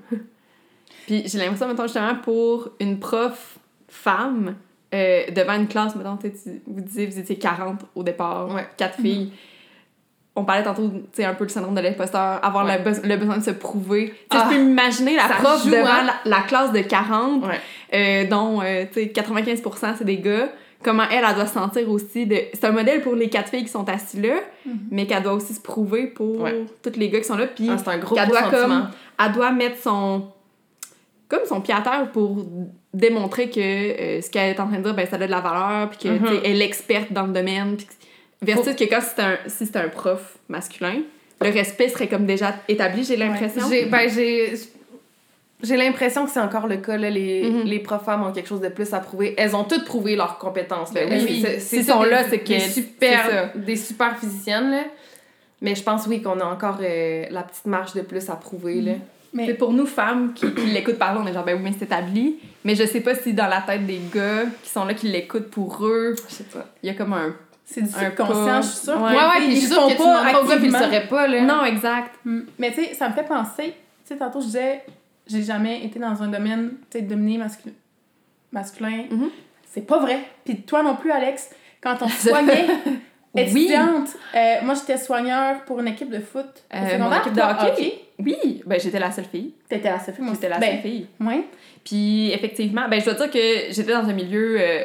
Puis 1.07 1.25
j'ai 1.27 1.39
l'impression, 1.39 1.69
mettons, 1.69 1.83
justement, 1.85 2.15
pour 2.23 2.71
une 2.81 2.99
prof 2.99 3.59
femme, 3.89 4.55
euh, 4.95 5.23
devant 5.35 5.55
une 5.55 5.69
classe, 5.69 5.95
mettons, 5.97 6.17
tu 6.17 6.33
vous 6.67 6.81
disiez, 6.81 7.07
vous 7.07 7.19
étiez 7.19 7.37
40 7.37 7.81
au 7.95 8.03
départ, 8.03 8.55
Ouais. 8.55 8.67
quatre 8.77 9.01
filles. 9.01 9.33
On 10.37 10.45
parlait 10.45 10.63
tantôt, 10.63 10.89
tu 10.89 11.01
sais, 11.13 11.25
un 11.25 11.35
peu 11.35 11.45
le 11.45 11.51
syndrome 11.51 11.75
de 11.75 11.81
l'imposteur, 11.81 12.43
avoir 12.45 12.65
Ouais. 12.65 12.79
le, 12.79 12.85
bes- 12.85 13.03
le 13.07 13.17
besoin 13.17 13.39
de 13.39 13.43
se 13.43 13.51
prouver. 13.51 14.15
Tu 14.31 14.37
Ah, 14.39 14.47
peux 14.49 14.57
m'imaginer 14.57 15.17
la 15.17 15.25
prof 15.29 15.63
joue, 15.65 15.71
devant 15.71 15.87
hein? 15.87 16.07
la, 16.25 16.31
la 16.39 16.41
classe 16.43 16.73
de 16.73 16.81
40, 16.81 17.45
Ouais. 17.45 17.61
euh, 17.95 18.29
dont, 18.29 18.63
euh, 18.63 18.85
tu 18.93 19.03
sais, 19.03 19.07
95% 19.13 19.95
c'est 19.99 20.05
des 20.05 20.19
gars. 20.19 20.49
Comment 20.83 21.05
elle, 21.11 21.25
elle 21.29 21.35
doit 21.35 21.47
se 21.47 21.53
sentir 21.55 21.91
aussi 21.91 22.27
de... 22.27 22.37
C'est 22.55 22.65
un 22.65 22.73
modèle 22.73 23.03
pour 23.03 23.15
les 23.15 23.29
quatre 23.29 23.51
filles 23.51 23.65
qui 23.65 23.69
sont 23.71 23.87
assises 23.89 24.23
là, 24.23 24.37
Mhm. 24.65 24.79
mais 24.91 25.07
qu'elle 25.07 25.23
doit 25.23 25.35
aussi 25.35 25.53
se 25.53 25.61
prouver 25.61 26.07
pour 26.07 26.41
Ouais. 26.41 26.65
tous 26.83 26.97
les 26.97 27.09
gars 27.11 27.19
qui 27.19 27.27
sont 27.27 27.37
là. 27.37 27.47
Puis 27.47 27.69
Ah, 27.71 27.77
c'est 27.77 27.89
un 27.91 27.99
gros, 27.99 28.15
qu'elle 28.15 28.29
gros 28.29 28.39
doit 28.39 28.51
sentiment. 28.51 28.81
comme 28.81 28.91
elle 29.27 29.33
doit 29.33 29.53
mettre 29.53 29.79
son 29.83 30.29
comme 31.29 31.45
son 31.47 31.61
pied 31.61 31.73
à 31.73 31.81
terre 31.81 32.11
pour 32.13 32.45
démontrer 32.93 33.49
que 33.51 33.61
euh, 33.61 34.21
ce 34.21 34.29
qu'elle 34.31 34.51
est 34.51 34.59
en 34.61 34.67
train 34.67 34.79
de 34.79 34.83
dire 34.83 34.95
ben 34.95 35.07
ça 35.07 35.15
a 35.15 35.19
de 35.21 35.27
la 35.27 35.41
valeur 35.41 35.91
puis 35.91 35.99
que 35.99 36.09
Mhm. 36.09 36.41
elle 36.45 36.51
est 36.51 36.55
l'experte 36.55 37.13
dans 37.13 37.25
le 37.27 37.33
domaine 37.33 37.77
que- 37.77 37.85
versus 38.45 38.75
que 38.75 38.83
quand 38.85 39.01
c'est 39.01 39.23
un 39.23 39.37
si 39.47 39.65
c'est 39.67 39.77
un 39.77 39.89
prof 39.89 40.39
masculin 40.49 41.03
le 41.41 41.51
respect 41.51 41.89
serait 41.89 42.09
comme 42.09 42.27
déjà 42.27 42.57
établi 42.67 43.05
j'ai 43.05 43.17
l'impression 43.17 43.63
ben, 43.69 44.09
j'ai, 44.13 44.55
j'ai 45.63 45.77
l'impression 45.77 46.25
que 46.25 46.31
c'est 46.31 46.41
encore 46.41 46.67
le 46.67 46.77
cas. 46.79 46.97
Là, 46.97 47.11
les, 47.11 47.49
Mhm. 47.51 47.63
les 47.65 47.79
profs 47.79 48.05
femmes 48.05 48.23
ont 48.25 48.33
quelque 48.33 48.49
chose 48.49 48.61
de 48.61 48.69
plus 48.69 48.93
à 48.95 49.01
prouver. 49.01 49.35
Elles 49.39 49.55
ont 49.57 49.65
toutes 49.65 49.85
prouvé 49.85 50.17
leurs 50.17 50.39
compétences. 50.39 50.93
Là. 50.95 51.07
Ben 51.07 51.21
Oui, 51.23 51.43
oui. 51.45 51.59
c'est- 51.61 51.83
sont 51.83 52.03
là, 52.03 52.25
c'est 52.29 52.39
que- 52.41 52.59
super, 52.59 53.25
c'est 53.27 53.31
ça. 53.33 53.53
des 53.55 53.77
super 53.77 54.17
physiciennes. 54.19 54.71
Là. 54.71 54.83
Mais 55.61 55.75
je 55.75 55.83
pense, 55.83 56.07
oui, 56.07 56.23
qu'on 56.23 56.41
a 56.41 56.45
encore 56.45 56.79
euh, 56.81 57.25
la 57.31 57.43
petite 57.43 57.67
marge 57.67 57.93
de 57.95 58.01
plus 58.03 58.29
à 58.31 58.37
prouver. 58.37 58.81
Là. 58.81 58.93
Mais- 59.33 59.47
C'est 59.47 59.55
pour 59.55 59.73
nous 59.73 59.87
femmes 59.87 60.33
qui, 60.35 60.53
qui 60.55 60.67
l'écoutent 60.67 60.99
parler 60.99 61.21
on 61.23 61.27
est 61.29 61.33
genre 61.33 61.45
ben 61.45 61.55
oui 61.55 61.61
mais 61.63 61.71
c'est 61.79 61.85
établi 61.85 62.41
mais 62.65 62.75
je 62.75 62.85
sais 62.85 62.99
pas 63.01 63.15
si 63.15 63.33
dans 63.33 63.47
la 63.47 63.61
tête 63.61 63.87
des 63.87 64.01
gars 64.13 64.43
qui 64.61 64.69
sont 64.69 64.85
là 64.85 64.93
qui 64.93 65.07
l'écoutent 65.07 65.51
pour 65.53 65.87
eux 65.87 66.17
Je 66.29 66.35
sais 66.35 66.43
pas. 66.53 66.67
il 66.83 66.89
y 66.89 66.91
a 66.91 66.95
comme 66.97 67.13
un 67.13 67.33
C'est 67.65 67.83
du 67.83 67.89
subconscient, 67.93 68.61
je 68.63 68.67
suis 68.67 68.79
sûre. 68.87 68.97
Ouais, 69.01 69.11
Ouais, 69.11 69.17
ouais, 69.17 69.37
puis 69.47 69.55
je 69.55 69.61
suis 69.61 69.69
sûre 69.69 69.87
tu 69.87 69.95
pas 69.99 70.33
ils 70.61 70.67
le 70.67 70.73
sauraient 70.73 71.07
pas. 71.07 71.29
Là. 71.29 71.43
non 71.43 71.65
exact 71.65 72.11
Mm. 72.25 72.41
Mais 72.59 72.73
tu 72.73 72.83
sais, 72.85 72.95
ça 72.95 73.09
me 73.09 73.15
fait 73.15 73.23
penser, 73.23 73.67
tu 73.67 73.73
sais, 74.15 74.17
tantôt 74.17 74.41
je 74.41 74.47
disais, 74.47 74.81
j'ai 75.31 75.43
jamais 75.43 75.85
été 75.85 75.99
dans 75.99 76.23
un 76.23 76.29
domaine, 76.29 76.73
dominé 77.03 77.39
masculin. 77.39 77.75
masculin. 78.53 79.05
Mhm. 79.11 79.31
C'est 79.71 79.87
pas 79.87 79.99
vrai. 80.01 80.19
Puis 80.45 80.63
toi 80.63 80.83
non 80.83 80.97
plus, 80.97 81.11
Alex, 81.13 81.51
quand 81.81 81.97
on 82.03 82.09
soignait, 82.09 82.67
Oui. 83.33 83.43
étudiante, 83.43 84.09
euh, 84.35 84.57
moi 84.65 84.75
j'étais 84.75 84.99
soigneur 84.99 85.65
pour 85.65 85.79
une 85.81 85.87
équipe 85.89 86.11
de 86.11 86.19
foot 86.19 86.47
Euh, 86.75 86.85
secondaire. 86.91 86.99
mon 87.11 87.21
équipe 87.21 87.33
de 87.35 87.41
hockey? 87.41 88.01
Oui, 88.19 88.63
ben 88.67 88.79
j'étais 88.81 88.99
la 88.99 89.13
seule 89.13 89.27
fille. 89.27 89.55
T'étais 89.69 89.89
la 89.91 90.01
seule 90.01 90.15
fille, 90.17 90.25
moi 90.25 90.35
J'étais 90.35 90.49
la 90.49 90.61
seule 90.61 90.69
Ben, 90.69 90.83
fille. 90.83 91.07
ouais. 91.21 91.45
Puis 91.85 92.33
effectivement, 92.33 92.89
ben 92.89 92.99
je 93.01 93.05
dois 93.05 93.15
dire 93.15 93.31
que 93.31 93.73
j'étais 93.73 93.93
dans 93.93 94.07
un 94.09 94.13
milieu. 94.13 94.61
euh, 94.61 94.83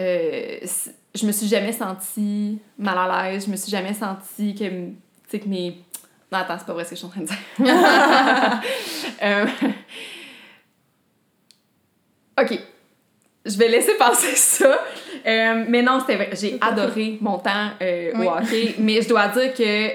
euh, 0.00 0.58
je 1.14 1.26
me 1.26 1.32
suis 1.32 1.48
jamais 1.48 1.72
sentie 1.72 2.58
mal 2.78 2.96
à 2.98 3.30
l'aise. 3.30 3.46
Je 3.46 3.50
me 3.50 3.56
suis 3.56 3.70
jamais 3.70 3.94
sentie 3.94 4.54
que, 4.54 5.36
que 5.38 5.48
mes. 5.48 5.78
Non, 6.30 6.38
attends, 6.38 6.56
c'est 6.58 6.66
pas 6.66 6.72
vrai 6.74 6.84
ce 6.84 6.90
que 6.90 6.96
je 6.96 6.98
suis 6.98 7.06
en 7.06 7.10
train 7.10 7.20
de 7.22 7.26
dire. 7.26 7.38
Euh, 9.22 9.46
OK. 12.40 12.58
Je 13.44 13.56
vais 13.58 13.68
laisser 13.68 13.94
passer 13.94 14.34
ça. 14.36 14.78
Euh, 15.26 15.64
mais 15.68 15.82
non, 15.82 16.00
c'était 16.00 16.16
vrai. 16.16 16.30
J'ai 16.38 16.58
adoré 16.60 17.18
mon 17.20 17.38
temps 17.38 17.70
euh, 17.82 18.12
Oui. 18.14 18.26
au 18.26 18.30
hockey. 18.30 18.74
mais 18.78 19.00
je 19.02 19.08
dois 19.08 19.28
dire 19.28 19.54
que 19.54 19.88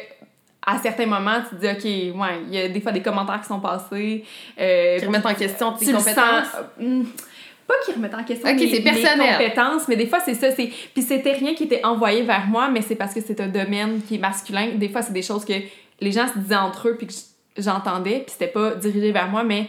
à 0.65 0.77
certains 0.81 1.05
moments, 1.05 1.41
tu 1.49 1.55
te 1.55 1.61
dis, 1.61 1.67
OK, 1.67 2.19
ouais, 2.21 2.39
il 2.47 2.53
y 2.55 2.61
a 2.61 2.69
des 2.69 2.79
fois 2.81 2.91
des 2.91 3.01
commentaires 3.01 3.41
qui 3.41 3.47
sont 3.47 3.59
passés. 3.59 4.23
Euh, 4.59 4.97
Qui 4.99 5.05
remettent 5.05 5.25
en 5.25 5.33
question 5.33 5.73
tes 5.73 5.85
compétences. 5.85 6.15
sens, 6.15 6.61
euh, 6.81 7.03
pas 7.67 7.73
qu'ils 7.85 7.95
remettent 7.95 8.13
en 8.15 8.23
question 8.23 8.49
Ok, 8.49 8.57
mes, 8.59 8.79
mes 8.79 9.03
compétences, 9.31 9.87
mais 9.89 9.95
des 9.97 10.07
fois, 10.07 10.19
c'est 10.23 10.33
ça. 10.35 10.51
c'est 10.51 10.67
Puis 10.93 11.01
c'était 11.01 11.33
rien 11.33 11.53
qui 11.53 11.63
était 11.63 11.83
envoyé 11.85 12.23
vers 12.23 12.45
moi, 12.47 12.69
mais 12.69 12.81
c'est 12.81 12.95
parce 12.95 13.13
que 13.13 13.19
c'est 13.21 13.39
un 13.41 13.47
domaine 13.47 14.01
qui 14.07 14.15
est 14.15 14.19
masculin. 14.19 14.69
Des 14.75 14.89
fois, 14.89 15.01
c'est 15.01 15.13
des 15.13 15.21
choses 15.21 15.43
que 15.45 15.53
les 16.03 16.11
gens 16.11 16.27
se 16.27 16.37
disaient 16.39 16.55
entre 16.55 16.89
eux, 16.89 16.95
puis 16.97 17.07
que 17.07 17.13
j'entendais, 17.57 18.19
puis 18.19 18.31
c'était 18.31 18.47
pas 18.47 18.75
dirigé 18.75 19.11
vers 19.11 19.29
moi, 19.29 19.43
mais 19.43 19.67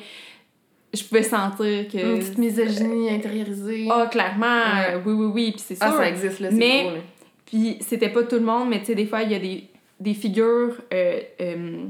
je 0.93 1.03
pouvais 1.05 1.23
sentir 1.23 1.89
que... 1.89 2.15
Une 2.15 2.19
petite 2.21 2.39
misogynie 2.39 3.11
intériorisée. 3.11 3.89
Ah, 3.91 4.07
clairement, 4.11 4.47
Ouais. 4.47 4.95
euh, 4.95 5.01
oui, 5.05 5.13
oui, 5.13 5.27
oui, 5.35 5.51
puis 5.53 5.63
c'est 5.65 5.77
Ah, 5.81 5.89
sûr. 5.89 5.97
ça 5.99 6.09
existe, 6.09 6.41
là, 6.41 6.51
c'est 6.51 6.57
Mais- 6.57 6.83
gros, 6.83 6.91
là. 6.97 7.01
Puis 7.47 7.77
c'était 7.81 8.09
pas 8.09 8.23
tout 8.25 8.37
le 8.37 8.43
monde, 8.45 8.69
mais 8.69 8.81
tu 8.81 8.87
sais, 8.87 8.95
des 8.95 9.07
fois, 9.07 9.23
il 9.23 9.31
y 9.31 9.35
a 9.35 9.39
des, 9.39 9.65
des 10.01 10.15
figures. 10.15 10.75
euh, 10.93 11.21
euh, 11.41 11.85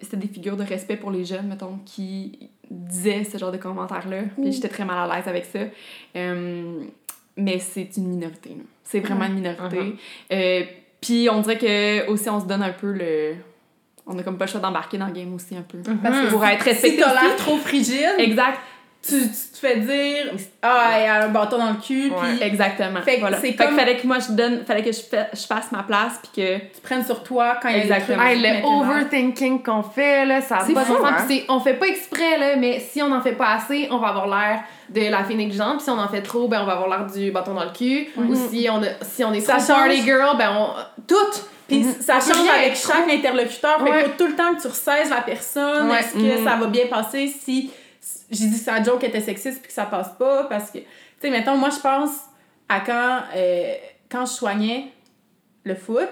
c'était 0.00 0.16
des 0.16 0.28
figures 0.28 0.56
de 0.56 0.62
respect 0.64 0.96
pour 0.96 1.10
les 1.10 1.24
jeunes, 1.24 1.48
mettons, 1.48 1.78
qui 1.84 2.50
disaient 2.70 3.24
ce 3.24 3.36
genre 3.36 3.52
de 3.52 3.58
commentaires-là. 3.58 4.22
Puis 4.40 4.52
j'étais 4.52 4.68
très 4.68 4.84
mal 4.86 5.10
à 5.10 5.14
l'aise 5.16 5.28
avec 5.28 5.44
ça. 5.44 5.58
Euh, 6.16 6.82
mais 7.36 7.58
c'est 7.58 7.96
une 7.98 8.06
minorité. 8.08 8.56
C'est 8.84 9.00
vraiment 9.00 9.26
une 9.26 9.34
minorité. 9.34 9.96
Euh, 10.32 10.62
puis 11.00 11.28
on 11.30 11.40
dirait 11.42 11.58
que 11.58 12.08
aussi 12.08 12.30
on 12.30 12.40
se 12.40 12.46
donne 12.46 12.62
un 12.62 12.72
peu 12.72 12.92
le. 12.92 13.34
On 14.12 14.18
a 14.18 14.22
comme 14.22 14.36
pas 14.38 14.46
le 14.46 14.50
choix 14.50 14.60
d'embarquer 14.60 14.98
dans 14.98 15.06
le 15.06 15.12
game 15.12 15.32
aussi 15.34 15.56
un 15.56 15.62
peu. 15.62 15.78
Parce 16.02 16.16
que 16.20 16.26
Pour 16.30 16.44
être 16.44 16.62
si 16.62 16.68
respecté 16.70 17.00
t'as 17.02 17.12
aussi. 17.14 17.24
l'air 17.24 17.36
trop 17.36 17.56
frigide, 17.58 18.14
Exact. 18.18 18.58
tu, 19.06 19.14
tu 19.20 19.26
te 19.52 19.58
fais 19.58 19.76
dire 19.76 20.32
Ah, 20.62 20.90
il 20.98 21.04
y 21.04 21.06
a 21.06 21.24
un 21.24 21.28
bâton 21.28 21.58
dans 21.58 21.70
le 21.70 21.76
cul, 21.80 22.10
Ouais. 22.10 22.46
Exactement. 22.46 23.00
Fait 23.02 23.14
que 23.16 23.20
voilà. 23.20 23.36
c'est 23.38 23.48
Fait 23.52 23.54
que 23.54 23.62
comme- 23.64 23.76
fallait 23.76 23.96
que 23.96 24.06
moi 24.06 24.18
je 24.18 24.32
donne. 24.32 24.64
Fallait 24.66 24.82
que 24.82 24.92
je, 24.92 25.00
fa- 25.00 25.28
je 25.32 25.46
fasse 25.46 25.70
ma 25.72 25.82
place 25.84 26.20
puis 26.22 26.42
que. 26.42 26.58
tu 26.58 26.80
prennes 26.82 27.04
sur 27.04 27.22
toi 27.22 27.56
quand 27.62 27.68
il 27.68 27.78
y 27.78 27.80
a 27.92 27.98
des 27.98 28.04
trucs 28.04 28.18
Hey, 28.18 28.40
le 28.40 28.66
overthinking 28.66 29.62
qu'on 29.62 29.82
fait, 29.82 30.26
là, 30.26 30.40
ça 30.40 30.58
a 30.58 30.64
C'est 30.66 30.72
pas 30.74 30.84
fou, 30.84 30.96
hein? 31.04 31.16
On 31.48 31.60
fait 31.60 31.74
pas 31.74 31.86
exprès, 31.86 32.38
là, 32.38 32.56
mais 32.56 32.80
si 32.80 33.00
on 33.02 33.12
en 33.12 33.20
fait 33.22 33.32
pas 33.32 33.54
assez, 33.54 33.88
on 33.90 33.98
va 33.98 34.08
avoir 34.08 34.26
l'air 34.26 34.60
de 34.88 35.08
la 35.10 35.24
fille 35.24 35.36
négligente. 35.36 35.76
Puis 35.76 35.84
si 35.84 35.90
on 35.90 35.98
en 35.98 36.08
fait 36.08 36.22
trop, 36.22 36.48
ben 36.48 36.60
on 36.62 36.66
va 36.66 36.72
avoir 36.72 36.88
l'air 36.88 37.06
du 37.06 37.30
bâton 37.30 37.54
dans 37.54 37.64
le 37.64 37.70
cul. 37.70 38.08
Ou 38.16 38.34
si 38.34 38.68
on, 38.70 38.82
a- 38.82 39.02
si 39.04 39.24
on 39.24 39.32
est 39.32 39.40
Ça 39.40 39.54
trop 39.58 39.66
change. 39.74 39.84
party 39.86 40.02
girl, 40.02 40.36
ben 40.36 40.50
on... 40.58 40.68
Toutes! 41.06 41.44
Puis 41.70 41.84
Mhm. 41.84 41.94
ça 42.00 42.18
change 42.20 42.48
avec 42.48 42.74
chaque 42.74 43.08
interlocuteur. 43.08 43.78
Fait 43.84 43.90
Ouais. 43.90 44.04
faut 44.04 44.10
tout 44.18 44.26
le 44.26 44.34
temps 44.34 44.54
que 44.54 44.60
tu 44.60 44.66
ressaises 44.66 45.08
la 45.10 45.20
personne. 45.20 45.88
Ouais. 45.88 46.00
Est-ce 46.00 46.14
que 46.14 46.38
Mhm. 46.40 46.44
ça 46.44 46.56
va 46.56 46.66
bien 46.66 46.86
passer 46.88 47.28
si 47.28 47.70
j'ai 48.30 48.46
dit 48.46 48.56
sa 48.58 48.82
joke 48.82 49.04
était 49.04 49.20
sexiste 49.20 49.58
puis 49.60 49.68
que 49.68 49.72
ça 49.74 49.84
passe 49.84 50.10
pas? 50.18 50.44
Parce 50.44 50.70
que, 50.70 50.78
tu 50.78 50.84
sais, 51.20 51.30
mettons, 51.30 51.56
moi, 51.56 51.68
je 51.70 51.78
pense 51.80 52.10
à 52.68 52.80
quand, 52.80 53.20
euh, 53.36 53.74
quand 54.10 54.26
je 54.26 54.32
soignais 54.32 54.92
le 55.64 55.74
foot, 55.76 56.08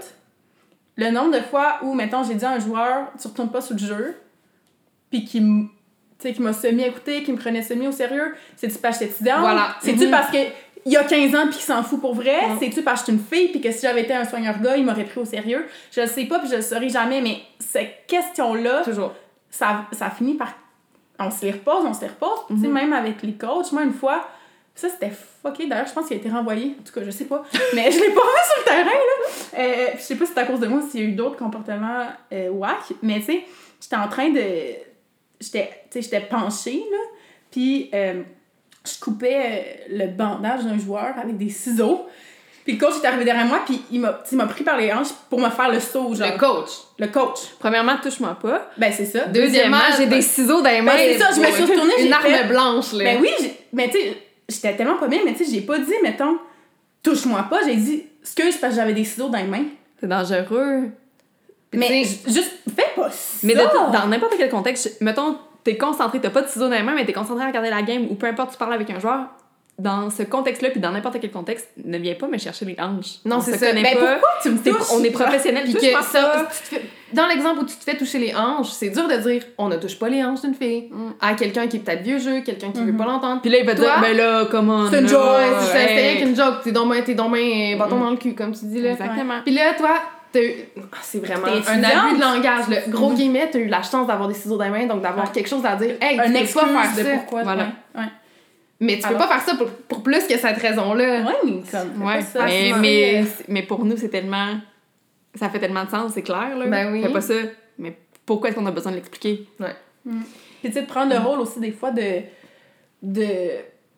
le 0.97 1.11
nombre 1.11 1.37
de 1.37 1.43
fois 1.43 1.79
où, 1.83 1.95
mettons, 1.95 2.23
j'ai 2.23 2.35
dit 2.35 2.45
à 2.45 2.51
un 2.51 2.61
joueur, 2.61 3.09
tu 3.21 3.27
retournes 3.29 3.51
pas 3.51 3.61
sur 3.61 3.75
le 3.75 3.81
jeu, 3.81 4.17
puis 5.11 5.25
qui 5.25 5.39
m- 5.39 5.69
tu 6.21 6.27
sais, 6.29 6.35
qui 6.35 6.43
m'a 6.43 6.53
semi-écouté, 6.53 7.23
qui 7.23 7.31
me 7.33 7.37
prenait 7.39 7.63
semi 7.63 7.87
au 7.87 7.93
sérieux, 7.93 8.35
c'est-tu 8.57 8.79
parce 8.79 8.99
que 8.99 9.05
j'étais 9.05 9.15
étudiante? 9.15 9.41
Voilà. 9.41 9.77
C'est-tu 9.81 10.07
Mhm. 10.07 10.11
parce 10.11 10.31
que 10.31 10.39
il 10.89 10.93
y 10.93 10.97
a 10.97 11.05
15 11.05 11.35
ans 11.35 11.45
puis 11.47 11.57
qu'il 11.57 11.63
s'en 11.67 11.83
fout 11.83 12.01
pour 12.01 12.15
vrai? 12.15 12.49
Mhm. 12.49 12.57
C'est-tu 12.61 12.83
parce 12.83 13.03
que 13.03 13.13
je 13.13 13.17
suis 13.17 13.21
une 13.23 13.27
fille 13.29 13.49
puis 13.49 13.61
que 13.61 13.71
si 13.71 13.83
j'avais 13.83 14.03
été 14.03 14.15
un 14.15 14.25
soigneur 14.25 14.59
gars, 14.61 14.77
il 14.77 14.85
m'aurait 14.87 15.05
pris 15.05 15.21
au 15.21 15.25
sérieux? 15.25 15.67
Je 15.93 16.01
le 16.01 16.07
sais 16.07 16.25
pas 16.25 16.39
puis 16.39 16.49
je 16.49 16.57
le 16.57 16.63
saurai 16.63 16.89
jamais, 16.89 17.21
mais 17.21 17.39
cette 17.59 18.07
question-là, 18.07 18.83
Toujours. 18.85 19.13
ça, 19.51 19.85
ça 19.93 20.11
finit 20.11 20.35
par... 20.35 20.55
On 21.19 21.31
se 21.31 21.45
les 21.45 21.51
repose, 21.53 21.85
on 21.85 21.93
se 21.93 22.01
les 22.03 22.07
repose. 22.09 22.39
Tu 22.49 22.57
sais, 22.61 22.67
Mhm. 22.69 22.73
même 22.73 22.93
avec 22.93 23.23
les 23.23 23.35
coachs, 23.35 23.71
moi, 23.73 23.83
une 23.83 23.93
fois, 23.93 24.27
ça, 24.75 24.89
c'était 24.89 25.11
fucké. 25.11 25.67
D'ailleurs, 25.67 25.89
je 25.89 25.93
pense 25.93 26.07
qu'il 26.07 26.17
a 26.17 26.21
été 26.21 26.31
renvoyé. 26.31 26.77
En 26.81 26.83
tout 26.85 26.93
cas, 26.93 27.01
je 27.05 27.11
sais 27.11 27.25
pas. 27.27 27.43
Mais 27.75 27.91
je 27.91 27.99
l'ai 27.99 28.11
pas 28.11 28.21
vu 28.21 28.41
sur 28.47 28.59
le 28.59 28.65
terrain, 28.65 28.85
là. 28.85 29.59
Euh, 29.59 29.87
je 29.97 30.01
sais 30.03 30.15
pas 30.17 30.25
si 30.27 30.33
c'est 30.33 30.41
à 30.41 30.45
cause 30.47 30.61
de 30.61 30.69
moi, 30.69 30.81
s'il 30.89 31.01
y 31.01 31.03
a 31.05 31.07
eu 31.09 31.13
d'autres 31.13 31.37
comportements 31.37 32.07
euh, 32.33 32.49
whack. 32.51 32.93
Mais 33.03 33.17
tu 33.21 33.27
sais, 33.27 33.45
j'étais 33.81 33.97
en 33.97 34.09
train 34.09 34.31
de... 34.31 34.41
J'étais, 35.41 35.69
tu 35.91 36.01
sais, 36.01 36.03
j'étais 36.03 36.21
penchée, 36.21 36.83
là. 36.91 36.99
Puis 37.51 37.91
euh, 37.95 38.23
je 38.95 39.01
coupais 39.01 39.87
euh, 39.91 39.97
le 39.97 40.07
bandage 40.09 40.65
d'un 40.65 40.79
joueur 40.79 41.15
avec 41.21 41.37
des 41.37 41.51
ciseaux. 41.51 42.07
Puis 42.65 42.77
le 42.77 42.85
coach 42.85 42.97
est 43.03 43.07
arrivé 43.07 43.25
derrière 43.25 43.47
moi, 43.47 43.63
puis 43.65 43.81
il 43.91 44.01
m'a, 44.01 44.13
pris 44.47 44.63
par 44.63 44.77
les 44.77 44.93
hanches 44.93 45.09
pour 45.31 45.41
me 45.41 45.49
faire 45.49 45.71
le 45.71 45.81
saut, 45.81 46.15
genre. 46.15 46.31
Le 46.31 46.39
coach? 46.39 46.69
Le 46.99 47.07
coach. 47.07 47.39
Premièrement, 47.59 47.97
touche-moi 48.03 48.37
pas. 48.41 48.71
Ben, 48.77 48.93
c'est 48.95 49.07
ça. 49.07 49.25
Deuxièmement, 49.25 49.79
j'ai 49.97 50.05
des 50.07 50.21
ciseaux 50.21 50.61
dans 50.61 50.69
les 50.71 50.83
mains. 50.83 50.95
Ben, 50.95 51.15
c'est 51.15 51.19
ça, 51.19 51.31
je 51.35 51.41
me 51.41 51.47
suis 51.47 51.63
retournée, 51.65 51.93
j'ai 51.99 52.07
Une 52.07 52.13
arme 52.13 52.25
fait- 52.25 52.45
blanche, 52.45 52.93
là. 52.93 53.05
Ben 53.05 53.19
oui, 53.23 53.31
mais 53.73 53.89
tu 53.89 53.99
sais, 53.99 54.17
j'étais 54.49 54.77
tellement 54.77 54.97
pas 54.99 55.09
bien, 55.09 55.21
mais 55.25 55.33
tu 55.33 55.45
sais, 55.45 55.51
j'ai 55.55 55.63
pas 55.63 55.79
dit, 55.79 55.95
mettons, 56.03 56.37
touche-moi 57.03 57.47
pas, 57.49 57.61
j'ai 57.65 57.77
dit, 57.77 58.05
excuse 58.21 58.59
parce 58.59 58.75
que 58.75 58.81
j'avais 58.81 58.93
des 58.93 59.05
ciseaux 59.05 59.31
dans 59.31 59.39
les 59.39 59.45
mains. 59.45 59.65
C'est 59.99 60.09
dangereux. 60.09 60.91
Mais 61.73 62.05
juste, 62.05 62.53
fais 62.77 62.87
pas 62.97 63.11
ça! 63.11 63.39
Mais 63.45 63.55
de- 63.55 63.93
dans 63.93 64.07
n'importe 64.09 64.35
quel 64.37 64.51
contexte, 64.51 65.01
mettons, 65.01 65.39
t'es 65.71 65.77
concentré, 65.77 66.19
t'as 66.21 66.31
pas 66.31 66.41
de 66.43 66.49
ciseaux 66.49 66.69
dans 66.69 66.75
les 66.77 66.83
mains, 66.83 66.95
mais 66.95 67.05
t'es 67.05 67.13
concentré 67.13 67.45
à 67.45 67.49
regarder 67.49 67.69
la 67.71 67.83
game 67.83 68.07
ou 68.11 68.15
peu 68.15 68.27
importe, 68.27 68.53
tu 68.53 68.57
parles 68.59 68.73
avec 68.73 68.89
un 68.91 68.99
joueur. 68.99 69.27
Dans 69.79 70.11
ce 70.11 70.25
contexte-là, 70.25 70.71
puis 70.71 70.81
dans 70.81 70.91
n'importe 70.91 71.21
quel 71.21 71.31
contexte, 71.31 71.69
ne 71.85 71.99
viens 71.99 72.15
pas 72.17 72.27
me 72.27 72.37
chercher 72.37 72.65
les 72.65 72.75
hanches. 72.81 73.19
Non, 73.25 73.37
On 73.37 73.41
c'est 73.41 73.57
ça. 73.57 73.69
connaît 73.69 73.83
Ben 73.85 73.95
pas. 73.97 74.13
pourquoi 74.15 74.29
tu 74.43 74.51
me 74.51 74.59
touches? 74.59 74.89
on 74.93 75.05
est 75.05 75.11
professionnels. 75.13 75.65
Puis 75.65 75.75
que 75.75 76.03
ça, 76.03 76.47
te 76.49 76.53
fais- 76.53 76.83
dans 77.13 77.29
l'exemple 77.29 77.61
où 77.61 77.65
tu 77.65 77.77
te 77.77 77.85
fais 77.85 77.97
toucher 77.97 78.19
les 78.19 78.35
hanches, 78.35 78.71
c'est 78.71 78.89
dur 78.91 79.07
de 79.07 79.15
dire 79.19 79.45
on 79.57 79.69
ne 79.69 79.77
touche 79.77 79.97
pas 79.97 80.09
les 80.09 80.25
hanches 80.25 80.41
d'une 80.41 80.55
fille 80.55 80.89
Mm. 80.91 81.11
à 81.21 81.35
quelqu'un 81.35 81.69
qui 81.69 81.77
est 81.77 81.81
peut-être 81.81 82.03
vieux 82.03 82.19
jeu, 82.19 82.41
quelqu'un 82.41 82.73
qui 82.73 82.81
veut 82.81 82.91
Mhm. 82.91 82.97
pas 82.99 83.05
l'entendre. 83.05 83.41
Puis 83.41 83.53
là, 83.53 83.59
il 83.61 83.67
va 83.67 83.77
Toi, 83.77 83.85
dire, 83.85 84.01
ben 84.01 84.17
là, 84.17 84.47
comment. 84.51 84.91
c'est 84.91 84.99
une 85.01 85.07
joke, 85.09 85.21
c'est 85.71 86.17
qu'une 86.25 86.35
joke. 86.35 86.63
T'es 86.65 86.73
donc 86.73 86.91
ben, 86.91 87.05
t'es 87.05 87.15
donc 87.15 87.31
ben, 87.31 87.39
euh, 87.75 87.79
bâton 87.79 87.97
Mm. 87.99 88.01
dans 88.01 88.11
le 88.11 88.17
cul, 88.17 88.35
comme 88.35 88.51
tu 88.53 88.65
dis 88.65 88.81
là. 88.83 88.91
Exactement. 88.91 89.43
Puis 89.45 89.55
là, 89.55 89.75
toi, 89.79 89.91
c'est 90.33 91.19
vraiment 91.25 91.47
un 91.47 91.83
abus 91.83 92.17
de 92.17 92.21
langage. 92.21 92.65
Le 92.69 92.91
gros 92.91 93.11
Mhm. 93.11 93.15
guillemets, 93.17 93.49
t'as 93.51 93.59
eu 93.59 93.67
la 93.69 93.83
chance 93.83 94.07
d'avoir 94.07 94.29
des 94.29 94.35
ciseaux 94.35 94.57
dans 94.57 94.65
les 94.65 94.71
mains, 94.71 94.87
donc 94.87 95.03
d'avoir 95.03 95.27
Ouais. 95.27 95.33
quelque 95.33 95.49
chose 95.49 95.65
à 95.65 95.77
dire. 95.77 95.97
Hey, 96.01 96.19
Un 96.19 96.25
tu 96.27 96.33
peux 96.33 96.39
excuse 96.39 96.61
pas 96.63 96.83
faire 96.83 96.97
de 96.97 97.03
ça. 97.11 97.15
pourquoi. 97.17 97.43
Voilà. 97.45 97.63
Ouais, 97.95 98.01
ouais. 98.03 98.07
Mais 98.81 98.99
tu 98.99 99.09
peux 99.09 99.17
pas 99.17 99.27
faire 99.27 99.41
ça 99.41 99.57
pour, 99.57 99.69
pour 99.71 100.03
plus 100.03 100.27
que 100.27 100.39
cette 100.39 100.59
raison-là. 100.59 101.23
Ouais, 101.23 101.33
mais 101.45 101.53
comme, 101.71 102.03
Ouais, 102.07 102.21
ça. 102.23 102.45
mais, 102.45 102.73
mais, 102.79 103.25
mais 103.49 103.63
pour 103.63 103.85
nous, 103.85 103.97
c'est 103.97 104.09
tellement. 104.09 104.59
Ça 105.35 105.49
fait 105.51 105.59
tellement 105.59 105.85
de 105.85 105.91
sens, 105.91 106.13
c'est 106.15 106.23
clair, 106.23 106.57
là. 106.57 106.67
Ben 106.67 106.93
oui. 106.93 107.03
Fais 107.03 107.13
pas 107.13 107.21
ça. 107.21 107.35
Mais 107.79 107.97
pourquoi 108.27 108.49
est-ce 108.51 108.57
qu'on 108.59 108.67
a 108.67 108.71
besoin 108.71 108.93
de 108.93 108.97
l'expliquer? 108.97 109.47
Puis 109.59 110.71
tu 110.71 110.73
sais, 110.73 110.83
de 110.83 110.87
prendre 110.87 111.13
le 111.13 111.19
rôle 111.21 111.41
aussi 111.41 111.61
des 111.61 111.71
fois 111.73 111.91
de, 111.91 112.23
de 113.03 113.27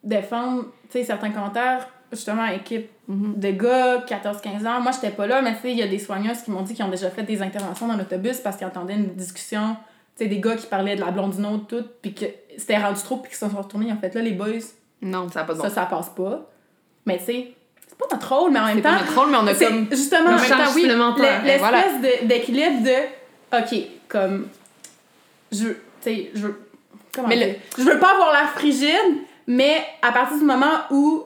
défendre, 0.02 0.64
tu 0.90 0.98
sais, 0.98 1.04
certains 1.04 1.30
commentaires, 1.30 1.88
justement, 2.12 2.46
équipe 2.46 2.88
Mhm. 3.08 3.34
de 3.36 3.50
gars, 3.50 4.04
14-15 4.06 4.66
ans. 4.66 4.80
Moi, 4.80 4.92
j'étais 4.92 5.10
pas 5.10 5.26
là, 5.26 5.42
mais 5.42 5.54
tu 5.56 5.62
sais, 5.62 5.70
il 5.72 5.78
y 5.78 5.82
a 5.82 5.86
des 5.88 5.98
soigneuses 5.98 6.42
qui 6.42 6.50
m'ont 6.50 6.62
dit 6.62 6.74
qu'ils 6.74 6.84
ont 6.84 6.88
déjà 6.90 7.10
fait 7.10 7.22
des 7.22 7.42
interventions 7.42 7.86
dans 7.88 7.96
l'autobus 7.96 8.38
parce 8.38 8.56
qu'ils 8.56 8.66
entendaient 8.66 8.94
une 8.94 9.14
discussion, 9.14 9.76
tu 10.16 10.24
sais, 10.24 10.28
des 10.28 10.38
gars 10.40 10.54
qui 10.56 10.66
parlaient 10.66 10.96
de 10.96 11.00
la 11.00 11.10
blonde 11.10 11.34
d'une 11.34 11.46
autre, 11.46 11.66
tout, 11.66 11.84
puis 12.02 12.14
que 12.14 12.26
c'était 12.56 12.78
rendu 12.78 13.00
trop, 13.02 13.16
puis 13.16 13.30
qu'ils 13.30 13.38
se 13.38 13.48
sont 13.48 13.56
retournés. 13.56 13.92
En 13.92 13.96
fait, 13.96 14.14
là, 14.14 14.22
les 14.22 14.32
boys, 14.32 14.46
Non, 15.02 15.28
Ça 15.30 15.40
a 15.40 15.44
pas 15.44 15.54
de 15.54 15.58
bon 15.58 15.64
ça, 15.64 15.70
ça 15.70 15.86
passe 15.86 16.10
pas. 16.10 16.48
Mais 17.06 17.18
tu 17.18 17.24
sais, 17.24 17.54
c'est 17.88 17.96
pas 17.98 18.06
notre 18.12 18.34
rôle, 18.36 18.50
mais 18.52 18.60
en 18.60 18.66
même 18.66 18.76
c'est 18.76 18.82
temps, 18.82 18.90
pas 18.94 19.00
notre 19.00 19.18
rôle, 19.18 19.30
mais 19.30 19.38
on 19.38 19.46
a 19.46 19.54
c'est 19.54 19.66
comme. 19.66 19.86
justement, 19.90 20.30
en 20.30 20.34
oui, 20.74 20.86
l'espèce 20.86 21.58
voilà. 21.58 21.82
d'équilibre 22.24 22.82
de, 22.84 23.56
ok, 23.58 23.82
comme, 24.08 24.48
je, 25.50 25.68
tu 25.68 25.74
sais, 26.02 26.30
je 26.34 26.46
comment 27.14 27.28
Mais 27.28 27.36
le- 27.36 27.54
je 27.78 27.82
veux 27.82 27.98
pas 27.98 28.12
avoir 28.12 28.32
l'air 28.32 28.50
frigide, 28.50 29.16
mais 29.52 29.82
à 30.00 30.12
partir 30.12 30.38
du 30.38 30.44
moment 30.44 30.70
où 30.92 31.24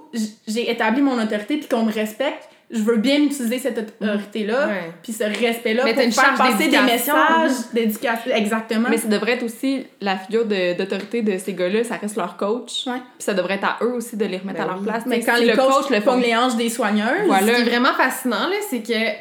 j'ai 0.49 0.71
établi 0.71 1.03
mon 1.03 1.23
autorité 1.23 1.59
puis 1.59 1.69
qu'on 1.69 1.83
me 1.85 1.93
respecte, 1.93 2.49
je 2.71 2.81
veux 2.81 2.97
bien 2.97 3.19
utiliser 3.23 3.59
cette 3.59 3.79
autorité-là, 4.01 4.69
puis 5.03 5.13
ce 5.13 5.25
respect-là 5.25 5.83
pour 5.83 6.03
une 6.03 6.11
faire 6.11 6.25
charge 6.25 6.39
passer 6.39 6.65
des 6.65 6.71
d'éducation. 6.71 7.15
messages 7.15 7.57
d'éducation. 7.75 8.31
Exactement. 8.35 8.89
Mais 8.89 8.97
ça 8.97 9.09
devrait 9.09 9.33
être 9.33 9.43
aussi 9.43 9.87
la 10.01 10.17
figure 10.17 10.47
de- 10.47 10.75
d'autorité 10.77 11.21
de, 11.21 11.37
ces 11.37 11.53
gars-là, 11.53 11.85
ça 11.85 11.97
reste 11.97 12.17
leur 12.17 12.37
coach. 12.39 12.87
Ouais. 12.87 12.95
Puis 12.95 13.25
ça 13.27 13.35
devrait 13.35 13.57
être 13.57 13.65
à 13.65 13.77
eux 13.83 13.93
aussi 13.93 14.17
de 14.17 14.25
les 14.25 14.39
remettre 14.39 14.59
Ben 14.59 14.65
à 14.65 14.69
leur 14.69 14.79
oui. 14.79 14.87
place. 14.87 15.03
Mais 15.07 15.21
quand 15.21 15.37
si 15.37 15.43
les 15.45 15.51
le 15.53 15.57
coach 15.57 15.91
le 15.91 16.01
pognent 16.01 16.21
font. 16.23 16.27
les 16.27 16.35
hanches 16.35 16.57
des 16.57 16.71
soigneuses, 16.71 17.27
Voilà. 17.27 17.47
Ce 17.47 17.53
qui 17.53 17.61
est 17.61 17.71
vraiment 17.71 17.93
fascinant, 17.93 18.49
là, 18.49 18.57
c'est 18.69 18.81
que 18.83 19.19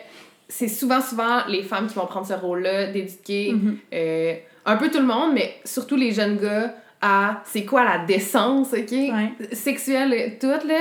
c'est 0.47 0.69
souvent, 0.69 1.01
souvent 1.01 1.39
les 1.49 1.63
femmes 1.63 1.87
qui 1.87 1.95
vont 1.95 2.05
prendre 2.05 2.25
ce 2.25 2.33
rôle-là 2.33 2.87
d'éduquer 2.87 3.51
Mhm. 3.51 3.77
euh, 3.93 4.33
un 4.65 4.77
peu 4.77 4.89
tout 4.89 4.99
le 4.99 5.05
monde, 5.05 5.31
mais 5.33 5.53
surtout 5.65 5.97
les 5.97 6.13
jeunes 6.13 6.37
gars 6.37 6.73
à 7.03 7.41
c'est 7.45 7.65
quoi 7.65 7.83
la 7.83 7.99
décence, 8.05 8.73
OK? 8.73 8.91
Ouais. 8.91 9.31
Sexuelle, 9.51 10.13
euh, 10.13 10.29
toute, 10.39 10.67
là. 10.67 10.79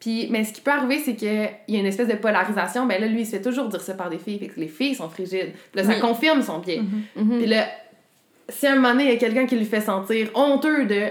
Puis, 0.00 0.28
mais 0.30 0.44
ce 0.44 0.52
qui 0.52 0.60
peut 0.60 0.70
arriver, 0.70 0.98
c'est 1.04 1.14
qu'il 1.16 1.28
y 1.68 1.76
a 1.76 1.80
une 1.80 1.86
espèce 1.86 2.08
de 2.08 2.14
polarisation. 2.14 2.84
Ben 2.86 3.00
là, 3.00 3.06
lui, 3.06 3.20
il 3.22 3.26
se 3.26 3.32
fait 3.36 3.42
toujours 3.42 3.68
dire 3.68 3.80
ça 3.80 3.94
par 3.94 4.10
des 4.10 4.18
filles. 4.18 4.38
Fait 4.38 4.48
que 4.48 4.60
les 4.60 4.68
filles 4.68 4.94
sont 4.94 5.08
frigides. 5.08 5.52
Puis 5.72 5.82
là, 5.82 5.84
ça 5.84 5.94
confirme 6.00 6.42
son 6.42 6.58
biais. 6.58 6.80
Mhm. 6.82 7.24
Mhm. 7.24 7.38
Puis 7.38 7.46
là, 7.46 7.64
si 8.50 8.66
à 8.66 8.72
un 8.72 8.74
moment 8.76 8.90
donné, 8.92 9.04
il 9.04 9.10
y 9.12 9.14
a 9.14 9.16
quelqu'un 9.18 9.46
qui 9.46 9.56
lui 9.56 9.64
fait 9.64 9.80
sentir 9.80 10.28
honteux 10.34 10.84
de 10.86 11.02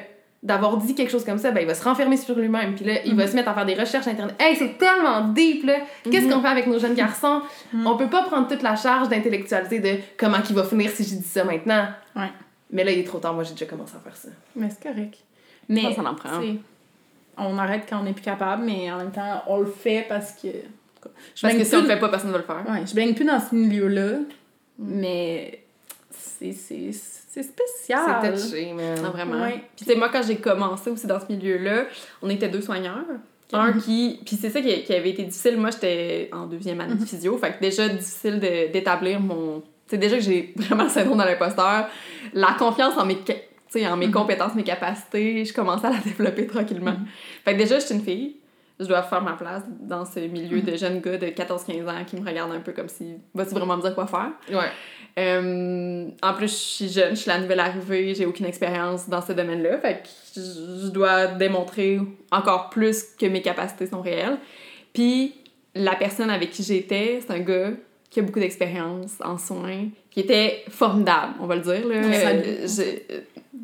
d'avoir 0.43 0.75
dit 0.75 0.93
quelque 0.93 1.09
chose 1.09 1.23
comme 1.23 1.37
ça, 1.37 1.51
ben 1.51 1.61
il 1.61 1.67
va 1.67 1.73
se 1.73 1.83
renfermer 1.85 2.17
sur 2.17 2.37
lui-même. 2.37 2.75
Puis 2.75 2.83
là, 2.83 2.95
il 3.05 3.15
va 3.15 3.27
se 3.27 3.33
mettre 3.33 3.47
à 3.47 3.53
faire 3.53 3.65
des 3.65 3.75
recherches 3.75 4.07
internet. 4.07 4.35
Hey, 4.37 4.57
c'est 4.57 4.77
tellement 4.77 5.29
deep, 5.29 5.65
là! 5.65 5.75
Qu'est-ce 6.11 6.25
Mhm. 6.25 6.33
qu'on 6.33 6.41
fait 6.41 6.47
avec 6.49 6.67
nos 6.67 6.77
jeunes 6.79 6.95
garçons? 6.95 7.41
Mhm. 7.71 7.87
On 7.87 7.95
peut 7.95 8.09
pas 8.09 8.23
prendre 8.23 8.49
toute 8.49 8.61
la 8.61 8.75
charge 8.75 9.07
d'intellectualité 9.07 9.79
de 9.79 9.99
comment 10.17 10.39
il 10.47 10.53
va 10.53 10.65
finir 10.65 10.91
si 10.91 11.05
j'ai 11.05 11.15
dit 11.15 11.23
ça 11.27 11.45
maintenant. 11.45 11.87
Ouais. 12.17 12.27
Mais 12.73 12.83
là, 12.83 12.91
il 12.91 12.99
est 12.99 13.03
trop 13.05 13.19
tard. 13.19 13.33
Moi, 13.33 13.43
j'ai 13.43 13.51
déjà 13.53 13.65
commencé 13.67 13.93
à 13.95 13.99
faire 13.99 14.15
ça. 14.17 14.27
Mais 14.55 14.69
c'est 14.69 14.83
correct. 14.83 15.17
Je 15.69 15.73
Mais, 15.73 15.83
pense 15.83 15.95
qu'on 15.95 16.05
en 16.05 16.15
prend 16.15 16.41
on 17.37 17.57
arrête 17.57 17.85
quand 17.89 17.99
on 17.99 18.03
n'est 18.03 18.13
plus 18.13 18.21
capable, 18.21 18.63
mais 18.63 18.91
en 18.91 18.97
même 18.97 19.11
temps, 19.11 19.43
on 19.47 19.59
le 19.59 19.65
fait 19.65 20.05
parce 20.09 20.33
que. 20.33 20.49
Je 21.35 21.41
Parce 21.41 21.55
que 21.55 21.63
si 21.63 21.75
on 21.75 21.81
le 21.81 21.87
fait 21.87 21.99
pas, 21.99 22.09
personne 22.09 22.29
ne 22.29 22.33
va 22.33 22.39
le 22.39 22.43
faire. 22.43 22.63
Ouais, 22.69 22.85
je 22.85 22.93
baigne 22.93 23.13
plus 23.15 23.25
dans 23.25 23.39
ce 23.39 23.55
milieu-là, 23.55 24.17
mais 24.77 25.63
c'est 26.11 26.51
c'est- 26.53 26.91
c'est 26.91 27.43
spécial. 27.43 28.19
C'est 28.21 28.33
touché, 28.49 28.73
man. 28.73 28.97
Ah, 29.03 29.09
vraiment. 29.09 29.41
Ouais. 29.41 29.63
Puis, 29.75 29.85
tu 29.85 29.85
sais, 29.85 29.95
moi, 29.95 30.09
quand 30.09 30.21
j'ai 30.25 30.37
commencé 30.37 30.89
aussi 30.89 31.07
dans 31.07 31.19
ce 31.19 31.31
milieu-là, 31.31 31.85
on 32.21 32.29
était 32.29 32.49
deux 32.49 32.61
soigneurs. 32.61 33.03
Un 33.51 33.73
qui. 33.73 34.19
Puis, 34.25 34.35
c'est 34.35 34.49
ça 34.49 34.61
qui, 34.61 34.83
qui 34.83 34.93
avait 34.93 35.11
été 35.11 35.23
difficile. 35.23 35.57
Moi, 35.57 35.69
j'étais 35.71 36.29
en 36.31 36.45
deuxième 36.47 36.79
année 36.81 36.95
de 36.95 37.05
physio. 37.05 37.37
Fait 37.37 37.53
que 37.53 37.59
déjà, 37.61 37.87
difficile 37.89 38.39
de- 38.39 38.71
d'établir 38.71 39.19
mon. 39.19 39.61
Sais, 39.93 39.99
déjà 39.99 40.17
que 40.17 40.23
j'ai 40.23 40.53
vraiment 40.55 40.85
le 40.85 40.89
syndrome 40.89 41.19
de 41.19 41.23
l'imposteur. 41.23 41.87
La 42.33 42.53
confiance 42.57 42.97
en 42.97 43.05
mes. 43.05 43.19
en 43.87 43.95
mes 43.95 44.09
compétences, 44.09 44.55
mes 44.55 44.63
capacités, 44.63 45.45
je 45.45 45.53
commençais 45.53 45.85
à 45.85 45.91
la 45.91 45.97
développer 46.03 46.47
tranquillement. 46.47 46.95
Fait 47.45 47.53
que 47.53 47.59
déjà, 47.59 47.77
je 47.77 47.85
suis 47.85 47.95
une 47.95 48.01
fille. 48.01 48.37
Je 48.79 48.85
dois 48.85 49.03
faire 49.03 49.21
ma 49.21 49.33
place 49.33 49.61
dans 49.81 50.03
ce 50.03 50.19
milieu 50.19 50.61
de 50.61 50.75
jeunes 50.75 50.99
gars 50.99 51.17
de 51.17 51.27
14-15 51.27 51.87
ans 51.87 52.03
qui 52.07 52.15
me 52.15 52.27
regardent 52.27 52.53
un 52.53 52.59
peu 52.59 52.71
comme 52.71 52.89
si. 52.89 53.13
Vas-tu 53.35 53.53
vraiment 53.53 53.77
me 53.77 53.83
dire 53.83 53.93
quoi 53.93 54.07
faire? 54.07 54.31
Ouais. 54.49 54.71
Euh, 55.19 56.07
en 56.23 56.33
plus, 56.33 56.47
je 56.47 56.55
suis 56.55 56.89
jeune, 56.89 57.11
je 57.11 57.21
suis 57.21 57.29
la 57.29 57.37
nouvelle 57.37 57.59
arrivée, 57.59 58.15
j'ai 58.15 58.25
aucune 58.25 58.47
expérience 58.47 59.07
dans 59.07 59.21
ce 59.21 59.31
domaine-là. 59.31 59.77
Fait 59.77 60.01
que 60.01 60.41
je 60.41 60.89
dois 60.89 61.27
démontrer 61.27 61.99
encore 62.31 62.71
plus 62.71 63.03
que 63.15 63.27
mes 63.27 63.43
capacités 63.43 63.85
sont 63.85 64.01
réelles. 64.01 64.39
Puis, 64.91 65.35
la 65.75 65.95
personne 65.95 66.31
avec 66.31 66.49
qui 66.49 66.63
j'étais, 66.63 67.19
c'est 67.21 67.31
un 67.31 67.41
gars 67.41 67.73
qui 68.13 68.19
a 68.19 68.23
beaucoup 68.23 68.39
d'expérience 68.39 69.13
en 69.23 69.37
soins, 69.37 69.87
qui 70.11 70.19
était 70.21 70.63
formidable, 70.69 71.33
on 71.39 71.47
va 71.47 71.55
le 71.55 71.61
dire. 71.61 71.87
Là. 71.87 72.03
Salue. 72.13 72.39
Euh, 72.45 72.67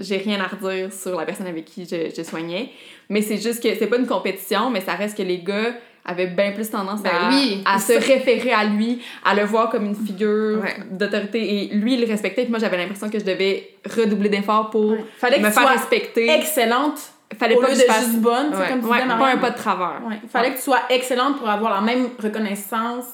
j'ai- 0.02 0.18
rien 0.18 0.40
à 0.40 0.48
redire 0.48 0.92
sur 0.94 1.18
la 1.20 1.26
personne 1.26 1.48
avec 1.48 1.66
qui 1.66 1.86
je, 1.86 2.10
je 2.16 2.24
soignais. 2.24 2.70
Mais 3.10 3.22
c'est 3.22 3.38
juste 3.38 3.62
que 3.62 3.70
c'est 3.78 3.88
pas 3.88 3.98
une 3.98 4.08
compétition, 4.08 4.70
mais 4.70 4.82
ça 4.82 4.94
reste 4.94 5.18
que 5.18 5.24
les 5.24 5.40
gars 5.40 5.74
avaient 6.06 6.28
bien 6.28 6.52
plus 6.54 6.70
tendance 6.70 7.04
Ben 7.04 7.12
à, 7.12 7.30
oui. 7.30 7.62
à 7.66 7.78
se 7.80 7.94
référer 7.94 8.52
à 8.52 8.64
lui, 8.64 9.02
à 9.26 9.36
le 9.36 9.44
voir 9.44 9.70
comme 9.70 9.86
une 9.86 9.96
figure 9.96 10.62
Ouais. 10.62 10.78
d'autorité. 10.90 11.64
Et 11.64 11.68
lui, 11.76 11.96
il 11.96 12.02
le 12.02 12.08
respectait. 12.08 12.44
Puis 12.44 12.50
moi, 12.52 12.60
j'avais 12.60 12.78
l'impression 12.78 13.10
que 13.10 13.20
je 13.20 13.26
devais 13.26 13.70
redoubler 13.86 14.30
d'efforts 14.30 14.70
pour 14.72 14.92
Ouais. 14.92 15.04
Fallait 15.18 15.38
que 15.38 15.42
me 15.44 15.52
faire 15.52 15.62
sois 15.64 15.72
respecter. 15.72 16.30
excellente 16.32 17.00
Fallait 17.38 17.56
au 17.56 17.62
pas 17.62 17.68
lieu 17.68 17.74
que 17.76 17.80
de 17.82 17.84
fasse... 17.84 18.06
juste 18.06 18.20
bonne, 18.20 18.48
Ouais. 18.56 18.68
comme 18.70 18.80
tu 18.82 18.88
disais, 18.88 19.06
pas 19.08 19.28
un 19.34 19.38
pas 19.38 19.52
de 19.52 19.58
travers. 19.58 20.02
Fallait 20.30 20.52
que 20.52 20.56
tu 20.56 20.64
sois 20.64 20.80
excellente 20.90 21.38
pour 21.38 21.48
avoir 21.50 21.76
la 21.76 21.82
même 21.82 22.08
reconnaissance 22.24 23.06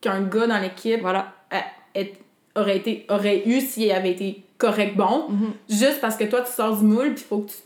qu'un 0.00 0.22
gars 0.22 0.46
dans 0.46 0.58
l'équipe 0.58 1.00
Voilà. 1.00 1.32
euh, 1.52 2.04
aurait, 2.56 2.76
été, 2.76 3.06
aurait 3.08 3.42
eu 3.46 3.60
s'il 3.60 3.90
avait 3.92 4.10
été 4.12 4.42
correct 4.58 4.96
bon. 4.96 5.28
Mhm. 5.28 5.52
Juste 5.68 6.00
parce 6.00 6.16
que 6.16 6.24
toi, 6.24 6.40
tu 6.42 6.52
sors 6.52 6.76
du 6.76 6.84
moule, 6.84 7.14
puis 7.14 7.24
il 7.24 7.28
faut 7.28 7.38
que 7.38 7.50
tu, 7.50 7.56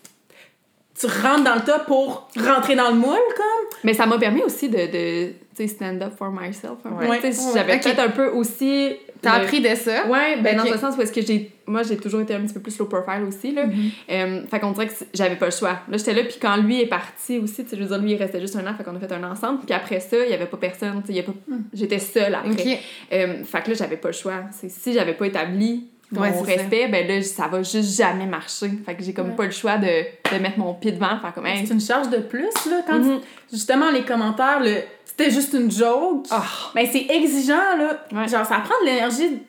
tu 1.01 1.07
rentres 1.07 1.45
dans 1.45 1.55
le 1.55 1.63
tas 1.63 1.79
pour 1.81 2.29
rentrer 2.39 2.77
dans 2.77 2.91
le 2.91 2.97
moule, 2.97 3.17
comme. 3.37 3.79
Mais 3.85 3.95
ça 3.95 4.07
m'a 4.07 4.19
permis 4.19 4.43
aussi 4.43 4.69
de, 4.69 4.77
de 4.77 5.31
tu 5.31 5.37
sais, 5.55 5.69
stand 5.69 6.03
up 6.03 6.13
for 6.17 6.31
myself. 6.31 6.79
Ouais. 6.85 7.21
J'avais 7.55 7.79
peut-être 7.79 7.99
un 8.01 8.11
peu 8.11 8.29
aussi... 8.29 8.97
T'as 9.23 9.33
appris 9.35 9.61
de 9.61 9.69
ça? 9.77 10.07
Ouais, 10.09 10.37
ben 10.43 10.59
Ok. 10.59 10.67
dans 10.67 10.73
le 10.73 10.79
sens 10.79 10.97
où 10.97 11.01
est-ce 11.03 11.13
que 11.13 11.23
j'ai... 11.23 11.51
Moi, 11.67 11.85
j'ai 11.85 11.97
toujours 11.97 12.21
été 12.21 12.35
un 12.35 12.41
petit 12.41 12.53
peu 12.55 12.61
plus 12.61 12.77
low 12.79 12.87
profile 12.87 13.23
aussi, 13.27 13.53
là. 13.53 13.67
Mhm. 13.67 13.91
Euh, 14.11 14.41
fait 14.51 14.59
qu'on 14.59 14.73
dirait 14.73 14.89
que 14.89 14.93
j'avais 15.15 15.37
pas 15.37 15.47
le 15.47 15.53
choix. 15.53 15.79
Là, 15.89 15.97
j'étais 15.97 16.13
là, 16.13 16.25
puis 16.25 16.37
quand 16.43 16.57
lui 16.57 16.81
est 16.83 16.87
parti 16.87 17.39
aussi, 17.39 17.63
tu 17.65 17.71
sais, 17.71 17.77
je 17.77 17.83
veux 17.83 17.89
dire, 17.89 17.99
lui, 17.99 18.13
il 18.13 18.17
restait 18.17 18.41
juste 18.41 18.57
un 18.57 18.67
an, 18.67 18.75
fait 18.77 18.83
qu'on 18.83 18.97
a 18.97 18.99
fait 18.99 19.13
un 19.13 19.23
ensemble. 19.23 19.61
Puis 19.65 19.73
après 19.73 20.01
ça, 20.01 20.17
il 20.25 20.31
y 20.31 20.35
avait 20.35 20.47
pas 20.47 20.57
personne, 20.57 21.01
tu 21.07 21.15
sais, 21.15 21.23
pas... 21.23 21.33
J'étais 21.73 22.01
seule 22.01 22.35
après. 22.35 22.81
Euh, 23.13 23.45
fait 23.45 23.63
que 23.63 23.71
là, 23.71 23.77
j'avais 23.79 23.97
pas 23.97 24.09
le 24.09 24.15
choix. 24.15 24.41
Si 24.69 24.93
j'avais 24.93 25.15
pas 25.15 25.27
établi 25.29 25.87
mon 26.11 26.21
Ouais, 26.23 26.31
respect, 26.43 26.89
ben 26.89 27.07
là, 27.09 27.23
ça 27.23 27.47
va 27.49 27.63
juste 27.63 27.97
jamais 27.97 28.27
marcher. 28.27 28.71
Fait 28.85 28.95
que 28.97 29.03
j'ai 29.03 29.15
comme 29.15 29.31
Ouais. 29.31 29.37
pas 29.37 29.45
le 29.47 29.51
choix 29.51 29.79
de, 29.79 29.87
de 29.87 30.43
mettre 30.43 30.59
mon 30.59 30.75
pied 30.75 30.93
devant, 30.93 31.19
faire 31.21 31.33
comme, 31.35 31.47
hey, 31.47 31.65
C'est 31.67 31.73
une 31.73 31.81
charge 31.81 32.11
de 32.11 32.19
plus, 32.19 32.51
là, 32.69 32.83
quand 32.87 32.99
Mhm. 32.99 33.21
tu- 33.21 33.27
justement 33.57 33.91
les 33.91 34.03
commentaires, 34.03 34.61
le 34.61 34.75
c'était 35.17 35.31
juste 35.31 35.53
une 35.55 35.71
joke. 35.71 36.27
Ah. 36.31 36.43
Ben, 36.75 36.87
c'est 36.91 37.07
exigeant, 37.09 37.77
là. 37.79 38.05
Ouais. 38.13 38.29
Genre, 38.29 38.45
ça 38.47 38.57
prend 38.65 38.75
de 38.83 38.87
l'énergie 38.87 39.43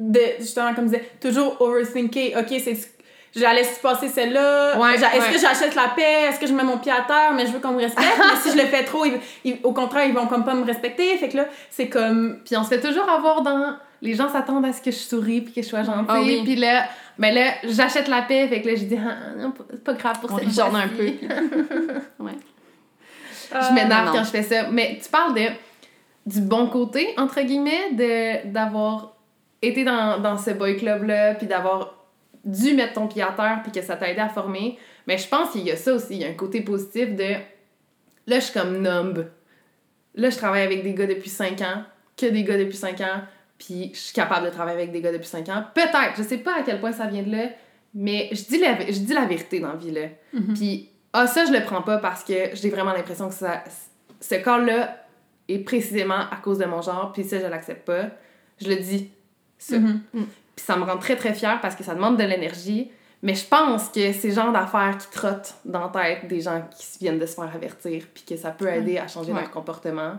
de, 0.00 0.20
justement, 0.38 0.74
comme 0.74 0.84
je 0.84 0.90
disais, 0.96 1.10
toujours 1.20 1.56
overthinker. 1.60 2.38
OK, 2.38 2.60
c'est. 2.62 2.76
J'allais 3.36 3.62
se 3.64 3.78
passer 3.80 4.08
celle-là. 4.08 4.78
Ouais, 4.78 4.94
Est-ce 4.94 5.02
ouais. 5.04 5.32
que 5.32 5.38
j'achète 5.38 5.74
la 5.74 5.88
paix? 5.94 6.28
Est-ce 6.28 6.40
que 6.40 6.46
je 6.46 6.54
mets 6.54 6.64
mon 6.64 6.78
pied 6.78 6.90
à 6.90 7.02
terre? 7.02 7.32
Mais 7.34 7.46
je 7.46 7.52
veux 7.52 7.58
qu'on 7.60 7.72
me 7.72 7.78
respecte. 7.80 8.08
mais 8.18 8.40
si 8.42 8.56
je 8.56 8.62
le 8.62 8.66
fais 8.68 8.84
trop, 8.84 9.04
ils- 9.04 9.20
ils- 9.44 9.58
au 9.64 9.72
contraire, 9.72 10.06
ils 10.06 10.14
vont 10.14 10.26
comme 10.26 10.44
pas 10.44 10.54
me 10.54 10.64
respecter. 10.64 11.14
Fait 11.18 11.28
que 11.28 11.36
là, 11.36 11.44
c'est 11.70 11.88
comme. 11.88 12.38
Puis 12.44 12.56
on 12.56 12.64
se 12.64 12.68
fait 12.70 12.80
toujours 12.80 13.08
avoir 13.08 13.42
dans. 13.42 13.76
Les 14.00 14.14
gens 14.14 14.28
s'attendent 14.32 14.64
à 14.64 14.72
ce 14.72 14.80
que 14.80 14.90
je 14.90 14.96
souris 14.96 15.40
puis 15.42 15.52
que 15.52 15.62
je 15.62 15.66
sois 15.68 15.82
gentille. 15.82 16.04
Ah 16.08 16.20
oui. 16.22 16.40
Puis 16.44 16.56
là, 16.56 16.84
ben 17.18 17.34
là, 17.34 17.50
j'achète 17.64 18.08
la 18.08 18.22
paix. 18.22 18.46
Fait 18.48 18.62
que 18.62 18.68
là, 18.68 18.74
je 18.76 18.84
dis, 18.84 18.96
ah, 18.96 19.48
c'est 19.70 19.84
pas 19.84 19.92
grave 19.94 20.20
pour 20.20 20.32
on 20.32 20.38
cette 20.38 20.50
journe 20.54 20.76
un 20.76 20.88
peu. 20.88 21.04
ouais. 22.24 22.32
Je 23.50 23.74
m'énerve 23.74 24.06
non. 24.06 24.12
quand 24.12 24.24
je 24.24 24.30
fais 24.30 24.42
ça. 24.42 24.68
Mais 24.70 24.98
tu 25.02 25.08
parles 25.08 25.34
de 25.34 25.48
du 26.26 26.40
bon 26.40 26.68
côté, 26.68 27.08
entre 27.16 27.40
guillemets, 27.40 27.92
de 27.92 28.52
d'avoir 28.52 29.16
été 29.62 29.84
dans, 29.84 30.20
dans 30.20 30.36
ce 30.36 30.50
boy 30.50 30.76
club-là, 30.76 31.34
puis 31.34 31.46
d'avoir 31.46 31.94
dû 32.44 32.74
mettre 32.74 32.94
ton 32.94 33.08
pied 33.08 33.22
à 33.22 33.32
terre, 33.32 33.60
puis 33.62 33.72
que 33.72 33.82
ça 33.82 33.96
t'a 33.96 34.10
aidé 34.10 34.20
à 34.20 34.28
former. 34.28 34.78
Mais 35.06 35.18
je 35.18 35.26
pense 35.26 35.50
qu'il 35.50 35.62
y 35.62 35.70
a 35.70 35.76
ça 35.76 35.94
aussi. 35.94 36.14
Il 36.14 36.22
y 36.22 36.24
a 36.24 36.28
un 36.28 36.34
côté 36.34 36.60
positif 36.60 37.14
de. 37.14 37.34
Là, 38.26 38.38
je 38.38 38.40
suis 38.40 38.52
comme 38.52 38.82
numb. 38.82 39.26
Là, 40.14 40.30
je 40.30 40.36
travaille 40.36 40.62
avec 40.62 40.82
des 40.82 40.94
gars 40.94 41.06
depuis 41.06 41.30
5 41.30 41.60
ans, 41.62 41.82
que 42.16 42.26
des 42.26 42.44
gars 42.44 42.58
depuis 42.58 42.76
5 42.76 43.00
ans, 43.00 43.22
puis 43.56 43.90
je 43.94 43.98
suis 43.98 44.14
capable 44.14 44.46
de 44.46 44.50
travailler 44.50 44.78
avec 44.78 44.92
des 44.92 45.00
gars 45.00 45.12
depuis 45.12 45.28
5 45.28 45.48
ans. 45.48 45.64
Peut-être, 45.74 46.14
je 46.16 46.22
sais 46.22 46.38
pas 46.38 46.58
à 46.58 46.62
quel 46.62 46.80
point 46.80 46.92
ça 46.92 47.06
vient 47.06 47.22
de 47.22 47.30
là, 47.30 47.48
mais 47.94 48.28
je 48.32 48.42
dis 48.44 48.58
la, 48.58 48.78
je 48.80 48.98
dis 48.98 49.14
la 49.14 49.24
vérité 49.24 49.60
dans 49.60 49.68
la 49.68 49.76
vie, 49.76 49.90
là. 49.92 50.08
Mhm. 50.32 50.54
Puis, 50.54 50.90
ah, 51.12 51.26
ça, 51.26 51.44
je 51.46 51.52
le 51.52 51.62
prends 51.64 51.82
pas 51.82 51.98
parce 51.98 52.22
que 52.24 52.34
j'ai 52.54 52.70
vraiment 52.70 52.92
l'impression 52.92 53.28
que 53.28 53.34
ça, 53.34 53.62
ce 54.20 54.34
corps-là 54.36 54.96
est 55.48 55.58
précisément 55.60 56.20
à 56.30 56.36
cause 56.42 56.58
de 56.58 56.64
mon 56.66 56.82
genre, 56.82 57.12
puis 57.12 57.24
ça, 57.24 57.38
je 57.40 57.46
l'accepte 57.46 57.86
pas. 57.86 58.06
Je 58.60 58.68
le 58.68 58.76
dis. 58.76 59.10
Ça. 59.58 59.78
Mhm. 59.78 60.00
Puis 60.12 60.64
ça 60.64 60.76
me 60.76 60.84
rend 60.84 60.98
très, 60.98 61.16
très 61.16 61.34
fière 61.34 61.60
parce 61.60 61.74
que 61.74 61.82
ça 61.84 61.94
demande 61.94 62.16
de 62.16 62.24
l'énergie. 62.24 62.90
Mais 63.22 63.34
je 63.34 63.44
pense 63.46 63.88
que 63.88 64.12
c'est 64.12 64.28
le 64.28 64.34
genre 64.34 64.52
d'affaires 64.52 64.96
qui 64.98 65.08
trottent 65.10 65.54
dans 65.64 65.90
la 65.92 66.02
tête 66.18 66.28
des 66.28 66.40
gens 66.40 66.62
qui 66.76 66.98
viennent 67.00 67.18
de 67.18 67.26
se 67.26 67.34
faire 67.34 67.50
avertir, 67.52 68.04
puis 68.14 68.22
que 68.24 68.36
ça 68.36 68.50
peut 68.52 68.68
aider 68.68 68.98
à 68.98 69.08
changer 69.08 69.32
Ouais. 69.32 69.40
leur 69.40 69.50
comportement. 69.50 70.12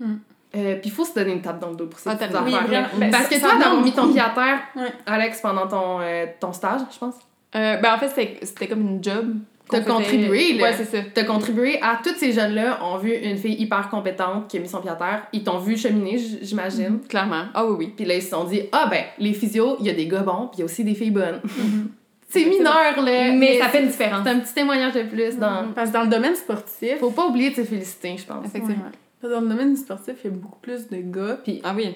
Mm. 0.00 0.14
Euh, 0.54 0.74
puis 0.76 0.88
il 0.88 0.92
faut 0.92 1.04
se 1.04 1.14
donner 1.14 1.32
une 1.32 1.42
tape 1.42 1.58
dans 1.58 1.70
le 1.70 1.76
dos 1.76 1.86
pour 1.86 1.98
ces 1.98 2.08
Ah, 2.10 2.16
tellement. 2.16 2.42
Oui. 2.44 2.54
Ben, 2.98 3.10
Parce 3.10 3.26
que 3.28 3.34
ça 3.34 3.50
toi, 3.50 3.58
d'avoir 3.58 3.82
mis 3.82 3.92
ton 3.92 4.10
pied 4.10 4.20
à 4.20 4.30
terre, 4.30 4.60
Ouais. 4.76 4.92
Alex, 5.06 5.40
pendant 5.42 5.66
ton, 5.66 6.00
euh, 6.00 6.26
ton 6.40 6.52
stage, 6.52 6.80
je 6.92 6.98
pense, 6.98 7.14
Euh, 7.54 7.76
ben 7.76 7.94
en 7.94 7.98
fait, 7.98 8.08
c'était- 8.08 8.38
c'était 8.46 8.68
comme 8.68 8.80
une 8.80 9.04
job. 9.04 9.34
T'as 9.72 9.80
contribué, 9.92 10.54
là. 10.54 10.64
Ouais, 10.64 10.72
c'est 10.76 10.84
ça. 10.84 10.98
T'as 11.12 11.24
contribué 11.24 11.78
à 11.80 12.00
tous 12.02 12.14
ces 12.16 12.32
jeunes-là 12.32 12.78
ont 12.84 12.98
vu 12.98 13.14
une 13.14 13.36
fille 13.36 13.54
hyper 13.60 13.88
compétente 13.88 14.48
qui 14.48 14.58
a 14.58 14.60
mis 14.60 14.68
son 14.68 14.80
pied 14.80 14.90
à 14.90 14.94
terre. 14.94 15.26
Ils 15.32 15.42
t'ont 15.42 15.58
vu 15.58 15.76
cheminer, 15.76 16.18
j'imagine. 16.42 17.00
Clairement. 17.08 17.44
Ah 17.54 17.64
oui, 17.66 17.74
oui. 17.78 17.92
Puis 17.96 18.04
là, 18.04 18.14
ils 18.14 18.22
se 18.22 18.30
sont 18.30 18.44
dit, 18.44 18.62
ah 18.72 18.86
ben, 18.90 19.02
les 19.18 19.32
physios, 19.32 19.76
il 19.80 19.86
y 19.86 19.90
a 19.90 19.94
des 19.94 20.06
gars 20.06 20.22
bons, 20.22 20.48
puis 20.48 20.58
il 20.58 20.60
y 20.60 20.62
a 20.62 20.64
aussi 20.66 20.84
des 20.84 20.94
filles 20.94 21.10
bonnes. 21.10 21.40
c'est 22.28 22.44
mineur, 22.44 23.02
là. 23.02 23.32
Mais 23.32 23.58
ça 23.58 23.68
fait 23.68 23.82
une 23.82 23.88
différence. 23.88 24.22
C'est 24.24 24.30
un 24.30 24.40
petit 24.40 24.54
témoignage 24.54 24.94
de 24.94 25.02
plus 25.02 25.36
dans. 25.38 25.72
Parce 25.74 25.90
que 25.90 25.94
dans 25.94 26.02
le 26.02 26.10
domaine 26.10 26.34
sportif, 26.34 26.98
Faut 26.98 27.10
pas 27.10 27.26
oublier 27.26 27.50
de 27.50 27.56
se 27.56 27.64
féliciter, 27.64 28.16
je 28.16 28.24
pense. 28.24 28.46
Effectivement. 28.46 28.90
dans 29.22 29.40
le 29.40 29.48
domaine 29.48 29.76
sportif, 29.76 30.14
il 30.24 30.30
y 30.30 30.34
a 30.34 30.36
beaucoup 30.36 30.60
plus 30.60 30.88
de 30.88 30.96
gars. 30.98 31.38
Puis 31.42 31.60
Ah 31.64 31.72
oui. 31.76 31.94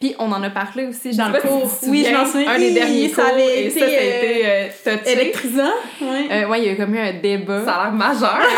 Puis 0.00 0.14
on 0.18 0.30
en 0.32 0.42
a 0.42 0.50
parlé 0.50 0.86
aussi. 0.86 1.16
Dans 1.16 1.26
sais 1.26 1.32
le 1.32 1.40
cours. 1.40 1.70
si 1.70 1.88
Oui, 1.90 2.06
je 2.08 2.14
m'en 2.14 2.24
souviens. 2.26 2.50
Un 2.52 2.58
des 2.58 2.72
derniers 2.74 3.08
ça 3.08 3.22
cours. 3.22 3.32
avait 3.34 3.64
Et 3.64 3.70
ça, 3.70 3.78
ça 3.80 3.84
a 3.86 3.88
été, 3.88 4.46
euh, 4.46 4.68
touché. 4.98 5.12
électrisant. 5.12 5.72
Ouais. 6.00 6.28
Euh, 6.30 6.48
ouais, 6.48 6.60
il 6.60 6.64
y 6.66 6.68
a 6.68 6.72
eu 6.72 6.76
comme 6.76 6.94
eu 6.94 6.98
un 6.98 7.12
débat. 7.14 7.64
Ça 7.64 7.74
a 7.74 7.84
l'air 7.84 7.92
majeur. 7.94 8.38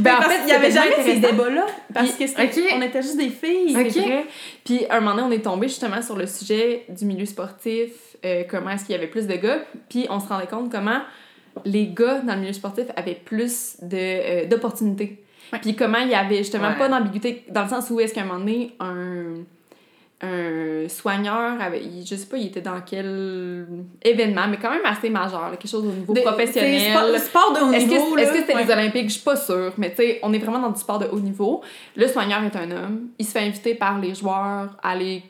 Ben, 0.00 0.16
en 0.18 0.22
fait, 0.22 0.40
il 0.44 0.50
y 0.50 0.52
avait 0.52 0.70
jamais 0.70 0.96
ces 1.02 1.14
débat 1.14 1.30
débats-là. 1.30 1.66
Parce 1.94 2.10
Puis- 2.12 2.26
que 2.26 2.30
c'était- 2.30 2.60
ok. 2.60 2.74
on 2.76 2.82
était 2.82 3.00
juste 3.02 3.16
des 3.16 3.30
filles. 3.30 3.74
Ok. 3.74 3.86
C'est 3.90 4.00
vrai. 4.00 4.24
Puis 4.64 4.84
un 4.90 5.00
moment 5.00 5.14
donné, 5.16 5.26
on 5.26 5.32
est 5.40 5.42
tombé 5.44 5.66
justement 5.68 6.02
sur 6.02 6.14
le 6.16 6.26
sujet 6.26 6.84
du 6.90 7.06
milieu 7.06 7.24
sportif, 7.24 7.90
euh, 8.26 8.42
comment 8.50 8.68
est-ce 8.70 8.84
qu'il 8.84 8.94
y 8.94 8.98
avait 8.98 9.06
plus 9.06 9.26
de 9.26 9.34
gars, 9.36 9.60
puis 9.88 10.06
on 10.10 10.20
se 10.20 10.28
rendait 10.28 10.46
compte 10.46 10.70
comment 10.70 11.00
les 11.64 11.86
gars 11.86 12.18
dans 12.20 12.34
le 12.34 12.40
milieu 12.40 12.52
sportif 12.52 12.84
avaient 12.96 13.14
plus 13.24 13.76
de, 13.80 13.96
euh, 13.96 14.44
d'opportunités. 14.46 15.22
Ouais. 15.54 15.58
Puis 15.60 15.74
comment 15.74 15.98
il 15.98 16.10
y 16.10 16.14
avait 16.14 16.38
justement 16.38 16.68
Ouais. 16.68 16.76
pas 16.78 16.88
d'ambiguïté, 16.88 17.44
dans 17.48 17.62
le 17.62 17.68
sens 17.70 17.88
où 17.90 17.98
est-ce 17.98 18.12
qu'à 18.12 18.20
un 18.20 18.24
moment 18.24 18.40
donné, 18.40 18.74
un, 18.80 19.36
un 20.20 20.88
soigneur, 20.88 21.54
il- 21.74 22.04
je 22.04 22.16
sais 22.16 22.26
pas, 22.26 22.36
il 22.38 22.46
était 22.48 22.60
dans 22.60 22.80
quel 22.80 23.66
événement, 24.02 24.48
mais 24.48 24.56
quand 24.56 24.70
même 24.70 24.84
assez 24.84 25.10
majeur, 25.10 25.42
là, 25.50 25.56
quelque 25.56 25.70
chose 25.70 25.84
au 25.86 25.92
niveau 25.92 26.12
professionnel. 26.12 26.90
Sport, 26.90 27.18
sport 27.18 27.52
de 27.52 27.60
haut 27.64 27.72
Est-ce 27.72 27.86
niveau. 27.86 28.14
que 28.14 28.20
est-ce 28.20 28.32
que 28.32 28.38
c'était 28.38 28.54
Ouais. 28.56 28.64
les 28.64 28.72
Olympiques? 28.72 29.08
Je 29.08 29.14
suis 29.14 29.22
pas 29.22 29.36
sûre, 29.36 29.72
mais 29.78 29.90
tu 29.90 29.96
sais, 29.98 30.18
on 30.22 30.32
est 30.32 30.38
vraiment 30.38 30.58
dans 30.58 30.70
du 30.70 30.80
sport 30.80 30.98
de 30.98 31.06
haut 31.06 31.20
niveau. 31.20 31.62
Le 31.96 32.08
soigneur 32.08 32.42
est 32.42 32.56
un 32.56 32.70
homme. 32.72 33.08
Il 33.18 33.24
se 33.26 33.30
fait 33.30 33.40
inviter 33.46 33.74
par 33.74 34.00
les 34.00 34.14
joueurs 34.14 34.76
à 34.82 34.90
aller 34.90 35.22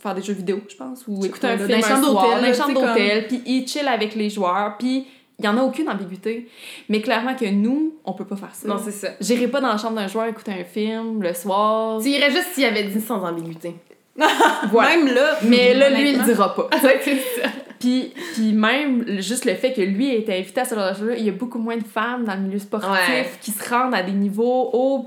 faire 0.00 0.14
des 0.14 0.22
jeux 0.22 0.34
vidéo, 0.34 0.60
je 0.68 0.76
pense, 0.76 1.04
ou 1.08 1.24
écouter 1.24 1.48
un 1.48 1.58
film 1.58 1.72
un 1.72 1.82
soir, 1.82 2.40
dans 2.40 2.52
chambres 2.54 2.80
sais, 2.80 2.86
d'hôtel, 2.86 3.26
puis 3.26 3.42
il 3.46 3.66
chill 3.66 3.88
avec 3.88 4.14
les 4.14 4.30
joueurs, 4.30 4.76
puis 4.78 5.06
il 5.38 5.44
y 5.44 5.48
en 5.48 5.56
a 5.56 5.62
aucune 5.62 5.88
ambiguïté. 5.88 6.48
Mais 6.88 7.00
clairement 7.00 7.34
que 7.34 7.44
nous, 7.48 7.94
on 8.04 8.12
peut 8.12 8.24
pas 8.24 8.36
faire 8.36 8.54
ça. 8.54 8.66
non, 8.68 8.76
c'est 8.82 8.90
ça. 8.90 9.08
J'irai 9.20 9.48
pas 9.48 9.60
dans 9.60 9.68
la 9.68 9.76
chambre 9.78 9.96
d'un 9.96 10.08
joueur 10.08 10.26
écouter 10.26 10.52
un 10.52 10.64
film 10.64 11.22
le 11.22 11.32
soir. 11.34 12.00
Tu 12.02 12.08
irais 12.08 12.30
juste 12.30 12.48
s'il 12.54 12.64
avait 12.64 12.84
dit 12.84 13.00
sans 13.00 13.22
ambiguïté. 13.24 13.74
Voilà. 14.70 14.96
Même 14.96 15.14
là. 15.14 15.38
Mais 15.44 15.74
là, 15.74 15.90
lui, 15.90 16.10
il 16.10 16.18
le 16.18 16.24
dira 16.24 16.54
pas. 16.54 16.68
Puis 17.78 18.12
Puis, 18.34 18.52
même, 18.52 19.20
juste 19.20 19.44
le 19.44 19.54
fait 19.54 19.72
que 19.72 19.80
lui 19.80 20.10
ait 20.12 20.18
été 20.18 20.36
invité 20.36 20.62
à 20.62 20.64
ce 20.64 20.74
genre 20.74 20.90
de 20.90 20.96
choses-là, 20.98 21.14
il 21.16 21.24
y 21.24 21.28
a 21.28 21.32
beaucoup 21.32 21.58
moins 21.60 21.76
de 21.76 21.84
femmes 21.84 22.24
dans 22.24 22.34
le 22.34 22.40
milieu 22.40 22.58
sportif 22.58 22.90
Ouais. 22.90 23.30
qui 23.40 23.52
se 23.52 23.68
rendent 23.70 23.94
à 23.94 24.02
des 24.02 24.10
niveaux 24.12 24.70
hauts. 24.72 25.06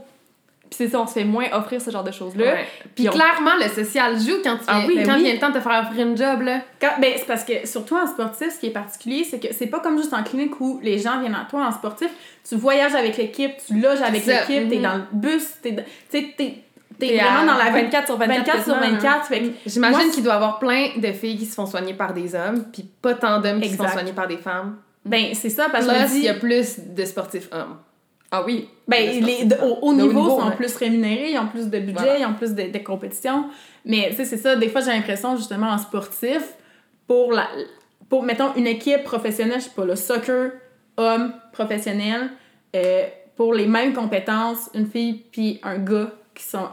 Puis 0.72 0.78
c'est 0.78 0.88
ça, 0.88 1.02
on 1.02 1.06
se 1.06 1.12
fait 1.12 1.26
moins 1.26 1.48
offrir 1.52 1.82
ce 1.82 1.92
genre 1.92 2.06
de 2.06 2.12
choses-là. 2.14 2.46
Ouais. 2.46 2.66
Puis 2.96 3.10
on- 3.10 3.12
clairement, 3.12 3.58
le 3.62 3.68
social 3.68 4.18
joue 4.18 4.38
quand, 4.42 4.56
tu 4.56 4.64
Ah 4.68 4.80
viens- 4.88 5.04
quand 5.04 5.08
ben 5.12 5.16
oui. 5.18 5.24
vient 5.26 5.34
le 5.34 5.40
temps 5.40 5.50
de 5.50 5.56
te 5.56 5.60
faire 5.60 5.82
offrir 5.86 6.08
une 6.08 6.16
job, 6.16 6.42
là. 6.44 6.62
Quand- 6.80 6.94
ben, 7.02 7.12
c'est 7.18 7.26
parce 7.28 7.44
que, 7.44 7.68
surtout 7.68 7.98
en 7.98 8.08
sportif, 8.08 8.54
ce 8.56 8.60
qui 8.62 8.68
est 8.68 8.72
particulier, 8.72 9.26
c'est 9.30 9.38
que 9.38 9.54
c'est 9.54 9.68
pas 9.68 9.82
comme 9.82 9.98
juste 9.98 10.14
en 10.14 10.24
clinique 10.24 10.62
où 10.62 10.80
les 10.82 10.98
gens 10.98 11.20
viennent 11.20 11.36
à 11.36 11.46
toi 11.50 11.66
en 11.68 11.72
sportif. 11.74 12.08
Tu 12.48 12.56
voyages 12.56 12.96
avec 12.96 13.18
l'équipe, 13.18 13.52
tu 13.68 13.82
loges 13.82 14.02
avec 14.02 14.26
l'équipe, 14.26 14.70
t'es 14.70 14.78
mhm. 14.78 14.82
dans 14.82 14.96
le 14.96 15.04
bus, 15.12 15.44
t'es 15.62 15.76
t'es 16.10 16.34
t'es 16.38 17.18
vraiment 17.18 17.52
dans 17.52 17.58
la 17.58 17.70
24 17.72 18.06
sur 18.08 18.18
24, 18.18 18.38
24 18.38 18.64
sur 18.64 18.74
quasiment, 18.76 18.92
24. 18.94 19.26
Fait 19.26 19.40
que 19.42 19.46
J'imagine 19.66 20.12
qu'il 20.12 20.24
doit 20.24 20.34
y 20.34 20.36
avoir 20.38 20.60
plein 20.60 20.90
de 20.96 21.12
filles 21.12 21.38
qui 21.38 21.46
se 21.48 21.56
font 21.56 21.66
soigner 21.66 21.94
par 21.96 22.14
des 22.14 22.34
hommes, 22.34 22.64
puis 22.72 22.86
pas 23.02 23.16
tant 23.16 23.42
d'hommes 23.42 23.60
qui 23.60 23.70
se 23.72 23.76
font 23.76 23.90
soigner 23.90 24.14
par 24.14 24.28
des 24.28 24.38
femmes. 24.38 24.78
Ben, 25.04 25.34
c'est 25.34 25.50
ça, 25.50 25.68
parce 25.70 25.86
Plus, 25.86 25.96
qu'on 25.98 26.16
il 26.16 26.24
y 26.24 26.30
a 26.30 26.36
plus 26.36 26.80
de 26.80 27.04
sportifs 27.06 27.50
hommes. 27.52 27.76
Ah 28.34 28.44
oui. 28.46 28.70
Ben, 28.88 29.22
les, 29.24 29.44
de- 29.46 29.56
au 29.56 29.60
De 29.60 29.78
haut 29.82 29.94
niveau, 29.94 30.08
niveau, 30.08 30.40
sont 30.40 30.48
ouais. 30.50 30.56
plus 30.56 30.74
rémunérés, 30.78 31.32
ils 31.34 31.38
ont 31.40 31.48
plus 31.48 31.66
de 31.70 31.80
budget, 31.80 31.94
Voilà. 31.94 32.18
ils 32.20 32.26
ont 32.26 32.34
plus 32.34 32.54
de, 32.56 32.64
de 32.72 32.78
compétition. 32.80 33.46
Mais, 33.86 34.08
tu 34.12 34.16
sais, 34.18 34.26
c'est 34.26 34.38
ça, 34.38 34.56
des 34.56 34.70
fois, 34.70 34.82
j'ai 34.82 34.92
l'impression, 34.92 35.36
justement, 35.36 35.68
en 35.68 35.78
sportif, 35.78 36.42
pour, 37.08 37.34
la, 37.34 37.48
pour, 38.10 38.24
mettons, 38.24 38.54
une 38.56 38.68
équipe 38.68 39.04
professionnelle, 39.04 39.60
je 39.60 39.66
sais 39.66 39.72
pas, 39.76 39.84
le 39.86 39.96
soccer, 39.98 40.52
homme, 40.98 41.34
professionnel, 41.52 42.30
euh, 42.76 43.04
pour 43.36 43.54
les 43.54 43.66
mêmes 43.68 43.94
compétences, 43.94 44.70
une 44.76 44.86
fille 44.88 45.24
puis 45.32 45.60
un 45.64 45.78
gars 45.78 46.12
qui 46.34 46.44
sont 46.44 46.68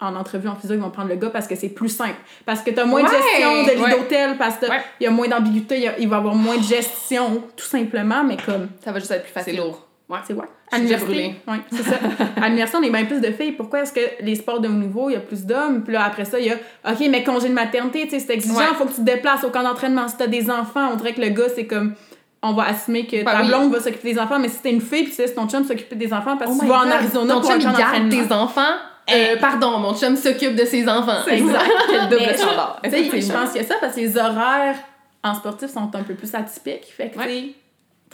en 0.00 0.16
entrevue 0.16 0.48
en 0.48 0.56
physio, 0.56 0.74
ils 0.74 0.80
vont 0.80 0.90
prendre 0.90 1.08
le 1.10 1.14
gars 1.16 1.30
parce 1.30 1.46
que 1.46 1.54
c'est 1.54 1.68
plus 1.68 1.88
simple. 1.88 2.16
Parce 2.44 2.60
que 2.62 2.70
t'as 2.72 2.84
moins 2.84 3.02
de 3.02 3.08
gestion 3.08 3.62
de 3.64 3.70
lit 3.76 3.82
ouais. 3.82 3.90
d'hôtel, 3.90 4.36
parce 4.36 4.58
qu'il 4.58 4.68
Ouais. 4.68 4.80
y 5.00 5.06
a 5.06 5.10
moins 5.10 5.28
d'ambiguïté, 5.28 5.76
il 5.76 5.82
y 5.82 5.88
a- 5.88 5.98
il 5.98 6.08
va 6.08 6.16
y 6.16 6.18
avoir 6.18 6.34
moins 6.34 6.56
de 6.56 6.62
gestion, 6.62 7.42
tout 7.56 7.64
simplement, 7.66 8.24
mais 8.24 8.36
comme... 8.36 8.68
Ça 8.84 8.90
va 8.90 8.98
juste 8.98 9.10
être 9.12 9.22
plus 9.22 9.28
C'est 9.32 9.40
facile. 9.40 9.56
lourd. 9.58 9.83
Ouais. 10.08 10.18
C'est 10.26 10.34
ouais. 10.34 10.44
À 10.70 10.76
l'université, 10.76 11.34
ouais, 11.48 11.56
c'est 11.72 11.82
ça. 11.82 11.96
À 12.42 12.46
l'université, 12.48 12.78
on 12.78 12.82
est 12.82 12.90
bien 12.90 13.04
plus 13.06 13.20
de 13.20 13.30
filles. 13.30 13.52
Pourquoi 13.52 13.80
est-ce 13.82 13.92
que 13.92 14.00
les 14.22 14.34
sports 14.34 14.60
de 14.60 14.68
haut 14.68 14.72
niveau, 14.72 15.08
il 15.08 15.14
y 15.14 15.16
a 15.16 15.20
plus 15.20 15.44
d'hommes? 15.46 15.82
Puis 15.82 15.94
là, 15.94 16.04
après 16.04 16.26
ça, 16.26 16.38
il 16.38 16.46
y 16.46 16.50
a, 16.50 16.56
OK, 16.90 16.98
mais 17.08 17.24
congé 17.24 17.48
de 17.48 17.54
maternité, 17.54 18.06
c'est 18.10 18.30
exigeant, 18.30 18.58
Ouais. 18.58 18.64
faut 18.76 18.84
que 18.84 18.90
tu 18.90 18.96
te 18.96 19.00
déplaces 19.00 19.44
au 19.44 19.50
camp 19.50 19.62
d'entraînement. 19.62 20.06
Si 20.08 20.16
t'as 20.18 20.26
des 20.26 20.50
enfants, 20.50 20.90
on 20.92 20.96
dirait 20.96 21.14
que 21.14 21.22
le 21.22 21.30
gars, 21.30 21.48
c'est 21.54 21.66
comme, 21.66 21.94
on 22.42 22.52
va 22.52 22.64
assumer 22.64 23.06
que 23.06 23.24
Ben 23.24 23.32
ta 23.32 23.42
blonde 23.44 23.72
va 23.72 23.80
s'occuper 23.80 24.12
des 24.12 24.20
enfants, 24.20 24.38
mais 24.38 24.48
si 24.48 24.60
t'es 24.60 24.72
une 24.72 24.82
fille, 24.82 25.04
puis 25.04 25.12
tu 25.14 25.22
laisses 25.22 25.34
ton 25.34 25.48
chum 25.48 25.64
s'occuper 25.64 25.96
des 25.96 26.12
enfants 26.12 26.36
parce 26.36 26.50
que 26.50 26.56
Oh 26.58 26.60
tu 26.60 26.66
vas 26.66 26.80
en. 26.80 26.90
Arizona 26.90 27.34
Ton 27.34 27.40
pour 27.40 27.50
un 27.50 27.60
chum, 27.60 27.72
camp 27.72 27.78
d'entraînement. 27.78 28.10
tes 28.28 28.34
enfants. 28.34 28.74
Euh, 29.10 29.36
pardon, 29.40 29.78
mon 29.78 29.94
chum 29.94 30.16
s'occupe 30.16 30.54
de 30.54 30.64
ses 30.66 30.86
enfants. 30.88 31.22
C'est 31.24 31.38
exact. 31.38 31.70
Quel 31.88 32.08
double 32.10 32.34
standard. 32.34 32.80
Je 32.84 33.32
pense 33.32 33.52
qu'il 33.52 33.62
y 33.62 33.64
a 33.64 33.68
ça 33.68 33.74
parce 33.80 33.94
que 33.94 34.00
les 34.00 34.16
horaires 34.18 34.76
en 35.22 35.34
sportif 35.34 35.70
sont 35.70 35.90
un 35.94 36.02
peu 36.02 36.14
plus 36.14 36.34
atypiques. 36.34 36.92
Fait 36.94 37.10
que, 37.10 37.18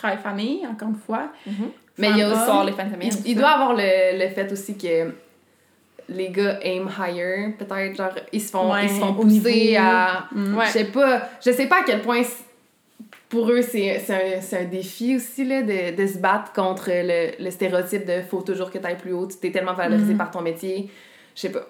travail-famille, 0.01 0.67
encore 0.67 0.89
une 0.89 0.97
fois. 1.07 1.29
Mais 1.99 2.09
il 2.11 2.17
y 2.19 2.23
a 2.23 2.29
aussi 2.31 2.67
les 2.67 2.73
fins 2.73 2.85
de 2.87 2.93
semaine. 2.95 3.11
Il, 3.25 3.31
il 3.33 3.37
doit 3.37 3.51
avoir 3.51 3.75
le, 3.75 4.19
le 4.19 4.29
fait 4.31 4.51
aussi 4.53 4.77
que 4.77 5.13
les 6.09 6.29
gars 6.31 6.59
aim 6.65 6.89
higher, 6.99 7.55
peut-être, 7.59 7.95
genre, 7.97 8.11
ils 8.33 8.41
se 8.41 8.51
font, 8.51 8.73
Ouais, 8.73 8.85
ils 8.87 8.91
se 8.91 8.95
font 9.01 9.15
pousser 9.15 9.77
à... 9.77 10.25
Mm. 10.33 10.57
Ouais. 10.57 10.67
Je 10.67 10.71
sais 10.73 10.85
pas, 10.87 11.29
je 11.45 11.51
sais 11.53 11.67
pas 11.67 11.81
à 11.81 11.85
quel 11.85 12.01
point 12.03 12.23
pour 13.29 13.49
eux 13.53 13.63
c'est 13.63 14.01
c'est 14.05 14.37
un, 14.39 14.41
c'est 14.41 14.59
un 14.59 14.65
défi 14.65 15.15
aussi 15.17 15.45
là, 15.45 15.63
de, 15.63 15.95
de 15.95 16.07
se 16.09 16.19
battre 16.19 16.53
contre 16.53 16.89
le, 16.91 17.43
le 17.45 17.51
stéréotype 17.53 18.05
de 18.05 18.23
faut 18.23 18.41
toujours 18.43 18.73
que 18.73 18.79
tu 18.79 18.85
ailles 18.87 18.99
plus 18.99 19.13
haut, 19.13 19.29
tu 19.29 19.37
t'es 19.37 19.53
tellement 19.53 19.75
valorisé 19.75 20.13
Mhm. 20.13 20.19
par 20.19 20.31
ton 20.33 20.41
métier. 20.41 20.91
Je 21.37 21.43
sais 21.43 21.53
pas. 21.53 21.65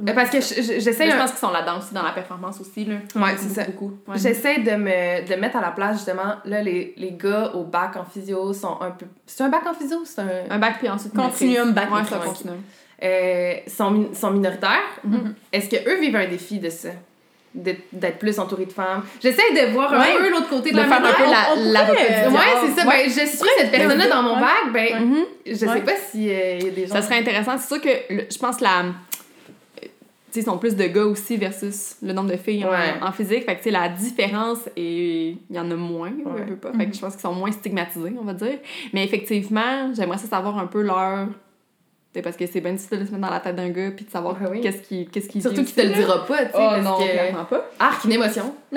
Euh, 0.00 0.12
Parce 0.14 0.30
que 0.30 0.40
je- 0.40 0.62
je- 0.62 0.78
j'essaie 0.80 1.10
je 1.10 1.16
pense 1.16 1.30
qu'ils 1.30 1.40
sont 1.40 1.50
là-dedans 1.50 1.78
aussi, 1.78 1.92
dans 1.92 2.02
la 2.04 2.12
performance 2.12 2.60
aussi. 2.60 2.84
Là. 2.84 2.96
Ouais, 3.16 3.34
c'est 3.36 3.48
ça. 3.48 3.64
Beaucoup. 3.64 3.94
Ouais. 4.06 4.16
J'essaie 4.16 4.58
de 4.60 4.70
me 4.76 5.26
de 5.28 5.34
mettre 5.34 5.56
à 5.56 5.60
la 5.60 5.70
place 5.72 5.96
justement 5.96 6.36
là 6.44 6.62
les, 6.62 6.94
les 6.96 7.10
gars 7.12 7.50
au 7.54 7.64
bac 7.64 7.96
en 7.96 8.04
physio 8.04 8.52
sont 8.52 8.80
un 8.80 8.92
peu 8.92 9.06
c'est 9.26 9.42
un 9.42 9.48
bac 9.48 9.62
en 9.66 9.74
physio 9.74 10.02
c'est 10.04 10.20
un 10.20 10.28
Un 10.50 10.58
bac 10.58 10.76
puis 10.78 10.88
ensuite 10.88 11.14
Continuum, 11.14 11.68
maîtrise. 11.68 11.74
bac, 11.74 11.92
Ouais, 11.92 12.16
un 12.16 12.26
continuum. 12.28 12.56
euh, 13.02 13.52
sont, 13.66 13.90
min- 13.90 14.14
sont 14.14 14.30
minoritaires. 14.30 14.88
Mhm. 15.02 15.34
Est-ce 15.52 15.68
que 15.68 15.88
eux 15.90 15.98
vivent 16.00 16.16
un 16.16 16.28
défi 16.28 16.58
de 16.60 16.70
ça? 16.70 16.90
D'être 17.54 17.80
d'être 17.92 18.18
plus 18.18 18.38
entourés 18.38 18.66
de 18.66 18.72
femmes? 18.72 19.02
J'essaie 19.20 19.50
de 19.52 19.72
voir 19.72 19.92
un 19.92 19.98
Ouais. 19.98 20.14
peu 20.18 20.30
l'autre 20.30 20.48
côté 20.48 20.70
de, 20.70 20.76
De 20.76 20.80
la 20.82 20.86
faire 20.86 20.98
un 21.04 21.12
peu 21.12 21.24
la, 21.24 21.72
la 21.72 21.90
euh. 21.90 22.30
Ouais, 22.30 22.38
c'est 22.66 22.80
ça. 22.82 22.86
Ben, 22.86 23.04
je 23.06 23.10
suis 23.10 23.38
cette 23.58 23.70
personne-là 23.72 24.06
dans 24.06 24.22
mon 24.22 24.34
Ouais? 24.36 24.40
bac. 24.42 24.72
Ben, 24.72 25.00
Mhm. 25.04 25.24
je 25.46 25.54
sais 25.54 25.66
Ouais. 25.68 25.80
pas 25.80 25.96
s'il 25.96 26.24
y 26.24 26.34
a 26.34 26.58
des 26.70 26.86
gens. 26.86 26.94
Ça 26.94 27.02
serait 27.02 27.18
intéressant. 27.18 27.56
C'est 27.58 27.66
sûr 27.74 27.80
que 27.82 28.14
le- 28.14 28.26
je 28.30 28.38
pense 28.38 28.60
la. 28.60 28.84
Tu 30.30 30.34
sais, 30.34 30.40
ils 30.40 30.44
sont 30.44 30.58
plus 30.58 30.76
de 30.76 30.84
gars 30.84 31.04
aussi 31.06 31.36
versus 31.38 31.96
le 32.02 32.12
nombre 32.12 32.30
de 32.30 32.36
filles 32.36 32.64
en- 32.64 32.70
Ouais. 32.70 32.94
en, 33.00 33.12
physique. 33.12 33.44
Fait 33.46 33.54
que, 33.54 33.58
tu 33.62 33.64
sais, 33.64 33.70
la 33.70 33.88
différence, 33.88 34.58
est... 34.76 35.36
il 35.50 35.56
y 35.56 35.58
en 35.58 35.70
a 35.70 35.74
moins, 35.74 36.10
Ouais. 36.10 36.44
peu 36.46 36.56
pas. 36.56 36.72
Fait 36.76 36.86
que 36.86 36.94
je 36.94 37.00
pense 37.00 37.12
qu'ils 37.14 37.22
sont 37.22 37.32
moins 37.34 37.50
stigmatisés, 37.50 38.14
on 38.20 38.24
va 38.24 38.34
dire. 38.34 38.58
Mais 38.92 39.04
effectivement, 39.04 39.92
j'aimerais 39.96 40.18
ça 40.18 40.26
savoir 40.28 40.58
un 40.58 40.66
peu 40.66 40.82
leur. 40.82 41.28
Parce 42.22 42.36
que 42.36 42.46
c'est 42.46 42.60
bien 42.60 42.72
difficile 42.72 42.98
de 42.98 43.04
se 43.06 43.10
mettre 43.12 43.22
dans 43.22 43.30
la 43.32 43.38
tête 43.38 43.54
d'un 43.54 43.68
gars 43.68 43.90
puis 43.92 44.04
de 44.04 44.10
savoir 44.10 44.34
Ouais, 44.42 44.48
oui. 44.50 44.60
qu'est-ce 44.60 44.82
qui 44.82 45.06
qu'est-ce 45.06 45.28
qui 45.28 45.40
Surtout 45.40 45.62
qu'il 45.64 45.74
te 45.74 45.82
le 45.82 45.90
dira 45.94 46.26
pas, 46.26 46.38
tu 46.38 46.44
sais. 46.46 46.50
Oh 46.54 46.58
parce 46.70 46.82
non, 46.84 46.96
que... 46.98 47.02
clairement 47.12 47.44
pas. 47.44 47.64
Arc, 47.78 48.04
une 48.04 48.12
émotion. 48.12 48.54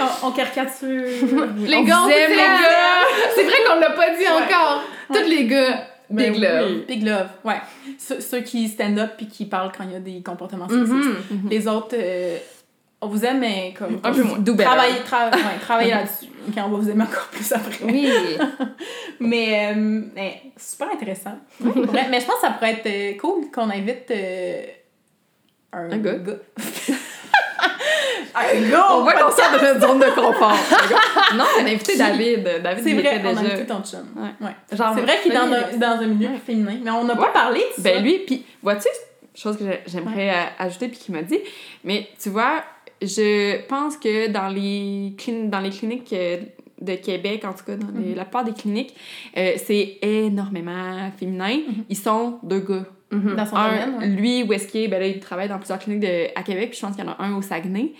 On, 0.00 0.28
on 0.28 0.30
caricature. 0.32 0.88
Les 1.58 1.76
On 1.76 1.82
gars, 1.84 1.96
vous 1.96 2.04
on 2.04 2.08
aime, 2.08 2.30
les 2.30 2.36
gars! 2.36 3.06
C'est 3.34 3.44
vrai 3.44 3.54
qu'on 3.66 3.80
l'a 3.80 3.90
pas 3.90 4.10
dit 4.10 4.22
Ouais. 4.24 4.28
encore. 4.28 4.82
Tous 5.12 5.28
les 5.28 5.46
gars, 5.46 5.86
Ben 6.14 6.32
big 6.32 6.42
love. 6.42 6.66
oui, 6.70 6.84
Big 6.88 7.02
love, 7.02 7.28
ouais. 7.44 7.60
Ceux, 7.98 8.20
ceux 8.20 8.40
qui 8.40 8.68
stand 8.68 8.98
up 8.98 9.12
puis 9.16 9.26
qui 9.28 9.44
parlent 9.46 9.72
quand 9.76 9.84
il 9.84 9.92
y 9.92 9.96
a 9.96 10.00
des 10.00 10.22
comportements 10.22 10.68
sexistes. 10.68 11.30
Mhm. 11.30 11.48
Les 11.50 11.66
autres, 11.68 11.94
euh, 11.94 12.38
on 13.00 13.08
vous 13.08 13.24
aime, 13.24 13.40
mais 13.40 13.74
comme. 13.76 14.00
Un 14.02 14.12
peu 14.12 14.22
moins. 14.22 14.42
Travaillez, 14.42 14.94
tra- 15.06 15.34
ouais, 15.34 15.58
travaillez 15.60 15.90
là-dessus. 15.90 16.26
On 16.56 16.68
va 16.68 16.76
vous 16.78 16.90
aimer 16.90 17.04
encore 17.04 17.28
plus 17.32 17.52
après. 17.52 17.84
Oui. 17.84 18.08
Mais, 19.20 19.72
euh, 19.72 20.02
mais 20.14 20.42
super 20.56 20.88
intéressant. 20.92 21.38
Mais 21.60 22.20
je 22.20 22.26
pense 22.26 22.34
que 22.34 22.40
ça 22.42 22.50
pourrait 22.50 22.72
être 22.72 22.86
euh, 22.86 23.16
cool 23.18 23.50
qu'on 23.54 23.70
invite 23.70 24.10
euh, 24.10 24.62
un, 25.72 25.90
Un 25.92 25.98
gars. 25.98 26.12
gars! 28.70 28.86
On 28.92 29.02
voit 29.02 29.12
qu'on 29.14 29.30
sort 29.30 29.52
de 29.58 29.64
notre 29.64 29.80
zone 29.86 29.98
de 30.00 30.14
confort. 30.14 30.56
non, 31.36 31.44
on 31.60 31.64
a 31.64 31.68
invité 31.70 31.96
David. 31.96 32.42
David, 32.62 32.84
C'est 32.84 32.94
vrai, 32.94 33.16
était 33.16 33.26
on 33.26 33.36
a 33.36 33.40
invité 33.40 33.66
ton 33.66 33.82
chum. 33.82 34.06
Ouais. 34.16 34.46
Ouais. 34.46 34.76
Genre, 34.76 34.92
C'est 34.94 35.02
vrai 35.02 35.18
qu'il 35.22 35.32
est 35.32 35.36
dans 35.36 35.52
un, 35.52 35.76
dans 35.76 36.02
un 36.02 36.06
milieu 36.06 36.30
féminin, 36.44 36.76
mais 36.82 36.90
on 36.90 37.04
n'a 37.04 37.16
pas 37.16 37.28
parlé 37.32 37.60
de 37.76 37.82
ça. 37.82 37.90
Ben 37.90 38.02
lui, 38.02 38.18
puis 38.26 38.44
vois-tu, 38.62 38.88
chose 39.34 39.56
que 39.56 39.64
j'ai- 39.64 39.80
j'aimerais 39.86 40.30
euh, 40.30 40.42
ajouter 40.58 40.88
puis 40.88 40.98
qu'il 40.98 41.14
m'a 41.14 41.22
dit, 41.22 41.38
mais 41.84 42.08
tu 42.22 42.28
vois, 42.30 42.62
je 43.02 43.60
pense 43.66 43.96
que 43.96 44.28
dans 44.28 44.48
les, 44.48 45.14
clin- 45.18 45.48
dans 45.48 45.60
les 45.60 45.70
cliniques 45.70 46.12
euh, 46.12 46.38
de 46.80 46.94
Québec, 46.96 47.44
en 47.44 47.52
tout 47.52 47.64
cas 47.64 47.76
dans 47.76 47.86
les- 47.98 48.10
Mhm. 48.10 48.16
la 48.16 48.24
plupart 48.24 48.44
des 48.44 48.52
cliniques, 48.52 48.94
euh, 49.36 49.52
c'est 49.64 49.98
énormément 50.02 51.10
féminin. 51.18 51.58
Ils 51.88 51.96
sont 51.96 52.38
deux 52.42 52.60
gars. 52.60 52.84
Mhm. 53.14 53.36
dans 53.36 53.46
son 53.46 53.56
Un, 53.56 53.70
domaine, 53.70 53.98
ouais. 53.98 54.06
lui, 54.08 54.42
où 54.42 54.52
est-ce 54.52 54.66
qu'il 54.68 54.82
est, 54.82 54.88
ben 54.88 55.00
là, 55.00 55.06
il 55.06 55.20
travaille 55.20 55.48
dans 55.48 55.58
plusieurs 55.58 55.78
cliniques 55.78 56.02
de, 56.02 56.26
à 56.34 56.42
Québec, 56.42 56.70
puis 56.70 56.78
je 56.80 56.86
pense 56.86 56.94
qu'il 56.96 57.04
y 57.04 57.08
en 57.08 57.12
a 57.12 57.16
un 57.22 57.36
au 57.36 57.42
Saguenay. 57.42 57.92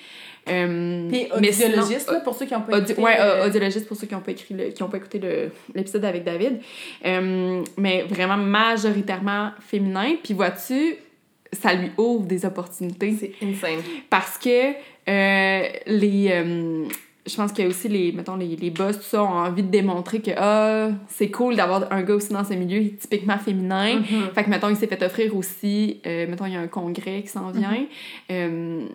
Euh, 0.47 1.09
Puis 1.09 1.27
mais 1.41 1.53
sinon- 1.53 1.69
audiologiste, 1.69 2.11
là, 2.13 2.21
pour 2.21 2.35
ceux 2.35 2.45
qui 2.45 2.55
ont 2.55 2.61
pas 2.61 2.77
Audi- 2.77 2.93
écouté, 2.93 3.01
ouais, 3.07 3.17
euh, 3.19 3.47
audiologiste 3.47 3.89
pour 3.89 3.97
ceux 3.97 4.07
qui 4.07 4.13
n'ont 4.15 4.21
pas 4.21 4.33
écrit 4.33 4.55
le- 4.55 4.69
qui 4.73 4.83
ont 4.83 4.89
pas 4.89 4.99
écouté 4.99 5.19
l'épisode 5.75 6.05
avec 6.05 6.23
David. 6.23 6.61
Euh, 7.07 7.63
mais 7.79 8.03
vraiment 8.03 8.37
majoritairement 8.37 9.53
féminin. 9.61 10.17
Puis 10.23 10.35
vois-tu, 10.35 10.97
ça 11.51 11.73
lui 11.73 11.91
ouvre 11.97 12.27
des 12.27 12.45
opportunités 12.45 13.15
C'est 13.19 13.33
insane. 13.43 13.81
parce 14.11 14.37
que 14.37 14.73
euh, 15.09 15.69
les 15.87 16.29
euh, 16.31 16.85
je 17.27 17.35
pense 17.37 17.53
qu'il 17.53 17.65
y 17.65 17.67
a 17.67 17.71
aussi 17.71 17.89
les 17.89 18.13
mettons 18.13 18.37
les, 18.37 18.55
les 18.57 18.71
boss 18.71 18.97
tout 18.99 19.03
ça 19.05 19.23
ont 19.23 19.29
envie 19.29 19.63
de 19.63 19.69
démontrer 19.71 20.21
que 20.21 20.31
ah, 20.37 20.89
c'est 21.09 21.31
cool 21.31 21.57
d'avoir 21.57 21.91
un 21.91 22.03
gars 22.03 22.15
aussi 22.15 22.33
dans 22.33 22.45
ce 22.45 22.53
milieu 22.55 22.87
typiquement 22.97 23.39
féminin. 23.39 23.97
Mhm. 24.01 24.31
Fait 24.35 24.45
que, 24.45 24.51
mettons, 24.51 24.69
il 24.69 24.77
s'est 24.77 24.87
fait 24.87 25.03
offrir 25.03 25.35
aussi, 25.35 26.01
euh, 26.07 26.27
mettons, 26.29 26.45
il 26.47 26.53
y 26.53 26.57
a 26.57 26.61
un 26.61 26.67
congrès 26.69 27.23
qui 27.23 27.29
s'en 27.29 27.51
vient. 27.51 27.73
Mm-hmm. 27.73 27.87
euh, 28.31 28.87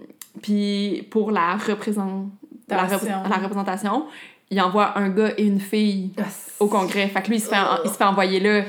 puis 0.44 1.08
pour 1.10 1.32
la, 1.32 1.56
représent... 1.58 2.30
la, 2.70 2.84
repré- 2.86 2.90
Tation. 3.08 3.24
la 3.30 3.38
représentation, 3.38 4.06
il 4.52 4.62
envoie 4.62 4.98
un 4.98 5.10
gars 5.10 5.32
et 5.38 5.44
une 5.46 5.60
fille 5.60 6.12
au 6.60 6.68
congrès. 6.68 7.08
Fait 7.08 7.22
que 7.22 7.28
lui, 7.30 7.38
il 7.38 7.42
se 7.42 7.50
fait, 7.50 7.58
en- 7.58 7.84
il 7.84 7.90
se 7.90 7.96
fait 7.98 8.04
envoyer 8.04 8.40
là. 8.40 8.64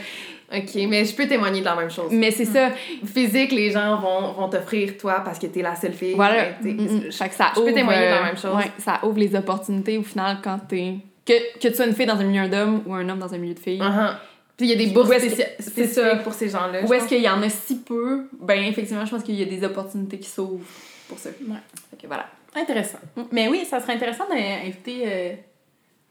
Ok, 0.53 0.75
mais 0.89 1.05
je 1.05 1.15
peux 1.15 1.29
témoigner 1.29 1.61
de 1.61 1.65
la 1.65 1.77
même 1.77 1.91
chose. 1.91 2.11
Mais 2.11 2.31
c'est 2.33 2.45
ça. 2.45 2.71
Physique, 3.05 3.53
les 3.53 3.71
gens 3.71 4.01
vont, 4.01 4.33
vont 4.33 4.49
t'offrir 4.49 4.97
toi 4.99 5.23
parce 5.25 5.39
que 5.39 5.47
t'es 5.47 5.63
la 5.63 5.77
seule 5.77 5.93
fille. 5.93 6.15
Voilà. 6.15 6.47
Ben, 6.61 6.77
t'sais, 6.77 6.95
Mm, 6.95 7.07
mm. 7.07 7.13
Fait 7.13 7.29
que 7.29 7.35
ça 7.35 7.51
je 7.51 7.61
peux 7.61 7.67
ouvre, 7.67 7.75
témoigner 7.75 8.01
de 8.07 8.11
la 8.11 8.21
euh, 8.21 8.25
même 8.25 8.37
chose. 8.37 8.57
ouais, 8.57 8.71
ça 8.79 8.99
ouvre 9.05 9.19
les 9.19 9.35
opportunités 9.37 9.97
au 9.99 10.03
final 10.03 10.39
quand 10.43 10.59
t'es... 10.69 10.95
Que, 11.25 11.59
que 11.61 11.69
tu 11.69 11.75
sois 11.75 11.87
une 11.87 11.95
fille 11.95 12.07
dans 12.07 12.19
un 12.19 12.25
milieu 12.25 12.49
d'hommes 12.49 12.83
ou 12.87 12.95
un 12.95 13.09
homme 13.09 13.19
dans 13.21 13.33
un 13.33 13.39
milieu 13.39 13.55
de 13.55 13.61
filles. 13.61 13.79
Uh-huh. 13.81 14.15
Puis 14.57 14.67
il 14.67 14.71
y 14.71 14.73
a 14.73 14.77
des 14.85 14.93
bourses 14.93 15.09
spécifiques 15.09 15.87
ça. 15.87 16.17
pour 16.17 16.35
ces 16.35 16.49
gens-là. 16.49 16.81
Où 16.85 16.93
est-ce 16.93 17.07
qu'il 17.07 17.23
y 17.23 17.29
en 17.29 17.41
a 17.43 17.49
si 17.49 17.79
peu? 17.79 18.27
Ben, 18.41 18.63
effectivement, 18.65 19.05
je 19.07 19.11
pense 19.11 19.23
qu'il 19.23 19.37
y 19.37 19.43
a 19.43 19.47
des 19.47 19.65
opportunités 19.65 20.19
qui 20.19 20.29
s'ouvrent 20.29 20.65
pour 21.09 21.19
ça. 21.19 21.31
Ouais. 21.31 21.57
Fait 21.91 21.97
que 22.03 22.07
voilà. 22.07 22.27
Intéressant. 22.57 22.99
Mais 23.31 23.49
oui, 23.49 23.65
ça 23.65 23.79
serait 23.81 23.93
intéressant 23.95 24.25
d'inviter 24.29 25.03
euh, 25.07 25.33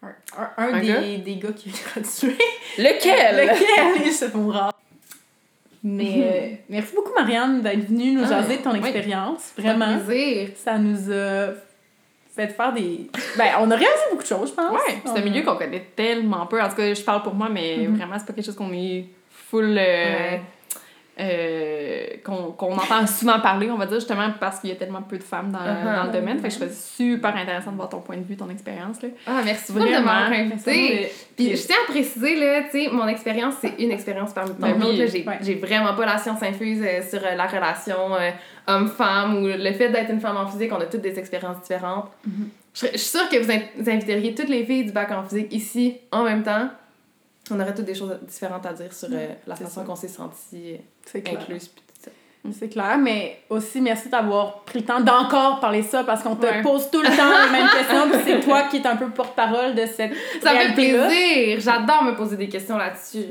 un, 0.02 0.08
un, 0.38 0.50
un 0.58 0.74
Un 0.76 0.80
des, 0.80 0.88
gars? 0.88 1.02
des 1.02 1.36
gars 1.36 1.52
qui 1.52 1.70
vient 1.70 1.80
graduer. 1.94 2.38
Lequel? 2.78 3.36
Lequel? 3.48 4.08
Ils 4.08 4.14
se 4.14 4.26
font 4.30 4.48
rare. 4.48 4.74
Mais 5.84 6.14
euh, 6.18 6.56
merci 6.70 6.94
beaucoup, 6.94 7.14
Marianne, 7.14 7.62
d'être 7.62 7.88
venue 7.88 8.12
nous 8.12 8.24
Ah, 8.26 8.42
jaser 8.42 8.58
de 8.58 8.62
ton 8.64 8.72
oui. 8.74 8.80
expérience. 8.80 9.54
Vraiment. 9.58 9.98
plaisir. 10.00 10.50
Ça 10.58 10.78
nous 10.78 11.10
a 11.12 11.52
fait 12.36 12.48
faire 12.50 12.74
des. 12.74 13.10
Ben, 13.38 13.52
on 13.60 13.72
a 13.72 13.76
réalisé 13.76 14.04
beaucoup 14.12 14.24
de 14.24 14.28
choses, 14.28 14.50
je 14.50 14.54
pense. 14.56 14.72
Ouais, 14.72 14.98
c'est 15.06 15.18
un 15.20 15.22
milieu 15.24 15.42
qu'on 15.44 15.56
connaît 15.56 15.86
tellement 15.96 16.46
peu. 16.48 16.62
En 16.62 16.68
tout 16.70 16.76
cas, 16.76 16.94
je 16.94 17.02
parle 17.02 17.24
pour 17.24 17.34
moi, 17.34 17.48
mais 17.50 17.78
Mhm. 17.78 17.96
vraiment, 17.96 18.16
c'est 18.20 18.26
pas 18.26 18.34
quelque 18.34 18.46
chose 18.46 18.56
qu'on 18.58 18.74
est 18.74 19.06
full. 19.30 19.78
euh, 19.78 19.78
Ouais. 19.78 20.42
Euh, 21.20 22.06
qu'on 22.24 22.52
qu'on 22.54 22.74
entend 22.76 23.06
souvent 23.08 23.40
parler, 23.40 23.70
on 23.70 23.78
va 23.78 23.86
dire, 23.86 23.96
justement, 24.00 24.30
parce 24.40 24.60
qu'il 24.60 24.70
y 24.70 24.74
a 24.74 24.76
tellement 24.76 25.02
peu 25.02 25.18
de 25.18 25.24
femmes 25.24 25.52
dans, 25.52 25.60
Uh-huh. 25.60 25.96
dans 25.96 26.04
le 26.06 26.12
domaine. 26.12 26.40
Fait 26.40 26.48
que 26.48 26.54
je 26.54 26.60
trouvais 26.60 26.72
ça 26.72 26.96
super 26.98 27.36
intéressant 27.36 27.72
de 27.72 27.76
voir 27.76 27.90
ton 27.90 28.00
point 28.00 28.18
de 28.18 28.24
vue, 28.24 28.36
ton 28.38 28.50
expérience. 28.50 29.02
là. 29.02 29.10
Ah, 29.28 29.42
merci 29.44 29.72
beaucoup 29.72 29.86
de 29.88 29.92
m'avoir 29.92 30.32
invité. 30.32 31.10
Puis, 31.36 31.56
je 31.56 31.66
tiens 31.68 31.76
à 31.88 31.92
préciser, 31.92 32.36
là, 32.36 32.62
tu 32.64 32.84
sais, 32.86 32.90
mon 32.92 33.08
expérience, 33.08 33.56
c'est 33.62 33.74
une 33.80 33.92
expérience 33.92 34.34
parmi 34.34 34.52
tant 34.52 34.68
Ben 34.68 34.76
oui, 34.82 34.98
d'autres. 34.98 35.12
J'ai 35.42 35.54
ouais. 35.56 35.60
vraiment 35.60 35.94
pas 35.94 36.06
la 36.06 36.18
science 36.18 36.42
infuse 36.44 36.82
euh, 36.84 37.02
sur 37.08 37.20
euh, 37.26 37.36
la 37.36 37.46
relation 37.48 38.16
euh, 38.16 38.30
homme-femme 38.68 39.38
ou 39.38 39.48
le 39.48 39.72
fait 39.74 39.90
d'être 39.90 40.12
une 40.12 40.22
femme 40.22 40.38
en 40.38 40.48
physique. 40.48 40.72
On 40.74 40.80
a 40.82 40.86
toutes 40.86 41.02
des 41.02 41.18
expériences 41.20 41.62
différentes. 41.62 42.10
Mhm. 42.26 42.50
Je 42.74 42.86
suis 42.88 43.00
sûre 43.00 43.28
que 43.30 43.38
vous, 43.44 43.52
in- 43.52 43.62
vous 43.78 43.90
inviteriez 43.90 44.34
toutes 44.36 44.48
les 44.50 44.64
filles 44.64 44.86
du 44.86 44.92
bac 44.92 45.12
en 45.12 45.24
physique 45.24 45.52
ici 45.52 45.98
en 46.12 46.24
même 46.24 46.44
temps. 46.44 46.70
On 47.52 47.60
aurait 47.60 47.74
toutes 47.74 47.86
des 47.86 47.96
choses 47.96 48.18
différentes 48.28 48.66
à 48.66 48.74
dire 48.74 48.92
sur 48.94 49.10
euh, 49.12 49.28
la 49.48 49.56
façon 49.56 49.84
qu'on 49.84 49.96
s'est 49.96 50.08
senti 50.08 50.76
clair. 51.06 51.40
incluse. 51.40 51.68
puis 51.68 51.84
ça. 52.00 52.12
C'est 52.58 52.70
clair, 52.70 52.98
mais 52.98 53.40
aussi 53.50 53.82
merci 53.82 54.08
d'avoir 54.10 54.62
pris 54.62 54.80
le 54.80 54.86
temps 54.86 55.02
d'encore 55.02 55.60
parler 55.60 55.82
ça 55.84 56.04
parce 56.04 56.24
qu'on 56.24 56.36
te 56.36 56.46
Ouais. 56.46 56.62
pose 56.62 56.90
tout 56.90 57.02
le 57.02 57.08
temps 57.08 57.46
les 57.46 57.52
mêmes 57.52 57.70
questions, 57.70 58.10
puis 58.10 58.20
c'est 58.26 58.40
toi 58.42 58.64
qui 58.64 58.78
es 58.78 58.88
un 58.88 58.96
peu 58.96 59.10
porte-parole 59.10 59.76
de 59.76 59.86
cette 59.86 60.14
Ça 60.42 60.54
me 60.54 60.60
fait 60.60 60.74
plaisir! 60.74 61.60
J'adore 61.60 62.04
me 62.04 62.16
poser 62.16 62.38
des 62.38 62.48
questions 62.50 62.78
là-dessus. 62.78 63.26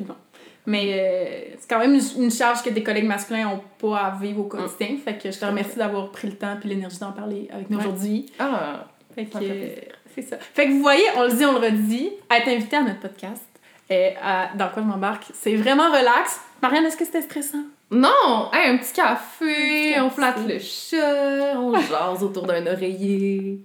Mais 0.66 0.92
euh, 0.92 1.54
c'est 1.58 1.68
quand 1.70 1.78
même 1.78 1.94
une, 1.94 2.22
une 2.24 2.30
charge 2.30 2.62
que 2.62 2.68
tes 2.68 2.82
collègues 2.82 3.06
masculins 3.06 3.44
n'ont 3.44 3.62
pas 3.78 3.98
à 4.00 4.10
vivre 4.20 4.40
au 4.40 4.44
quotidien. 4.44 4.98
Fait 5.02 5.16
que 5.16 5.30
je 5.30 5.38
te 5.38 5.44
remercie 5.46 5.78
d'avoir 5.78 6.10
pris 6.10 6.28
le 6.28 6.34
temps 6.36 6.58
et 6.62 6.68
l'énergie 6.68 6.98
d'en 6.98 7.12
parler 7.12 7.48
avec 7.50 7.70
nous 7.70 7.78
Ouais. 7.78 7.84
aujourd'hui. 7.86 8.26
Ah! 8.38 8.84
Fait 9.14 9.24
que 9.24 9.38
euh, 9.40 9.68
c'est 10.14 10.20
ça. 10.22 10.36
Fait 10.38 10.66
que 10.66 10.72
vous 10.72 10.82
voyez, 10.82 11.04
on 11.16 11.22
le 11.24 11.32
dit, 11.32 11.44
on 11.46 11.52
le 11.52 11.58
redit, 11.66 12.10
être 12.30 12.48
invité 12.48 12.76
à 12.76 12.82
notre 12.82 13.00
podcast, 13.00 13.42
euh, 13.90 14.10
à- 14.22 14.50
dans 14.56 14.68
quoi 14.68 14.82
je 14.82 14.88
m'embarque, 14.88 15.24
c'est 15.34 15.54
vraiment 15.56 15.88
relax. 15.90 16.40
Marianne, 16.62 16.84
est-ce 16.86 16.96
que 16.96 17.04
c'était 17.04 17.22
stressant? 17.22 17.62
Non! 17.90 18.50
Hey, 18.52 18.70
un 18.70 18.76
petit 18.78 18.92
café, 18.92 19.18
petit 19.38 19.88
café. 19.94 20.00
on 20.02 20.10
flatte 20.10 20.38
le 20.46 20.58
chat, 20.58 21.58
on 21.58 21.74
jase 21.80 22.22
autour 22.22 22.46
d'un 22.46 22.66
oreiller. 22.66 23.58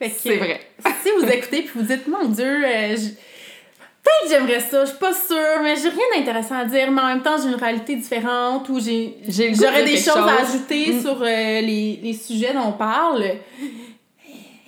C'est 0.00 0.36
vrai. 0.36 0.60
si 1.02 1.08
vous 1.18 1.26
écoutez 1.28 1.62
puis 1.62 1.70
vous 1.74 1.82
dites, 1.82 2.06
mon 2.06 2.24
Dieu, 2.28 2.64
euh, 2.64 2.94
peut-être 2.96 4.22
que 4.24 4.28
j'aimerais 4.30 4.60
ça, 4.60 4.84
je 4.84 4.90
suis 4.90 4.98
pas 4.98 5.12
sûre, 5.12 5.60
mais 5.62 5.74
j'ai 5.76 5.88
rien 5.90 6.04
d'intéressant 6.16 6.54
à 6.56 6.64
dire, 6.64 6.90
mais 6.90 7.00
en 7.02 7.06
même 7.06 7.22
temps, 7.22 7.36
j'ai 7.42 7.48
une 7.48 7.54
réalité 7.56 7.96
différente 7.96 8.68
ou 8.70 8.78
j'ai 8.80 9.18
de 9.26 9.54
J'aurais 9.54 9.84
des 9.84 9.96
choses 9.96 10.16
à 10.16 10.40
ajouter 10.42 10.92
Mm. 10.94 11.00
sur 11.02 11.20
euh, 11.22 11.26
les, 11.60 12.00
les 12.02 12.12
sujets 12.14 12.52
dont 12.54 12.68
on 12.68 12.72
parle. 12.72 13.24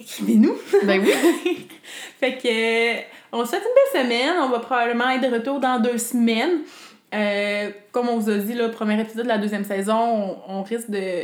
Écrivez-nous. 0.00 0.56
Ben 0.84 1.02
oui. 1.04 1.66
Fait 2.20 2.36
que, 2.36 2.48
euh, 2.48 3.00
on 3.32 3.44
se 3.44 3.50
souhaite 3.50 3.62
une 3.62 4.00
belle 4.00 4.02
semaine. 4.02 4.34
On 4.42 4.48
va 4.48 4.60
probablement 4.60 5.10
être 5.10 5.28
de 5.28 5.34
retour 5.34 5.60
dans 5.60 5.80
deux 5.80 5.98
semaines. 5.98 6.60
Euh, 7.14 7.70
comme 7.92 8.08
on 8.08 8.18
vous 8.18 8.30
a 8.30 8.36
dit, 8.36 8.54
le 8.54 8.70
premier 8.70 9.00
épisode 9.00 9.24
de 9.24 9.28
la 9.28 9.38
deuxième 9.38 9.64
saison, 9.64 10.38
on, 10.46 10.58
on 10.58 10.62
risque 10.62 10.90
de 10.90 11.22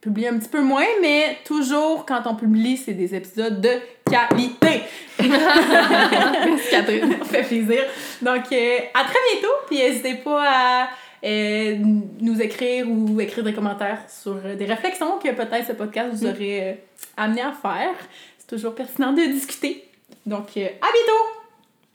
publier 0.00 0.28
un 0.28 0.38
petit 0.38 0.48
peu 0.48 0.62
moins, 0.62 0.86
mais 1.00 1.38
toujours 1.44 2.06
quand 2.06 2.22
on 2.26 2.34
publie, 2.34 2.76
c'est 2.76 2.94
des 2.94 3.14
épisodes 3.14 3.60
de 3.60 3.70
qualité. 4.08 4.82
Merci 5.18 6.70
Catherine. 6.70 7.16
Ça 7.24 7.24
fait 7.24 7.42
plaisir. 7.42 7.84
Donc, 8.22 8.44
euh, 8.52 8.78
à 8.94 9.04
très 9.04 9.18
bientôt. 9.32 9.54
Puis, 9.66 9.78
n'hésitez 9.78 10.14
pas 10.14 10.44
à 10.46 10.88
euh, 11.24 11.76
nous 12.20 12.40
écrire 12.40 12.86
ou 12.88 13.20
écrire 13.20 13.44
des 13.44 13.52
commentaires 13.52 14.02
sur 14.08 14.34
des 14.34 14.64
réflexions 14.64 15.18
que 15.18 15.30
peut-être 15.30 15.66
ce 15.66 15.72
podcast 15.72 16.10
vous 16.12 16.26
aurait 16.26 16.60
euh, 16.62 16.74
amené 17.16 17.42
à 17.42 17.52
faire. 17.52 17.94
C'est 18.38 18.46
toujours 18.46 18.74
pertinent 18.74 19.12
de 19.12 19.22
discuter. 19.22 19.84
Donc, 20.26 20.48
à 20.56 20.92
bientôt! 20.92 21.37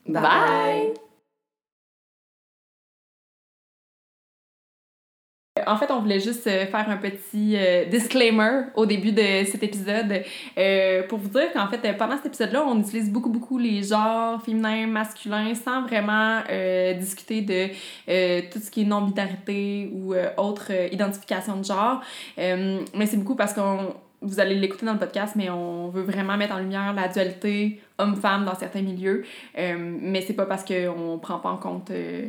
Bye. 0.05 0.93
En 5.67 5.77
fait, 5.77 5.91
on 5.91 5.99
voulait 5.99 6.19
juste 6.19 6.47
euh, 6.47 6.65
faire 6.65 6.89
un 6.89 6.97
petit 6.97 7.55
euh, 7.55 7.85
disclaimer 7.85 8.63
au 8.75 8.85
début 8.85 9.11
de 9.11 9.45
cet 9.45 9.61
épisode 9.61 10.23
euh, 10.57 11.03
pour 11.07 11.19
vous 11.19 11.29
dire 11.29 11.53
qu'en 11.53 11.67
fait, 11.67 11.95
pendant 11.97 12.17
cet 12.17 12.25
épisode-là, 12.27 12.63
on 12.65 12.79
utilise 12.79 13.11
beaucoup, 13.11 13.29
beaucoup 13.29 13.59
les 13.59 13.83
genres 13.83 14.41
féminins, 14.43 14.87
masculins, 14.87 15.53
sans 15.53 15.83
vraiment 15.83 16.41
discuter 16.99 17.41
de 17.41 17.67
tout 18.49 18.59
ce 18.59 18.71
qui 18.71 18.81
est 18.81 18.85
non-binarité 18.85 19.91
ou 19.93 20.13
autre 20.37 20.71
identification 20.91 21.57
de 21.57 21.65
genre. 21.65 22.01
Mais 22.37 23.05
c'est 23.05 23.17
beaucoup 23.17 23.35
parce 23.35 23.53
qu'on 23.53 23.93
vous 24.21 24.39
allez 24.39 24.55
l'écouter 24.55 24.85
dans 24.85 24.93
le 24.93 24.99
podcast, 24.99 25.35
mais 25.35 25.49
on 25.49 25.89
veut 25.89 26.03
vraiment 26.03 26.37
mettre 26.37 26.55
en 26.55 26.59
lumière 26.59 26.93
la 26.93 27.07
dualité 27.07 27.81
homme-femme 27.97 28.45
dans 28.45 28.55
certains 28.55 28.81
milieux. 28.81 29.23
Euh, 29.57 29.75
mais 29.77 30.21
c'est 30.21 30.33
pas 30.33 30.45
parce 30.45 30.65
qu'on 30.65 31.19
prend 31.21 31.39
pas 31.39 31.49
en 31.49 31.57
compte 31.57 31.91
euh, 31.91 32.27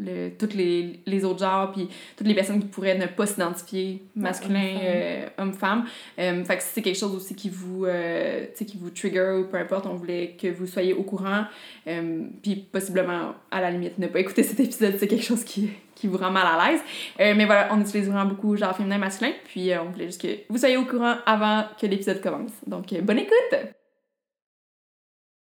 le, 0.00 0.30
toutes 0.30 0.54
les, 0.54 0.98
les 1.06 1.24
autres 1.24 1.38
genres, 1.38 1.70
puis 1.70 1.88
toutes 2.16 2.26
les 2.26 2.34
personnes 2.34 2.58
qui 2.58 2.66
pourraient 2.66 2.98
ne 2.98 3.06
pas 3.06 3.26
s'identifier 3.26 4.02
masculin, 4.16 5.28
homme-femme. 5.38 5.84
euh. 6.18 6.40
Euh, 6.40 6.44
fait 6.44 6.56
que 6.56 6.62
si 6.64 6.68
c'est 6.72 6.82
quelque 6.82 6.98
chose 6.98 7.14
aussi 7.14 7.36
qui 7.36 7.48
vous, 7.48 7.84
euh, 7.84 8.46
qui 8.56 8.76
vous 8.76 8.90
trigger 8.90 9.38
ou 9.40 9.44
peu 9.44 9.56
importe, 9.56 9.86
on 9.86 9.94
voulait 9.94 10.36
que 10.40 10.48
vous 10.48 10.66
soyez 10.66 10.94
au 10.94 11.04
courant. 11.04 11.44
Euh, 11.86 12.22
puis 12.42 12.56
possiblement, 12.56 13.34
à 13.52 13.60
la 13.60 13.70
limite, 13.70 13.98
ne 13.98 14.08
pas 14.08 14.18
écouter 14.18 14.42
cet 14.42 14.58
épisode, 14.58 14.96
c'est 14.98 15.06
quelque 15.06 15.24
chose 15.24 15.44
qui, 15.44 15.70
qui 15.94 16.08
vous 16.08 16.18
rend 16.18 16.32
mal 16.32 16.46
à 16.46 16.72
l'aise. 16.72 16.80
Mais 17.36 17.44
voilà, 17.44 17.68
on 17.72 17.80
utilise 17.80 18.08
vraiment 18.08 18.26
beaucoup 18.26 18.56
genre 18.56 18.76
féminin, 18.76 18.98
masculin. 18.98 19.30
Puis 19.44 19.70
on 19.80 19.90
voulait 19.90 20.06
juste 20.06 20.20
que 20.20 20.38
vous 20.48 20.58
soyez 20.58 20.76
au 20.76 20.86
courant 20.86 21.14
avant 21.24 21.66
que 21.80 21.86
l'épisode 21.86 22.20
commence. 22.20 22.50
Donc, 22.66 22.92
bonne 23.02 23.18
écoute! 23.18 23.83